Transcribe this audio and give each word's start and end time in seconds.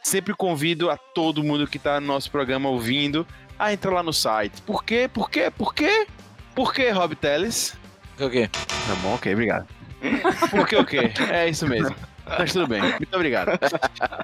Sempre 0.03 0.35
convido 0.35 0.91
a 0.91 0.97
todo 0.97 1.43
mundo 1.43 1.67
que 1.67 1.79
está 1.79 2.01
no 2.01 2.07
nosso 2.07 2.31
programa 2.31 2.69
ouvindo 2.69 3.27
a 3.59 3.73
entrar 3.73 3.93
lá 3.93 4.03
no 4.03 4.13
site. 4.13 4.61
Por 4.63 4.85
quê? 4.85 5.09
Por 5.13 5.31
quê? 5.31 5.51
Por 5.51 5.75
quê? 5.75 6.07
Por 6.55 6.75
quê, 6.75 6.91
Rob 6.91 7.17
Teles? 7.17 7.75
O 8.21 8.31
quê? 8.31 8.49
Tá 8.49 8.95
bom, 9.03 9.15
ok, 9.15 9.33
obrigado. 9.33 9.67
Por 10.51 10.69
que 10.69 10.77
o 10.77 10.85
quê? 10.85 11.11
É 11.31 11.49
isso 11.49 11.67
mesmo. 11.67 11.97
Mas 12.27 12.53
tudo 12.53 12.67
bem, 12.67 12.81
muito 12.81 13.15
obrigado. 13.15 13.59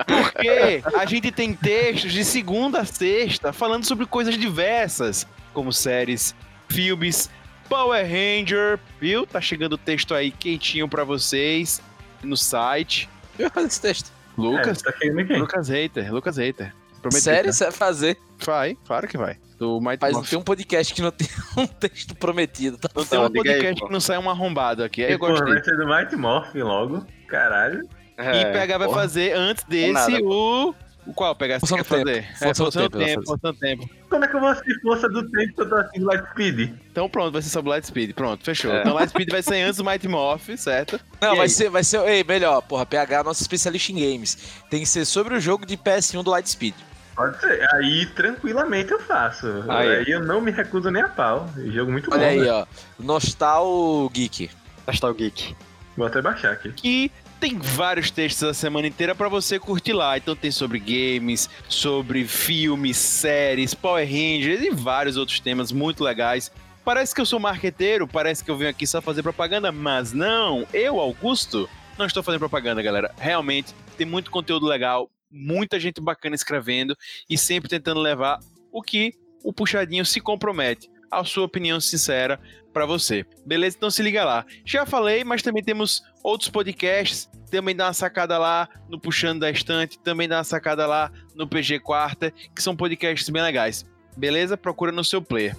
Porque 0.06 0.82
a 0.96 1.04
gente 1.04 1.30
tem 1.30 1.54
textos 1.54 2.12
de 2.12 2.24
segunda 2.24 2.80
a 2.80 2.84
sexta 2.84 3.52
falando 3.52 3.84
sobre 3.84 4.06
coisas 4.06 4.38
diversas, 4.38 5.26
como 5.52 5.72
séries, 5.72 6.34
filmes, 6.68 7.30
Power 7.70 8.04
Ranger, 8.04 8.80
viu? 9.00 9.24
Tá 9.24 9.40
chegando 9.40 9.74
o 9.74 9.78
texto 9.78 10.12
aí 10.12 10.32
quentinho 10.32 10.88
para 10.88 11.04
vocês 11.04 11.80
no 12.22 12.36
site. 12.36 13.08
Eu 13.38 13.44
vou 13.46 13.50
fazer 13.54 13.66
esse 13.68 13.80
texto. 13.80 14.12
Lucas, 14.36 14.80
É, 14.80 14.90
tá 14.90 14.92
quem? 14.98 15.10
Lucas 15.38 15.68
Hater, 15.68 16.12
Lucas 16.12 16.36
Hater. 16.36 16.74
Prometeu, 17.00 17.20
Sério, 17.22 17.46
né? 17.46 17.52
você 17.52 17.64
vai 17.64 17.72
fazer? 17.72 18.18
Vai, 18.44 18.76
claro 18.86 19.06
que 19.08 19.16
vai. 19.16 19.38
Do 19.56 19.80
Mighty 19.80 19.98
Mas 20.02 20.12
não 20.14 20.22
tem 20.22 20.38
um 20.38 20.42
podcast 20.42 20.92
que 20.92 21.00
não 21.00 21.10
tem 21.10 21.28
um 21.56 21.66
texto 21.66 22.14
prometido. 22.16 22.76
Tá? 22.76 22.88
Não 22.94 23.04
tem 23.04 23.18
um 23.18 23.24
aí, 23.26 23.32
podcast 23.32 23.80
pô. 23.80 23.86
que 23.86 23.92
não 23.92 24.00
sai 24.00 24.18
um 24.18 24.28
arrombado 24.28 24.82
aqui. 24.82 25.04
Aí 25.04 25.12
eu 25.12 25.18
pô, 25.18 25.28
gostei. 25.28 25.54
vai 25.54 25.62
ser 25.62 25.76
do 25.76 25.86
Mighty 25.86 26.16
Morphin 26.16 26.62
logo. 26.62 27.06
Caralho. 27.28 27.88
E 28.18 28.52
PH 28.52 28.78
vai 28.78 28.90
fazer 28.90 29.32
antes 29.32 29.64
desse 29.64 29.92
nada, 29.92 30.24
o. 30.24 30.74
O 31.06 31.14
qual, 31.14 31.34
PH? 31.34 31.60
Você 31.60 31.66
Força 31.66 31.76
quer 31.76 31.84
fazer? 31.84 32.22
Força 32.28 32.44
é, 32.44 32.54
força 32.54 32.80
no 32.82 32.90
tempo, 32.90 33.04
tempo, 33.06 33.26
força 33.26 33.40
no 33.48 33.54
tempo. 33.54 33.90
Como 34.10 34.24
é 34.24 34.28
que 34.28 34.36
eu 34.36 34.40
vou 34.40 34.48
assistir 34.50 34.80
Força 34.82 35.08
do 35.08 35.30
Tempo 35.30 35.54
se 35.54 35.60
eu 35.62 35.68
tô 35.68 35.76
assistindo 35.76 36.06
Lightspeed? 36.10 36.74
Então 36.92 37.08
pronto, 37.08 37.32
vai 37.32 37.42
ser 37.42 37.48
sobre 37.48 37.70
Lightspeed. 37.70 38.12
Pronto, 38.12 38.44
fechou. 38.44 38.70
É. 38.72 38.80
Então 38.80 38.94
Lightspeed 38.94 39.30
vai 39.30 39.42
ser 39.42 39.62
antes 39.62 39.78
do 39.78 39.84
Mighty 39.84 40.08
Morph, 40.08 40.48
certo? 40.56 41.00
Não, 41.20 41.32
E 41.32 41.36
vai 41.36 41.46
aí? 41.46 41.48
ser, 41.50 41.70
vai 41.70 41.82
ser. 41.82 42.00
Ei, 42.08 42.22
melhor, 42.22 42.60
porra, 42.62 42.84
PH 42.84 43.20
é 43.20 43.22
nosso 43.22 43.42
especialista 43.42 43.92
em 43.92 43.96
games. 43.96 44.36
Tem 44.68 44.80
que 44.80 44.86
ser 44.86 45.04
sobre 45.04 45.34
o 45.34 45.40
jogo 45.40 45.64
de 45.64 45.76
PS1 45.76 46.22
do 46.22 46.30
Lightspeed. 46.30 46.74
Pode 47.16 47.40
ser. 47.40 47.66
Aí, 47.74 48.06
tranquilamente, 48.06 48.92
eu 48.92 49.00
faço. 49.00 49.46
Aí. 49.68 49.96
Aí, 49.96 50.04
eu 50.10 50.20
não 50.24 50.40
me 50.40 50.50
recuso 50.50 50.90
nem 50.90 51.02
a 51.02 51.08
pau. 51.08 51.48
Jogo 51.66 51.90
muito 51.92 52.10
Olha 52.12 52.20
bom, 52.20 52.28
aí, 52.28 52.40
né? 52.40 52.50
ó. 52.50 52.66
Nostal 52.98 54.08
Geek. 54.12 54.50
Nostal 54.86 55.12
Geek. 55.14 55.54
Vou 55.96 56.06
até 56.06 56.22
baixar 56.22 56.52
aqui. 56.52 56.72
Que 56.72 57.12
tem 57.40 57.58
vários 57.58 58.10
textos 58.10 58.46
a 58.46 58.52
semana 58.52 58.86
inteira 58.86 59.14
pra 59.14 59.28
você 59.28 59.58
curtir 59.58 59.94
lá. 59.94 60.18
Então 60.18 60.36
tem 60.36 60.50
sobre 60.50 60.78
games, 60.78 61.48
sobre 61.68 62.26
filmes, 62.26 62.98
séries, 62.98 63.72
Power 63.72 64.06
Rangers 64.06 64.60
e 64.60 64.70
vários 64.70 65.16
outros 65.16 65.40
temas 65.40 65.72
muito 65.72 66.04
legais. 66.04 66.52
Parece 66.84 67.14
que 67.14 67.20
eu 67.20 67.26
sou 67.26 67.40
marqueteiro, 67.40 68.06
parece 68.06 68.44
que 68.44 68.50
eu 68.50 68.56
venho 68.56 68.70
aqui 68.70 68.86
só 68.86 69.00
fazer 69.00 69.22
propaganda, 69.22 69.72
mas 69.72 70.12
não. 70.12 70.66
Eu, 70.72 71.00
Augusto, 71.00 71.68
não 71.96 72.06
estou 72.06 72.22
fazendo 72.22 72.40
propaganda, 72.40 72.82
galera. 72.82 73.14
Realmente 73.18 73.74
tem 73.96 74.06
muito 74.06 74.30
conteúdo 74.30 74.66
legal, 74.66 75.10
muita 75.30 75.80
gente 75.80 76.00
bacana 76.00 76.34
escrevendo 76.34 76.96
e 77.28 77.38
sempre 77.38 77.70
tentando 77.70 78.00
levar 78.00 78.38
o 78.70 78.82
que 78.82 79.14
o 79.42 79.52
puxadinho 79.52 80.04
se 80.04 80.20
compromete, 80.20 80.90
a 81.10 81.24
sua 81.24 81.44
opinião 81.44 81.80
sincera 81.80 82.38
pra 82.72 82.86
você. 82.86 83.24
Beleza? 83.44 83.76
Então 83.76 83.90
se 83.90 84.02
liga 84.02 84.24
lá. 84.24 84.44
Já 84.64 84.86
falei, 84.86 85.24
mas 85.24 85.42
também 85.42 85.62
temos 85.62 86.02
outros 86.22 86.48
podcasts. 86.48 87.28
Também 87.50 87.74
dá 87.74 87.86
uma 87.86 87.92
sacada 87.92 88.38
lá 88.38 88.68
no 88.88 89.00
Puxando 89.00 89.40
da 89.40 89.50
Estante, 89.50 89.98
também 89.98 90.28
dá 90.28 90.38
uma 90.38 90.44
sacada 90.44 90.86
lá 90.86 91.10
no 91.34 91.48
PG 91.48 91.80
Quarta, 91.80 92.32
que 92.54 92.62
são 92.62 92.76
podcasts 92.76 93.28
bem 93.28 93.42
legais. 93.42 93.84
Beleza? 94.16 94.56
Procura 94.56 94.92
no 94.92 95.04
seu 95.04 95.20
player. 95.20 95.56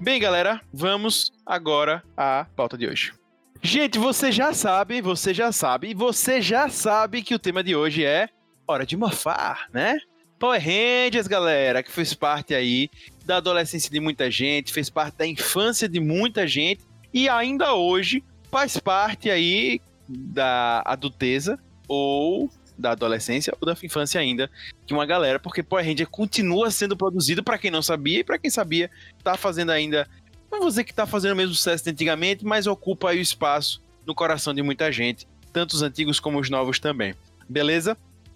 Bem, 0.00 0.18
galera, 0.18 0.62
vamos 0.72 1.30
agora 1.44 2.02
à 2.16 2.46
pauta 2.56 2.78
de 2.78 2.86
hoje. 2.86 3.12
Gente, 3.62 3.98
você 3.98 4.32
já 4.32 4.54
sabe, 4.54 5.02
você 5.02 5.34
já 5.34 5.52
sabe, 5.52 5.92
você 5.92 6.40
já 6.40 6.70
sabe 6.70 7.22
que 7.22 7.34
o 7.34 7.38
tema 7.38 7.62
de 7.62 7.76
hoje 7.76 8.02
é 8.02 8.30
Hora 8.66 8.86
de 8.86 8.96
Mofar, 8.96 9.68
né? 9.70 9.98
Power 10.40 10.58
Rangers, 10.58 11.26
galera, 11.26 11.82
que 11.82 11.92
fez 11.92 12.14
parte 12.14 12.54
aí 12.54 12.90
da 13.26 13.36
adolescência 13.36 13.90
de 13.90 14.00
muita 14.00 14.30
gente, 14.30 14.72
fez 14.72 14.88
parte 14.88 15.18
da 15.18 15.26
infância 15.26 15.86
de 15.86 16.00
muita 16.00 16.48
gente 16.48 16.80
e 17.12 17.28
ainda 17.28 17.74
hoje 17.74 18.24
faz 18.50 18.78
parte 18.78 19.28
aí 19.28 19.82
da 20.08 20.82
adulteza 20.86 21.60
ou 21.86 22.50
da 22.78 22.92
adolescência 22.92 23.52
ou 23.60 23.66
da 23.66 23.76
infância 23.82 24.18
ainda 24.18 24.50
de 24.86 24.94
uma 24.94 25.04
galera, 25.04 25.38
porque 25.38 25.62
Power 25.62 25.84
Ranger 25.84 26.08
continua 26.08 26.70
sendo 26.70 26.96
produzido 26.96 27.44
para 27.44 27.58
quem 27.58 27.70
não 27.70 27.82
sabia 27.82 28.20
e 28.20 28.24
para 28.24 28.38
quem 28.38 28.50
sabia 28.50 28.90
tá 29.22 29.36
fazendo 29.36 29.72
ainda, 29.72 30.08
não 30.50 30.60
vou 30.60 30.68
dizer 30.70 30.84
que 30.84 30.94
tá 30.94 31.06
fazendo 31.06 31.32
o 31.32 31.36
mesmo 31.36 31.54
sucesso 31.54 31.84
de 31.84 31.90
antigamente, 31.90 32.46
mas 32.46 32.66
ocupa 32.66 33.10
aí 33.10 33.18
o 33.18 33.20
espaço 33.20 33.82
no 34.06 34.14
coração 34.14 34.54
de 34.54 34.62
muita 34.62 34.90
gente, 34.90 35.28
tanto 35.52 35.74
os 35.74 35.82
antigos 35.82 36.18
como 36.18 36.40
os 36.40 36.48
novos 36.48 36.78
também. 36.78 37.14
Beleza? 37.46 37.94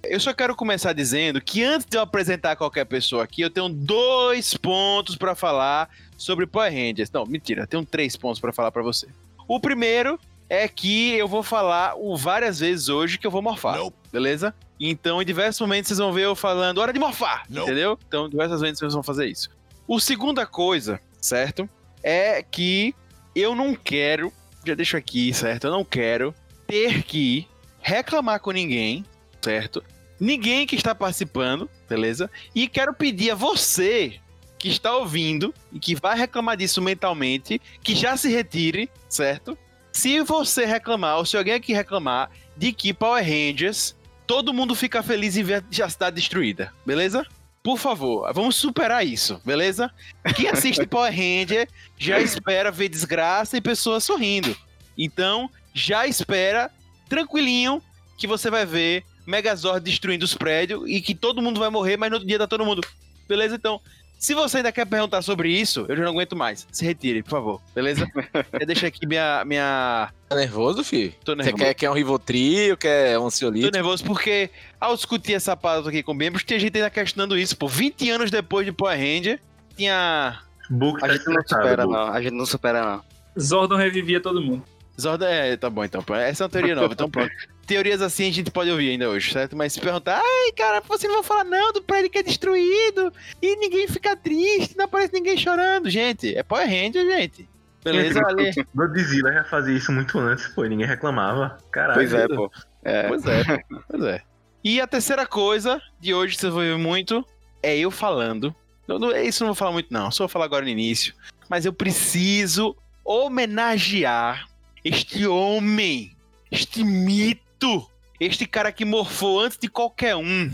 Eu 0.09 0.20
só 0.20 0.32
quero 0.32 0.54
começar 0.54 0.92
dizendo 0.92 1.41
que 1.41 1.62
antes 1.62 1.87
de 1.87 1.97
eu 1.97 2.03
apresentar 2.03 2.56
qualquer 2.56 2.84
pessoa 2.84 3.25
aqui, 3.25 3.42
eu 3.42 3.50
tenho 3.50 3.69
dois 3.69 4.54
pontos 4.54 5.16
para 5.16 5.34
falar 5.34 5.88
sobre 6.16 6.47
Power 6.47 6.72
Rangers. 6.72 7.10
Não, 7.10 7.25
mentira, 7.26 7.62
eu 7.62 7.66
tenho 7.66 7.84
três 7.84 8.16
pontos 8.16 8.41
para 8.41 8.53
falar 8.53 8.70
para 8.70 8.82
você. 8.82 9.06
O 9.47 9.60
primeiro 9.60 10.19
é 10.48 10.69
que 10.69 11.12
eu 11.12 11.26
vou 11.26 11.43
falar 11.43 11.94
o 11.97 12.16
várias 12.16 12.60
vezes 12.60 12.88
hoje 12.88 13.19
que 13.19 13.26
eu 13.26 13.31
vou 13.31 13.43
morfar, 13.43 13.78
beleza? 14.12 14.54
Então, 14.78 15.22
em 15.22 15.25
diversos 15.25 15.60
momentos 15.60 15.88
vocês 15.88 15.98
vão 15.98 16.12
ver 16.12 16.22
eu 16.22 16.34
falando 16.34 16.78
hora 16.78 16.93
de 16.93 16.98
morfar, 16.98 17.44
entendeu? 17.48 17.98
Então, 18.06 18.28
diversas 18.28 18.60
vezes 18.60 18.78
vocês 18.78 18.94
vão 18.94 19.03
fazer 19.03 19.26
isso. 19.26 19.48
O 19.87 20.00
segunda 20.00 20.47
coisa, 20.47 21.00
certo? 21.20 21.69
É 22.03 22.43
que 22.43 22.94
eu 23.34 23.54
não 23.54 23.75
quero, 23.75 24.32
já 24.66 24.75
deixo 24.75 24.97
aqui, 24.97 25.32
certo? 25.32 25.69
Eu 25.69 25.70
não 25.70 25.84
quero 25.84 26.34
ter 26.66 27.03
que 27.03 27.47
reclamar 27.81 28.41
com 28.41 28.50
ninguém, 28.50 29.04
certo? 29.41 29.82
Ninguém 30.19 30.66
que 30.66 30.76
está 30.76 30.94
participando, 30.94 31.69
beleza? 31.88 32.30
E 32.54 32.69
quero 32.69 32.94
pedir 32.94 33.30
a 33.30 33.34
você 33.34 34.20
que 34.58 34.69
está 34.69 34.97
ouvindo 34.97 35.52
e 35.72 35.78
que 35.78 35.94
vai 35.94 36.16
reclamar 36.16 36.56
disso 36.56 36.80
mentalmente, 36.80 37.60
que 37.82 37.94
já 37.94 38.16
se 38.16 38.28
retire, 38.30 38.88
certo? 39.08 39.58
Se 39.92 40.22
você 40.22 40.64
reclamar, 40.64 41.19
ou 41.19 41.26
se 41.26 41.36
alguém 41.36 41.54
aqui 41.54 41.72
reclamar 41.72 42.30
de 42.56 42.72
que 42.72 42.94
Power 42.94 43.22
Rangers, 43.22 43.94
todo 44.26 44.54
mundo 44.54 44.75
fica 44.75 45.02
feliz 45.02 45.36
em 45.36 45.42
ver 45.42 45.64
a 45.82 45.88
cidade 45.88 46.16
destruída, 46.16 46.72
beleza? 46.86 47.26
Por 47.62 47.78
favor, 47.78 48.31
vamos 48.32 48.56
superar 48.56 49.06
isso, 49.06 49.41
beleza? 49.44 49.91
Quem 50.36 50.48
assiste 50.48 50.86
Power 50.86 51.10
Ranger 51.10 51.69
já 51.98 52.20
espera 52.20 52.70
ver 52.70 52.88
desgraça 52.88 53.56
e 53.56 53.60
pessoas 53.60 54.04
sorrindo. 54.04 54.56
Então, 54.96 55.50
já 55.72 56.06
espera 56.06 56.70
tranquilinho 57.08 57.82
que 58.16 58.26
você 58.26 58.50
vai 58.50 58.64
ver 58.64 59.05
Megazord 59.26 59.85
destruindo 59.85 60.25
os 60.25 60.35
prédios 60.35 60.82
e 60.87 61.00
que 61.00 61.15
todo 61.15 61.43
mundo 61.43 61.59
vai 61.61 61.71
morrer, 61.71 61.97
mas 61.97 62.11
no 62.11 62.17
outro 62.17 62.29
dia 62.29 62.38
tá 62.38 62.47
todo 62.47 62.65
mundo. 62.65 62.82
Beleza? 63.29 63.55
Então, 63.55 63.81
se 64.19 64.32
você 64.35 64.59
ainda 64.59 64.73
quer 64.73 64.87
perguntar 64.87 65.21
sobre 65.23 65.50
isso, 65.50 65.85
eu 65.88 65.97
já 65.97 66.03
não 66.05 66.12
aguento 66.12 66.35
mais. 66.37 66.67
Se 66.73 66.85
retire, 66.85 67.23
por 67.23 67.31
favor. 67.31 67.61
Beleza? 67.75 68.06
eu 68.59 68.67
deixo 68.67 68.87
aqui 68.87 69.06
minha. 69.06 69.44
minha... 69.44 70.11
Tá 70.29 70.37
nervoso, 70.37 70.82
filho? 70.85 71.12
Tô 71.25 71.32
Você 71.32 71.43
nervoso. 71.43 71.56
quer, 71.65 71.75
quer 71.75 71.91
um 71.91 71.94
Rivotril, 71.94 72.76
quer 72.76 73.19
um 73.19 73.23
Tô 73.23 73.26
ansiolito? 73.26 73.71
nervoso 73.71 74.05
porque, 74.05 74.50
ao 74.81 74.94
discutir 74.97 75.35
essa 75.35 75.56
pauta 75.56 75.88
aqui 75.88 76.03
com 76.03 76.15
membros, 76.15 76.43
tinha 76.44 76.59
gente 76.59 76.76
ainda 76.76 76.91
questionando 76.91 77.37
isso. 77.38 77.56
Pô, 77.56 77.69
20 77.69 78.11
anos 78.11 78.31
depois 78.31 78.65
de 78.65 78.73
Power 78.73 78.97
Ranger, 78.99 79.41
tinha. 79.76 80.41
Book 80.71 81.05
A 81.05 81.09
tá 81.09 81.12
gente 81.15 81.26
não 81.26 81.43
supera, 81.43 81.82
Book. 81.85 81.93
não. 81.94 82.06
A 82.06 82.23
gente 82.23 82.32
não 82.35 82.47
supera, 82.47 82.82
não. 82.85 83.05
Zordon 83.38 83.76
revivia 83.76 84.21
todo 84.21 84.41
mundo. 84.41 84.62
Zorda 85.00 85.29
é, 85.29 85.56
tá 85.56 85.69
bom 85.69 85.85
então. 85.85 86.02
Essa 86.14 86.43
é 86.43 86.44
uma 86.44 86.50
teoria 86.50 86.75
nova, 86.75 86.93
então 86.93 87.11
pronto. 87.11 87.32
Teorias 87.67 88.02
assim 88.02 88.29
a 88.29 88.32
gente 88.32 88.50
pode 88.50 88.70
ouvir 88.70 88.91
ainda 88.91 89.08
hoje, 89.08 89.32
certo? 89.32 89.56
Mas 89.56 89.73
se 89.73 89.81
perguntar, 89.81 90.20
ai, 90.23 90.52
cara, 90.52 90.81
você 90.81 91.08
não 91.08 91.17
vai 91.17 91.25
falar 91.25 91.44
não 91.44 91.73
do 91.73 91.82
prédio 91.82 92.11
que 92.11 92.19
é 92.19 92.23
destruído 92.23 93.12
e 93.41 93.56
ninguém 93.56 93.88
fica 93.88 94.14
triste, 94.14 94.76
não 94.76 94.85
aparece 94.85 95.12
ninguém 95.14 95.37
chorando. 95.37 95.88
Gente, 95.88 96.37
é 96.37 96.43
Power 96.43 96.67
Ranger, 96.67 97.05
gente. 97.06 97.49
Beleza, 97.82 98.20
ali. 98.26 98.52
Godzilla 98.75 99.32
já 99.32 99.44
fazia 99.44 99.75
isso 99.75 99.91
muito 99.91 100.19
antes, 100.19 100.46
pô, 100.49 100.64
ninguém 100.64 100.87
reclamava. 100.87 101.58
Caralho. 101.70 101.94
Pois 101.94 102.12
é, 102.12 102.29
pô. 102.29 102.50
É. 102.82 103.08
Pois 103.08 103.26
é, 103.26 103.43
pois 103.88 104.02
é. 104.05 104.23
E 104.62 104.81
a 104.81 104.87
terceira 104.87 105.26
coisa 105.26 105.81
de 106.00 106.14
hoje, 106.14 106.35
que 106.35 106.40
vocês 106.40 106.52
vão 106.52 106.62
ver 106.62 106.79
muito, 106.79 107.26
é 107.62 107.76
eu 107.76 107.90
falando 107.90 108.55
Não, 108.88 108.99
não, 108.99 109.14
isso 109.14 109.43
não 109.43 109.49
vou 109.49 109.55
falar 109.55 109.73
muito, 109.73 109.93
não. 109.93 110.11
Só 110.11 110.25
vou 110.25 110.29
falar 110.29 110.47
agora 110.47 110.64
no 110.64 110.70
início. 110.70 111.14
Mas 111.49 111.67
eu 111.67 111.73
preciso 111.73 112.76
homenagear 113.05 114.47
este 114.84 115.26
homem, 115.26 116.14
este 116.50 116.84
mito, 116.84 117.90
este 118.20 118.46
cara 118.46 118.70
que 118.70 118.84
morfou 118.84 119.40
antes 119.40 119.56
de 119.56 119.69
qualquer 119.69 120.14
um, 120.14 120.50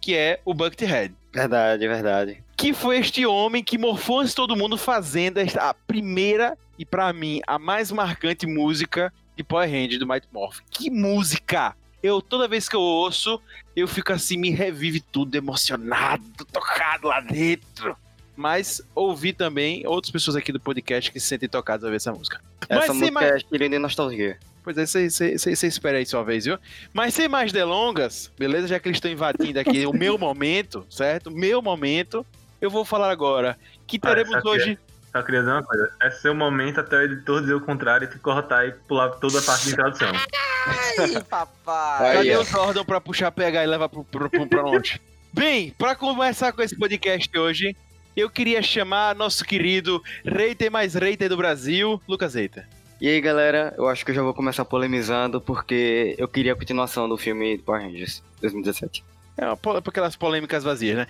que 0.00 0.16
é 0.16 0.40
o 0.44 0.52
Buckethead. 0.52 1.14
Verdade, 1.32 1.86
verdade. 1.86 2.44
Que 2.56 2.72
foi 2.72 2.98
este 2.98 3.24
homem 3.24 3.62
que 3.62 3.78
morfou 3.78 4.18
antes 4.18 4.30
de 4.30 4.36
todo 4.36 4.56
mundo 4.56 4.76
fazendo 4.76 5.38
esta, 5.38 5.70
a 5.70 5.74
primeira 5.74 6.58
e 6.76 6.84
pra 6.84 7.12
mim 7.12 7.40
a 7.46 7.58
mais 7.58 7.92
marcante 7.92 8.46
música 8.46 9.12
de 9.36 9.44
Power 9.44 9.68
Hand 9.68 9.98
do 9.98 10.06
Mighty 10.06 10.26
Morph. 10.32 10.58
Que 10.70 10.90
música! 10.90 11.76
Eu 12.02 12.20
toda 12.20 12.48
vez 12.48 12.68
que 12.68 12.76
eu 12.76 12.80
ouço, 12.80 13.40
eu 13.74 13.86
fico 13.86 14.12
assim, 14.12 14.36
me 14.36 14.50
revive 14.50 15.00
tudo 15.00 15.34
emocionado, 15.34 16.44
tocado 16.52 17.08
lá 17.08 17.20
dentro. 17.20 17.96
Mas 18.38 18.80
ouvi 18.94 19.32
também 19.32 19.84
outras 19.84 20.12
pessoas 20.12 20.36
aqui 20.36 20.52
do 20.52 20.60
podcast 20.60 21.10
que 21.10 21.18
se 21.18 21.26
sentem 21.26 21.48
tocadas 21.48 21.82
ao 21.82 21.90
ver 21.90 21.96
essa 21.96 22.12
música. 22.12 22.40
Mas 22.70 22.84
Essa 22.84 22.92
sem 22.92 22.94
música 23.00 23.12
mais- 23.20 23.44
é 23.52 23.68
de 23.68 23.78
nostalgia. 23.80 24.38
Pois 24.62 24.78
é, 24.78 24.86
você 24.86 25.66
espera 25.66 25.98
aí 25.98 26.06
sua 26.06 26.22
vez, 26.22 26.44
viu? 26.44 26.56
Mas 26.92 27.14
sem 27.14 27.26
mais 27.26 27.50
delongas, 27.50 28.30
beleza? 28.38 28.68
Já 28.68 28.78
que 28.78 28.86
eles 28.86 28.98
estão 28.98 29.10
invadindo 29.10 29.58
aqui 29.58 29.84
o 29.86 29.92
meu 29.92 30.16
momento, 30.16 30.86
certo? 30.88 31.28
O 31.28 31.32
meu 31.32 31.60
momento, 31.60 32.24
eu 32.60 32.70
vou 32.70 32.84
falar 32.84 33.10
agora 33.10 33.58
que 33.88 33.98
Ah, 34.02 34.06
teremos 34.08 34.32
aqui 34.32 34.46
hoje. 34.48 34.78
Só 35.10 35.20
queria 35.22 35.40
dizer 35.40 35.52
uma 35.52 35.64
coisa. 35.64 35.90
É 36.00 36.10
seu 36.12 36.32
momento 36.32 36.78
até 36.78 36.96
o 36.96 37.02
editor 37.02 37.40
dizer 37.40 37.54
o 37.54 37.60
contrário 37.60 38.04
e 38.04 38.08
te 38.08 38.18
cortar 38.20 38.68
e 38.68 38.70
pular 38.86 39.08
toda 39.16 39.40
a 39.40 39.42
parte 39.42 39.64
de 39.64 39.72
introdução. 39.72 40.12
Ai, 40.12 41.22
papai. 41.28 42.12
Cadê 42.18 42.36
os 42.36 42.54
órgãos 42.54 42.86
pra 42.86 43.00
puxar, 43.00 43.32
pegar 43.32 43.64
e 43.64 43.66
levar 43.66 43.88
pro, 43.88 44.04
pro, 44.04 44.30
pro, 44.30 44.46
pra 44.46 44.62
onde? 44.64 45.00
Bem, 45.34 45.74
pra 45.76 45.96
começar 45.96 46.52
com 46.52 46.62
esse 46.62 46.76
podcast 46.76 47.36
hoje, 47.36 47.74
eu 48.20 48.28
queria 48.28 48.60
chamar 48.60 49.14
nosso 49.14 49.44
querido 49.44 50.02
Reiter 50.24 50.70
mais 50.70 50.94
Reiter 50.94 51.28
do 51.28 51.36
Brasil, 51.36 52.02
Lucas 52.08 52.34
Reiter. 52.34 52.66
E 53.00 53.06
aí, 53.06 53.20
galera, 53.20 53.72
eu 53.78 53.88
acho 53.88 54.04
que 54.04 54.10
eu 54.10 54.14
já 54.14 54.22
vou 54.22 54.34
começar 54.34 54.64
polemizando 54.64 55.40
porque 55.40 56.16
eu 56.18 56.26
queria 56.26 56.52
a 56.52 56.56
continuação 56.56 57.08
do 57.08 57.16
filme 57.16 57.58
Power 57.58 57.82
Rangers 57.82 58.22
2017. 58.40 59.04
É 59.36 59.46
uma, 59.46 59.56
aquelas 59.86 60.16
polêmicas 60.16 60.64
vazias, 60.64 60.96
né? 60.96 61.06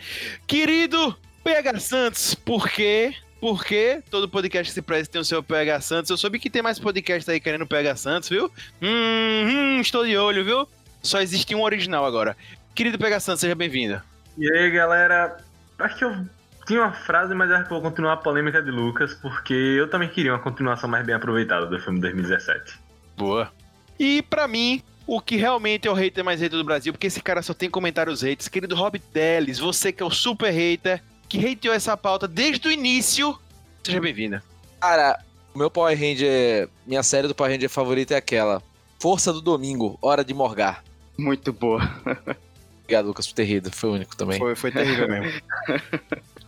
Querido 0.47 1.17
PH 1.43 1.81
Santos, 1.81 2.35
por 2.35 2.69
quê? 2.69 3.15
Porque 3.41 4.03
todo 4.11 4.29
podcast 4.29 4.71
que 4.71 4.75
se 4.75 4.83
presta 4.83 5.13
tem 5.13 5.21
o 5.21 5.25
seu 5.25 5.43
PH 5.43 5.81
Santos. 5.81 6.11
Eu 6.11 6.19
soube 6.19 6.39
que 6.39 6.51
tem 6.51 6.61
mais 6.61 6.79
podcast 6.79 7.31
aí 7.31 7.41
querendo 7.41 7.67
PH 7.67 7.97
Santos, 7.97 8.29
viu? 8.29 8.53
Hum, 8.83 9.47
hum, 9.47 9.81
estou 9.81 10.05
de 10.05 10.15
olho, 10.15 10.45
viu? 10.45 10.69
Só 11.03 11.23
existe 11.23 11.55
um 11.55 11.63
original 11.63 12.05
agora. 12.05 12.37
Querido 12.75 12.99
PH 12.99 13.21
Santos, 13.21 13.41
seja 13.41 13.55
bem-vindo. 13.55 14.03
E 14.37 14.53
aí, 14.53 14.71
galera, 14.71 15.39
acho 15.79 15.97
que 15.97 16.05
eu 16.05 16.29
tinha 16.69 16.82
uma 16.82 16.93
frase, 16.93 17.35
mas 17.35 17.50
acho 17.50 17.65
que 17.65 17.70
vou 17.70 17.81
continuar 17.81 18.12
a 18.12 18.17
polêmica 18.19 18.62
de 18.62 18.70
Lucas, 18.70 19.15
porque 19.15 19.55
eu 19.55 19.88
também 19.88 20.06
queria 20.06 20.32
uma 20.32 20.38
continuação 20.38 20.88
mais 20.88 21.05
bem 21.05 21.15
aproveitada 21.15 21.65
do 21.65 21.81
filme 21.81 21.99
2017. 21.99 22.79
Boa. 23.17 23.50
E 23.99 24.20
pra 24.20 24.47
mim, 24.47 24.82
o 25.06 25.19
que 25.19 25.37
realmente 25.37 25.88
é 25.88 25.91
o 25.91 25.94
hater 25.94 26.23
mais 26.23 26.43
hater 26.43 26.59
do 26.59 26.65
Brasil, 26.65 26.93
porque 26.93 27.06
esse 27.06 27.23
cara 27.23 27.41
só 27.41 27.55
tem 27.55 27.70
comentários 27.70 28.20
haters. 28.20 28.49
Querido 28.49 28.76
Rob 28.76 28.99
Teles, 28.99 29.59
você 29.59 29.91
que 29.91 30.03
é 30.03 30.06
o 30.06 30.11
super 30.11 30.53
hater, 30.53 31.03
que 31.26 31.44
hateou 31.44 31.75
essa 31.75 31.97
pauta 31.97 32.29
desde 32.29 32.69
o 32.69 32.71
início, 32.71 33.37
seja 33.82 33.99
bem-vinda. 33.99 34.43
Cara, 34.79 35.19
o 35.55 35.59
meu 35.59 35.71
Power 35.71 35.99
Ranger, 35.99 36.69
minha 36.87 37.03
série 37.03 37.26
do 37.26 37.35
Power 37.35 37.50
Ranger 37.50 37.71
favorita 37.71 38.12
é 38.12 38.19
aquela. 38.19 38.62
Força 39.00 39.32
do 39.32 39.41
Domingo, 39.41 39.99
Hora 40.03 40.23
de 40.23 40.35
Morgar. 40.35 40.85
Muito 41.17 41.50
boa. 41.53 41.81
Obrigado, 42.82 43.06
Lucas, 43.06 43.26
por 43.26 43.35
ter 43.35 43.44
rido. 43.44 43.71
Foi 43.71 43.91
o 43.91 43.93
único 43.94 44.17
também. 44.17 44.38
Foi, 44.38 44.55
foi 44.55 44.73
terrível 44.73 45.06
mesmo. 45.09 45.41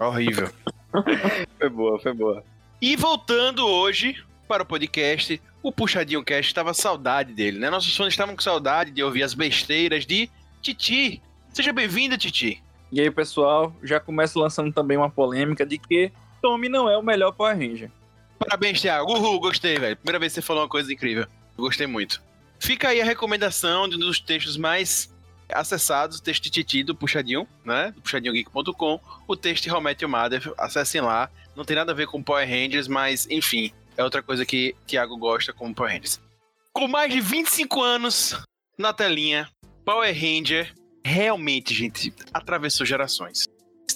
Horrível. 0.01 0.51
Foi 1.59 1.69
boa, 1.69 2.01
foi 2.01 2.13
boa. 2.13 2.45
E 2.81 2.97
voltando 2.97 3.65
hoje 3.65 4.17
para 4.49 4.63
o 4.63 4.67
podcast, 4.67 5.41
o 5.63 5.71
Puxadinho 5.71 6.25
Cast 6.25 6.51
estava 6.51 6.75
saudade 6.75 7.33
dele, 7.33 7.59
né? 7.59 7.71
Nossos 7.71 7.95
fãs 7.97 8.09
estavam 8.09 8.35
com 8.35 8.43
saudade 8.43 8.91
de 8.91 9.03
ouvir 9.03 9.23
as 9.23 9.35
besteiras 9.35 10.05
de 10.05 10.29
Titi. 10.63 11.23
Seja 11.53 11.73
bem-vinda, 11.73 12.19
Titi. 12.19 12.61
E 12.91 13.01
aí, 13.01 13.11
pessoal, 13.11 13.73
já 13.85 14.01
começo 14.01 14.41
lançando 14.41 14.73
também 14.73 14.97
uma 14.97 15.11
polêmica 15.11 15.65
de 15.65 15.79
que 15.79 16.11
Tommy 16.43 16.69
não 16.69 16.91
é 16.91 16.97
o 16.97 17.03
melhor 17.03 17.33
Power 17.33 17.57
Ranger. 17.57 17.91
Parabéns, 18.39 18.81
Thiago. 18.81 19.13
Uhul, 19.13 19.39
gostei, 19.39 19.79
velho. 19.79 19.97
Primeira 19.97 20.19
vez 20.19 20.33
que 20.33 20.41
você 20.41 20.47
falou 20.47 20.63
uma 20.63 20.69
coisa 20.69 20.93
incrível. 20.93 21.27
Gostei 21.57 21.87
muito. 21.87 22.21
Fica 22.59 22.89
aí 22.89 23.01
a 23.01 23.05
recomendação 23.05 23.89
de 23.89 23.97
um 23.97 23.99
dos 23.99 24.19
textos 24.19 24.57
mais 24.57 25.10
acessados, 25.53 26.19
o 26.19 26.23
texto 26.23 26.45
de 26.45 26.51
Titi 26.51 26.83
do 26.83 26.95
Puxadinho, 26.95 27.47
né? 27.65 27.93
Do 27.93 28.01
puxadinhogeek.com. 28.03 29.01
O 29.27 29.37
texto 29.37 29.65
de 29.65 29.71
How 29.71 29.81
I 29.81 29.85
Met 29.85 30.05
Your 30.05 30.11
Mother. 30.11 30.53
Acessem 30.59 31.01
lá. 31.01 31.31
Não 31.57 31.65
tem 31.65 31.77
nada 31.77 31.93
a 31.93 31.95
ver 31.95 32.07
com 32.07 32.23
Power 32.23 32.49
Rangers, 32.49 32.89
mas, 32.89 33.27
enfim, 33.31 33.73
é 33.97 34.05
outra 34.05 34.23
coisa 34.23 34.47
que 34.47 34.75
Thiago 34.87 35.17
gosta 35.17 35.53
como 35.53 35.75
Power 35.75 35.93
Rangers. 35.93 36.21
Com 36.73 36.89
mais 36.89 37.13
de 37.13 37.21
25 37.21 37.83
anos 37.83 38.41
na 38.79 38.93
telinha, 38.93 39.49
Power 39.85 40.15
Ranger 40.15 40.73
realmente, 41.05 41.75
gente, 41.75 42.13
atravessou 42.33 42.87
gerações. 42.87 43.45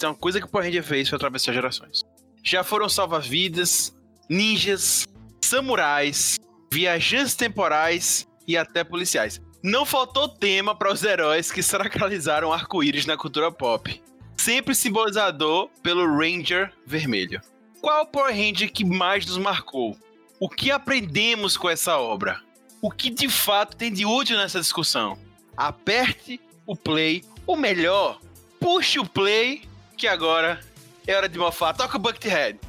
É 0.02 0.06
uma 0.06 0.14
coisa 0.14 0.40
que 0.40 0.46
o 0.46 0.48
Power 0.48 0.66
Ranger 0.66 0.82
fez, 0.82 1.08
foi 1.08 1.16
atravessar 1.16 1.52
gerações. 1.52 2.02
Já 2.42 2.62
foram 2.62 2.88
salva-vidas, 2.88 3.94
ninjas, 4.28 5.06
samurais, 5.42 6.38
viajantes 6.72 7.34
temporais 7.34 8.26
e 8.46 8.56
até 8.56 8.84
policiais. 8.84 9.40
Não 9.64 9.86
faltou 9.86 10.28
tema 10.28 10.74
para 10.74 10.92
os 10.92 11.02
heróis 11.02 11.50
que 11.50 11.62
sacralizaram 11.62 12.52
arco-íris 12.52 13.06
na 13.06 13.16
cultura 13.16 13.50
pop. 13.50 13.98
Sempre 14.36 14.74
simbolizador 14.74 15.70
pelo 15.82 16.18
Ranger 16.18 16.70
vermelho. 16.86 17.40
Qual 17.80 18.02
o 18.02 18.06
Power 18.06 18.36
Ranger 18.36 18.70
que 18.70 18.84
mais 18.84 19.24
nos 19.24 19.38
marcou? 19.38 19.96
O 20.38 20.50
que 20.50 20.70
aprendemos 20.70 21.56
com 21.56 21.70
essa 21.70 21.96
obra? 21.96 22.42
O 22.82 22.90
que 22.90 23.08
de 23.08 23.26
fato 23.26 23.74
tem 23.74 23.90
de 23.90 24.04
útil 24.04 24.36
nessa 24.36 24.60
discussão? 24.60 25.18
Aperte 25.56 26.38
o 26.66 26.76
play, 26.76 27.24
ou 27.46 27.56
melhor, 27.56 28.20
puxe 28.60 28.98
o 28.98 29.06
play, 29.06 29.62
que 29.96 30.06
agora 30.06 30.60
é 31.06 31.16
hora 31.16 31.28
de 31.28 31.38
mofar. 31.38 31.74
Toca 31.74 31.96
o 31.96 32.00
Buckethead. 32.00 32.60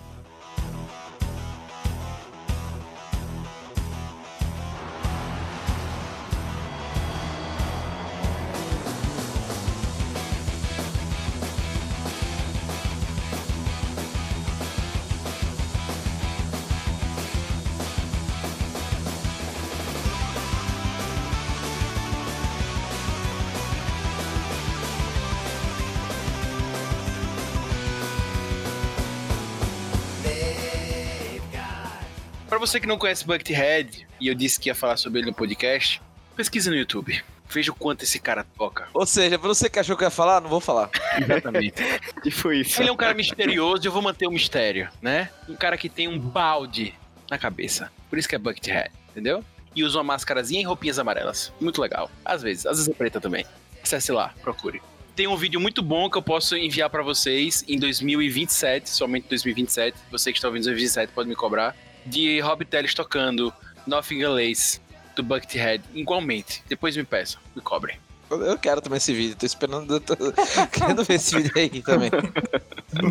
Você 32.65 32.79
que 32.79 32.87
não 32.87 32.97
conhece 32.97 33.25
Buckethead, 33.25 34.07
e 34.19 34.27
eu 34.27 34.33
disse 34.33 34.59
que 34.59 34.69
ia 34.69 34.75
falar 34.75 34.97
sobre 34.97 35.19
ele 35.19 35.27
no 35.27 35.33
podcast, 35.33 36.01
pesquise 36.35 36.67
no 36.67 36.75
YouTube. 36.75 37.23
Veja 37.47 37.71
o 37.71 37.75
quanto 37.75 38.03
esse 38.03 38.19
cara 38.19 38.43
toca. 38.43 38.87
Ou 38.91 39.05
seja, 39.05 39.37
pra 39.37 39.47
você 39.47 39.69
que 39.69 39.77
achou 39.77 39.95
que 39.95 40.03
eu 40.03 40.07
ia 40.07 40.11
falar, 40.11 40.41
não 40.41 40.49
vou 40.49 40.59
falar. 40.59 40.89
Exatamente. 41.21 41.75
Tipo 42.23 42.51
isso. 42.51 42.81
Ele 42.81 42.89
é 42.89 42.91
um 42.91 42.97
cara 42.97 43.13
misterioso 43.13 43.85
e 43.85 43.87
eu 43.87 43.91
vou 43.91 44.01
manter 44.01 44.25
o 44.25 44.31
mistério, 44.31 44.89
né? 44.99 45.29
Um 45.47 45.55
cara 45.55 45.77
que 45.77 45.87
tem 45.87 46.07
um 46.07 46.17
balde 46.17 46.95
na 47.29 47.37
cabeça. 47.37 47.91
Por 48.09 48.17
isso 48.17 48.27
que 48.27 48.33
é 48.33 48.39
Buckethead, 48.39 48.91
entendeu? 49.11 49.45
E 49.75 49.83
usa 49.83 49.99
uma 49.99 50.03
máscarazinha 50.03 50.61
e 50.61 50.63
roupinhas 50.63 50.97
amarelas. 50.97 51.53
Muito 51.61 51.79
legal. 51.79 52.09
Às 52.23 52.41
vezes, 52.41 52.65
às 52.65 52.77
vezes 52.77 52.91
é 52.91 52.95
preta 52.95 53.21
também. 53.21 53.45
Acesse 53.83 54.11
lá, 54.11 54.33
procure. 54.41 54.81
Tem 55.15 55.27
um 55.27 55.37
vídeo 55.37 55.61
muito 55.61 55.83
bom 55.83 56.09
que 56.09 56.17
eu 56.17 56.23
posso 56.23 56.57
enviar 56.57 56.89
pra 56.89 57.03
vocês 57.03 57.63
em 57.67 57.77
2027, 57.77 58.89
somente 58.89 59.27
2027. 59.29 59.95
Você 60.11 60.31
que 60.31 60.39
está 60.39 60.47
ouvindo 60.47 60.63
em 60.63 60.65
2027 60.65 61.13
pode 61.13 61.29
me 61.29 61.35
cobrar. 61.35 61.75
De 62.05 62.39
Rob 62.39 62.63
Teles 62.65 62.93
tocando 62.93 63.53
Nothing 63.87 64.23
Lace 64.25 64.79
do 65.15 65.23
Buckethead 65.23 65.83
igualmente. 65.93 66.63
Depois 66.67 66.95
me 66.95 67.03
peçam, 67.03 67.39
me 67.55 67.61
cobrem. 67.61 67.97
Eu- 68.29 68.57
quero 68.57 68.81
também 68.81 68.97
esse 68.97 69.13
vídeo, 69.13 69.35
tô 69.35 69.45
esperando. 69.45 69.95
eu 69.95 69.99
Tô... 69.99 70.15
Querendo 70.73 71.03
ver 71.03 71.13
esse 71.15 71.35
vídeo 71.35 71.51
aí 71.55 71.81
também. 71.81 72.09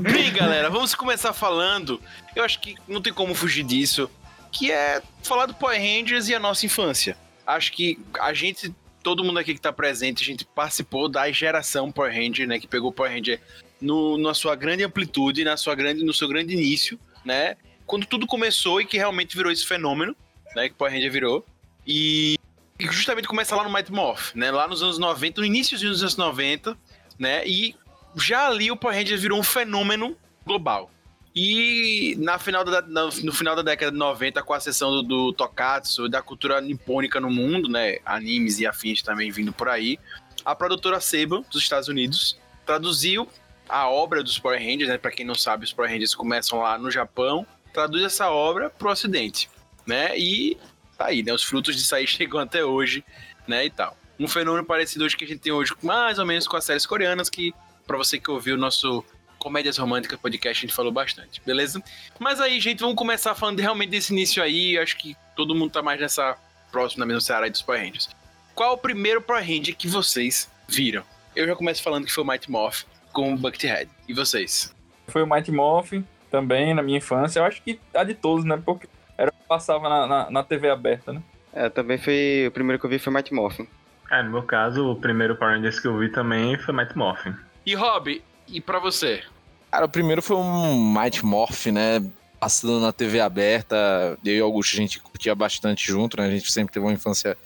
Bem, 0.03 0.33
galera, 0.33 0.69
vamos 0.71 0.95
começar 0.95 1.33
falando. 1.33 2.01
Eu 2.35 2.45
acho 2.45 2.61
que 2.61 2.75
não 2.89 3.01
tem 3.01 3.13
como 3.13 3.35
fugir 3.35 3.63
disso. 3.65 4.11
Que 4.51 4.71
é 4.71 5.03
falar 5.23 5.47
do 5.47 5.55
Power 5.55 5.79
Rangers 5.81 6.29
e 6.29 6.35
a 6.35 6.39
nossa 6.41 6.65
infância. 6.67 7.17
Acho 7.47 7.73
que 7.73 7.99
a 8.21 8.33
gente, 8.33 8.73
todo 9.03 9.25
mundo 9.25 9.39
aqui 9.39 9.55
que 9.55 9.61
tá 9.61 9.73
presente, 9.73 10.23
a 10.23 10.27
gente 10.27 10.45
participou 10.45 11.09
da 11.09 11.31
geração 11.31 11.91
Power 11.93 12.13
Ranger, 12.13 12.47
né? 12.47 12.59
Que 12.59 12.67
pegou 12.67 12.91
o 12.91 12.93
Power 12.93 13.11
Ranger 13.13 13.41
no, 13.81 14.17
na 14.19 14.33
sua 14.35 14.55
grande 14.55 14.85
amplitude, 14.85 15.45
na 15.45 15.57
sua 15.57 15.75
grande, 15.75 16.05
no 16.05 16.15
seu 16.15 16.29
grande 16.29 16.55
início, 16.55 16.99
né? 17.25 17.57
Quando 17.87 18.07
tudo 18.07 18.27
começou 18.27 18.81
e 18.81 18.85
que 18.85 18.97
realmente 18.97 19.37
virou 19.37 19.53
esse 19.53 19.67
fenômeno, 19.67 20.17
né? 20.55 20.69
Que 20.69 20.75
Power 20.75 20.93
Ranger 20.93 21.13
virou. 21.13 21.47
E, 21.87 22.39
e 22.79 22.87
justamente 22.87 23.29
começa 23.29 23.55
lá 23.55 23.65
no 23.65 23.73
Mighty 23.73 23.93
Morph, 23.93 24.35
né? 24.35 24.51
Lá 24.51 24.67
nos 24.67 24.83
anos 24.83 24.99
90, 24.99 25.41
no 25.41 25.47
início 25.47 25.79
dos 25.79 26.03
anos 26.03 26.17
90, 26.17 26.77
né? 27.19 27.47
E 27.47 27.75
já 28.17 28.47
ali 28.47 28.71
o 28.71 28.77
Power 28.77 28.97
Ranger 28.97 29.19
virou 29.19 29.39
um 29.39 29.43
fenômeno 29.43 30.17
global. 30.47 30.91
E 31.35 32.15
na 32.21 32.39
final 32.39 32.65
da, 32.65 32.81
no, 32.81 33.09
no 33.09 33.33
final 33.33 33.57
da 33.57 33.63
década 33.63 33.91
de 33.91 33.99
90, 33.99 34.41
com 34.43 34.55
a 34.55 34.61
sessão 34.61 34.91
do, 34.93 35.03
do 35.03 35.33
Tokatsu, 35.33 36.09
da 36.09 36.23
cultura 36.23 36.61
nipônica 36.61 37.21
no 37.21 37.29
mundo, 37.29 37.69
né? 37.69 37.99
Animes 38.07 38.61
e 38.61 38.67
afins 38.67 39.03
também 39.03 39.33
vindo 39.33 39.53
por 39.53 39.69
aí, 39.69 39.99
a 40.45 40.55
produtora 40.55 41.01
Seba, 41.01 41.43
dos 41.51 41.63
Estados 41.63 41.89
Unidos, 41.89 42.39
traduziu 42.65 43.29
a 43.69 43.89
obra 43.89 44.23
dos 44.23 44.39
Power 44.39 44.61
Rangers, 44.61 44.89
né? 44.89 44.99
Pra 44.99 45.11
quem 45.11 45.25
não 45.25 45.35
sabe, 45.35 45.65
os 45.65 45.73
Power 45.73 45.91
Rangers 45.91 46.15
começam 46.15 46.61
lá 46.61 46.79
no 46.79 46.91
Japão, 46.91 47.47
traduz 47.75 48.05
essa 48.05 48.31
obra 48.31 48.71
pro 48.71 48.89
ocidente, 48.89 49.51
né? 49.85 50.17
E 50.17 50.57
tá 50.97 51.07
aí, 51.07 51.23
né? 51.23 51.33
Os 51.35 51.43
frutos 51.43 51.77
disso 51.77 51.95
aí 51.95 52.07
chegam 52.09 52.41
até 52.41 52.65
hoje, 52.65 53.05
né? 53.47 53.67
E 53.67 53.71
tal. 53.71 53.99
Um 54.19 54.29
fenômeno 54.29 54.65
parecido 54.65 55.05
hoje 55.05 55.17
que 55.17 55.25
a 55.25 55.27
gente 55.27 55.41
tem 55.41 55.53
hoje, 55.53 55.75
mais 55.83 56.21
ou 56.21 56.25
menos 56.25 56.47
com 56.47 56.57
as 56.57 56.65
séries 56.65 56.87
coreanas, 56.87 57.29
que 57.29 57.53
para 57.85 57.99
você 57.99 58.19
que 58.19 58.31
ouviu 58.31 58.55
o 58.55 58.59
nosso 58.59 59.05
Comédias 59.41 59.77
Românticas 59.77 60.19
podcast, 60.19 60.65
a 60.65 60.67
gente 60.67 60.75
falou 60.75 60.93
bastante, 60.93 61.43
beleza? 61.45 61.83
Mas 62.19 62.41
aí, 62.41 62.59
gente, 62.61 62.81
vamos 62.81 62.95
começar 62.95 63.35
falando 63.35 63.59
realmente 63.59 63.91
desse 63.91 64.13
início 64.13 64.43
aí. 64.43 64.79
Acho 64.79 64.97
que 64.97 65.17
todo 65.37 65.55
mundo 65.55 65.73
tá 65.73 65.83
mais 65.83 66.01
nessa 66.01 66.39
próxima 66.71 67.01
na 67.01 67.07
mesma 67.07 67.21
seara 67.21 67.51
dos 67.51 67.61
Power 67.61 67.85
Rangers. 67.85 68.09
Qual 68.55 68.75
o 68.75 68.79
primeiro 68.79 69.21
Power 69.21 69.43
Ranger 69.43 69.77
que 69.77 69.89
vocês 69.89 70.49
viram? 70.69 71.03
Eu 71.35 71.47
já 71.47 71.57
começo 71.57 71.83
falando 71.83 72.07
que 72.07 72.13
foi 72.13 72.23
o 72.23 72.27
Mighty 72.27 72.51
Morph 72.51 72.85
com 73.13 73.35
o 73.35 73.37
Buckethead. 73.37 73.91
E 74.09 74.15
vocês? 74.15 74.73
Foi 75.09 75.23
o 75.23 75.27
Mighty 75.27 75.51
Morphin 75.51 76.07
também 76.35 76.75
na 76.75 76.83
minha 76.83 76.99
infância. 76.99 77.39
Eu 77.39 77.45
acho 77.45 77.63
que 77.63 77.79
a 77.95 78.03
de 78.03 78.13
todos, 78.13 78.45
né? 78.45 78.61
Porque 78.65 78.89
era 79.17 79.31
o 79.31 79.33
que 79.33 79.47
passava 79.47 79.89
na, 79.89 80.07
na, 80.07 80.31
na 80.31 80.43
TV 80.43 80.69
aberta, 80.69 81.13
né? 81.13 81.23
É, 81.53 81.69
também 81.69 81.97
foi. 81.97 82.47
O 82.49 82.51
primeiro 82.51 82.81
que 82.81 82.87
eu 82.87 82.91
vi 82.91 82.99
foi 82.99 83.13
Mighty 83.13 83.33
Morphin. 83.33 83.69
É, 84.11 84.21
no 84.21 84.33
meu 84.33 84.43
caso, 84.43 84.91
o 84.91 84.97
primeiro 84.97 85.37
Power 85.37 85.55
Rangers 85.55 85.79
que 85.79 85.87
eu 85.87 85.97
vi 85.97 86.09
também 86.09 86.59
foi 86.59 86.75
Mighty 86.75 86.99
Morphin. 86.99 87.35
E 87.65 87.75
Rob, 87.77 88.21
e 88.49 88.61
pra 88.61 88.81
você? 88.81 89.23
Cara, 89.71 89.87
o 89.87 89.89
primeiro 89.89 90.21
foi 90.21 90.37
um 90.37 90.93
Mighty 90.93 91.25
Morph, 91.25 91.67
né? 91.67 92.05
Passando 92.41 92.81
na 92.81 92.93
TV 92.93 93.21
aberta. 93.21 94.19
Eu 94.25 94.35
e 94.35 94.43
o 94.43 94.45
Augusto 94.45 94.75
a 94.75 94.81
gente 94.81 94.99
curtia 94.99 95.37
bastante 95.37 95.87
junto, 95.87 96.17
né? 96.17 96.27
A 96.27 96.31
gente 96.31 96.51
sempre 96.51 96.75
teve 96.75 96.85
uma 96.85 96.93
infância 96.93 97.37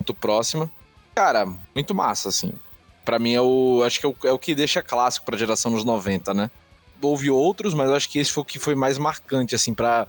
muito 0.00 0.12
próxima. 0.14 0.68
Cara, 1.14 1.46
muito 1.72 1.94
massa, 1.94 2.28
assim. 2.28 2.52
Pra 3.04 3.20
mim 3.20 3.34
é 3.34 3.40
o. 3.40 3.84
Acho 3.86 4.00
que 4.00 4.06
é 4.06 4.08
o, 4.08 4.16
é 4.24 4.32
o 4.32 4.38
que 4.38 4.52
deixa 4.52 4.82
clássico 4.82 5.24
pra 5.24 5.38
geração 5.38 5.70
dos 5.70 5.84
90, 5.84 6.34
né? 6.34 6.50
Houve 7.02 7.30
outros, 7.30 7.74
mas 7.74 7.88
eu 7.90 7.96
acho 7.96 8.08
que 8.08 8.18
esse 8.18 8.30
foi 8.32 8.42
o 8.42 8.46
que 8.46 8.58
foi 8.58 8.74
mais 8.74 8.96
marcante, 8.98 9.54
assim, 9.54 9.74
pra 9.74 10.06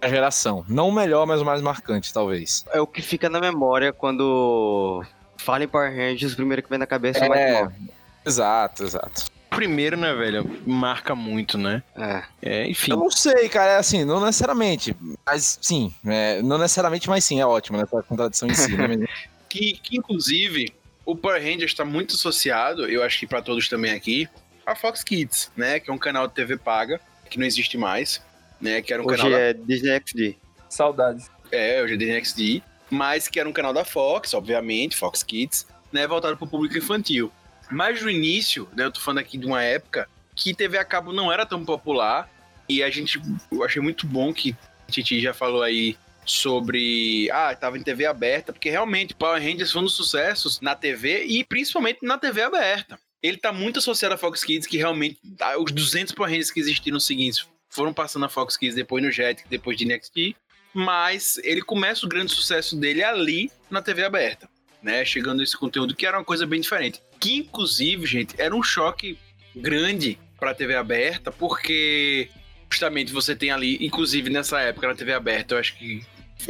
a 0.00 0.08
geração. 0.08 0.64
Não 0.68 0.88
o 0.88 0.92
melhor, 0.92 1.26
mas 1.26 1.40
o 1.40 1.44
mais 1.44 1.62
marcante, 1.62 2.12
talvez. 2.12 2.64
É 2.72 2.80
o 2.80 2.86
que 2.86 3.00
fica 3.00 3.30
na 3.30 3.40
memória 3.40 3.92
quando 3.92 5.04
fala 5.36 5.62
em 5.62 5.68
Power 5.68 5.90
Rangers, 5.94 6.32
o 6.32 6.36
primeiro 6.36 6.62
que 6.62 6.68
vem 6.68 6.78
na 6.78 6.86
cabeça 6.86 7.24
é, 7.24 7.28
o 7.28 7.34
É, 7.34 7.62
Morphin. 7.62 7.88
exato, 8.26 8.82
exato. 8.82 9.24
Primeiro, 9.50 9.96
né, 9.96 10.12
velho? 10.14 10.50
Marca 10.66 11.14
muito, 11.14 11.58
né? 11.58 11.82
É. 11.94 12.22
É, 12.42 12.66
enfim. 12.68 12.92
Eu 12.92 12.96
não 12.96 13.10
sei, 13.10 13.48
cara, 13.48 13.72
é 13.72 13.76
assim, 13.76 14.02
não 14.04 14.18
necessariamente, 14.24 14.96
mas 15.26 15.58
sim, 15.60 15.94
é, 16.06 16.40
não 16.42 16.58
necessariamente, 16.58 17.08
mas 17.08 17.22
sim, 17.24 17.38
é 17.40 17.46
ótimo, 17.46 17.76
né, 17.76 17.84
essa 17.84 18.02
contradição 18.02 18.48
em 18.48 18.54
si, 18.54 18.74
né? 18.76 19.06
que, 19.48 19.74
que 19.74 19.96
inclusive 19.98 20.72
o 21.04 21.14
Power 21.14 21.40
Rangers 21.42 21.72
está 21.72 21.84
muito 21.84 22.14
associado, 22.14 22.86
eu 22.88 23.02
acho 23.02 23.18
que 23.20 23.26
para 23.26 23.42
todos 23.42 23.68
também 23.68 23.92
aqui, 23.92 24.26
a 24.66 24.74
Fox 24.74 25.02
Kids, 25.02 25.50
né? 25.56 25.78
Que 25.80 25.90
é 25.90 25.92
um 25.92 25.98
canal 25.98 26.26
de 26.28 26.34
TV 26.34 26.56
paga, 26.56 27.00
que 27.30 27.38
não 27.38 27.46
existe 27.46 27.76
mais, 27.78 28.22
né? 28.60 28.80
Que 28.82 28.92
era 28.92 29.02
um 29.02 29.06
Hoje 29.06 29.16
canal. 29.22 29.32
da- 29.32 29.38
é 29.38 29.52
Disney 29.52 30.00
XD. 30.00 30.36
Saudades. 30.68 31.30
É, 31.50 31.82
hoje 31.82 31.94
é 31.94 31.96
Disney 31.96 32.24
XD, 32.24 32.62
mas 32.90 33.28
que 33.28 33.38
era 33.38 33.48
um 33.48 33.52
canal 33.52 33.72
da 33.72 33.84
Fox, 33.84 34.32
obviamente, 34.34 34.96
Fox 34.96 35.22
Kids, 35.22 35.66
né? 35.92 36.06
Voltado 36.06 36.36
para 36.36 36.44
o 36.44 36.48
público 36.48 36.76
infantil. 36.78 37.30
Mas 37.70 38.02
no 38.02 38.10
início, 38.10 38.68
né? 38.76 38.84
Eu 38.84 38.92
tô 38.92 39.00
falando 39.00 39.18
aqui 39.18 39.36
de 39.38 39.46
uma 39.46 39.62
época 39.62 40.08
que 40.34 40.54
TV 40.54 40.78
a 40.78 40.84
cabo 40.84 41.12
não 41.12 41.30
era 41.32 41.44
tão 41.46 41.64
popular 41.64 42.28
e 42.68 42.82
a 42.82 42.90
gente, 42.90 43.20
eu 43.50 43.62
achei 43.64 43.80
muito 43.82 44.06
bom 44.06 44.32
que 44.32 44.56
Titi 44.90 45.20
já 45.20 45.32
falou 45.34 45.62
aí 45.62 45.96
sobre. 46.24 47.30
Ah, 47.30 47.54
tava 47.54 47.76
em 47.78 47.82
TV 47.82 48.06
aberta, 48.06 48.52
porque 48.52 48.70
realmente 48.70 49.14
Power 49.14 49.42
Rangers 49.42 49.72
foi 49.72 49.80
um 49.80 49.84
dos 49.84 49.94
sucessos 49.94 50.60
na 50.60 50.74
TV 50.74 51.24
e 51.24 51.44
principalmente 51.44 51.98
na 52.02 52.16
TV 52.18 52.42
aberta. 52.42 52.98
Ele 53.22 53.36
tá 53.36 53.52
muito 53.52 53.78
associado 53.78 54.14
à 54.14 54.18
Fox 54.18 54.42
Kids, 54.42 54.66
que 54.66 54.76
realmente. 54.76 55.18
ah, 55.40 55.58
Os 55.58 55.70
200 55.70 56.12
Power 56.12 56.30
Rangers 56.30 56.50
que 56.50 56.60
existiram 56.60 56.98
seguintes 56.98 57.46
foram 57.68 57.94
passando 57.94 58.22
na 58.22 58.28
Fox 58.28 58.56
Kids, 58.56 58.74
depois 58.74 59.02
no 59.02 59.10
Jet, 59.10 59.44
depois 59.48 59.76
de 59.76 59.86
NXT. 59.86 60.36
Mas 60.74 61.38
ele 61.44 61.62
começa 61.62 62.04
o 62.04 62.08
grande 62.08 62.32
sucesso 62.32 62.76
dele 62.76 63.02
ali 63.02 63.50
na 63.70 63.82
TV 63.82 64.04
aberta, 64.04 64.48
né? 64.82 65.04
Chegando 65.04 65.42
esse 65.42 65.56
conteúdo 65.56 65.94
que 65.94 66.06
era 66.06 66.18
uma 66.18 66.24
coisa 66.24 66.46
bem 66.46 66.60
diferente. 66.60 67.00
Que 67.20 67.36
inclusive, 67.36 68.06
gente, 68.06 68.34
era 68.38 68.54
um 68.54 68.62
choque 68.62 69.18
grande 69.54 70.18
pra 70.38 70.54
TV 70.54 70.74
aberta, 70.74 71.30
porque 71.30 72.28
justamente 72.70 73.12
você 73.12 73.36
tem 73.36 73.50
ali, 73.50 73.78
inclusive 73.84 74.30
nessa 74.30 74.60
época 74.60 74.88
na 74.88 74.94
TV 74.94 75.12
aberta, 75.12 75.54
eu 75.54 75.58
acho 75.58 75.76
que 75.76 76.02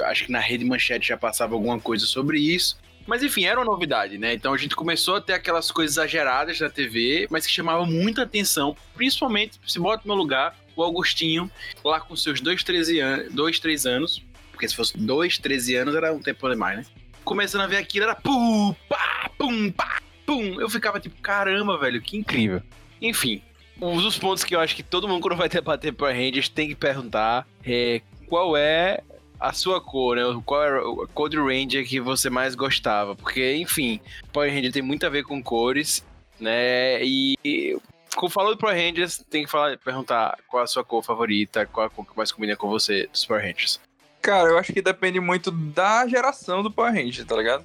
acho 0.04 0.24
que 0.24 0.32
na 0.32 0.38
Rede 0.38 0.64
Manchete 0.64 1.08
já 1.08 1.16
passava 1.16 1.54
alguma 1.54 1.78
coisa 1.78 2.06
sobre 2.06 2.38
isso. 2.38 2.78
Mas 3.06 3.22
enfim, 3.22 3.44
era 3.44 3.58
uma 3.58 3.66
novidade, 3.66 4.18
né? 4.18 4.34
Então 4.34 4.52
a 4.52 4.56
gente 4.56 4.76
começou 4.76 5.16
a 5.16 5.20
ter 5.20 5.34
aquelas 5.34 5.70
coisas 5.70 5.96
exageradas 5.96 6.60
na 6.60 6.70
TV, 6.70 7.26
mas 7.30 7.46
que 7.46 7.52
chamavam 7.52 7.86
muita 7.86 8.22
atenção, 8.22 8.76
principalmente, 8.94 9.58
se 9.66 9.78
bota 9.78 10.02
no 10.04 10.14
meu 10.14 10.16
lugar, 10.16 10.56
o 10.76 10.82
Augustinho, 10.82 11.50
lá 11.84 12.00
com 12.00 12.16
seus 12.16 12.40
dois, 12.40 12.62
13 12.62 13.00
anos, 13.00 13.32
dois, 13.32 13.58
três 13.58 13.86
anos, 13.86 14.22
porque 14.50 14.68
se 14.68 14.76
fosse 14.76 14.96
dois, 14.96 15.38
13 15.38 15.76
anos 15.76 15.94
era 15.94 16.12
um 16.12 16.20
tempo 16.20 16.48
demais, 16.48 16.78
né? 16.78 16.86
Começando 17.24 17.62
a 17.62 17.66
ver 17.66 17.76
aquilo, 17.76 18.04
era 18.04 18.14
pum, 18.14 18.74
pá, 18.88 19.30
pum, 19.38 19.70
pá, 19.70 20.00
pum. 20.26 20.60
Eu 20.60 20.68
ficava 20.68 20.98
tipo, 20.98 21.20
caramba, 21.20 21.78
velho, 21.78 22.00
que 22.00 22.16
incrível. 22.16 22.62
Enfim, 23.00 23.42
um 23.80 24.00
dos 24.00 24.18
pontos 24.18 24.44
que 24.44 24.54
eu 24.54 24.60
acho 24.60 24.74
que 24.74 24.82
todo 24.82 25.08
mundo 25.08 25.20
quando 25.22 25.36
vai 25.36 25.48
debater 25.48 25.92
Power 25.92 26.14
Rangers 26.14 26.48
tem 26.48 26.68
que 26.68 26.74
perguntar 26.74 27.46
é 27.64 28.00
qual 28.28 28.56
é 28.56 29.02
a 29.42 29.52
sua 29.52 29.80
cor, 29.80 30.16
né? 30.16 30.22
Qual 30.46 30.62
era 30.62 30.78
a 30.78 31.06
cor 31.08 31.28
de 31.28 31.36
Ranger 31.36 31.86
que 31.86 32.00
você 32.00 32.30
mais 32.30 32.54
gostava? 32.54 33.16
Porque, 33.16 33.56
enfim, 33.56 34.00
Power 34.32 34.48
Ranger 34.48 34.72
tem 34.72 34.82
muito 34.82 35.04
a 35.04 35.08
ver 35.08 35.24
com 35.24 35.42
cores, 35.42 36.04
né? 36.38 37.02
E 37.04 37.76
quando 38.14 38.30
falou 38.30 38.54
do 38.54 38.58
Power 38.58 38.76
Rangers, 38.76 39.18
tem 39.28 39.44
que 39.44 39.50
falar, 39.50 39.76
perguntar 39.78 40.38
qual 40.46 40.62
a 40.62 40.66
sua 40.66 40.84
cor 40.84 41.02
favorita, 41.02 41.66
qual 41.66 41.86
a 41.86 41.90
cor 41.90 42.06
que 42.06 42.16
mais 42.16 42.30
combina 42.30 42.54
com 42.54 42.68
você 42.68 43.08
dos 43.08 43.24
Power 43.24 43.44
Rangers. 43.44 43.80
Cara, 44.20 44.50
eu 44.50 44.58
acho 44.58 44.72
que 44.72 44.80
depende 44.80 45.18
muito 45.18 45.50
da 45.50 46.06
geração 46.06 46.62
do 46.62 46.70
Power 46.70 46.94
Ranger, 46.94 47.26
tá 47.26 47.36
ligado? 47.36 47.64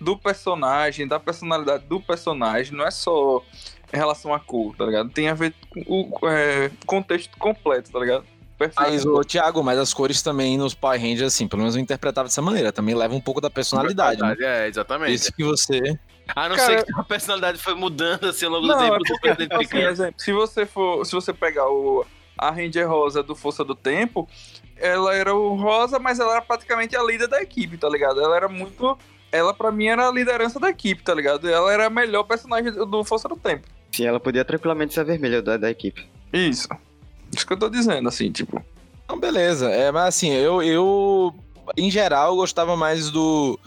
Do 0.00 0.16
personagem, 0.16 1.06
da 1.06 1.20
personalidade 1.20 1.84
do 1.84 2.00
personagem, 2.00 2.74
não 2.74 2.86
é 2.86 2.90
só 2.90 3.44
em 3.92 3.96
relação 3.96 4.32
à 4.32 4.40
cor, 4.40 4.74
tá 4.74 4.86
ligado? 4.86 5.10
Tem 5.10 5.28
a 5.28 5.34
ver 5.34 5.52
com 5.68 5.82
o 5.86 6.28
é, 6.28 6.70
contexto 6.86 7.36
completo, 7.36 7.90
tá 7.90 7.98
ligado? 7.98 8.24
Perfeito. 8.58 8.90
Mas, 8.90 9.06
ô, 9.06 9.22
Thiago, 9.22 9.62
mas 9.62 9.78
as 9.78 9.94
cores 9.94 10.20
também 10.20 10.58
nos 10.58 10.74
Power 10.74 11.00
Rangers, 11.00 11.32
assim, 11.32 11.46
pelo 11.46 11.62
menos 11.62 11.76
eu 11.76 11.80
interpretava 11.80 12.26
dessa 12.28 12.42
maneira, 12.42 12.72
também 12.72 12.94
leva 12.94 13.14
um 13.14 13.20
pouco 13.20 13.40
da 13.40 13.48
personalidade, 13.48 14.20
né? 14.20 14.36
É, 14.40 14.66
exatamente. 14.66 15.14
Isso 15.14 15.32
que 15.32 15.44
você... 15.44 15.96
A 16.34 16.48
não 16.48 16.56
Cara- 16.56 16.78
ser 16.80 16.84
que 16.84 17.00
a 17.00 17.04
personalidade 17.04 17.58
foi 17.58 17.74
mudando 17.74 18.26
assim 18.26 18.44
ao 18.44 18.50
longo 18.52 18.66
do 18.66 18.74
Não, 18.74 18.78
tempo. 18.80 18.94
é 19.24 19.46
porque, 19.48 19.54
assim, 19.54 19.78
exemplo, 19.78 20.14
se 20.20 20.32
você 20.32 20.66
for, 20.66 21.04
se 21.06 21.12
você 21.12 21.32
pegar 21.32 21.66
o 21.70 22.04
a 22.36 22.50
Ranger 22.50 22.86
Rosa 22.88 23.22
do 23.22 23.34
Força 23.34 23.64
do 23.64 23.74
Tempo, 23.74 24.28
ela 24.76 25.14
era 25.14 25.34
o 25.34 25.54
rosa, 25.56 25.98
mas 25.98 26.20
ela 26.20 26.32
era 26.32 26.42
praticamente 26.42 26.94
a 26.96 27.02
líder 27.02 27.26
da 27.28 27.40
equipe, 27.42 27.76
tá 27.78 27.88
ligado? 27.88 28.20
Ela 28.20 28.36
era 28.36 28.48
muito, 28.48 28.96
ela 29.32 29.54
pra 29.54 29.72
mim 29.72 29.86
era 29.86 30.06
a 30.08 30.12
liderança 30.12 30.60
da 30.60 30.68
equipe, 30.68 31.02
tá 31.02 31.14
ligado? 31.14 31.48
Ela 31.48 31.72
era 31.72 31.86
a 31.86 31.90
melhor 31.90 32.22
personagem 32.24 32.72
do 32.72 32.84
do 32.86 33.02
Força 33.04 33.28
do 33.28 33.34
Tempo. 33.36 33.66
Sim, 33.90 34.04
ela 34.06 34.20
podia 34.20 34.44
tranquilamente 34.44 34.94
ser 34.94 35.00
a 35.00 35.04
vermelha 35.04 35.40
da, 35.42 35.56
da 35.56 35.70
equipe. 35.70 36.06
Isso. 36.32 36.68
Isso 37.48 37.54
que 37.54 37.54
eu 37.54 37.58
tô 37.58 37.70
dizendo, 37.70 38.06
assim, 38.08 38.30
tipo. 38.30 38.62
Não, 39.08 39.18
beleza. 39.18 39.70
É, 39.70 39.90
mas 39.90 40.08
assim, 40.08 40.30
eu, 40.30 40.62
eu, 40.62 41.34
em 41.78 41.90
geral, 41.90 42.32
eu 42.32 42.36
gostava 42.36 42.76
mais 42.76 43.10
do 43.10 43.58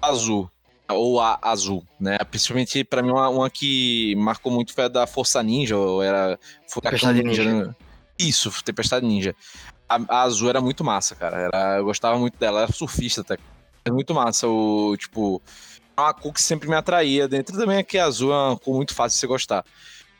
azul. 0.00 0.48
Ou 0.88 1.20
a 1.20 1.36
azul, 1.42 1.84
né? 1.98 2.16
Principalmente 2.30 2.84
pra 2.84 3.02
mim, 3.02 3.10
uma, 3.10 3.28
uma 3.28 3.50
que 3.50 4.14
marcou 4.16 4.52
muito 4.52 4.72
foi 4.72 4.84
a 4.84 4.88
da 4.88 5.06
Força 5.08 5.42
Ninja, 5.42 5.76
ou 5.76 6.00
era 6.00 6.38
Tempestade 6.72 7.24
Ninja. 7.24 7.42
Ninja. 7.42 7.66
né? 7.66 7.74
Isso, 8.16 8.52
Tempestade 8.62 9.04
Ninja. 9.04 9.34
A, 9.88 9.98
a 10.08 10.22
azul 10.22 10.48
era 10.48 10.60
muito 10.60 10.84
massa, 10.84 11.16
cara. 11.16 11.36
Era, 11.36 11.78
eu 11.78 11.84
gostava 11.84 12.16
muito 12.16 12.38
dela, 12.38 12.62
era 12.62 12.72
surfista 12.72 13.22
até. 13.22 13.36
Era 13.84 13.92
muito 13.92 14.14
massa, 14.14 14.46
o 14.46 14.96
tipo. 14.96 15.42
É 15.96 16.00
uma 16.00 16.14
cor 16.14 16.32
que 16.32 16.40
sempre 16.40 16.68
me 16.68 16.76
atraía. 16.76 17.26
Dentro 17.26 17.58
também 17.58 17.78
é 17.78 17.82
que 17.82 17.98
a 17.98 18.04
azul 18.04 18.32
é 18.32 18.36
uma 18.36 18.56
cor 18.56 18.76
muito 18.76 18.94
fácil 18.94 19.16
de 19.16 19.20
você 19.20 19.26
gostar. 19.26 19.64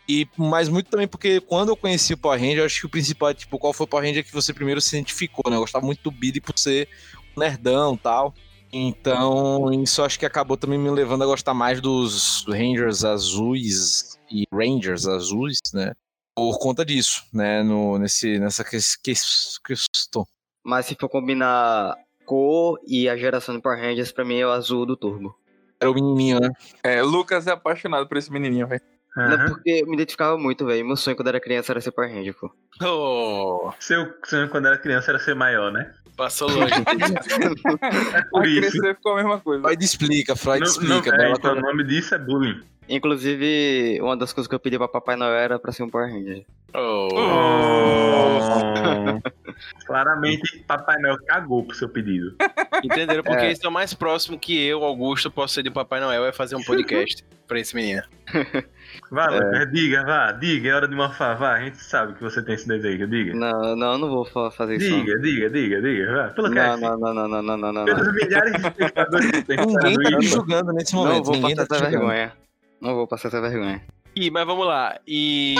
E, 0.09 0.27
mas 0.37 0.69
muito 0.69 0.89
também 0.89 1.09
porque 1.09 1.41
quando 1.41 1.71
eu 1.71 1.77
conheci 1.77 2.15
o 2.15 2.19
Power 2.19 2.39
Ranger, 2.41 2.59
eu 2.59 2.65
acho 2.65 2.81
que 2.81 2.87
o 2.87 2.91
principal 2.91 3.31
é, 3.31 3.35
tipo, 3.35 3.59
qual 3.59 3.73
foi 3.73 3.85
o 3.85 3.89
Power 3.89 4.07
Ranger 4.07 4.25
que 4.25 4.33
você 4.33 4.55
primeiro 4.55 4.81
se 4.81 4.97
identificou, 4.97 5.51
né? 5.51 5.57
Eu 5.57 5.61
gostava 5.61 5.85
muito 5.85 6.03
do 6.03 6.11
Billy 6.11 6.41
por 6.41 6.57
ser 6.59 6.89
um 7.37 7.41
nerdão 7.41 7.95
e 7.95 7.99
tal. 7.99 8.35
Então, 8.73 9.73
isso 9.83 10.03
acho 10.03 10.19
que 10.19 10.27
acabou 10.27 10.57
também 10.57 10.79
me 10.79 10.91
levando 10.91 11.23
a 11.23 11.27
gostar 11.27 11.55
mais 11.55 11.81
dos 11.81 12.45
Rangers 12.47 13.05
azuis 13.05 14.19
e 14.31 14.45
Rangers 14.53 15.07
azuis, 15.07 15.59
né? 15.73 15.93
Por 16.35 16.59
conta 16.59 16.85
disso, 16.85 17.25
né? 17.33 17.63
No, 17.63 17.99
nesse, 17.99 18.39
nessa 18.39 18.63
ques- 18.63 18.97
ques- 18.97 19.59
questão. 19.65 20.27
Mas 20.65 20.87
se 20.87 20.97
for 21.01 21.09
combinar 21.09 21.97
cor 22.25 22.79
e 22.87 23.09
a 23.09 23.17
geração 23.17 23.55
do 23.55 23.63
Power 23.63 23.79
Rangers, 23.81 24.13
pra 24.13 24.25
mim 24.25 24.37
é 24.37 24.47
o 24.47 24.51
azul 24.51 24.85
do 24.85 24.97
Turbo. 24.97 25.35
Era 25.81 25.91
o 25.91 25.95
menininho, 25.95 26.41
né? 26.41 26.51
É, 26.83 27.03
Lucas 27.03 27.47
é 27.47 27.53
apaixonado 27.53 28.07
por 28.09 28.17
esse 28.17 28.31
menininho, 28.31 28.67
velho. 28.67 28.83
Não, 29.17 29.25
Aham. 29.25 29.49
porque 29.49 29.71
eu 29.83 29.87
me 29.87 29.95
identificava 29.95 30.37
muito, 30.37 30.67
velho. 30.67 30.87
Meu 30.87 30.97
sonho 30.97 31.17
quando 31.17 31.29
era 31.29 31.41
criança 31.41 31.73
era 31.73 31.81
ser 31.81 31.91
Power 31.93 32.13
Ranger, 32.13 32.35
pô. 32.35 32.51
Oh, 32.83 33.73
Seu 33.81 34.07
sonho 34.25 34.49
quando 34.51 34.67
era 34.67 34.77
criança 34.79 35.11
era 35.11 35.19
ser 35.19 35.35
maior, 35.35 35.73
né? 35.73 35.91
passou 36.17 36.49
longe. 36.49 36.73
É 38.15 38.23
por 38.31 38.47
isso. 38.47 38.61
crescer 38.73 38.95
ficou 38.97 39.13
a 39.13 39.17
mesma 39.17 39.39
coisa. 39.41 39.63
Freud 39.63 39.85
explica, 39.85 40.35
Freud 40.37 40.61
Não, 40.61 40.67
não, 40.67 40.99
explica. 40.99 41.15
é, 41.15 41.19
Bela 41.19 41.35
então, 41.39 41.53
o 41.57 41.61
nome 41.61 41.85
disso 41.85 42.15
é 42.15 42.19
bullying. 42.19 42.61
Inclusive, 42.89 43.99
uma 44.01 44.17
das 44.17 44.33
coisas 44.33 44.49
que 44.49 44.55
eu 44.55 44.61
pedi 44.61 44.79
pra 44.79 44.89
Papai 44.89 45.17
Noel 45.17 45.35
era 45.35 45.59
pra 45.59 45.73
ser 45.73 45.83
um 45.83 45.89
Power 45.91 46.11
Ranger. 46.11 46.45
Oh. 46.75 47.09
Oh. 47.13 48.16
Claramente, 49.87 50.59
Papai 50.67 50.99
Noel 51.01 51.17
cagou 51.27 51.65
pro 51.65 51.77
seu 51.77 51.89
pedido. 51.89 52.35
Entenderam? 52.83 53.23
Porque 53.23 53.45
É. 53.47 53.51
esse 53.53 53.65
é 53.65 53.69
o 53.69 53.73
mais 53.73 53.95
próximo 53.95 54.39
que 54.39 54.59
eu, 54.67 54.85
Augusto, 54.85 55.31
posso 55.31 55.55
ser 55.55 55.63
de 55.63 55.71
Papai 55.71 56.01
Noel 56.01 56.25
é 56.27 56.33
fazer 56.33 56.57
um 56.57 56.63
podcast 56.63 57.25
pra 57.47 57.59
esse 57.61 57.75
menino. 57.75 58.03
Vá, 59.11 59.27
Lucas, 59.27 59.71
diga, 59.73 60.05
vá, 60.05 60.33
diga, 60.33 60.69
é 60.69 60.75
hora 60.75 60.89
de 60.89 60.97
mofar, 60.97 61.37
vá, 61.37 61.55
a 61.55 61.61
gente 61.61 61.77
sabe 61.77 62.15
que 62.15 62.23
você 62.23 62.43
tem 62.43 62.55
esse 62.55 62.67
desejo, 62.67 63.07
diga. 63.07 63.35
Não, 63.35 63.77
não, 63.77 63.93
eu 63.93 63.99
não 63.99 64.09
vou 64.09 64.25
fa- 64.25 64.51
fazer 64.51 64.77
isso. 64.77 64.91
não. 64.91 65.05
Diga, 65.05 65.19
diga, 65.21 65.51
diga, 65.51 65.83
diga, 65.83 66.13
vá, 66.15 66.29
pelo 66.31 66.49
Não, 66.49 66.77
não, 66.77 66.99
não, 66.99 67.15
não, 67.15 67.29
não, 67.29 67.43
não, 67.43 67.57
não, 67.59 67.73
não. 67.73 67.85
Pelos 67.85 68.13
milhares 68.15 68.53
de 68.53 68.67
espectadores 68.67 69.31
que 69.31 69.43
tem 69.45 69.57
Ninguém 69.59 70.11
tá 70.13 70.19
isso. 70.21 70.35
julgando 70.37 70.73
nesse 70.73 70.95
Não 70.95 71.05
momento. 71.05 71.25
vou 71.25 71.35
Ninguém 71.37 71.57
passar 71.57 71.69
tá 71.69 71.77
essa 71.77 71.91
vergonha. 71.91 72.33
Não 72.81 72.95
vou 72.95 73.07
passar 73.07 73.29
essa 73.29 73.41
vergonha. 73.41 73.83
Ih, 74.17 74.31
mas 74.31 74.47
vamos 74.47 74.67
lá. 74.67 74.99
E. 75.07 75.55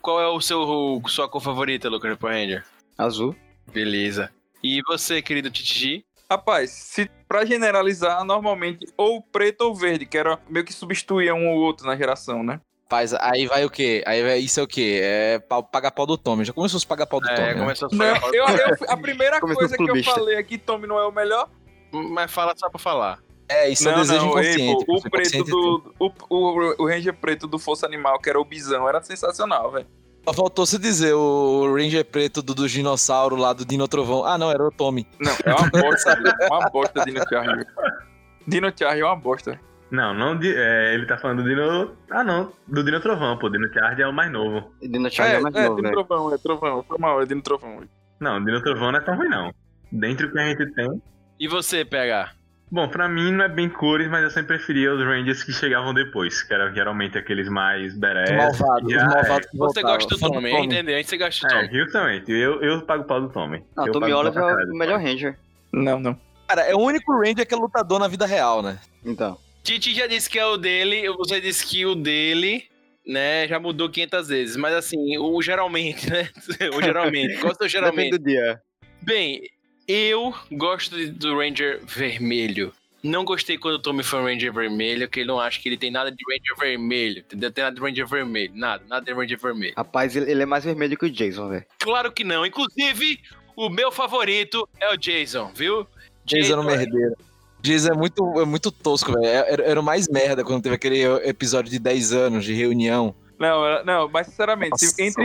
Qual 0.00 0.20
é 0.20 0.26
o 0.28 0.40
seu 0.40 1.02
sua 1.08 1.28
cor 1.28 1.40
favorita, 1.42 1.88
Lucas 1.88 2.16
Power 2.18 2.34
Ranger? 2.36 2.64
Azul. 2.96 3.34
Beleza. 3.72 4.30
E 4.62 4.80
você, 4.86 5.20
querido 5.22 5.50
Titigi? 5.50 6.04
Rapaz, 6.30 6.70
se 6.70 7.10
pra 7.28 7.44
generalizar, 7.44 8.24
normalmente 8.24 8.86
ou 8.96 9.20
preto 9.20 9.62
ou 9.62 9.74
verde, 9.74 10.06
que 10.06 10.16
era 10.16 10.38
meio 10.48 10.64
que 10.64 10.72
substituía 10.72 11.34
um 11.34 11.48
ou 11.48 11.58
outro 11.58 11.86
na 11.86 11.96
geração, 11.96 12.42
né? 12.42 12.60
Rapaz, 12.84 13.14
aí 13.14 13.46
vai 13.46 13.64
o 13.64 13.70
quê? 13.70 14.02
Aí 14.06 14.22
vai, 14.22 14.38
isso 14.38 14.58
é 14.58 14.62
o 14.62 14.66
quê? 14.66 15.00
É 15.02 15.38
pagar 15.72 15.90
pau 15.92 16.06
do 16.06 16.16
Tommy. 16.18 16.44
Já 16.44 16.52
começou 16.52 16.76
os 16.78 16.84
pagar 16.84 17.06
pau 17.06 17.20
do 17.20 17.26
Tommy, 17.28 17.38
É, 17.40 17.54
né? 17.54 17.60
começou 17.60 17.88
a 17.92 17.94
Não, 17.94 18.16
falar. 18.16 18.34
eu, 18.34 18.44
eu- 18.48 18.76
a 18.88 18.96
primeira 18.96 19.40
coisa 19.40 19.76
que 19.76 19.88
eu 19.90 20.02
falei 20.04 20.36
aqui, 20.36 20.58
Tommy 20.58 20.86
não 20.86 20.98
é 20.98 21.06
o 21.06 21.12
melhor. 21.12 21.48
Mas 21.92 22.30
fala 22.32 22.54
só 22.56 22.68
pra 22.68 22.78
falar. 22.78 23.18
É, 23.50 23.68
isso 23.68 23.88
é 23.88 23.92
não, 23.92 24.00
desejo 24.00 24.26
não, 24.26 24.38
ei, 24.40 24.52
inconsciente. 24.52 24.86
pô, 24.86 24.98
Você 25.00 25.08
o 25.08 25.10
preto 25.10 25.44
do. 25.44 25.94
O, 25.98 26.12
o, 26.28 26.82
o 26.84 26.86
Ranger 26.86 27.12
preto 27.14 27.48
do 27.48 27.58
Força 27.58 27.84
Animal, 27.84 28.18
que 28.20 28.30
era 28.30 28.40
o 28.40 28.44
Bisão, 28.44 28.88
era 28.88 29.02
sensacional, 29.02 29.72
velho. 29.72 29.86
Só 30.24 30.32
faltou 30.34 30.64
você 30.66 30.78
dizer 30.78 31.14
o 31.14 31.74
Ranger 31.74 32.04
preto 32.04 32.42
do, 32.42 32.54
do 32.54 32.68
dinossauro 32.68 33.34
lá 33.36 33.52
do 33.52 33.64
Dino 33.64 33.88
Trovão. 33.88 34.24
Ah, 34.24 34.38
não, 34.38 34.50
era 34.52 34.62
o 34.62 34.70
Tommy. 34.70 35.06
Não, 35.18 35.32
é 35.44 35.54
uma 35.54 35.68
bosta, 35.70 36.14
velho. 36.14 36.34
uma 36.48 36.70
bosta 36.70 37.04
Dino 37.04 37.20
Charge. 37.28 37.66
Dino 38.46 38.72
Charge 38.78 39.00
é 39.00 39.04
uma 39.04 39.16
bosta. 39.16 39.58
Não, 39.90 40.14
não, 40.14 40.38
de- 40.38 40.54
é, 40.54 40.94
ele 40.94 41.04
tá 41.06 41.18
falando 41.18 41.42
do 41.42 41.48
Dino... 41.48 41.96
Ah, 42.10 42.22
não, 42.22 42.52
do 42.68 42.84
Dino 42.84 43.00
Trovão, 43.00 43.36
pô, 43.38 43.48
Dino 43.48 43.72
Charge 43.72 44.02
é 44.02 44.06
o 44.06 44.12
mais 44.12 44.30
novo. 44.30 44.70
Dino 44.80 45.10
Charge 45.10 45.34
é, 45.34 45.38
É, 45.38 45.40
mais 45.40 45.54
é, 45.56 45.62
novo, 45.64 45.76
Dino 45.76 45.88
velho. 45.88 46.04
Trovão, 46.06 46.34
é 46.34 46.38
Trovão. 46.38 46.84
Foi 46.86 46.98
mal, 46.98 47.20
é 47.22 47.26
Dino 47.26 47.42
Trovão. 47.42 47.80
Não, 48.20 48.36
o 48.36 48.44
Dino 48.44 48.62
Trovão 48.62 48.92
não 48.92 48.98
é 49.00 49.02
tão 49.02 49.16
ruim, 49.16 49.28
não. 49.28 49.52
Dentre 49.90 50.26
o 50.26 50.32
que 50.32 50.38
a 50.38 50.48
gente 50.48 50.66
tem... 50.74 51.02
E 51.40 51.48
você, 51.48 51.84
PH? 51.84 52.32
Bom, 52.72 52.88
pra 52.88 53.08
mim 53.08 53.32
não 53.32 53.44
é 53.44 53.48
bem 53.48 53.68
cores, 53.68 54.08
mas 54.08 54.22
eu 54.22 54.30
sempre 54.30 54.56
preferia 54.56 54.94
os 54.94 55.00
Rangers 55.04 55.42
que 55.42 55.52
chegavam 55.52 55.92
depois, 55.92 56.40
que 56.42 56.54
eram 56.54 56.72
geralmente 56.72 57.18
aqueles 57.18 57.48
mais 57.48 57.94
Os 57.94 57.98
badass. 57.98 58.30
malvados, 58.30 58.94
os 58.94 59.02
malvados 59.02 59.46
que 59.50 59.56
Você 59.58 59.82
gosta 59.82 60.08
do 60.16 60.20
Tommy, 60.20 60.52
entendeu? 60.52 60.94
A 60.94 60.98
gente 60.98 61.10
você 61.10 61.16
gosta 61.18 61.48
do 61.48 61.52
É, 61.54 61.66
Tommy. 61.66 61.78
justamente. 61.80 62.30
Eu, 62.32 62.62
eu 62.62 62.80
pago 62.82 63.02
o 63.02 63.06
pau 63.06 63.20
do 63.20 63.28
Tommy. 63.28 63.64
Não, 63.76 63.86
eu 63.86 63.92
Tommy 63.92 64.12
Oliver 64.12 64.42
é 64.42 64.64
o 64.64 64.78
melhor. 64.78 65.00
Ranger. 65.00 65.36
Não, 65.72 65.98
não. 65.98 66.20
Cara, 66.46 66.62
é 66.62 66.74
o 66.74 66.78
único 66.78 67.12
Ranger 67.12 67.44
que 67.46 67.52
é 67.54 67.56
lutador 67.56 67.98
na 67.98 68.06
vida 68.06 68.24
real, 68.24 68.62
né? 68.62 68.78
Então. 69.04 69.36
Titi 69.64 69.92
já 69.92 70.06
disse 70.06 70.30
que 70.30 70.38
é 70.38 70.46
o 70.46 70.56
dele, 70.56 71.08
você 71.10 71.40
disse 71.40 71.66
que 71.66 71.84
o 71.84 71.94
dele, 71.96 72.64
né, 73.06 73.46
já 73.48 73.58
mudou 73.58 73.90
500 73.90 74.28
vezes. 74.28 74.56
Mas 74.56 74.74
assim, 74.74 75.18
o 75.18 75.42
geralmente, 75.42 76.08
né? 76.08 76.28
O 76.76 76.80
geralmente. 76.80 77.36
Qual 77.40 77.50
é 77.50 77.54
o 77.54 77.56
seu 77.58 77.68
geralmente? 77.68 78.12
Depende 78.12 78.18
do 78.18 78.24
dia. 78.24 78.60
Bem, 79.02 79.42
eu 79.90 80.32
gosto 80.52 80.96
do 81.12 81.36
Ranger 81.36 81.80
vermelho. 81.84 82.72
Não 83.02 83.24
gostei 83.24 83.56
quando 83.56 83.76
o 83.76 83.78
Tommy 83.78 84.02
foi 84.02 84.20
um 84.20 84.24
Ranger 84.24 84.52
vermelho, 84.52 85.08
porque 85.08 85.20
ele 85.20 85.28
não 85.28 85.40
acha 85.40 85.58
que 85.58 85.68
ele 85.68 85.76
tem 85.76 85.90
nada 85.90 86.12
de 86.12 86.22
Ranger 86.28 86.56
vermelho, 86.58 87.18
entendeu? 87.20 87.50
Tem 87.50 87.64
nada 87.64 87.74
de 87.74 87.82
Ranger 87.82 88.06
vermelho, 88.06 88.52
nada, 88.54 88.84
nada 88.86 89.04
de 89.04 89.12
Ranger 89.12 89.38
vermelho. 89.38 89.74
Rapaz, 89.76 90.14
ele, 90.14 90.40
é 90.40 90.46
mais 90.46 90.64
vermelho 90.64 90.96
que 90.96 91.06
o 91.06 91.10
Jason, 91.10 91.48
velho. 91.48 91.64
Claro 91.78 92.12
que 92.12 92.22
não. 92.22 92.44
Inclusive, 92.44 93.20
o 93.56 93.68
meu 93.68 93.90
favorito 93.90 94.68
é 94.78 94.92
o 94.92 94.96
Jason, 94.96 95.50
viu? 95.54 95.86
Jason 96.24 96.56
no 96.56 96.64
merdeiro. 96.64 97.16
Jason 97.62 97.88
é 97.88 97.96
muito, 97.96 98.40
é 98.40 98.44
muito 98.44 98.70
tosco, 98.70 99.12
velho. 99.12 99.24
Era, 99.24 99.62
era 99.62 99.80
o 99.80 99.82
mais 99.82 100.06
merda 100.06 100.44
quando 100.44 100.62
teve 100.62 100.74
aquele 100.74 101.02
episódio 101.26 101.70
de 101.70 101.78
10 101.78 102.12
anos 102.12 102.44
de 102.44 102.52
reunião. 102.52 103.14
Não, 103.40 103.64
era- 103.64 103.82
não, 103.84 104.06
mas 104.08 104.26
sinceramente, 104.26 104.70
Nossa, 104.72 105.02
entre, 105.02 105.24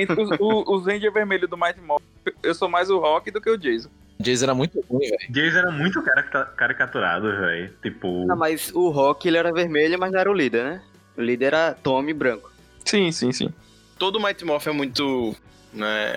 entre 0.00 0.22
os, 0.22 0.30
o- 0.38 0.74
os 0.76 0.86
Ranger 0.86 1.12
vermelho 1.12 1.48
do 1.48 1.58
Mighty 1.58 1.80
Morphin, 1.80 2.06
eu 2.42 2.54
sou 2.54 2.68
mais 2.68 2.88
o 2.88 2.98
Rock 3.00 3.32
do 3.32 3.40
que 3.40 3.50
o 3.50 3.58
Jason. 3.58 3.90
Jason 4.20 4.44
era 4.44 4.54
muito 4.54 4.80
ruim, 4.88 5.08
velho. 5.08 5.18
Jason 5.30 5.58
era 5.58 5.70
muito 5.72 6.00
carica- 6.02 6.46
caricaturado, 6.56 7.28
velho. 7.30 7.74
Tipo. 7.82 8.24
Não, 8.26 8.36
mas 8.36 8.72
o 8.74 8.88
Rock, 8.90 9.26
ele 9.26 9.36
era 9.38 9.52
vermelho, 9.52 9.98
mas 9.98 10.12
não 10.12 10.20
era 10.20 10.30
o 10.30 10.34
líder, 10.34 10.64
né? 10.64 10.82
O 11.16 11.20
líder 11.20 11.46
era 11.46 11.74
Tommy 11.74 12.12
branco. 12.14 12.50
Sim, 12.84 13.10
sim, 13.10 13.32
sim. 13.32 13.52
Todo 13.98 14.20
Mighty 14.20 14.44
Morphin 14.44 14.70
é 14.70 14.72
muito, 14.72 15.34
né, 15.72 16.16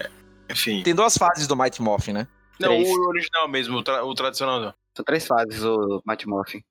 enfim. 0.50 0.84
Tem 0.84 0.94
duas 0.94 1.18
fases 1.18 1.48
do 1.48 1.56
Mighty 1.56 1.82
Morphin, 1.82 2.14
né? 2.14 2.28
Não, 2.60 2.70
Três. 2.70 2.88
o 2.88 3.08
original 3.10 3.48
mesmo, 3.48 3.78
o, 3.78 3.84
tra- 3.84 4.04
o 4.06 4.14
tradicional 4.14 4.60
não. 4.62 4.74
São 4.96 5.04
três 5.04 5.26
fases, 5.26 5.64
o 5.64 6.02
Mighty 6.06 6.28
Morphin. 6.28 6.62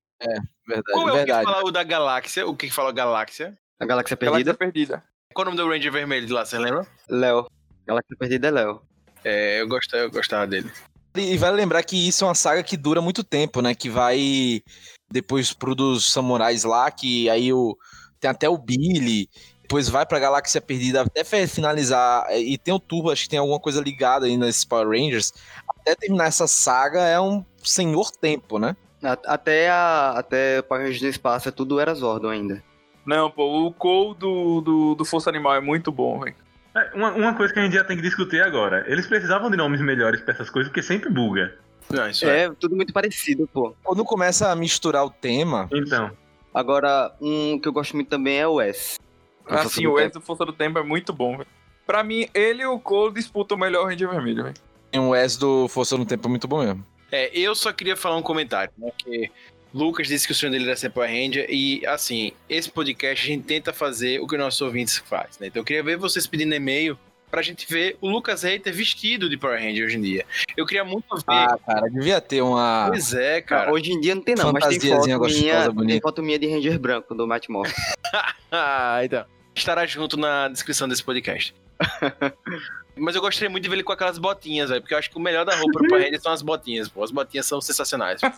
Verdade, 0.68 0.92
Qual 0.92 1.08
é 1.08 1.10
o 1.10 1.12
que 1.12 1.16
verdade. 1.24 1.44
fala 1.44 1.64
o 1.64 1.70
da 1.72 1.82
galáxia? 1.82 2.46
O 2.46 2.54
que 2.54 2.70
fala 2.70 2.92
Galáxia? 2.92 3.58
A 3.80 3.86
Galáxia 3.86 4.14
Galáxia 4.14 4.16
Perdida, 4.16 4.54
Perdida. 4.54 5.04
Qual 5.32 5.46
é 5.46 5.48
o 5.48 5.54
nome 5.54 5.56
do 5.56 5.68
Ranger 5.68 5.90
vermelho 5.90 6.26
de 6.26 6.32
lá, 6.34 6.44
você 6.44 6.58
lembra? 6.58 6.86
Léo. 7.08 7.46
Galáxia 7.86 8.14
Perdida 8.18 8.48
é 8.48 8.50
Léo. 8.50 8.82
É, 9.24 9.60
eu 9.62 9.66
gostava, 9.66 10.02
eu 10.02 10.10
gostava 10.10 10.46
dele. 10.46 10.70
E 11.16 11.36
vale 11.38 11.56
lembrar 11.56 11.82
que 11.82 11.96
isso 12.08 12.22
é 12.22 12.28
uma 12.28 12.34
saga 12.34 12.62
que 12.62 12.76
dura 12.76 13.00
muito 13.00 13.24
tempo, 13.24 13.62
né? 13.62 13.74
Que 13.74 13.88
vai 13.88 14.62
depois 15.10 15.54
pro 15.54 15.74
dos 15.74 16.12
samurais 16.12 16.62
lá, 16.62 16.90
que 16.90 17.28
aí 17.30 17.52
o 17.54 17.74
tem 18.20 18.30
até 18.30 18.48
o 18.50 18.58
Billy, 18.58 19.30
depois 19.62 19.88
vai 19.88 20.04
pra 20.04 20.18
Galáxia 20.18 20.60
Perdida 20.60 21.00
até 21.00 21.24
finalizar. 21.46 22.26
E 22.36 22.58
tem 22.58 22.74
o 22.74 22.78
Turbo, 22.78 23.10
acho 23.10 23.22
que 23.22 23.30
tem 23.30 23.38
alguma 23.38 23.58
coisa 23.58 23.80
ligada 23.80 24.26
aí 24.26 24.36
nesses 24.36 24.64
Power 24.64 24.88
Rangers. 24.88 25.32
Até 25.66 25.94
terminar 25.94 26.26
essa 26.26 26.46
saga 26.46 27.00
é 27.00 27.18
um 27.18 27.42
senhor 27.62 28.10
tempo, 28.10 28.58
né? 28.58 28.76
Até, 29.02 29.70
a, 29.70 30.10
até 30.18 30.60
o 30.60 30.62
Power 30.64 30.82
Rangers 30.82 31.00
do 31.00 31.08
Espaço, 31.08 31.48
é 31.48 31.52
tudo 31.52 31.80
era 31.80 31.94
Zordon 31.94 32.28
ainda. 32.28 32.62
Não, 33.10 33.28
pô, 33.28 33.66
o 33.66 33.72
Cole 33.72 34.14
do, 34.16 34.60
do, 34.60 34.94
do 34.94 35.04
Força 35.04 35.28
Animal 35.30 35.56
é 35.56 35.60
muito 35.60 35.90
bom, 35.90 36.20
velho. 36.20 36.36
É, 36.76 36.90
Uma, 36.94 37.10
uma 37.12 37.34
coisa 37.34 37.52
que 37.52 37.58
a 37.58 37.62
gente 37.64 37.74
já 37.74 37.82
tem 37.82 37.96
que 37.96 38.02
discutir 38.04 38.40
agora. 38.40 38.84
Eles 38.86 39.04
precisavam 39.04 39.50
de 39.50 39.56
nomes 39.56 39.80
melhores 39.80 40.20
pra 40.20 40.32
essas 40.32 40.48
coisas, 40.48 40.70
porque 40.70 40.80
sempre 40.80 41.10
buga. 41.10 41.58
Não, 41.90 42.08
isso 42.08 42.24
é. 42.24 42.44
É, 42.44 42.50
tudo 42.50 42.76
muito 42.76 42.92
parecido, 42.92 43.48
pô. 43.52 43.74
Quando 43.82 44.04
começa 44.04 44.52
a 44.52 44.54
misturar 44.54 45.04
o 45.04 45.10
tema, 45.10 45.68
Então. 45.72 46.12
Agora, 46.54 47.12
um 47.20 47.58
que 47.58 47.66
eu 47.66 47.72
gosto 47.72 47.96
muito 47.96 48.08
também 48.08 48.38
é 48.38 48.46
o 48.46 48.60
S. 48.60 48.96
Assim, 49.44 49.88
o 49.88 49.94
Wes 49.94 50.12
do 50.12 50.20
Força 50.20 50.44
do 50.44 50.52
Tempo 50.52 50.78
é 50.78 50.82
muito 50.84 51.12
bom, 51.12 51.36
velho. 51.36 51.48
Pra 51.84 52.04
mim, 52.04 52.28
ele 52.32 52.62
e 52.62 52.66
o 52.66 52.78
Cole 52.78 53.12
disputam 53.12 53.56
o 53.56 53.60
melhor 53.60 53.86
Ranger 53.88 54.08
vermelho, 54.08 54.44
velho. 54.44 54.54
um 54.94 55.12
S 55.12 55.36
do 55.36 55.66
Força 55.66 55.98
no 55.98 56.06
Tempo 56.06 56.28
muito 56.28 56.46
bom 56.46 56.60
mesmo. 56.62 56.86
É, 57.10 57.36
eu 57.36 57.56
só 57.56 57.72
queria 57.72 57.96
falar 57.96 58.16
um 58.16 58.22
comentário, 58.22 58.72
né? 58.78 58.92
Que 58.96 59.28
Lucas 59.72 60.08
disse 60.08 60.26
que 60.26 60.32
o 60.32 60.34
sonho 60.34 60.52
dele 60.52 60.64
era 60.66 60.76
ser 60.76 60.90
Power 60.90 61.08
Ranger 61.10 61.46
e, 61.48 61.84
assim, 61.86 62.32
esse 62.48 62.68
podcast 62.70 63.24
a 63.24 63.26
gente 63.34 63.44
tenta 63.44 63.72
fazer 63.72 64.20
o 64.20 64.26
que 64.26 64.36
nossos 64.36 64.60
ouvintes 64.60 64.98
faz, 64.98 65.38
né? 65.38 65.46
Então 65.46 65.60
eu 65.60 65.64
queria 65.64 65.82
ver 65.82 65.96
vocês 65.96 66.26
pedindo 66.26 66.54
e-mail 66.54 66.98
pra 67.30 67.42
gente 67.42 67.64
ver 67.72 67.96
o 68.00 68.08
Lucas 68.08 68.42
Reiter 68.42 68.74
vestido 68.74 69.28
de 69.30 69.36
Power 69.36 69.60
Ranger 69.62 69.86
hoje 69.86 69.96
em 69.96 70.00
dia. 70.00 70.26
Eu 70.56 70.66
queria 70.66 70.82
muito 70.84 71.14
ver. 71.14 71.22
Ah, 71.28 71.56
cara, 71.64 71.88
devia 71.88 72.20
ter 72.20 72.42
uma. 72.42 72.86
pois 72.88 73.14
é, 73.14 73.40
Cara, 73.40 73.62
cara. 73.66 73.72
hoje 73.72 73.92
em 73.92 74.00
dia 74.00 74.14
não 74.16 74.22
tem 74.22 74.34
não, 74.34 74.52
mas 74.52 74.64
tem 74.66 74.72
Fantasiazinha 74.80 75.16
foto, 75.16 75.26
gostosa, 75.28 75.40
minha, 75.44 75.62
tem 75.66 75.72
bonita. 75.74 76.00
foto 76.02 76.22
minha 76.22 76.38
de 76.38 76.48
Ranger 76.48 76.78
branco 76.78 77.14
do 77.14 77.26
Mighty 77.26 77.50
Morphin. 77.50 77.74
Ah, 78.50 79.00
então. 79.04 79.24
Estará 79.54 79.86
junto 79.86 80.16
na 80.16 80.48
descrição 80.48 80.88
desse 80.88 81.04
podcast. 81.04 81.54
Mas 82.96 83.14
eu 83.14 83.20
gostaria 83.22 83.48
muito 83.48 83.62
de 83.62 83.70
ver 83.70 83.76
ele 83.76 83.82
com 83.82 83.92
aquelas 83.92 84.18
botinhas, 84.18 84.68
velho, 84.68 84.82
porque 84.82 84.92
eu 84.92 84.98
acho 84.98 85.08
que 85.08 85.16
o 85.16 85.20
melhor 85.20 85.44
da 85.46 85.56
roupa 85.56 85.80
do 85.80 85.88
Power 85.88 86.04
Ranger 86.04 86.20
são 86.20 86.32
as 86.32 86.42
botinhas, 86.42 86.88
pô. 86.88 87.02
As 87.02 87.10
botinhas 87.10 87.46
são 87.46 87.60
sensacionais. 87.60 88.20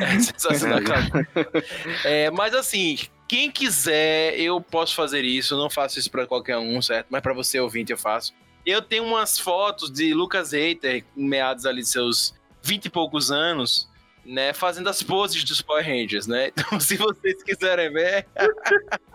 É 0.00 0.18
sensacional, 0.18 0.80
cara. 0.82 1.26
É, 2.02 2.30
mas 2.30 2.54
assim, 2.54 2.98
quem 3.28 3.50
quiser, 3.50 4.38
eu 4.40 4.60
posso 4.60 4.94
fazer 4.94 5.22
isso. 5.22 5.54
Eu 5.54 5.58
não 5.58 5.68
faço 5.68 5.98
isso 5.98 6.10
pra 6.10 6.26
qualquer 6.26 6.56
um, 6.56 6.80
certo? 6.80 7.08
Mas 7.10 7.20
pra 7.20 7.32
você 7.32 7.60
ouvinte, 7.60 7.92
eu 7.92 7.98
faço. 7.98 8.32
Eu 8.64 8.80
tenho 8.80 9.04
umas 9.04 9.38
fotos 9.38 9.90
de 9.90 10.14
Lucas 10.14 10.52
Reiter, 10.52 11.04
meados 11.14 11.66
ali 11.66 11.82
de 11.82 11.88
seus 11.88 12.34
20 12.62 12.86
e 12.86 12.90
poucos 12.90 13.30
anos, 13.30 13.88
né? 14.24 14.52
Fazendo 14.52 14.88
as 14.88 15.02
poses 15.02 15.44
dos 15.44 15.60
Power 15.60 15.84
Rangers, 15.84 16.26
né? 16.26 16.48
Então, 16.48 16.78
se 16.80 16.96
vocês 16.96 17.42
quiserem 17.42 17.92
ver, 17.92 18.26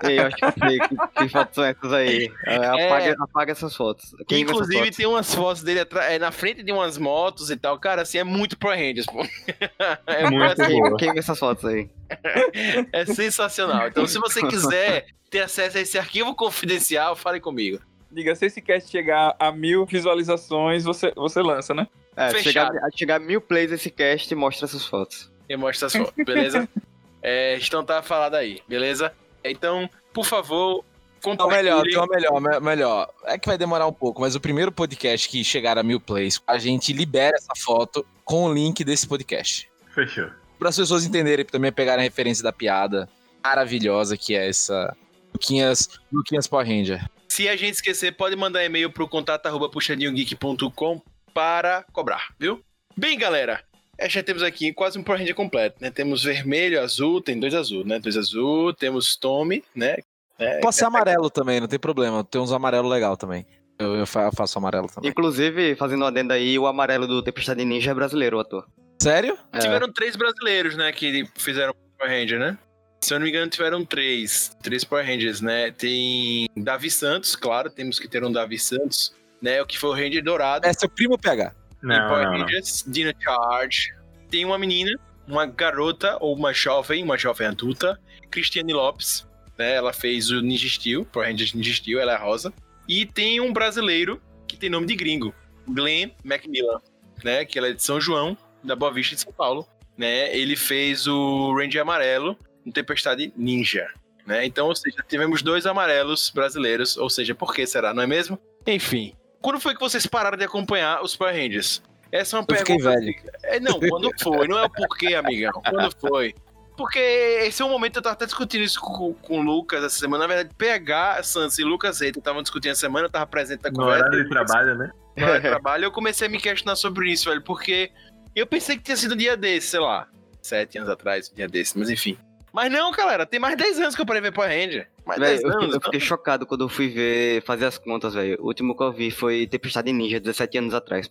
Ei, 0.03 0.19
eu 0.19 0.25
acho 0.27 0.35
que 0.35 0.45
eu 0.45 0.53
sei 0.57 0.79
que, 0.79 0.95
que 1.15 1.29
fotos 1.29 1.55
são 1.55 1.63
essas 1.63 1.93
aí. 1.93 2.31
É, 2.45 2.55
Apaga, 2.55 3.15
apaga 3.19 3.51
essas 3.51 3.75
fotos. 3.75 4.15
Quem 4.27 4.41
Inclusive, 4.41 4.79
fotos? 4.79 4.97
tem 4.97 5.05
umas 5.05 5.33
fotos 5.33 5.63
dele 5.63 5.81
é, 6.09 6.19
na 6.19 6.31
frente 6.31 6.63
de 6.63 6.71
umas 6.71 6.97
motos 6.97 7.49
e 7.49 7.55
tal. 7.55 7.79
Cara, 7.79 8.01
assim, 8.01 8.17
é 8.17 8.23
muito 8.23 8.57
Power 8.57 8.77
Rangers, 8.77 9.05
pô. 9.05 9.25
É, 10.07 10.29
Muito 10.29 10.61
assim, 10.61 10.79
boa. 10.79 10.97
Quem 10.97 11.13
vê 11.13 11.19
essas 11.19 11.37
fotos 11.37 11.65
aí? 11.65 11.89
é 12.91 13.05
sensacional. 13.05 13.87
Então, 13.87 14.07
se 14.07 14.17
você 14.19 14.45
quiser 14.47 15.07
ter 15.29 15.41
acesso 15.41 15.77
a 15.77 15.81
esse 15.81 15.97
arquivo 15.97 16.35
confidencial, 16.35 17.15
fale 17.15 17.39
comigo. 17.39 17.79
Diga, 18.11 18.35
se 18.35 18.45
esse 18.45 18.61
cast 18.61 18.89
chegar 18.89 19.35
a 19.37 19.51
mil 19.51 19.85
visualizações, 19.85 20.83
você, 20.83 21.11
você 21.15 21.41
lança, 21.41 21.73
né? 21.73 21.87
É, 22.15 22.33
chegar, 22.41 22.71
a 22.75 22.89
chegar 22.95 23.15
a 23.17 23.19
mil 23.19 23.39
plays 23.41 23.71
esse 23.71 23.91
cast 23.91 24.33
mostra 24.33 24.65
essas 24.65 24.85
fotos. 24.85 25.31
E 25.47 25.55
mostra 25.55 25.87
as 25.87 25.93
fotos, 25.93 26.25
beleza? 26.25 26.67
é, 27.21 27.57
então 27.57 27.83
tá 27.83 28.01
falado 28.01 28.35
aí, 28.35 28.61
beleza? 28.67 29.13
Então, 29.43 29.89
por 30.13 30.25
favor, 30.25 30.83
Não, 31.25 31.37
compartilhe. 31.37 31.63
melhor, 31.63 31.83
tem 31.83 31.97
uma 31.97 32.07
melhor, 32.07 32.41
me- 32.41 32.59
melhor. 32.59 33.09
É 33.25 33.37
que 33.37 33.47
vai 33.47 33.57
demorar 33.57 33.85
um 33.87 33.93
pouco, 33.93 34.21
mas 34.21 34.35
o 34.35 34.39
primeiro 34.39 34.71
podcast 34.71 35.29
que 35.29 35.43
chegar 35.43 35.77
a 35.77 35.83
mil 35.83 35.99
plays, 35.99 36.41
a 36.47 36.57
gente 36.57 36.91
libera 36.91 37.35
essa 37.35 37.53
foto 37.55 38.05
com 38.25 38.45
o 38.45 38.53
link 38.53 38.83
desse 38.83 39.07
podcast. 39.07 39.69
Fechou. 39.93 40.29
Para 40.57 40.69
as 40.69 40.75
pessoas 40.75 41.05
entenderem, 41.05 41.45
também 41.45 41.71
pegarem 41.71 42.01
a 42.01 42.03
referência 42.03 42.43
da 42.43 42.51
piada 42.51 43.07
maravilhosa 43.43 44.17
que 44.17 44.35
é 44.35 44.49
essa 44.49 44.95
Luquinhas, 45.33 45.87
Luquinhas 46.11 46.47
Power 46.47 46.65
Ranger. 46.67 47.07
Se 47.27 47.47
a 47.47 47.55
gente 47.55 47.75
esquecer, 47.75 48.13
pode 48.15 48.35
mandar 48.35 48.63
e-mail 48.63 48.89
pro 48.91 49.07
contato 49.07 49.45
arroba 49.45 49.69
puxadinhogeek.com 49.69 51.01
para 51.33 51.83
cobrar, 51.93 52.29
viu? 52.39 52.61
Bem, 52.95 53.17
galera, 53.17 53.63
é, 53.97 54.09
já 54.09 54.23
temos 54.23 54.41
aqui 54.41 54.73
quase 54.73 54.97
um 54.97 55.03
Power 55.03 55.19
Ranger 55.19 55.35
completo, 55.35 55.77
né? 55.79 55.91
Temos 55.91 56.23
vermelho, 56.23 56.81
azul, 56.81 57.21
tem 57.21 57.39
dois 57.39 57.53
azul, 57.53 57.85
né? 57.85 57.99
Dois 57.99 58.17
azul, 58.17 58.73
temos 58.73 59.15
Tommy, 59.15 59.63
né? 59.75 59.97
É, 60.39 60.59
Pode 60.59 60.75
ser 60.75 60.85
amarelo 60.85 61.29
também, 61.29 61.59
não 61.59 61.67
tem 61.67 61.79
problema. 61.79 62.23
Tem 62.23 62.39
uns 62.39 62.51
amarelo 62.51 62.87
legal 62.87 63.17
também. 63.17 63.45
Eu, 63.79 63.95
eu 63.95 64.07
fa- 64.07 64.31
faço 64.31 64.57
amarelo 64.57 64.87
também. 64.87 65.09
Inclusive, 65.09 65.75
fazendo 65.75 66.03
um 66.03 66.07
adendo 66.07 66.33
aí, 66.33 66.57
o 66.57 66.65
amarelo 66.65 67.05
do 67.07 67.21
Tempestade 67.21 67.63
Ninja 67.65 67.91
é 67.91 67.93
brasileiro, 67.93 68.37
o 68.37 68.39
ator. 68.39 68.65
Sério? 69.01 69.37
É. 69.53 69.59
Tiveram 69.59 69.91
três 69.91 70.15
brasileiros, 70.15 70.75
né, 70.75 70.91
que 70.91 71.27
fizeram 71.35 71.73
Power 71.99 72.11
Ranger, 72.11 72.39
né? 72.39 72.57
Se 73.01 73.13
eu 73.13 73.19
não 73.19 73.25
me 73.25 73.31
engano, 73.31 73.49
tiveram 73.49 73.85
três. 73.85 74.55
Três 74.61 74.83
Power 74.83 75.05
Rangers, 75.05 75.41
né? 75.41 75.71
Tem 75.71 76.49
Davi 76.55 76.89
Santos, 76.89 77.35
claro, 77.35 77.69
temos 77.69 77.99
que 77.99 78.07
ter 78.07 78.23
um 78.23 78.31
Davi 78.31 78.57
Santos, 78.57 79.13
né? 79.41 79.61
O 79.61 79.65
que 79.65 79.77
foi 79.77 79.89
o 79.89 79.93
Ranger 79.93 80.23
Dourado. 80.23 80.65
É 80.65 80.73
seu 80.73 80.89
primo 80.89 81.17
PH. 81.17 81.53
Não, 81.81 82.07
Power 82.07 82.23
não, 82.25 82.31
não. 82.33 82.39
Rangers, 82.41 82.83
Dino 82.87 83.13
Charge. 83.19 83.93
Tem 84.29 84.43
uma 84.43 84.57
menina, 84.57 84.91
uma 85.27 85.45
garota 85.45 86.17
ou 86.19 86.35
uma 86.35 86.53
jovem, 86.53 87.03
uma 87.03 87.17
jovem 87.17 87.47
adulta, 87.47 87.99
Cristiane 88.29 88.73
Lopes, 88.73 89.27
né? 89.57 89.75
Ela 89.75 89.93
fez 89.93 90.29
o 90.31 90.41
Ninja 90.41 90.67
Steel, 90.67 91.05
Power 91.05 91.29
Rangers 91.29 91.53
Ninja 91.53 91.73
Steel, 91.73 91.99
ela 91.99 92.13
é 92.13 92.17
rosa. 92.17 92.53
E 92.87 93.05
tem 93.05 93.39
um 93.39 93.53
brasileiro 93.53 94.21
que 94.47 94.57
tem 94.57 94.69
nome 94.69 94.87
de 94.87 94.95
gringo, 94.95 95.33
Glenn 95.67 96.09
Macmillan, 96.23 96.81
né? 97.23 97.45
Que 97.45 97.57
ela 97.57 97.69
é 97.69 97.73
de 97.73 97.83
São 97.83 98.01
João, 98.01 98.37
da 98.63 98.75
Boa 98.75 98.91
Vista 98.91 99.15
de 99.15 99.21
São 99.21 99.31
Paulo, 99.31 99.67
né? 99.97 100.35
Ele 100.35 100.55
fez 100.55 101.07
o 101.07 101.53
Ranger 101.55 101.81
Amarelo 101.81 102.37
no 102.67 102.73
Tempestade 102.73 103.33
Ninja, 103.35 103.87
né? 104.25 104.45
Então, 104.45 104.67
ou 104.67 104.75
seja, 104.75 104.97
tivemos 105.07 105.41
dois 105.41 105.65
amarelos 105.65 106.29
brasileiros, 106.29 106.97
ou 106.97 107.09
seja, 107.09 107.33
por 107.33 107.53
que 107.55 107.65
será, 107.65 107.93
não 107.93 108.03
é 108.03 108.07
mesmo? 108.07 108.37
Enfim, 108.67 109.15
quando 109.41 109.59
foi 109.59 109.73
que 109.73 109.79
vocês 109.79 110.05
pararam 110.05 110.37
de 110.37 110.43
acompanhar 110.43 111.01
os 111.01 111.15
Power 111.15 111.33
Rangers? 111.33 111.81
Essa 112.11 112.37
é 112.37 112.39
uma 112.39 112.45
Eu 112.49 112.55
fiquei 112.57 112.75
pergunta. 112.77 112.99
velho. 112.99 113.15
É, 113.43 113.59
não, 113.59 113.79
quando 113.79 114.09
foi, 114.21 114.47
não 114.47 114.57
é 114.59 114.65
o 114.65 114.69
porquê, 114.69 115.13
amigão. 115.15 115.51
Quando 115.53 115.91
foi? 115.99 116.33
Porque 116.77 116.99
esse 116.99 117.61
é 117.61 117.65
um 117.65 117.69
momento, 117.69 117.95
eu 117.97 118.01
tava 118.03 118.13
até 118.13 118.25
discutindo 118.25 118.61
isso 118.63 118.79
com, 118.79 119.13
com 119.15 119.39
o 119.39 119.41
Lucas 119.41 119.83
essa 119.83 119.97
semana. 119.97 120.27
Na 120.27 120.33
verdade, 120.33 120.55
PH, 120.55 121.23
Sans 121.23 121.57
e 121.57 121.63
Lucas 121.63 121.99
Reito 122.01 122.19
estavam 122.19 122.41
discutindo 122.43 122.71
essa 122.71 122.81
semana, 122.81 123.07
eu 123.07 123.09
tava 123.09 123.25
presente 123.25 123.63
na 123.63 123.69
No 123.71 123.77
conversa. 123.77 124.05
horário 124.05 124.23
de 124.23 124.29
trabalho, 124.29 124.75
né? 124.77 124.91
No 125.17 125.23
horário 125.23 125.41
de 125.41 125.47
trabalho, 125.49 125.85
eu 125.85 125.91
comecei 125.91 126.27
a 126.27 126.29
me 126.29 126.39
questionar 126.39 126.75
sobre 126.75 127.11
isso, 127.11 127.29
velho, 127.29 127.41
porque 127.41 127.91
eu 128.35 128.45
pensei 128.45 128.77
que 128.77 128.83
tinha 128.83 128.95
sido 128.95 129.15
um 129.15 129.17
dia 129.17 129.35
desse, 129.35 129.67
sei 129.69 129.79
lá, 129.79 130.07
sete 130.41 130.77
anos 130.77 130.89
atrás, 130.89 131.29
um 131.31 131.35
dia 131.35 131.47
desse, 131.47 131.77
mas 131.79 131.89
enfim. 131.89 132.15
Mas 132.57 132.71
não, 132.71 132.89
galera, 132.91 133.23
tem 133.23 133.39
mais 133.39 133.55
de 133.55 133.63
10 133.63 133.79
anos 133.81 133.95
que 133.95 134.01
eu 134.01 134.05
parei 134.07 134.19
de 134.19 134.29
ver 134.29 134.33
Power 134.33 134.49
Ranger. 134.49 134.87
Mais 135.05 135.19
de 135.19 135.25
Véi, 135.27 135.33
10 135.35 135.43
eu, 135.43 135.51
fiquei- 135.51 135.63
anos. 135.65 135.75
eu 135.75 135.81
fiquei 135.81 135.99
chocado 135.99 136.43
quando 136.47 136.61
eu 136.63 136.69
fui 136.69 136.89
ver, 136.89 137.43
fazer 137.43 137.65
as 137.65 137.77
contas, 137.77 138.15
velho. 138.15 138.35
O 138.41 138.47
último 138.47 138.75
que 138.75 138.81
eu 138.81 138.91
vi 138.91 139.11
foi 139.11 139.45
Tempestade 139.45 139.93
Ninja, 139.93 140.19
17 140.19 140.57
anos 140.57 140.73
atrás. 140.73 141.07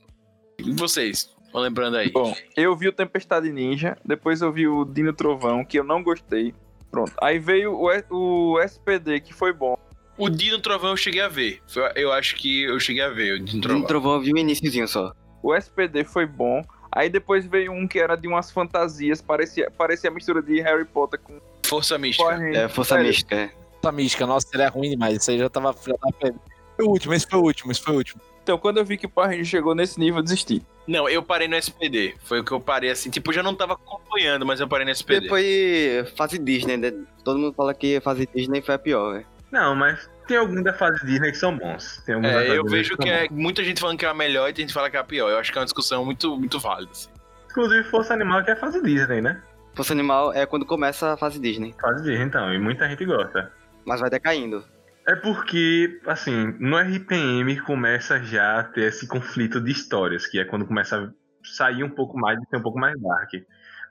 E 0.59 0.73
vocês? 0.73 1.33
Vão 1.53 1.63
lembrando 1.63 1.99
aí. 1.99 2.11
Bom, 2.11 2.35
eu 2.57 2.75
vi 2.77 2.89
o 2.89 2.93
Tempestade 2.93 3.53
Ninja, 3.53 3.97
depois 4.05 4.43
eu 4.43 4.53
vi 4.53 4.67
o 4.67 4.85
Dino 4.85 5.13
Trovão, 5.13 5.65
que 5.65 5.79
eu 5.79 5.85
não 5.85 6.03
gostei. 6.03 6.53
Pronto. 6.91 7.13
Aí 7.23 7.39
veio 7.39 7.75
o, 7.75 8.55
o 8.55 8.61
SPD, 8.61 9.21
que 9.21 9.33
foi 9.33 9.53
bom. 9.53 9.79
O 10.19 10.29
Dino 10.29 10.59
Trovão 10.59 10.91
eu 10.91 10.97
cheguei 10.97 11.21
a 11.21 11.29
ver. 11.29 11.61
Eu 11.95 12.11
acho 12.11 12.35
que 12.35 12.65
eu 12.65 12.81
cheguei 12.81 13.03
a 13.05 13.09
ver 13.11 13.35
o 13.35 13.45
Dino 13.45 13.61
Trovão. 13.63 13.77
Dino 13.77 13.87
Trovão 13.87 14.15
eu 14.15 14.21
vi 14.21 14.33
o 14.33 14.39
iníciozinho 14.39 14.89
só. 14.89 15.13
O 15.41 15.55
SPD 15.55 16.03
foi 16.03 16.27
bom. 16.27 16.61
Aí 16.97 17.11
depois 17.11 17.45
veio 17.45 17.73
um 17.73 17.87
que 17.87 17.99
era 17.99 18.17
de 18.17 18.27
umas 18.27 18.51
fantasias, 18.51 19.21
parecia, 19.21 19.71
parecia 19.71 20.09
a 20.09 20.13
mistura 20.13 20.41
de 20.41 20.63
Harry 20.63 20.87
Potter 20.87 21.21
com 21.21 21.39
Força 21.67 21.99
Mística. 21.99 22.31
Rangers. 22.31 22.57
É, 22.57 22.69
Força 22.69 22.95
Sério, 22.95 23.07
Mística, 23.07 23.37
é. 23.37 23.51
Essa 23.83 23.93
mística, 23.93 24.27
nossa, 24.27 24.47
ele 24.55 24.63
é 24.63 24.67
ruim 24.67 24.91
demais. 24.91 25.19
Isso 25.19 25.31
aí 25.31 25.39
já 25.39 25.49
tava. 25.51 25.77
Já 25.87 25.95
tava 25.95 26.13
perdido. 26.15 26.41
Foi 26.75 26.87
o 26.87 26.89
último, 26.89 27.13
esse 27.13 27.27
foi 27.27 27.39
o 27.39 27.43
último, 27.43 27.71
esse 27.71 27.83
foi 27.83 27.95
o 27.95 27.97
último. 27.99 28.21
Então, 28.43 28.57
quando 28.57 28.79
eu 28.79 28.85
vi 28.85 28.97
que 28.97 29.07
o 29.07 29.09
Power 29.09 29.29
Ranger 29.29 29.45
chegou 29.45 29.75
nesse 29.75 30.01
nível, 30.01 30.21
eu 30.21 30.23
desisti. 30.23 30.63
Não, 30.87 31.09
eu 31.09 31.23
parei 31.23 31.49
no 31.49 31.57
SPD. 31.57 32.15
Foi 32.23 32.41
o 32.41 32.45
que 32.45 32.53
eu 32.53 32.61
parei 32.61 32.91
assim. 32.91 33.11
Tipo, 33.11 33.33
já 33.33 33.43
não 33.43 33.55
tava 33.55 33.75
acompanhando, 33.75 34.47
mas 34.47 34.59
eu 34.61 34.69
parei 34.69 34.87
no 34.87 34.91
SPD. 34.91 35.21
Depois 35.21 36.11
fase 36.17 36.39
Disney, 36.39 36.79
né? 36.79 36.93
Todo 37.23 37.39
mundo 37.39 37.53
fala 37.55 37.75
que 37.75 37.97
a 37.97 38.01
fase 38.01 38.27
Disney 38.35 38.63
foi 38.63 38.75
a 38.75 38.79
pior, 38.79 39.13
velho. 39.13 39.27
Não, 39.57 39.75
mas 39.75 40.09
tem 40.27 40.37
alguns 40.37 40.63
da 40.63 40.73
fase 40.73 41.05
Disney 41.07 41.31
que 41.31 41.39
são 41.39 41.57
bons. 41.57 42.03
Tem 42.05 42.15
alguns 42.15 42.31
É, 42.31 42.57
eu 42.59 42.65
vejo 42.65 42.97
que 42.97 43.09
bons. 43.09 43.11
é 43.11 43.29
muita 43.31 43.65
gente 43.65 43.81
falando 43.81 43.99
que 43.99 44.05
é 44.05 44.09
a 44.09 44.15
melhor 44.15 44.49
e 44.49 44.53
tem 44.53 44.65
gente 44.65 44.75
falando 44.75 44.91
que 44.91 44.97
é 44.97 45.01
a 45.01 45.05
pior. 45.05 45.31
Eu 45.31 45.39
acho 45.39 45.51
que 45.53 45.59
é 45.59 45.61
uma 45.61 45.65
discussão 45.67 46.05
muito, 46.05 46.37
muito 46.37 46.59
válida. 46.59 46.91
assim. 46.93 47.09
Inclusive 47.51 47.85
Força 47.85 48.13
Animal 48.13 48.45
que 48.45 48.51
é 48.51 48.53
a 48.55 48.57
fase 48.57 48.83
Disney, 48.83 49.21
né? 49.23 49.41
Força 49.75 49.93
Animal 49.95 50.33
é 50.33 50.45
quando 50.47 50.67
começa 50.67 51.13
a 51.15 51.17
fase 51.17 51.39
Disney, 51.41 51.75
Fase 51.81 52.03
Disney, 52.03 52.25
então. 52.25 52.53
E 52.53 52.59
muita 52.59 52.89
gente 52.89 53.05
gosta. 53.05 53.51
mas 53.85 54.01
vai 54.01 54.11
decaindo. 54.11 54.65
É 55.07 55.15
porque, 55.15 56.01
assim, 56.07 56.55
no 56.59 56.77
RPM 56.79 57.61
começa 57.61 58.21
já 58.23 58.59
a 58.59 58.65
ter 58.65 58.89
esse 58.89 59.07
conflito 59.07 59.61
de 59.61 59.71
histórias, 59.71 60.27
que 60.27 60.39
é 60.41 60.45
quando 60.45 60.67
começa 60.67 60.97
a 60.99 61.09
sair 61.45 61.85
um 61.85 61.89
pouco 61.91 62.19
mais, 62.19 62.39
de 62.41 62.49
ser 62.49 62.57
um 62.57 62.63
pouco 62.63 62.79
mais 62.79 63.01
dark. 63.01 63.31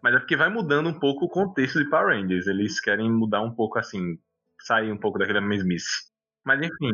Mas 0.04 0.14
é 0.14 0.20
porque 0.20 0.36
vai 0.36 0.50
mudando 0.50 0.90
um 0.90 1.00
pouco 1.00 1.26
o 1.26 1.30
contexto 1.30 1.82
de 1.82 1.90
Power 1.90 2.08
Rangers. 2.16 2.48
Eles 2.48 2.80
querem 2.82 3.10
mudar 3.10 3.42
um 3.42 3.50
pouco, 3.52 3.80
assim, 3.80 4.20
sair 4.62 4.92
um 4.92 4.98
pouco 4.98 5.20
daquela 5.20 5.42
mesmice. 5.42 6.06
Mas 6.46 6.60
enfim, 6.60 6.92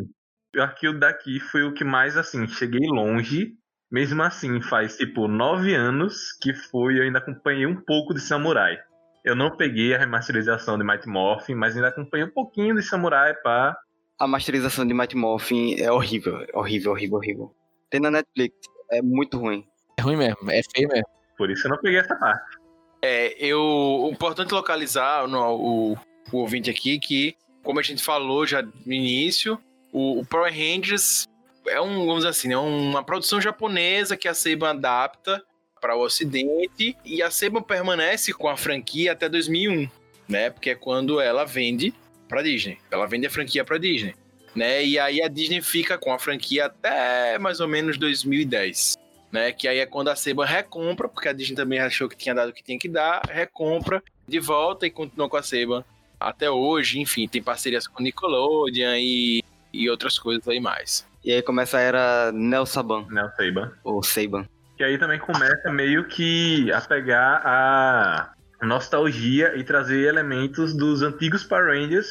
eu 0.54 0.64
acho 0.64 0.76
que 0.76 0.88
o 0.88 0.98
daqui 0.98 1.40
foi 1.40 1.64
o 1.64 1.74
que 1.74 1.84
mais, 1.84 2.18
assim, 2.18 2.48
cheguei 2.48 2.88
longe. 2.88 3.54
Mesmo 3.92 4.24
assim, 4.24 4.62
faz 4.62 4.96
tipo 4.96 5.28
nove 5.28 5.76
anos 5.76 6.32
que 6.42 6.54
foi, 6.54 6.98
eu 6.98 7.04
ainda 7.04 7.20
acompanhei 7.20 7.66
um 7.66 7.76
pouco 7.76 8.14
de 8.14 8.22
Samurai. 8.22 8.78
Eu 9.24 9.36
não 9.36 9.56
peguei 9.56 9.94
a 9.94 9.98
remasterização 9.98 10.78
de 10.78 10.84
Mighty 10.84 11.08
Morphin, 11.08 11.56
mas 11.56 11.76
ainda 11.76 11.90
acompanhei 11.90 12.26
um 12.26 12.32
pouquinho 12.32 12.74
de 12.74 12.82
Samurai 12.82 13.34
pra 13.36 13.78
A 14.18 14.28
masterização 14.28 14.88
de 14.88 14.94
Mighty 14.94 15.16
Morphin 15.18 15.76
é 15.80 15.92
horrível, 15.92 16.38
é 16.42 16.58
horrível, 16.58 16.92
horrível, 16.94 17.18
horrível. 17.18 17.56
Tem 17.90 18.00
na 18.00 18.10
Netflix, 18.10 18.56
é 18.90 19.02
muito 19.02 19.38
ruim. 19.38 19.68
É 20.00 20.02
ruim 20.02 20.16
mesmo, 20.16 20.50
é 20.50 20.62
feio 20.74 20.88
mesmo. 20.88 21.08
Por 21.38 21.50
isso 21.50 21.68
eu 21.68 21.72
não 21.72 21.78
peguei 21.78 22.00
essa 22.00 22.16
parte. 22.16 22.58
É, 23.02 23.34
eu. 23.44 23.60
O 23.60 24.10
importante 24.12 24.54
localizar 24.54 25.28
no, 25.28 25.56
o, 25.56 25.94
o 26.32 26.38
ouvinte 26.38 26.70
aqui 26.70 27.00
que, 27.00 27.36
como 27.64 27.80
a 27.80 27.84
gente 27.84 28.04
falou 28.04 28.46
já 28.46 28.62
no 28.62 28.94
início, 28.94 29.60
o, 29.92 30.20
o 30.20 30.26
Power 30.26 30.52
Rangers 30.52 31.28
é 31.68 31.80
um, 31.80 32.06
vamos 32.06 32.26
assim, 32.26 32.52
é 32.52 32.58
uma 32.58 33.04
produção 33.04 33.40
japonesa 33.40 34.18
que 34.18 34.28
a 34.28 34.34
Seiban 34.34 34.72
adapta 34.72 35.44
para 35.80 35.96
o 35.96 36.02
ocidente 36.02 36.96
e 37.06 37.22
a 37.22 37.32
Seiban 37.32 37.62
permanece 37.62 38.34
com 38.34 38.48
a 38.48 38.58
franquia 38.58 39.12
até 39.12 39.28
2001, 39.28 39.90
né? 40.28 40.50
Porque 40.50 40.72
é 40.72 40.76
quando 40.76 41.20
ela 41.20 41.46
vende 41.46 41.94
para 42.28 42.42
Disney. 42.42 42.78
Ela 42.90 43.08
vende 43.08 43.28
a 43.28 43.30
franquia 43.30 43.64
para 43.64 43.78
Disney, 43.78 44.16
né? 44.56 44.84
E 44.84 44.98
aí 44.98 45.22
a 45.22 45.28
Disney 45.28 45.62
fica 45.62 45.98
com 45.98 46.14
a 46.14 46.20
franquia 46.20 46.66
até 46.66 47.38
mais 47.38 47.60
ou 47.60 47.68
menos 47.68 47.98
2010 47.98 49.02
né? 49.32 49.52
Que 49.52 49.68
aí 49.68 49.80
é 49.80 49.86
quando 49.86 50.10
a 50.10 50.16
Seba 50.16 50.46
recompra, 50.46 51.08
porque 51.08 51.30
a 51.30 51.34
Disney 51.34 51.56
também 51.56 51.80
achou 51.80 52.10
que 52.10 52.18
tinha 52.18 52.36
dado 52.36 52.50
o 52.50 52.54
que 52.54 52.64
tinha 52.64 52.78
que 52.78 52.90
dar, 52.90 53.22
recompra 53.30 54.04
de 54.28 54.40
volta 54.40 54.86
e 54.86 54.92
continua 54.92 55.30
com 55.30 55.38
a 55.38 55.44
Seba 55.44 55.86
até 56.22 56.50
hoje. 56.50 57.00
Enfim, 57.00 57.28
tem 57.28 57.42
parcerias 57.42 57.88
com 57.88 58.02
Nickelodeon 58.02 58.96
e, 58.96 59.44
e 59.74 59.90
outras 59.90 60.18
coisas 60.18 60.48
aí 60.48 60.60
mais. 60.60 61.06
E 61.24 61.32
aí 61.32 61.42
começa 61.42 61.78
a 61.78 61.82
era 61.82 62.32
Nel 62.32 62.66
Saban, 62.66 63.06
o 63.10 63.36
Seiban. 63.36 63.72
ou 63.84 64.04
Seiban. 64.04 64.46
Que 64.78 64.84
aí 64.84 64.98
também 64.98 65.20
começa 65.20 65.72
meio 65.72 66.06
que 66.08 66.72
a 66.72 66.82
pegar 66.82 67.42
a 67.46 68.34
nostalgia 68.66 69.56
e 69.56 69.64
trazer 69.64 70.08
elementos 70.08 70.76
dos 70.76 71.02
antigos 71.02 71.44
Power 71.44 71.68
Rangers 71.68 72.08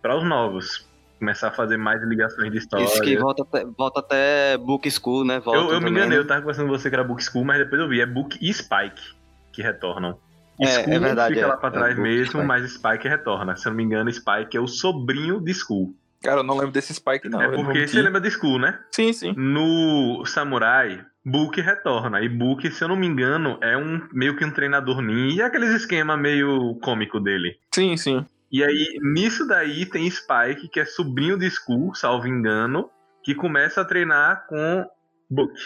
para 0.00 0.16
os 0.16 0.24
novos. 0.24 0.88
Começar 1.18 1.48
a 1.48 1.52
fazer 1.52 1.76
mais 1.76 2.02
ligações 2.02 2.50
de 2.50 2.58
história. 2.58 2.84
Isso 2.84 3.00
que 3.00 3.16
volta 3.16 3.42
até, 3.42 3.64
volta 3.64 4.00
até 4.00 4.58
Book 4.58 4.88
School, 4.90 5.24
né? 5.24 5.40
Volta 5.40 5.60
eu, 5.60 5.64
eu 5.64 5.80
me 5.80 5.86
também, 5.86 5.92
enganei, 5.92 6.18
né? 6.18 6.22
eu 6.22 6.26
tava 6.26 6.40
conversando 6.40 6.66
com 6.66 6.76
você 6.76 6.88
que 6.88 6.94
era 6.94 7.04
Book 7.04 7.22
School, 7.22 7.44
mas 7.44 7.58
depois 7.58 7.80
eu 7.80 7.88
vi, 7.88 8.00
é 8.00 8.06
Book 8.06 8.38
e 8.40 8.52
Spike 8.52 9.02
que 9.52 9.62
retornam. 9.62 10.18
É, 10.64 10.82
School 10.82 10.94
é 10.94 10.98
verdade, 10.98 11.34
fica 11.34 11.46
é. 11.46 11.48
lá 11.48 11.56
pra 11.56 11.68
É 11.68 11.72
trás 11.72 11.98
mesmo, 11.98 12.26
Spike. 12.26 12.46
mas 12.46 12.72
Spike 12.72 13.08
retorna. 13.08 13.56
Se 13.56 13.66
eu 13.66 13.70
não 13.70 13.76
me 13.76 13.82
engano, 13.82 14.12
Spike 14.12 14.56
é 14.56 14.60
o 14.60 14.66
sobrinho 14.66 15.40
de 15.40 15.54
School. 15.54 15.94
Cara, 16.22 16.40
eu 16.40 16.44
não 16.44 16.56
lembro 16.56 16.70
desse 16.72 16.94
Spike, 16.94 17.28
não. 17.28 17.42
é 17.42 17.48
porque 17.50 17.86
você 17.86 18.00
lembra 18.00 18.20
de 18.20 18.30
School, 18.30 18.58
né? 18.58 18.78
Sim, 18.92 19.12
sim. 19.12 19.34
No 19.36 20.24
Samurai, 20.24 21.04
Book 21.24 21.60
retorna. 21.60 22.20
E 22.20 22.28
Book, 22.28 22.70
se 22.70 22.82
eu 22.82 22.88
não 22.88 22.96
me 22.96 23.06
engano, 23.06 23.58
é 23.60 23.76
um 23.76 24.06
meio 24.12 24.36
que 24.36 24.44
um 24.44 24.50
treinador 24.50 25.00
ninja. 25.02 25.36
E 25.36 25.42
aqueles 25.42 25.70
esquema 25.70 26.16
meio 26.16 26.76
cômico 26.82 27.18
dele. 27.18 27.56
Sim, 27.74 27.96
sim. 27.96 28.24
E 28.50 28.62
aí, 28.62 28.98
nisso 29.00 29.46
daí, 29.46 29.86
tem 29.86 30.08
Spike, 30.08 30.68
que 30.68 30.78
é 30.78 30.84
sobrinho 30.84 31.38
de 31.38 31.46
Skull, 31.46 31.94
salvo 31.94 32.28
engano, 32.28 32.90
que 33.24 33.34
começa 33.34 33.80
a 33.80 33.84
treinar 33.84 34.46
com 34.46 34.86
Book. 35.30 35.58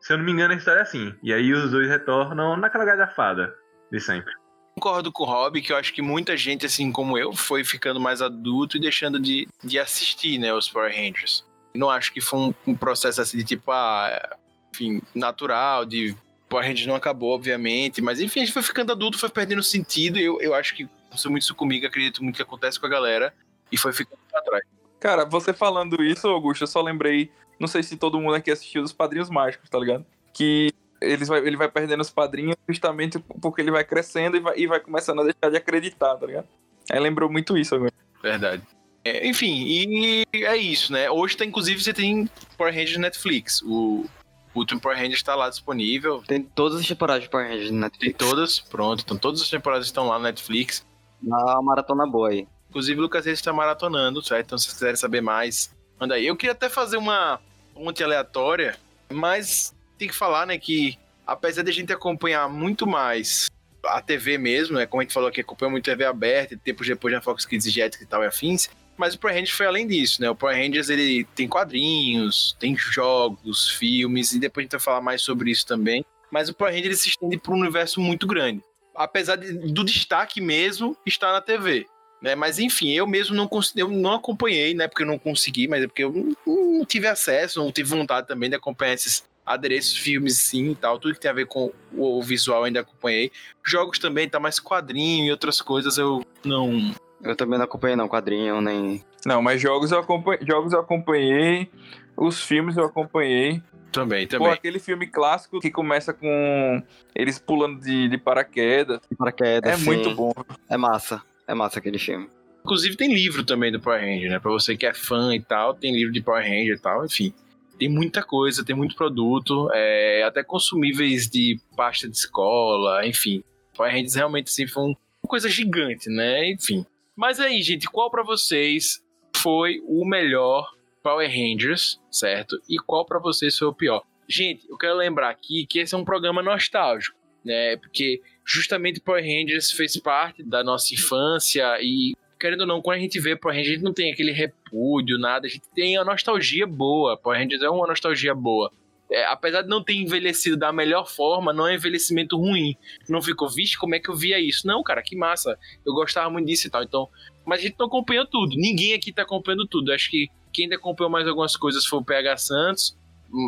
Se 0.00 0.12
eu 0.12 0.18
não 0.18 0.24
me 0.24 0.32
engano, 0.32 0.52
a 0.52 0.56
história 0.56 0.80
é 0.80 0.82
assim. 0.82 1.14
E 1.22 1.32
aí 1.32 1.52
os 1.52 1.70
dois 1.70 1.88
retornam 1.88 2.56
naquela 2.56 2.84
galhafada 2.84 3.54
de 3.90 3.98
sempre. 3.98 4.32
Concordo 4.74 5.12
com 5.12 5.22
o 5.22 5.26
Rob, 5.26 5.62
que 5.62 5.72
eu 5.72 5.76
acho 5.76 5.92
que 5.92 6.02
muita 6.02 6.36
gente, 6.36 6.66
assim 6.66 6.90
como 6.90 7.16
eu, 7.16 7.32
foi 7.32 7.64
ficando 7.64 8.00
mais 8.00 8.20
adulto 8.20 8.76
e 8.76 8.80
deixando 8.80 9.20
de, 9.20 9.46
de 9.62 9.78
assistir, 9.78 10.38
né, 10.38 10.52
os 10.52 10.68
Power 10.68 10.92
Rangers. 10.92 11.44
Não 11.74 11.88
acho 11.88 12.12
que 12.12 12.20
foi 12.20 12.38
um, 12.38 12.54
um 12.66 12.74
processo 12.74 13.20
assim 13.20 13.38
de 13.38 13.44
tipo, 13.44 13.70
ah, 13.70 14.36
enfim, 14.72 15.00
natural, 15.14 15.84
de 15.84 16.16
Power 16.48 16.66
Rangers 16.66 16.86
não 16.86 16.96
acabou, 16.96 17.34
obviamente, 17.34 18.02
mas 18.02 18.20
enfim, 18.20 18.40
a 18.40 18.44
gente 18.44 18.52
foi 18.52 18.62
ficando 18.62 18.92
adulto, 18.92 19.18
foi 19.18 19.28
perdendo 19.28 19.62
sentido, 19.62 20.18
eu, 20.18 20.40
eu 20.40 20.54
acho 20.54 20.74
que 20.74 20.88
aconteceu 21.06 21.30
muito 21.30 21.42
isso 21.42 21.54
comigo, 21.54 21.86
acredito 21.86 22.22
muito 22.22 22.36
que 22.36 22.42
acontece 22.42 22.78
com 22.78 22.86
a 22.86 22.90
galera, 22.90 23.32
e 23.70 23.76
foi 23.76 23.92
ficando 23.92 24.18
pra 24.30 24.42
trás. 24.42 24.64
Cara, 24.98 25.24
você 25.24 25.52
falando 25.52 26.02
isso, 26.02 26.26
Augusto, 26.28 26.64
eu 26.64 26.68
só 26.68 26.80
lembrei, 26.82 27.30
não 27.60 27.68
sei 27.68 27.82
se 27.82 27.96
todo 27.96 28.20
mundo 28.20 28.34
aqui 28.34 28.50
assistiu 28.50 28.82
os 28.82 28.92
Padrinhos 28.92 29.30
Mágicos, 29.30 29.68
tá 29.68 29.78
ligado? 29.78 30.04
Que 30.32 30.72
eles 31.04 31.28
vai, 31.28 31.40
ele 31.40 31.56
vai 31.56 31.68
perdendo 31.68 32.00
os 32.00 32.10
padrinhos 32.10 32.56
justamente 32.68 33.18
porque 33.40 33.60
ele 33.60 33.70
vai 33.70 33.84
crescendo 33.84 34.36
e 34.36 34.40
vai, 34.40 34.58
e 34.58 34.66
vai 34.66 34.80
começando 34.80 35.20
a 35.20 35.24
deixar 35.24 35.50
de 35.50 35.56
acreditar, 35.56 36.16
tá 36.16 36.26
ligado? 36.26 36.46
Aí 36.90 37.00
lembrou 37.00 37.30
muito 37.30 37.56
isso 37.56 37.74
agora. 37.74 37.92
Verdade. 38.22 38.62
É, 39.04 39.26
enfim, 39.26 39.64
e 39.66 40.24
é 40.32 40.56
isso, 40.56 40.92
né? 40.92 41.10
Hoje, 41.10 41.36
tá, 41.36 41.44
inclusive, 41.44 41.82
você 41.82 41.92
tem 41.92 42.28
Power 42.56 42.72
Rangers 42.72 42.96
Netflix. 42.96 43.60
O, 43.62 44.06
o 44.54 44.58
último 44.58 44.80
Power 44.80 44.96
Rangers 44.96 45.18
está 45.18 45.34
lá 45.34 45.50
disponível. 45.50 46.22
Tem 46.26 46.42
todas 46.42 46.80
as 46.80 46.86
temporadas 46.86 47.24
de 47.24 47.28
Power 47.28 47.46
Rangers 47.46 47.70
na 47.70 47.90
Tem 47.90 48.08
Netflix. 48.08 48.16
todas, 48.18 48.60
pronto. 48.60 49.02
Então 49.04 49.16
todas 49.18 49.42
as 49.42 49.50
temporadas 49.50 49.86
estão 49.86 50.06
lá 50.06 50.18
no 50.18 50.24
Netflix. 50.24 50.86
Uma 51.22 51.60
maratona 51.62 52.06
boa 52.06 52.30
aí. 52.30 52.48
Inclusive 52.70 52.98
o 52.98 53.02
Lucas 53.02 53.26
Reis 53.26 53.38
está 53.38 53.52
maratonando, 53.52 54.22
certo? 54.22 54.46
Então 54.46 54.58
se 54.58 54.64
vocês 54.64 54.74
quiserem 54.74 54.96
saber 54.96 55.20
mais, 55.20 55.74
manda 56.00 56.14
aí. 56.14 56.26
Eu 56.26 56.36
queria 56.36 56.52
até 56.52 56.68
fazer 56.68 56.96
uma 56.96 57.40
ponte 57.74 58.02
aleatória, 58.02 58.76
mas 59.12 59.74
tem 59.98 60.08
que 60.08 60.14
falar, 60.14 60.46
né, 60.46 60.58
que 60.58 60.98
apesar 61.26 61.62
de 61.62 61.70
a 61.70 61.74
gente 61.74 61.92
acompanhar 61.92 62.48
muito 62.48 62.86
mais 62.86 63.50
a 63.86 64.00
TV 64.00 64.38
mesmo, 64.38 64.76
né, 64.76 64.86
como 64.86 65.00
a 65.00 65.04
gente 65.04 65.12
falou 65.12 65.28
aqui, 65.28 65.40
acompanha 65.40 65.70
muito 65.70 65.84
TV 65.84 66.04
aberta, 66.04 66.54
e 66.54 66.56
tempos 66.56 66.86
depois 66.86 67.12
na 67.12 67.20
Fox 67.20 67.44
Kids 67.44 67.70
Jetix 67.70 68.02
e 68.02 68.06
tal 68.06 68.22
e 68.22 68.26
afins, 68.26 68.68
mas 68.96 69.14
o 69.14 69.18
Power 69.18 69.34
Rangers 69.34 69.56
foi 69.56 69.66
além 69.66 69.86
disso, 69.86 70.22
né? 70.22 70.30
O 70.30 70.36
Power 70.36 70.56
Rangers 70.56 70.88
ele 70.88 71.24
tem 71.34 71.48
quadrinhos, 71.48 72.56
tem 72.60 72.76
jogos, 72.76 73.68
filmes, 73.70 74.32
e 74.32 74.38
depois 74.38 74.62
a 74.62 74.64
gente 74.64 74.72
vai 74.72 74.80
falar 74.80 75.00
mais 75.00 75.20
sobre 75.20 75.50
isso 75.50 75.66
também. 75.66 76.04
Mas 76.30 76.48
o 76.48 76.54
Power 76.54 76.72
Rangers 76.72 76.86
ele 76.86 76.96
se 76.96 77.08
estende 77.08 77.36
para 77.38 77.52
um 77.52 77.60
universo 77.60 78.00
muito 78.00 78.26
grande. 78.26 78.62
Apesar 78.94 79.36
de- 79.36 79.52
do 79.52 79.84
destaque 79.84 80.40
mesmo 80.40 80.96
estar 81.04 81.32
na 81.32 81.40
TV. 81.40 81.86
Né? 82.22 82.34
Mas 82.34 82.58
enfim, 82.58 82.92
eu 82.92 83.06
mesmo 83.06 83.34
não, 83.34 83.50
eu 83.76 83.88
não 83.88 84.14
acompanhei, 84.14 84.74
né? 84.74 84.86
Porque 84.86 85.02
eu 85.02 85.06
não 85.06 85.18
consegui, 85.18 85.66
mas 85.66 85.82
é 85.82 85.86
porque 85.88 86.04
eu 86.04 86.12
não, 86.12 86.78
não 86.78 86.84
tive 86.84 87.06
acesso, 87.06 87.58
não 87.58 87.72
tive 87.72 87.90
vontade 87.90 88.28
também 88.28 88.48
de 88.48 88.56
acompanhar 88.56 88.94
esses 88.94 89.24
adereços, 89.44 89.96
filmes 89.96 90.38
sim 90.38 90.70
e 90.70 90.74
tal. 90.74 90.98
Tudo 90.98 91.14
que 91.14 91.20
tem 91.20 91.30
a 91.30 91.34
ver 91.34 91.46
com 91.46 91.72
o, 91.92 92.22
visual 92.22 92.60
eu 92.60 92.64
ainda 92.64 92.80
acompanhei. 92.80 93.30
Jogos 93.64 93.98
também, 93.98 94.28
tá 94.28 94.40
mais 94.40 94.58
quadrinho 94.58 95.26
e 95.26 95.30
outras 95.30 95.60
coisas 95.60 95.98
eu 95.98 96.24
não, 96.44 96.94
Eu 97.22 97.36
também 97.36 97.58
não 97.58 97.64
acompanhei 97.64 97.96
não, 97.96 98.08
quadrinho, 98.08 98.60
nem... 98.60 99.02
Não, 99.24 99.40
mas 99.40 99.60
jogos 99.60 99.90
eu 99.90 99.98
acompanhei, 99.98 100.46
jogos 100.46 100.72
eu 100.72 100.80
acompanhei 100.80 101.70
os 102.16 102.40
filmes 102.40 102.76
eu 102.76 102.84
acompanhei. 102.84 103.62
Também, 103.90 104.26
Pô, 104.26 104.38
também. 104.38 104.52
aquele 104.52 104.80
filme 104.80 105.06
clássico 105.06 105.60
que 105.60 105.70
começa 105.70 106.12
com 106.12 106.82
eles 107.14 107.38
pulando 107.38 107.80
de, 107.80 108.08
de 108.08 108.18
paraquedas. 108.18 108.98
Paraquedas, 109.16 109.72
É 109.72 109.76
sim. 109.76 109.84
muito 109.84 110.12
bom. 110.14 110.32
É 110.68 110.76
massa. 110.76 111.22
É 111.46 111.54
massa 111.54 111.78
aquele 111.78 111.98
filme. 111.98 112.28
Inclusive 112.64 112.96
tem 112.96 113.14
livro 113.14 113.44
também 113.44 113.70
do 113.70 113.78
Power 113.78 114.00
Ranger, 114.00 114.30
né? 114.30 114.38
Pra 114.40 114.50
você 114.50 114.76
que 114.76 114.84
é 114.84 114.92
fã 114.92 115.34
e 115.34 115.40
tal, 115.40 115.74
tem 115.74 115.94
livro 115.94 116.12
de 116.12 116.20
Power 116.20 116.42
Ranger 116.42 116.74
e 116.74 116.78
tal, 116.78 117.04
enfim. 117.04 117.32
Tem 117.78 117.88
muita 117.88 118.22
coisa, 118.22 118.64
tem 118.64 118.74
muito 118.74 118.94
produto, 118.94 119.68
é, 119.72 120.22
até 120.22 120.42
consumíveis 120.44 121.28
de 121.28 121.58
pasta 121.76 122.08
de 122.08 122.16
escola, 122.16 123.06
enfim. 123.06 123.42
Power 123.76 123.92
Rangers 123.92 124.14
realmente 124.14 124.48
assim, 124.48 124.66
foi 124.66 124.84
um- 124.84 124.86
uma 125.22 125.28
coisa 125.28 125.48
gigante, 125.48 126.08
né? 126.08 126.50
Enfim. 126.52 126.84
Mas 127.16 127.40
aí, 127.40 127.60
gente, 127.62 127.88
qual 127.88 128.10
pra 128.10 128.22
vocês 128.22 129.02
foi 129.36 129.80
o 129.86 130.04
melhor 130.04 130.68
Power 131.02 131.28
Rangers, 131.28 132.00
certo? 132.10 132.56
E 132.68 132.76
qual 132.78 133.04
pra 133.04 133.18
vocês 133.18 133.58
foi 133.58 133.68
o 133.68 133.74
pior? 133.74 134.02
Gente, 134.28 134.66
eu 134.70 134.76
quero 134.78 134.94
lembrar 134.96 135.30
aqui 135.30 135.66
que 135.66 135.80
esse 135.80 135.94
é 135.94 135.98
um 135.98 136.04
programa 136.04 136.42
nostálgico, 136.42 137.16
né? 137.44 137.76
Porque 137.76 138.22
justamente 138.46 139.00
Power 139.00 139.22
Rangers 139.22 139.70
fez 139.72 139.96
parte 139.98 140.42
da 140.42 140.62
nossa 140.64 140.94
infância 140.94 141.76
e 141.82 142.14
querendo 142.44 142.60
ou 142.60 142.66
não, 142.66 142.82
quando 142.82 142.98
a 142.98 143.00
gente 143.00 143.18
vê 143.18 143.34
Power 143.34 143.56
Rangers, 143.56 143.70
a 143.70 143.74
gente 143.76 143.84
não 143.84 143.94
tem 143.94 144.12
aquele 144.12 144.30
repúdio, 144.30 145.18
nada, 145.18 145.46
a 145.46 145.48
gente 145.48 145.64
tem 145.74 145.96
a 145.96 146.04
nostalgia 146.04 146.66
boa. 146.66 147.16
Power 147.16 147.40
Rangers 147.40 147.62
é 147.62 147.70
uma 147.70 147.86
nostalgia 147.86 148.34
boa. 148.34 148.70
É, 149.10 149.24
apesar 149.24 149.62
de 149.62 149.68
não 149.68 149.82
ter 149.82 149.94
envelhecido 149.94 150.54
da 150.54 150.70
melhor 150.70 151.08
forma, 151.08 151.54
não 151.54 151.66
é 151.66 151.74
envelhecimento 151.74 152.36
ruim. 152.36 152.76
Não 153.08 153.22
ficou, 153.22 153.48
vixe, 153.48 153.78
como 153.78 153.94
é 153.94 153.98
que 153.98 154.10
eu 154.10 154.14
via 154.14 154.38
isso? 154.38 154.66
Não, 154.66 154.82
cara, 154.82 155.02
que 155.02 155.16
massa. 155.16 155.58
Eu 155.86 155.94
gostava 155.94 156.28
muito 156.28 156.46
disso 156.46 156.66
e 156.66 156.70
tal. 156.70 156.82
Então, 156.82 157.08
mas 157.46 157.60
a 157.60 157.62
gente 157.62 157.76
não 157.78 157.86
acompanhou 157.86 158.26
tudo. 158.26 158.54
Ninguém 158.56 158.92
aqui 158.92 159.10
tá 159.10 159.22
acompanhando 159.22 159.66
tudo. 159.66 159.90
Acho 159.90 160.10
que 160.10 160.28
quem 160.52 160.64
ainda 160.64 160.76
acompanhou 160.76 161.10
mais 161.10 161.26
algumas 161.26 161.56
coisas 161.56 161.86
foi 161.86 162.00
o 162.00 162.04
PH 162.04 162.36
Santos. 162.36 162.94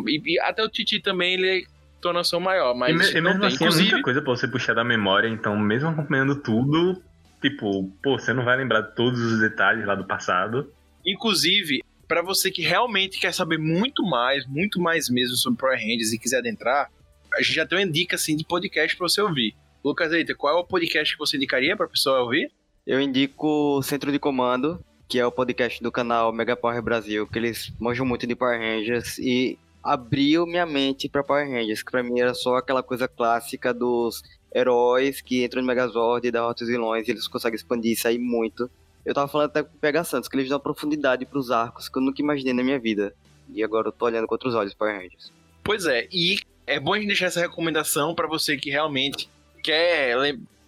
E, 0.07 0.21
e 0.25 0.39
até 0.39 0.63
o 0.63 0.69
Titi 0.69 0.99
também, 0.99 1.35
ele 1.35 1.67
uma 2.03 2.13
noção 2.13 2.39
maior. 2.39 2.73
Mas 2.75 2.91
e, 2.91 3.21
mesmo 3.21 3.43
assim, 3.43 3.45
é 3.45 3.49
Inclusive, 3.49 3.89
muita 3.89 4.03
coisa 4.03 4.21
pra 4.21 4.35
você 4.35 4.47
puxar 4.47 4.73
da 4.73 4.83
memória, 4.83 5.27
então 5.27 5.57
mesmo 5.57 5.89
acompanhando 5.89 6.41
tudo, 6.41 7.01
tipo, 7.41 7.91
pô, 8.03 8.17
você 8.17 8.33
não 8.33 8.43
vai 8.43 8.57
lembrar 8.57 8.81
de 8.81 8.95
todos 8.95 9.19
os 9.19 9.39
detalhes 9.39 9.85
lá 9.85 9.95
do 9.95 10.05
passado. 10.05 10.71
Inclusive, 11.05 11.83
para 12.07 12.21
você 12.21 12.49
que 12.49 12.61
realmente 12.61 13.19
quer 13.19 13.33
saber 13.33 13.57
muito 13.57 14.03
mais, 14.03 14.45
muito 14.47 14.79
mais 14.79 15.09
mesmo 15.09 15.35
sobre 15.35 15.59
Power 15.59 15.77
Rangers 15.77 16.13
e 16.13 16.19
quiser 16.19 16.39
adentrar, 16.39 16.89
a 17.33 17.41
gente 17.41 17.53
já 17.53 17.65
tem 17.65 17.77
uma 17.79 17.91
dica 17.91 18.15
assim 18.15 18.35
de 18.35 18.45
podcast 18.45 18.95
para 18.95 19.07
você 19.07 19.21
ouvir. 19.21 19.55
Lucas 19.83 20.11
Eita, 20.11 20.33
qual 20.33 20.57
é 20.57 20.59
o 20.59 20.65
podcast 20.65 21.13
que 21.13 21.19
você 21.19 21.37
indicaria 21.37 21.75
para 21.75 21.87
pessoa 21.87 22.21
ouvir? 22.21 22.51
Eu 22.85 22.99
indico 22.99 23.77
o 23.77 23.83
Centro 23.83 24.11
de 24.11 24.19
Comando, 24.19 24.83
que 25.07 25.19
é 25.19 25.25
o 25.25 25.31
podcast 25.31 25.81
do 25.81 25.91
canal 25.91 26.33
Mega 26.33 26.55
Power 26.55 26.81
Brasil, 26.81 27.27
que 27.27 27.37
eles 27.37 27.73
manjam 27.79 28.05
muito 28.05 28.25
de 28.25 28.35
Power 28.35 28.59
Rangers 28.59 29.17
e 29.19 29.57
abriu 29.83 30.45
minha 30.45 30.65
mente 30.65 31.07
pra 31.07 31.23
Power 31.23 31.49
Rangers, 31.49 31.83
que 31.83 31.91
pra 31.91 32.03
mim 32.03 32.19
era 32.19 32.33
só 32.33 32.57
aquela 32.57 32.83
coisa 32.83 33.07
clássica 33.07 33.73
dos 33.73 34.21
heróis 34.53 35.21
que 35.21 35.43
entram 35.43 35.61
no 35.61 35.67
Megazord 35.67 36.27
e 36.27 36.31
derrotam 36.31 36.65
os 36.65 36.71
vilões 36.71 37.07
e 37.07 37.11
eles 37.11 37.27
conseguem 37.27 37.55
expandir 37.55 37.93
isso 37.93 38.07
aí 38.07 38.17
muito. 38.17 38.69
Eu 39.05 39.13
tava 39.13 39.27
falando 39.27 39.47
até 39.47 39.63
com 39.63 39.75
o 39.75 39.79
PH 39.79 40.03
Santos, 40.03 40.29
que 40.29 40.35
eles 40.35 40.49
dão 40.49 40.59
profundidade 40.59 41.25
pros 41.25 41.51
arcos 41.51 41.87
que 41.87 41.97
eu 41.97 42.01
nunca 42.01 42.21
imaginei 42.21 42.53
na 42.53 42.63
minha 42.63 42.79
vida. 42.79 43.13
E 43.53 43.63
agora 43.63 43.87
eu 43.87 43.91
tô 43.91 44.05
olhando 44.05 44.27
com 44.27 44.33
outros 44.33 44.53
olhos 44.53 44.73
Power 44.73 44.95
Rangers. 44.95 45.31
Pois 45.63 45.85
é, 45.85 46.07
e 46.11 46.37
é 46.65 46.79
bom 46.79 46.93
a 46.93 46.97
gente 46.97 47.07
deixar 47.07 47.27
essa 47.27 47.39
recomendação 47.39 48.13
para 48.13 48.27
você 48.27 48.57
que 48.57 48.69
realmente 48.69 49.29
quer 49.63 50.15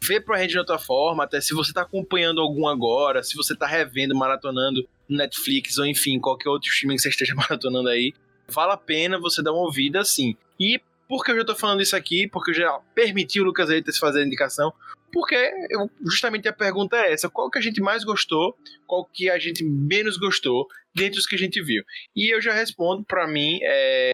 ver 0.02 0.22
Power 0.22 0.40
Rangers 0.40 0.54
de 0.54 0.60
outra 0.60 0.80
forma, 0.80 1.24
até 1.24 1.42
se 1.42 1.54
você 1.54 1.74
tá 1.74 1.82
acompanhando 1.82 2.40
algum 2.40 2.68
agora, 2.68 3.22
se 3.24 3.36
você 3.36 3.56
tá 3.56 3.68
revendo, 3.68 4.16
maratonando 4.16 4.88
no 5.08 5.18
Netflix 5.18 5.78
ou 5.78 5.86
enfim, 5.86 6.20
qualquer 6.20 6.50
outro 6.50 6.70
streaming 6.70 6.96
que 6.96 7.02
você 7.02 7.10
esteja 7.10 7.36
maratonando 7.36 7.90
aí, 7.90 8.14
vale 8.48 8.72
a 8.72 8.78
pena 8.78 9.20
você 9.20 9.44
dar 9.44 9.52
uma 9.52 9.64
ouvida 9.64 10.00
assim. 10.00 10.36
E 10.60 10.80
por 11.10 11.26
que 11.26 11.32
eu 11.32 11.38
já 11.38 11.44
tô 11.44 11.56
falando 11.56 11.82
isso 11.82 11.96
aqui? 11.96 12.28
Porque 12.28 12.52
eu 12.52 12.56
já 12.56 12.80
permiti 12.96 13.42
o 13.42 13.44
Lucas 13.44 13.70
Eitas 13.70 13.98
fazer 13.98 14.22
a 14.22 14.26
indicação. 14.26 14.72
Porque 15.12 15.36
eu- 15.72 15.90
justamente 16.06 16.48
a 16.48 16.54
pergunta 16.54 16.96
é 16.96 17.12
essa: 17.12 17.28
qual 17.28 17.50
que 17.50 17.58
a 17.58 17.62
gente 17.62 17.82
mais 17.82 18.04
gostou, 18.04 18.56
qual 18.86 19.04
que 19.04 19.28
a 19.30 19.40
gente 19.40 19.64
menos 19.64 20.18
gostou 20.18 20.68
dentre 20.96 21.20
os 21.20 21.26
que 21.26 21.36
a 21.36 21.38
gente 21.40 21.60
viu? 21.64 21.84
E 22.16 22.32
eu 22.34 22.40
já 22.40 22.54
respondo, 22.54 23.04
pra 23.04 23.28
mim, 23.28 23.58
é, 23.64 24.12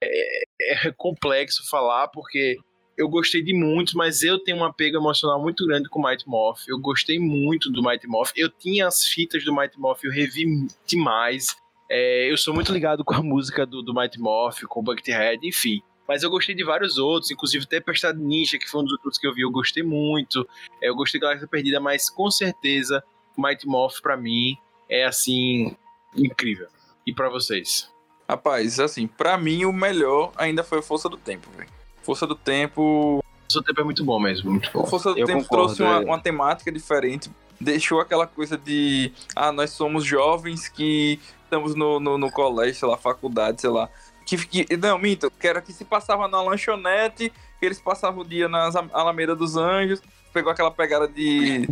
é 0.61 0.91
complexo 0.95 1.69
falar, 1.69 2.07
porque 2.07 2.55
eu 2.97 3.09
gostei 3.09 3.43
de 3.43 3.53
muitos, 3.53 3.93
mas 3.93 4.23
eu 4.23 4.39
tenho 4.41 4.57
um 4.59 4.63
apego 4.63 4.95
emocional 4.97 5.41
muito 5.41 5.67
grande 5.67 5.89
com 5.89 5.99
o 5.99 6.07
Mighty 6.09 6.23
Morph. 6.29 6.61
Eu 6.65 6.79
gostei 6.79 7.19
muito 7.19 7.69
do 7.69 7.83
Mighty 7.83 8.07
Morph. 8.07 8.31
Eu 8.37 8.49
tinha 8.49 8.87
as 8.87 9.03
fitas 9.03 9.43
do 9.43 9.53
Mighty 9.53 9.77
Morph, 9.77 10.01
eu 10.05 10.11
revi 10.11 10.45
demais. 10.87 11.57
É, 11.91 12.31
eu 12.31 12.37
sou 12.37 12.53
muito 12.53 12.71
ligado 12.71 13.03
com 13.03 13.13
a 13.13 13.21
música 13.21 13.65
do, 13.65 13.81
do 13.81 13.93
Mighty 13.93 14.17
Morph, 14.17 14.61
com 14.69 14.79
o 14.79 14.83
Buckethead, 14.83 15.45
enfim. 15.45 15.81
Mas 16.07 16.23
eu 16.23 16.29
gostei 16.29 16.53
de 16.53 16.63
vários 16.63 16.97
outros, 16.97 17.31
inclusive 17.31 17.65
Tempestade 17.65 18.19
Ninja, 18.19 18.57
que 18.57 18.69
foi 18.69 18.81
um 18.81 18.83
dos 18.83 18.93
outros 18.93 19.17
que 19.17 19.27
eu 19.27 19.33
vi, 19.33 19.41
eu 19.41 19.51
gostei 19.51 19.83
muito. 19.83 20.47
É, 20.81 20.89
eu 20.89 20.95
gostei 20.95 21.19
da 21.19 21.27
Galáxia 21.27 21.47
Perdida, 21.47 21.79
mas 21.79 22.09
com 22.09 22.29
certeza 22.29 23.03
Mighty 23.37 23.67
Morph 23.67 23.99
pra 24.01 24.15
mim 24.15 24.57
é 24.89 25.05
assim 25.05 25.75
incrível. 26.15 26.67
E 27.05 27.13
pra 27.13 27.29
vocês? 27.29 27.89
Rapaz, 28.27 28.79
assim, 28.79 29.07
pra 29.07 29.37
mim 29.37 29.65
o 29.65 29.73
melhor 29.73 30.31
ainda 30.35 30.63
foi 30.63 30.81
Força 30.81 31.07
do 31.07 31.17
Tempo, 31.17 31.49
velho. 31.55 31.69
Força 32.01 32.25
do 32.25 32.35
Tempo. 32.35 33.23
O 33.47 33.51
seu 33.51 33.61
tempo 33.61 33.81
é 33.81 33.83
muito 33.83 34.03
bom 34.03 34.19
mesmo, 34.19 34.51
muito 34.51 34.71
bom. 34.71 34.85
Força 34.87 35.13
do 35.13 35.19
Eu 35.19 35.27
Tempo 35.27 35.43
concordo, 35.43 35.75
trouxe 35.75 35.83
uma, 35.83 36.01
é. 36.01 36.05
uma 36.05 36.19
temática 36.19 36.71
diferente. 36.71 37.29
Deixou 37.61 37.99
aquela 37.99 38.25
coisa 38.25 38.57
de. 38.57 39.11
Ah, 39.35 39.51
nós 39.51 39.69
somos 39.69 40.03
jovens 40.03 40.67
que 40.67 41.19
estamos 41.43 41.75
no, 41.75 41.99
no, 41.99 42.17
no 42.17 42.31
colégio, 42.31 42.75
sei 42.75 42.89
lá, 42.89 42.97
faculdade, 42.97 43.61
sei 43.61 43.69
lá. 43.69 43.89
Que, 44.25 44.37
que, 44.45 44.77
não, 44.77 44.97
minto, 44.97 45.29
que 45.31 45.47
era 45.47 45.61
que 45.61 45.71
se 45.71 45.85
passava 45.85 46.27
na 46.27 46.41
lanchonete, 46.41 47.31
que 47.59 47.65
eles 47.65 47.79
passavam 47.79 48.21
o 48.21 48.25
dia 48.27 48.49
nas 48.49 48.75
Am- 48.75 48.89
Alameda 48.91 49.35
dos 49.35 49.55
Anjos, 49.55 50.01
pegou 50.33 50.51
aquela 50.51 50.71
pegada 50.71 51.07
de. 51.07 51.67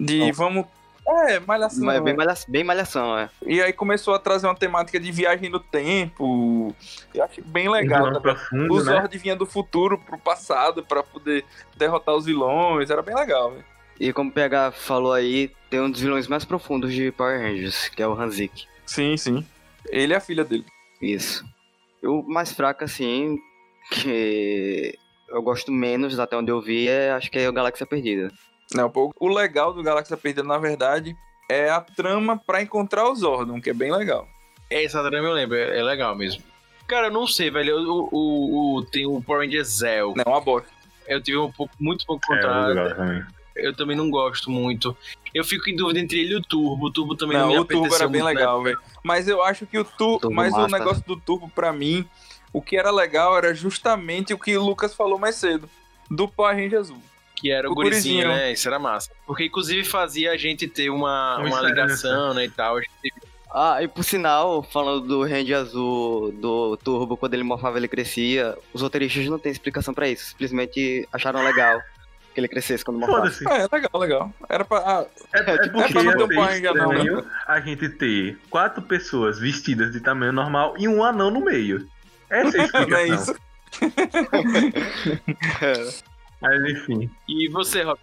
de 0.00 0.30
vamos 0.32 0.66
É, 1.08 1.38
malhação. 1.40 1.84
Mas 1.84 2.00
bem, 2.02 2.14
é. 2.14 2.16
malha- 2.16 2.34
bem 2.48 2.64
malhação, 2.64 3.18
é. 3.18 3.28
E 3.44 3.60
aí 3.60 3.72
começou 3.72 4.14
a 4.14 4.18
trazer 4.18 4.46
uma 4.46 4.54
temática 4.54 4.98
de 5.00 5.10
viagem 5.12 5.48
no 5.50 5.60
tempo. 5.60 6.74
Eu 7.14 7.24
achei 7.24 7.42
bem 7.44 7.68
legal. 7.68 8.04
também. 8.06 8.22
profundo, 8.22 8.74
O 8.74 8.76
né? 8.78 8.92
Zord 9.00 9.18
vinha 9.18 9.36
do 9.36 9.46
futuro 9.46 9.98
pro 9.98 10.18
passado 10.18 10.84
pra 10.84 11.02
poder 11.02 11.44
derrotar 11.76 12.14
os 12.14 12.24
vilões. 12.26 12.90
Era 12.90 13.02
bem 13.02 13.14
legal, 13.14 13.50
velho. 13.52 13.64
E 13.98 14.12
como 14.12 14.30
o 14.30 14.32
PH 14.32 14.72
falou 14.72 15.12
aí, 15.12 15.50
tem 15.70 15.80
um 15.80 15.90
dos 15.90 16.00
vilões 16.00 16.28
mais 16.28 16.44
profundos 16.44 16.92
de 16.92 17.10
Power 17.12 17.40
Rangers, 17.40 17.88
que 17.88 18.02
é 18.02 18.06
o 18.06 18.12
Hanzik. 18.12 18.66
Sim, 18.84 19.16
sim. 19.16 19.46
Ele 19.88 20.12
é 20.12 20.16
a 20.16 20.20
filha 20.20 20.44
dele. 20.44 20.66
Isso. 21.00 21.44
E 22.02 22.06
o 22.06 22.22
mais 22.22 22.52
fraco, 22.52 22.84
assim, 22.84 23.38
que 23.90 24.98
eu 25.28 25.42
gosto 25.42 25.72
menos, 25.72 26.18
até 26.18 26.36
onde 26.36 26.50
eu 26.50 26.60
vi, 26.60 26.88
é 26.88 27.10
acho 27.12 27.30
que 27.30 27.38
é 27.38 27.48
o 27.48 27.52
Galáxia 27.52 27.86
Perdida. 27.86 28.30
Não, 28.74 28.90
pô, 28.90 29.12
o 29.18 29.28
legal 29.28 29.72
do 29.72 29.82
Galáxia 29.82 30.16
Perdida, 30.16 30.42
na 30.42 30.58
verdade, 30.58 31.16
é 31.48 31.70
a 31.70 31.80
trama 31.80 32.36
pra 32.36 32.62
encontrar 32.62 33.08
o 33.08 33.14
Zordon, 33.14 33.60
que 33.60 33.70
é 33.70 33.74
bem 33.74 33.92
legal. 33.92 34.26
Essa 34.68 35.02
trama 35.02 35.28
eu 35.28 35.32
lembro, 35.34 35.56
é 35.56 35.78
é 35.78 35.82
legal 35.82 36.14
mesmo. 36.16 36.42
Cara, 36.88 37.06
eu 37.08 37.12
não 37.12 37.26
sei, 37.26 37.50
velho. 37.50 37.76
O, 37.78 38.08
o, 38.12 38.76
o- 38.78 38.84
tem 38.86 39.06
o 39.06 39.20
Power 39.22 39.42
Ranger 39.44 39.64
Zell. 39.64 40.14
Não, 40.16 40.24
uma 40.32 40.40
bosta. 40.40 40.68
Eu 41.06 41.20
tive 41.22 41.38
um 41.38 41.50
pouco, 41.50 41.72
muito 41.80 42.04
pouco 42.06 42.22
É, 42.32 42.36
eu 42.36 42.40
contato. 42.42 42.68
legal 42.68 42.94
também. 42.96 43.24
Eu 43.56 43.74
também 43.74 43.96
não 43.96 44.10
gosto 44.10 44.50
muito. 44.50 44.96
Eu 45.34 45.44
fico 45.44 45.68
em 45.68 45.76
dúvida 45.76 45.98
entre 46.00 46.18
ele 46.20 46.32
e 46.32 46.36
o 46.36 46.42
Turbo. 46.42 46.86
O 46.86 46.92
Turbo 46.92 47.14
também 47.16 47.36
não, 47.36 47.46
Não, 47.46 47.52
me 47.54 47.58
o 47.60 47.64
Turbo 47.64 47.94
era 47.94 48.08
bem 48.08 48.22
né? 48.22 48.28
legal, 48.28 48.62
velho. 48.62 48.78
Mas 49.02 49.28
eu 49.28 49.42
acho 49.42 49.66
que 49.66 49.78
o 49.78 49.84
Turbo. 49.84 50.20
Turbo 50.20 50.34
Mas 50.36 50.52
o 50.54 50.58
Master. 50.58 50.78
negócio 50.78 51.04
do 51.06 51.16
Turbo, 51.16 51.48
pra 51.48 51.72
mim, 51.72 52.08
o 52.52 52.62
que 52.62 52.76
era 52.76 52.90
legal 52.90 53.36
era 53.36 53.54
justamente 53.54 54.32
o 54.32 54.38
que 54.38 54.56
o 54.56 54.62
Lucas 54.64 54.94
falou 54.94 55.18
mais 55.18 55.34
cedo. 55.36 55.68
Do 56.10 56.26
Power 56.28 56.54
Ranger 56.56 56.78
Azul. 56.80 57.02
Que 57.34 57.50
era 57.50 57.68
o, 57.68 57.72
O 57.72 57.74
gurizinho, 57.74 58.24
gurizinho. 58.24 58.28
né? 58.28 58.52
Isso 58.52 58.66
era 58.66 58.78
massa. 58.78 59.10
Porque 59.26 59.44
inclusive 59.44 59.84
fazia 59.84 60.30
a 60.32 60.36
gente 60.38 60.66
ter 60.66 60.88
uma, 60.88 61.36
Uma 61.36 61.38
uma 61.40 61.48
esperança. 61.48 61.68
ligação, 62.08 62.32
né, 62.34 62.44
e 62.46 62.50
tal. 62.50 62.78
Ah, 63.52 63.82
e 63.82 63.88
por 63.88 64.02
sinal, 64.04 64.62
falando 64.62 65.06
do 65.06 65.22
Ranger 65.22 65.56
Azul, 65.58 66.32
do 66.32 66.76
Turbo, 66.78 67.16
quando 67.16 67.34
ele 67.34 67.42
morfava 67.42 67.78
ele 67.78 67.88
crescia, 67.88 68.56
os 68.72 68.82
roteiristas 68.82 69.26
não 69.26 69.38
têm 69.38 69.52
explicação 69.52 69.92
pra 69.94 70.08
isso. 70.08 70.30
Simplesmente 70.30 71.06
acharam 71.12 71.42
legal 71.44 71.80
que 72.36 72.40
ele 72.40 72.48
crescesse 72.48 72.84
quando 72.84 73.00
morfasse. 73.00 73.42
Foda-se. 73.42 73.62
É, 73.62 73.68
legal, 73.74 74.00
legal. 74.00 74.32
Era 74.48 74.64
pra. 74.64 74.78
ah, 74.78 75.06
É, 75.34 75.40
é 75.40 75.58
tipo, 75.58 75.78
porque 75.78 75.92
pra 75.94 76.02
não 76.04 76.28
ter 76.28 76.38
um 76.38 76.44
né? 76.44 76.54
estranho 76.54 77.26
a 77.46 77.60
gente 77.60 77.88
ter 77.88 78.38
quatro 78.50 78.82
pessoas 78.82 79.38
vestidas 79.40 79.90
de 79.92 80.00
tamanho 80.00 80.32
normal 80.32 80.74
e 80.78 80.86
um 80.86 81.02
anão 81.02 81.30
no 81.30 81.40
meio. 81.44 81.88
Essa 82.28 82.58
é 82.58 82.60
a 82.60 82.64
explicação. 82.64 82.86
não 82.92 82.98
é 82.98 83.08
isso? 83.08 83.34
Mas 86.40 86.64
enfim. 86.70 87.10
E 87.28 87.48
você, 87.48 87.82
Rob? 87.82 87.98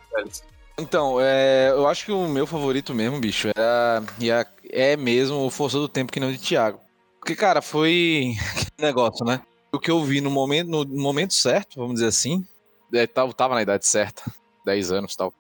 Então, 0.80 1.18
é, 1.22 1.70
eu 1.70 1.88
acho 1.88 2.06
que 2.06 2.12
o 2.12 2.28
meu 2.28 2.48
favorito 2.48 2.94
mesmo, 2.96 3.20
bicho, 3.20 3.48
era, 3.56 4.02
e 4.20 4.32
a- 4.32 4.46
é 4.72 4.98
mesmo 4.98 5.46
o 5.46 5.50
Força 5.52 5.78
do 5.78 5.88
Tempo 5.88 6.12
que 6.12 6.20
não 6.20 6.32
de 6.32 6.40
Thiago. 6.40 6.80
Porque, 7.20 7.36
cara, 7.36 7.62
foi 7.62 8.34
aquele 8.52 8.72
negócio, 8.88 9.24
né? 9.26 9.42
O 9.72 9.80
que 9.80 9.90
eu 9.92 10.04
vi 10.04 10.20
no 10.22 10.30
momento, 10.32 10.68
no 10.70 10.86
momento 11.02 11.34
certo, 11.34 11.76
vamos 11.78 11.96
dizer 11.96 12.08
assim, 12.08 12.44
é, 12.94 13.08
tava, 13.08 13.34
tava 13.34 13.56
na 13.56 13.62
idade 13.62 13.86
certa, 13.86 14.24
10 14.66 14.92
anos 14.92 15.14
e 15.14 15.18
tal. 15.18 15.34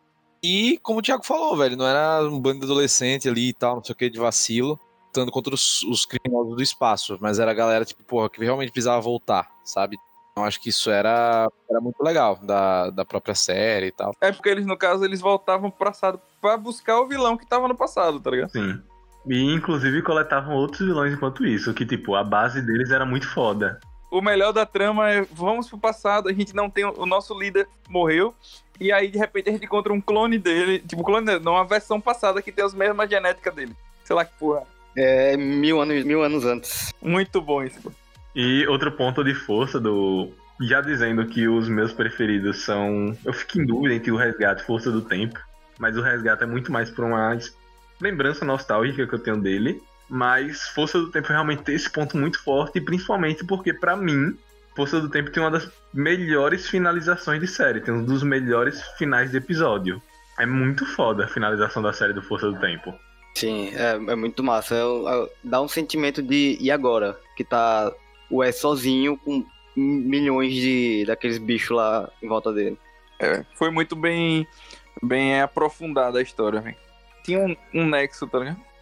E, 0.43 0.79
como 0.83 0.99
o 0.99 1.01
Thiago 1.01 1.25
falou, 1.25 1.55
velho, 1.55 1.77
não 1.77 1.87
era 1.87 2.21
um 2.27 2.39
bando 2.39 2.59
de 2.59 2.65
adolescente 2.65 3.29
ali 3.29 3.49
e 3.49 3.53
tal, 3.53 3.77
não 3.77 3.83
sei 3.83 3.93
o 3.93 3.95
que, 3.95 4.09
de 4.09 4.19
vacilo, 4.19 4.77
lutando 5.07 5.31
contra 5.31 5.53
os, 5.53 5.83
os 5.83 6.05
criminosos 6.05 6.55
do 6.55 6.61
espaço, 6.61 7.17
mas 7.21 7.39
era 7.39 7.51
a 7.51 7.53
galera, 7.53 7.85
tipo, 7.85 8.03
porra, 8.03 8.29
que 8.29 8.43
realmente 8.43 8.71
precisava 8.71 8.99
voltar, 8.99 9.49
sabe? 9.63 9.97
Eu 10.35 10.43
acho 10.43 10.59
que 10.59 10.69
isso 10.69 10.89
era, 10.89 11.47
era 11.69 11.79
muito 11.79 12.01
legal 12.01 12.35
da, 12.43 12.89
da 12.89 13.05
própria 13.05 13.35
série 13.35 13.87
e 13.87 13.91
tal. 13.91 14.13
É 14.19 14.31
porque 14.31 14.49
eles, 14.49 14.65
no 14.65 14.75
caso, 14.75 15.05
eles 15.05 15.21
voltavam 15.21 15.69
pro 15.69 15.85
passado 15.85 16.19
pra 16.41 16.57
buscar 16.57 16.99
o 16.99 17.07
vilão 17.07 17.37
que 17.37 17.45
tava 17.45 17.67
no 17.67 17.75
passado, 17.75 18.19
tá 18.19 18.31
ligado? 18.31 18.49
Sim. 18.49 18.81
E 19.27 19.53
inclusive 19.53 20.01
coletavam 20.01 20.55
outros 20.55 20.85
vilões 20.85 21.13
enquanto 21.13 21.45
isso, 21.45 21.73
que 21.73 21.85
tipo, 21.85 22.15
a 22.15 22.23
base 22.23 22.61
deles 22.61 22.89
era 22.89 23.05
muito 23.05 23.27
foda. 23.29 23.79
O 24.13 24.21
melhor 24.21 24.53
da 24.53 24.63
trama 24.63 25.09
é 25.09 25.25
vamos 25.31 25.67
pro 25.67 25.75
passado, 25.79 26.29
a 26.29 26.33
gente 26.33 26.55
não 26.55 26.69
tem. 26.69 26.85
O 26.85 27.05
nosso 27.07 27.33
líder 27.37 27.67
morreu. 27.89 28.31
E 28.79 28.91
aí, 28.91 29.07
de 29.07 29.17
repente, 29.17 29.49
a 29.49 29.51
gente 29.51 29.65
encontra 29.65 29.91
um 29.91 29.99
clone 29.99 30.37
dele. 30.37 30.83
Tipo, 30.87 31.03
clone 31.03 31.25
dele, 31.25 31.39
não, 31.39 31.53
uma 31.53 31.65
versão 31.65 31.99
passada 31.99 32.39
que 32.39 32.51
tem 32.51 32.63
as 32.63 32.75
mesmas 32.75 33.09
genéticas 33.09 33.55
dele. 33.55 33.75
Sei 34.03 34.15
lá 34.15 34.23
que 34.23 34.37
porra. 34.37 34.67
É 34.95 35.35
mil 35.35 35.81
anos, 35.81 36.03
mil 36.03 36.21
anos 36.21 36.45
antes. 36.45 36.93
Muito 37.01 37.41
bom 37.41 37.63
isso. 37.63 37.81
pô. 37.81 37.91
E 38.35 38.67
outro 38.67 38.91
ponto 38.91 39.23
de 39.23 39.33
força 39.33 39.79
do. 39.79 40.29
Já 40.61 40.79
dizendo 40.79 41.25
que 41.25 41.47
os 41.47 41.67
meus 41.67 41.91
preferidos 41.91 42.63
são. 42.63 43.17
Eu 43.25 43.33
fico 43.33 43.61
em 43.61 43.65
dúvida 43.65 43.95
entre 43.95 44.11
o 44.11 44.15
resgate 44.15 44.61
e 44.61 44.65
força 44.67 44.91
do 44.91 45.01
tempo. 45.01 45.39
Mas 45.79 45.97
o 45.97 46.03
resgate 46.03 46.43
é 46.43 46.45
muito 46.45 46.71
mais 46.71 46.91
por 46.91 47.03
uma 47.03 47.35
lembrança 47.99 48.45
nostálgica 48.45 49.07
que 49.07 49.15
eu 49.15 49.23
tenho 49.23 49.41
dele. 49.41 49.81
Mas 50.13 50.67
Força 50.67 50.99
do 50.99 51.09
Tempo 51.09 51.29
realmente 51.29 51.63
tem 51.63 51.73
esse 51.73 51.89
ponto 51.89 52.15
muito 52.15 52.39
forte, 52.43 52.79
principalmente 52.79 53.43
porque, 53.43 53.73
pra 53.73 53.97
mim, 53.97 54.37
Força 54.75 55.01
do 55.01 55.09
Tempo 55.09 55.31
tem 55.31 55.41
uma 55.41 55.49
das 55.49 55.67
melhores 55.91 56.69
finalizações 56.69 57.41
de 57.41 57.47
série, 57.47 57.81
tem 57.81 57.91
um 57.91 58.05
dos 58.05 58.21
melhores 58.21 58.79
finais 58.99 59.31
de 59.31 59.37
episódio. 59.37 59.99
É 60.37 60.45
muito 60.45 60.85
foda 60.85 61.25
a 61.25 61.27
finalização 61.27 61.81
da 61.81 61.91
série 61.91 62.13
do 62.13 62.21
Força 62.21 62.51
do 62.51 62.59
Tempo. 62.59 62.93
Sim, 63.33 63.71
é, 63.73 63.93
é 63.93 64.15
muito 64.15 64.43
massa. 64.43 64.75
É- 64.75 64.79
é- 64.79 65.29
dá 65.43 65.59
um 65.59 65.67
sentimento 65.67 66.21
de 66.21 66.59
e 66.61 66.69
agora? 66.69 67.17
Que 67.35 67.43
tá 67.43 67.91
o 68.29 68.37
Wes 68.37 68.59
sozinho 68.59 69.17
com 69.17 69.43
milhões 69.75 70.53
de 70.53 71.05
daqueles 71.07 71.39
bichos 71.39 71.75
lá 71.75 72.07
em 72.21 72.27
volta 72.27 72.53
dele. 72.53 72.77
É, 73.19 73.43
foi 73.55 73.71
muito 73.71 73.95
bem, 73.95 74.47
bem 75.01 75.41
aprofundada 75.41 76.19
a 76.19 76.21
história, 76.21 76.61
velho. 76.61 76.77
Tinha 77.23 77.39
um, 77.39 77.55
um 77.73 77.87
nexo, 77.87 78.27
tá 78.27 78.37
ligado? 78.37 78.72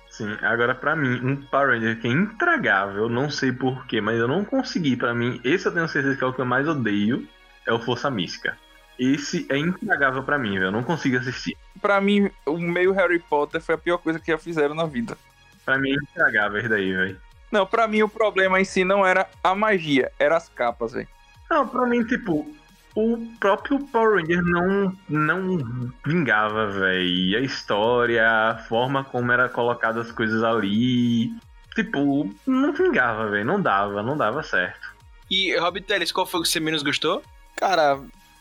Agora 0.42 0.76
pra 0.76 0.96
mim, 0.96 1.20
um 1.24 1.36
Power 1.36 1.70
Ranger 1.70 2.00
que 2.00 2.08
é 2.08 2.12
intragável, 2.12 3.10
não 3.10 3.30
sei 3.30 3.52
porquê, 3.52 4.02
mas 4.02 4.18
eu 4.18 4.28
não 4.28 4.44
consegui, 4.44 4.96
pra 4.96 5.14
mim, 5.14 5.40
esse 5.44 5.68
eu 5.68 5.72
tenho 5.72 5.88
certeza 5.88 6.16
que 6.16 6.24
é 6.24 6.28
o 6.28 6.34
que 6.34 6.40
eu 6.42 6.46
mais 6.46 6.68
odeio, 6.68 7.28
é 7.68 7.74
o 7.74 7.80
Força 7.80 8.10
Mística. 8.10 8.58
Esse 9.00 9.48
é 9.50 9.58
intragável 9.58 10.24
pra 10.24 10.38
mim, 10.38 10.54
velho, 10.54 10.66
eu 10.66 10.72
não 10.72 10.84
consigo 10.84 11.18
assistir. 11.18 11.58
Pra 11.82 12.00
mim, 12.00 12.30
o 12.46 12.58
meio 12.58 12.92
Harry 12.92 13.20
Potter 13.20 13.62
foi 13.62 13.76
a 13.76 13.78
pior 13.78 13.98
coisa 13.98 14.20
que 14.20 14.32
já 14.32 14.38
fizeram 14.38 14.76
na 14.76 14.86
vida. 14.86 15.18
Pra 15.66 15.78
mim 15.78 15.92
é 15.92 15.96
intragável 15.96 16.60
esse 16.60 16.70
daí, 16.70 16.94
velho. 16.94 17.20
Não, 17.52 17.66
pra 17.66 17.88
mim 17.88 18.04
o 18.04 18.10
problema 18.10 18.62
em 18.62 18.66
si 18.66 18.84
não 18.84 19.06
era 19.06 19.28
a 19.44 19.54
magia, 19.56 20.12
era 20.20 20.38
as 20.38 20.48
capas, 20.50 20.94
velho. 20.94 21.08
Não, 21.50 21.68
pra 21.68 21.86
mim, 21.86 22.04
tipo, 22.04 22.50
o 22.96 23.18
próprio 23.40 23.80
Power 23.88 24.20
Ranger 24.20 24.44
não, 24.44 24.96
não 25.08 25.94
vingava, 26.06 26.68
velho. 26.68 27.38
A 27.38 27.42
história, 27.42 28.28
a 28.28 28.58
forma 28.58 29.04
como 29.04 29.32
era 29.32 29.50
colocada 29.50 30.02
as 30.02 30.12
coisas 30.12 30.44
ali. 30.44 31.34
Tipo, 31.76 32.30
não 32.46 32.74
vingava, 32.74 33.30
velho. 33.30 33.46
Não 33.46 33.62
dava, 33.62 34.04
não 34.04 34.18
dava 34.18 34.44
certo. 34.44 34.92
E, 35.30 35.58
Rob 35.58 35.80
Teles, 35.82 36.12
qual 36.12 36.26
foi 36.26 36.42
o 36.42 36.44
que 36.44 36.50
você 36.50 36.60
menos 36.60 36.84
gostou? 36.84 37.24
Cara, 37.56 37.96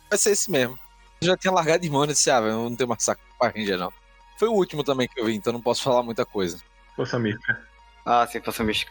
vai 0.09 0.19
ser 0.19 0.33
esse 0.33 0.51
mesmo. 0.51 0.79
Eu 1.21 1.29
já 1.29 1.37
tinha 1.37 1.53
largado 1.53 1.83
de 1.83 1.91
mão 1.91 2.05
e 2.05 2.09
disse, 2.09 2.31
ah, 2.31 2.41
velho, 2.41 2.53
eu 2.55 2.71
não 2.71 2.77
tenho 2.77 2.89
mais 2.89 3.05
saco 3.05 3.21
pra 3.39 3.49
Ranger, 3.49 3.79
não. 3.79 3.93
Foi 4.37 4.49
o 4.49 4.53
último 4.53 4.83
também 4.83 5.07
que 5.07 5.21
eu 5.21 5.27
vi, 5.27 5.35
então 5.35 5.53
não 5.53 5.61
posso 5.61 5.83
falar 5.83 6.03
muita 6.03 6.25
coisa. 6.25 6.59
Força 6.97 7.19
Mística. 7.19 7.61
Ah, 8.05 8.27
sim, 8.27 8.41
Força 8.41 8.65
Mística. 8.65 8.91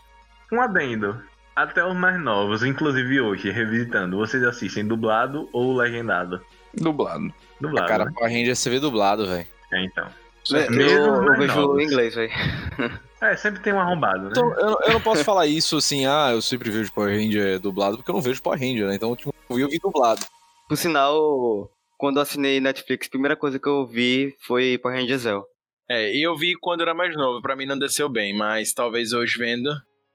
Um 0.51 0.61
adendo. 0.61 1.21
Até 1.59 1.83
os 1.83 1.93
mais 1.93 2.17
novos, 2.17 2.63
inclusive 2.63 3.19
hoje, 3.19 3.51
revisitando, 3.51 4.15
vocês 4.15 4.41
assistem 4.43 4.87
dublado 4.87 5.49
ou 5.51 5.75
legendado? 5.75 6.41
Dublado. 6.73 7.33
Dublado, 7.59 7.85
Cara, 7.85 8.05
né? 8.05 8.11
Power 8.15 8.31
Ranger 8.31 8.55
você 8.55 8.69
vê 8.69 8.79
dublado, 8.79 9.27
velho. 9.27 9.45
É, 9.73 9.83
então. 9.83 10.07
Eu, 10.49 10.71
Mesmo 10.71 10.97
eu 10.97 11.37
vejo 11.37 11.79
em 11.79 11.83
inglês, 11.83 12.15
velho. 12.15 12.31
É, 13.21 13.35
sempre 13.35 13.59
tem 13.59 13.73
um 13.73 13.79
arrombado, 13.81 14.23
né? 14.23 14.29
Então, 14.31 14.49
eu, 14.53 14.77
eu 14.85 14.93
não 14.93 15.01
posso 15.01 15.25
falar 15.25 15.45
isso 15.45 15.75
assim, 15.75 16.05
ah, 16.05 16.29
eu 16.31 16.41
sempre 16.41 16.69
vejo 16.69 16.93
Power 16.93 17.13
Ranger 17.13 17.59
dublado, 17.59 17.97
porque 17.97 18.09
eu 18.09 18.15
não 18.15 18.21
vejo 18.21 18.41
Power 18.41 18.57
Ranger, 18.57 18.87
né? 18.87 18.95
Então, 18.95 19.13
tipo, 19.13 19.35
eu 19.49 19.55
vi, 19.57 19.61
eu 19.61 19.67
vi 19.67 19.77
dublado. 19.77 20.25
Por 20.69 20.77
sinal, 20.77 21.69
quando 21.97 22.15
eu 22.15 22.21
assinei 22.21 22.61
Netflix, 22.61 23.07
a 23.07 23.09
primeira 23.09 23.35
coisa 23.35 23.59
que 23.59 23.67
eu 23.67 23.85
vi 23.85 24.33
foi 24.39 24.77
Power 24.77 24.97
Ranger 24.97 25.17
Zell. 25.17 25.45
É, 25.89 26.15
e 26.15 26.25
eu 26.25 26.37
vi 26.37 26.55
quando 26.55 26.79
era 26.79 26.93
mais 26.93 27.13
novo, 27.13 27.41
pra 27.41 27.57
mim 27.57 27.65
não 27.65 27.77
desceu 27.77 28.07
bem, 28.07 28.33
mas 28.33 28.71
talvez 28.71 29.11
hoje 29.11 29.37
vendo. 29.37 29.69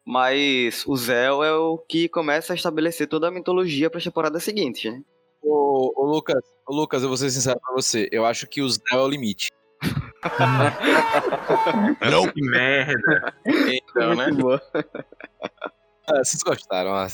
Mas 0.05 0.85
o 0.87 0.97
Zell 0.97 1.43
é 1.43 1.53
o 1.55 1.79
que 1.79 2.09
começa 2.09 2.53
a 2.53 2.57
estabelecer 2.57 3.09
toda 3.09 3.29
a 3.29 3.31
mitologia 3.31 3.89
para 3.89 3.99
as 3.99 4.05
temporadas 4.05 4.45
seguintes, 4.45 4.93
né? 4.93 5.01
Ô, 5.43 5.93
ô, 5.97 6.05
Lucas, 6.07 6.43
ô, 6.67 6.75
Lucas, 6.75 7.03
eu 7.03 7.09
vou 7.09 7.17
ser 7.17 7.31
sincero 7.31 7.59
pra 7.61 7.73
você. 7.75 8.09
Eu 8.13 8.27
acho 8.27 8.47
que 8.47 8.61
o 8.61 8.69
Zé 8.69 8.81
é 8.93 8.97
o 8.97 9.09
limite. 9.09 9.51
Que 12.33 12.43
merda. 12.43 13.35
Então, 13.47 14.15
né? 14.15 14.27
Ah, 16.07 16.23
vocês 16.23 16.43
gostaram. 16.43 16.95
ah. 16.95 17.07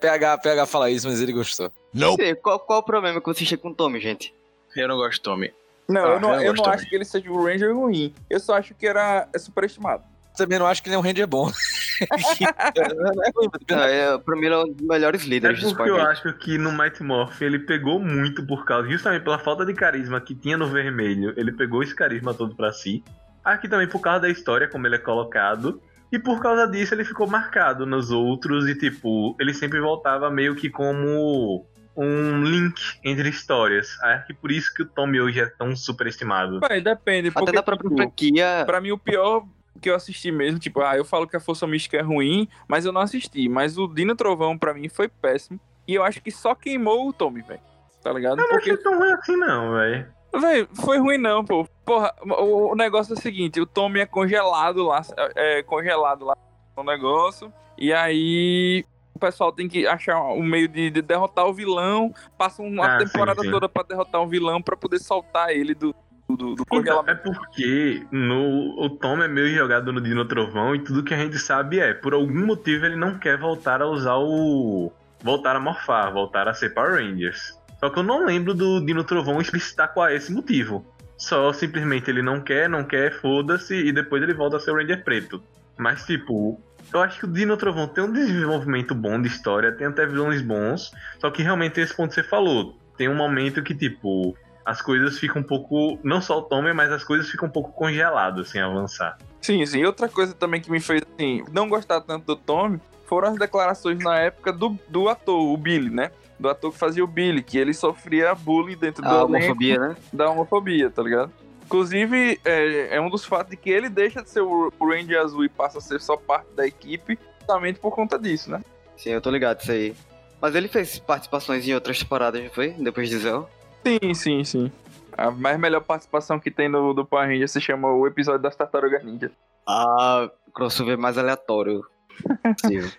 PH, 0.00 0.38
PH 0.38 0.64
fala 0.64 0.90
isso, 0.90 1.06
mas 1.06 1.20
ele 1.20 1.32
gostou. 1.32 1.70
Sim, 1.94 2.34
Qual, 2.42 2.58
qual 2.58 2.78
o 2.78 2.82
problema 2.82 3.20
que 3.20 3.26
você 3.26 3.44
chega 3.44 3.60
com 3.60 3.68
o 3.68 3.74
Tommy, 3.74 4.00
gente? 4.00 4.34
Eu 4.74 4.88
não 4.88 4.96
gosto 4.96 5.16
de 5.16 5.20
Tommy. 5.20 5.52
Não, 5.86 6.06
Ah, 6.06 6.14
eu 6.14 6.20
não, 6.20 6.34
eu 6.36 6.42
eu 6.42 6.54
não 6.54 6.64
acho 6.64 6.88
que 6.88 6.94
ele 6.94 7.04
seja 7.04 7.30
um 7.30 7.44
Ranger 7.44 7.76
ruim. 7.76 8.14
Eu 8.30 8.40
só 8.40 8.54
acho 8.54 8.74
que 8.74 8.86
era 8.86 9.28
é 9.30 9.38
superestimado. 9.38 10.04
Também 10.36 10.58
não 10.58 10.66
acho 10.66 10.82
que 10.82 10.90
é 10.90 10.98
um 10.98 11.02
bom. 11.28 11.50
não 11.50 13.22
é 13.22 13.30
não 13.34 13.78
Ah, 13.78 13.88
é, 13.88 14.18
pra 14.18 14.36
mim, 14.36 14.46
ele 14.46 14.54
é 14.54 14.58
um 14.58 14.72
dos 14.72 14.86
melhores 14.86 15.22
É 15.22 15.26
líderes 15.26 15.60
dos 15.60 15.72
porque 15.72 15.90
Power 15.90 16.04
eu 16.04 16.10
acho 16.10 16.32
que 16.34 16.58
no 16.58 16.72
Mighty 16.72 17.02
Morph 17.02 17.40
ele 17.40 17.60
pegou 17.60 18.00
muito 18.00 18.44
por 18.46 18.64
causa, 18.64 18.88
justamente 18.88 19.22
pela 19.22 19.38
falta 19.38 19.64
de 19.64 19.72
carisma 19.74 20.20
que 20.20 20.34
tinha 20.34 20.56
no 20.56 20.66
vermelho, 20.68 21.32
ele 21.36 21.52
pegou 21.52 21.82
esse 21.82 21.94
carisma 21.94 22.34
todo 22.34 22.54
pra 22.54 22.72
si. 22.72 23.04
Aqui 23.44 23.68
também 23.68 23.86
por 23.86 24.00
causa 24.00 24.20
da 24.20 24.28
história, 24.28 24.68
como 24.68 24.86
ele 24.86 24.96
é 24.96 24.98
colocado. 24.98 25.80
E 26.10 26.18
por 26.18 26.40
causa 26.40 26.66
disso 26.66 26.94
ele 26.94 27.04
ficou 27.04 27.26
marcado 27.26 27.84
nos 27.84 28.10
outros 28.10 28.68
e, 28.68 28.74
tipo, 28.76 29.36
ele 29.40 29.52
sempre 29.52 29.80
voltava 29.80 30.30
meio 30.30 30.54
que 30.54 30.70
como 30.70 31.66
um 31.96 32.42
link 32.44 32.80
entre 33.04 33.28
histórias. 33.28 34.00
Acho 34.00 34.26
que 34.28 34.34
por 34.34 34.50
isso 34.50 34.72
que 34.72 34.82
o 34.82 34.86
Tommy 34.86 35.20
hoje 35.20 35.40
é 35.40 35.46
tão 35.46 35.74
superestimado. 35.74 36.60
Véi, 36.60 36.80
depende. 36.80 37.28
Até 37.28 37.40
Porque, 37.40 37.52
da 37.52 37.62
própria 37.62 37.88
tipo, 37.88 38.00
franquia. 38.00 38.62
Pra 38.64 38.80
mim, 38.80 38.92
o 38.92 38.98
pior 38.98 39.44
que 39.80 39.90
eu 39.90 39.94
assisti 39.94 40.30
mesmo, 40.30 40.58
tipo, 40.58 40.80
ah, 40.80 40.96
eu 40.96 41.04
falo 41.04 41.26
que 41.26 41.36
a 41.36 41.40
Força 41.40 41.66
Mística 41.66 41.96
é 41.96 42.02
ruim, 42.02 42.48
mas 42.68 42.84
eu 42.84 42.92
não 42.92 43.00
assisti. 43.00 43.48
Mas 43.48 43.76
o 43.76 43.86
Dino 43.86 44.14
Trovão, 44.14 44.56
pra 44.56 44.72
mim, 44.74 44.88
foi 44.88 45.08
péssimo. 45.08 45.58
E 45.86 45.94
eu 45.94 46.02
acho 46.02 46.22
que 46.22 46.30
só 46.30 46.54
queimou 46.54 47.08
o 47.08 47.12
Tommy, 47.12 47.42
velho. 47.42 47.60
Tá 48.02 48.12
ligado? 48.12 48.38
Eu 48.38 48.44
não 48.44 48.48
Porque, 48.48 48.70
achei 48.70 48.82
tão 48.82 48.98
ruim 48.98 49.12
assim, 49.12 49.36
não, 49.36 49.74
velho. 49.74 50.06
velho, 50.40 50.68
foi 50.74 50.98
ruim 50.98 51.18
não, 51.18 51.44
pô. 51.44 51.66
Porra, 51.84 52.14
o, 52.22 52.72
o 52.72 52.74
negócio 52.74 53.14
é 53.14 53.18
o 53.18 53.20
seguinte, 53.20 53.60
o 53.60 53.66
Tommy 53.66 54.00
é 54.00 54.06
congelado 54.06 54.82
lá, 54.84 55.02
é 55.34 55.62
congelado 55.62 56.24
lá 56.24 56.36
no 56.76 56.82
negócio. 56.84 57.52
E 57.76 57.92
aí 57.92 58.84
o 59.14 59.18
pessoal 59.18 59.52
tem 59.52 59.68
que 59.68 59.86
achar 59.86 60.20
um 60.22 60.42
meio 60.42 60.68
de, 60.68 60.90
de 60.90 61.02
derrotar 61.02 61.46
o 61.46 61.52
vilão. 61.54 62.12
Passa 62.38 62.62
uma 62.62 62.86
Ah, 62.96 62.98
sim, 63.00 63.06
temporada 63.06 63.42
sim. 63.42 63.50
toda 63.50 63.68
pra 63.68 63.82
derrotar 63.82 64.20
um 64.22 64.28
vilão 64.28 64.60
pra 64.62 64.76
poder 64.76 64.98
soltar 64.98 65.50
ele 65.50 65.74
do, 65.74 65.94
do, 66.28 66.54
do 66.54 66.64
Então, 66.72 67.00
congelamento. 67.00 67.10
é 67.10 67.14
porque 67.14 68.06
no, 68.10 68.80
o 68.80 68.90
Tom 68.90 69.22
é 69.22 69.28
meio 69.28 69.48
jogado 69.54 69.92
no 69.92 70.00
Dino 70.00 70.24
Trovão 70.24 70.74
e 70.74 70.78
tudo 70.80 71.02
que 71.02 71.14
a 71.14 71.18
gente 71.18 71.38
sabe 71.38 71.78
é, 71.80 71.92
por 71.94 72.14
algum 72.14 72.46
motivo 72.46 72.86
ele 72.86 72.96
não 72.96 73.18
quer 73.18 73.38
voltar 73.38 73.82
a 73.82 73.86
usar 73.86 74.16
o. 74.16 74.92
voltar 75.22 75.56
a 75.56 75.60
morfar, 75.60 76.12
voltar 76.12 76.48
a 76.48 76.54
ser 76.54 76.70
Power 76.74 76.94
Rangers. 76.94 77.58
Só 77.78 77.90
que 77.90 77.98
eu 77.98 78.02
não 78.02 78.24
lembro 78.24 78.54
do 78.54 78.80
Dino 78.84 79.04
Trovão 79.04 79.40
explicitar 79.40 79.92
qual 79.92 80.08
é 80.08 80.14
esse 80.16 80.32
motivo. 80.32 80.84
Só 81.16 81.52
simplesmente 81.52 82.10
ele 82.10 82.22
não 82.22 82.40
quer, 82.40 82.68
não 82.68 82.82
quer, 82.84 83.12
foda-se, 83.20 83.74
e 83.74 83.92
depois 83.92 84.22
ele 84.22 84.34
volta 84.34 84.56
a 84.56 84.60
ser 84.60 84.70
o 84.72 84.76
Ranger 84.76 85.04
preto. 85.04 85.42
Mas 85.78 86.04
tipo, 86.04 86.60
eu 86.92 87.00
acho 87.00 87.18
que 87.20 87.24
o 87.26 87.32
Dino 87.32 87.56
Trovão 87.56 87.86
tem 87.86 88.02
um 88.04 88.12
desenvolvimento 88.12 88.94
bom 88.94 89.20
de 89.20 89.28
história, 89.28 89.72
tem 89.72 89.86
até 89.86 90.06
vilões 90.06 90.40
bons, 90.42 90.92
só 91.20 91.30
que 91.30 91.42
realmente 91.42 91.80
esse 91.80 91.94
ponto 91.94 92.08
que 92.10 92.14
você 92.16 92.22
falou. 92.22 92.76
Tem 92.96 93.08
um 93.08 93.14
momento 93.14 93.62
que, 93.62 93.74
tipo, 93.74 94.36
as 94.64 94.80
coisas 94.80 95.18
ficam 95.18 95.42
um 95.42 95.44
pouco. 95.44 95.98
Não 96.02 96.20
só 96.20 96.38
o 96.38 96.42
Tommy, 96.42 96.72
mas 96.72 96.90
as 96.90 97.04
coisas 97.04 97.28
ficam 97.28 97.48
um 97.48 97.50
pouco 97.50 97.72
congeladas 97.72 98.48
sem 98.48 98.60
avançar. 98.60 99.18
Sim, 99.40 99.64
sim. 99.66 99.80
E 99.80 99.86
outra 99.86 100.08
coisa 100.08 100.34
também 100.34 100.60
que 100.60 100.70
me 100.70 100.80
fez 100.80 101.02
assim, 101.02 101.44
não 101.52 101.68
gostar 101.68 102.00
tanto 102.00 102.24
do 102.24 102.36
Tommy 102.36 102.80
foram 103.06 103.28
as 103.28 103.38
declarações 103.38 104.02
na 104.02 104.18
época 104.18 104.52
do, 104.52 104.78
do 104.88 105.08
ator, 105.08 105.38
o 105.38 105.56
Billy, 105.56 105.90
né? 105.90 106.10
Do 106.38 106.48
ator 106.48 106.72
que 106.72 106.78
fazia 106.78 107.04
o 107.04 107.06
Billy, 107.06 107.42
que 107.42 107.58
ele 107.58 107.74
sofria 107.74 108.34
bullying 108.34 108.76
dentro 108.76 109.02
do 109.02 109.08
A 109.08 109.22
elenco 109.22 109.36
homofobia, 109.36 109.78
né? 109.78 109.96
da 110.12 110.30
homofobia, 110.30 110.90
tá 110.90 111.02
ligado? 111.02 111.30
Inclusive, 111.64 112.40
é, 112.44 112.96
é 112.96 113.00
um 113.00 113.08
dos 113.08 113.24
fatos 113.24 113.50
de 113.50 113.56
que 113.56 113.70
ele 113.70 113.88
deixa 113.88 114.22
de 114.22 114.30
ser 114.30 114.40
o, 114.40 114.72
o 114.78 114.88
Ranger 114.88 115.20
Azul 115.20 115.44
e 115.44 115.48
passa 115.48 115.78
a 115.78 115.80
ser 115.80 116.00
só 116.00 116.16
parte 116.16 116.48
da 116.54 116.66
equipe, 116.66 117.18
justamente 117.38 117.78
por 117.78 117.94
conta 117.94 118.18
disso, 118.18 118.50
né? 118.50 118.62
Sim, 118.96 119.10
eu 119.10 119.20
tô 119.20 119.30
ligado 119.30 119.60
isso 119.60 119.72
aí. 119.72 119.94
Mas 120.40 120.54
ele 120.54 120.68
fez 120.68 120.98
participações 120.98 121.66
em 121.66 121.74
outras 121.74 121.98
temporadas, 121.98 122.42
não 122.42 122.50
foi? 122.50 122.70
Depois 122.70 123.08
de 123.08 123.18
Zell. 123.18 123.48
Sim, 123.84 124.14
sim, 124.14 124.44
sim. 124.44 124.72
A 125.16 125.30
mais 125.30 125.58
melhor 125.58 125.80
participação 125.80 126.40
que 126.40 126.50
tem 126.50 126.68
no, 126.68 126.92
do 126.92 127.04
Power 127.04 127.28
Ranger 127.28 127.48
se 127.48 127.60
chama 127.60 127.92
o 127.92 128.06
episódio 128.06 128.42
das 128.42 128.56
Tartarugas 128.56 129.04
Ninja. 129.04 129.30
Ah, 129.66 130.28
crossover 130.54 130.98
mais 130.98 131.16
aleatório. 131.16 131.84
possível. 132.60 132.90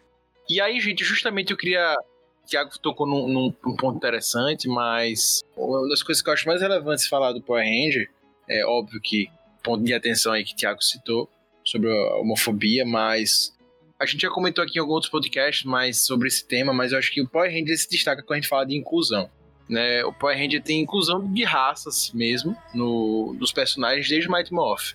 E 0.49 0.61
aí, 0.61 0.79
gente, 0.79 1.03
justamente 1.03 1.51
eu 1.51 1.57
queria. 1.57 1.95
O 2.43 2.47
Thiago 2.47 2.69
tocou 2.79 3.07
num, 3.07 3.27
num- 3.27 3.53
num 3.65 3.75
ponto 3.75 3.97
interessante, 3.97 4.67
mas 4.67 5.41
uma 5.57 5.87
das 5.89 6.03
coisas 6.03 6.21
que 6.23 6.29
eu 6.29 6.33
acho 6.33 6.47
mais 6.47 6.61
relevantes 6.61 7.07
falar 7.07 7.33
do 7.33 7.41
Power 7.41 7.63
Ranger 7.65 8.09
é 8.47 8.63
óbvio 8.65 9.01
que 9.01 9.27
ponto 9.63 9.83
de 9.83 9.93
atenção 9.93 10.31
aí 10.31 10.43
que 10.43 10.53
o 10.53 10.55
Thiago 10.55 10.81
citou 10.83 11.27
sobre 11.63 11.89
a 11.91 12.15
homofobia, 12.17 12.85
mas 12.85 13.51
a 13.99 14.05
gente 14.05 14.21
já 14.21 14.29
comentou 14.29 14.63
aqui 14.63 14.77
em 14.77 14.79
alguns 14.79 14.93
outros 14.93 15.11
podcasts 15.11 15.65
mais 15.65 16.01
sobre 16.05 16.27
esse 16.27 16.45
tema, 16.47 16.71
mas 16.71 16.91
eu 16.91 16.99
acho 16.99 17.11
que 17.11 17.19
o 17.19 17.27
Power 17.27 17.51
Ranger 17.51 17.75
se 17.75 17.89
destaca 17.89 18.21
quando 18.21 18.33
a 18.37 18.41
gente 18.41 18.47
fala 18.49 18.63
de 18.65 18.77
inclusão. 18.77 19.27
Né? 19.67 20.03
O 20.05 20.13
Power 20.13 20.37
Ranger 20.37 20.61
tem 20.61 20.81
inclusão 20.81 21.25
de 21.33 21.43
raças 21.43 22.11
mesmo 22.13 22.55
no, 22.73 23.35
nos 23.39 23.51
personagens 23.51 24.07
desde 24.07 24.29
Mighty 24.29 24.53
Morph. 24.53 24.93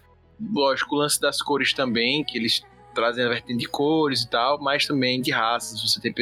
Lógico, 0.53 0.95
o 0.95 0.99
lance 0.99 1.21
das 1.21 1.43
cores 1.43 1.73
também, 1.73 2.25
que 2.25 2.39
eles 2.39 2.63
trazem 2.95 3.25
a 3.25 3.29
vertente 3.29 3.59
de 3.59 3.69
cores 3.69 4.23
e 4.23 4.31
tal, 4.31 4.61
mas 4.61 4.87
também 4.87 5.21
de 5.21 5.31
raças. 5.31 5.83
Você 5.83 6.01
tem, 6.01 6.15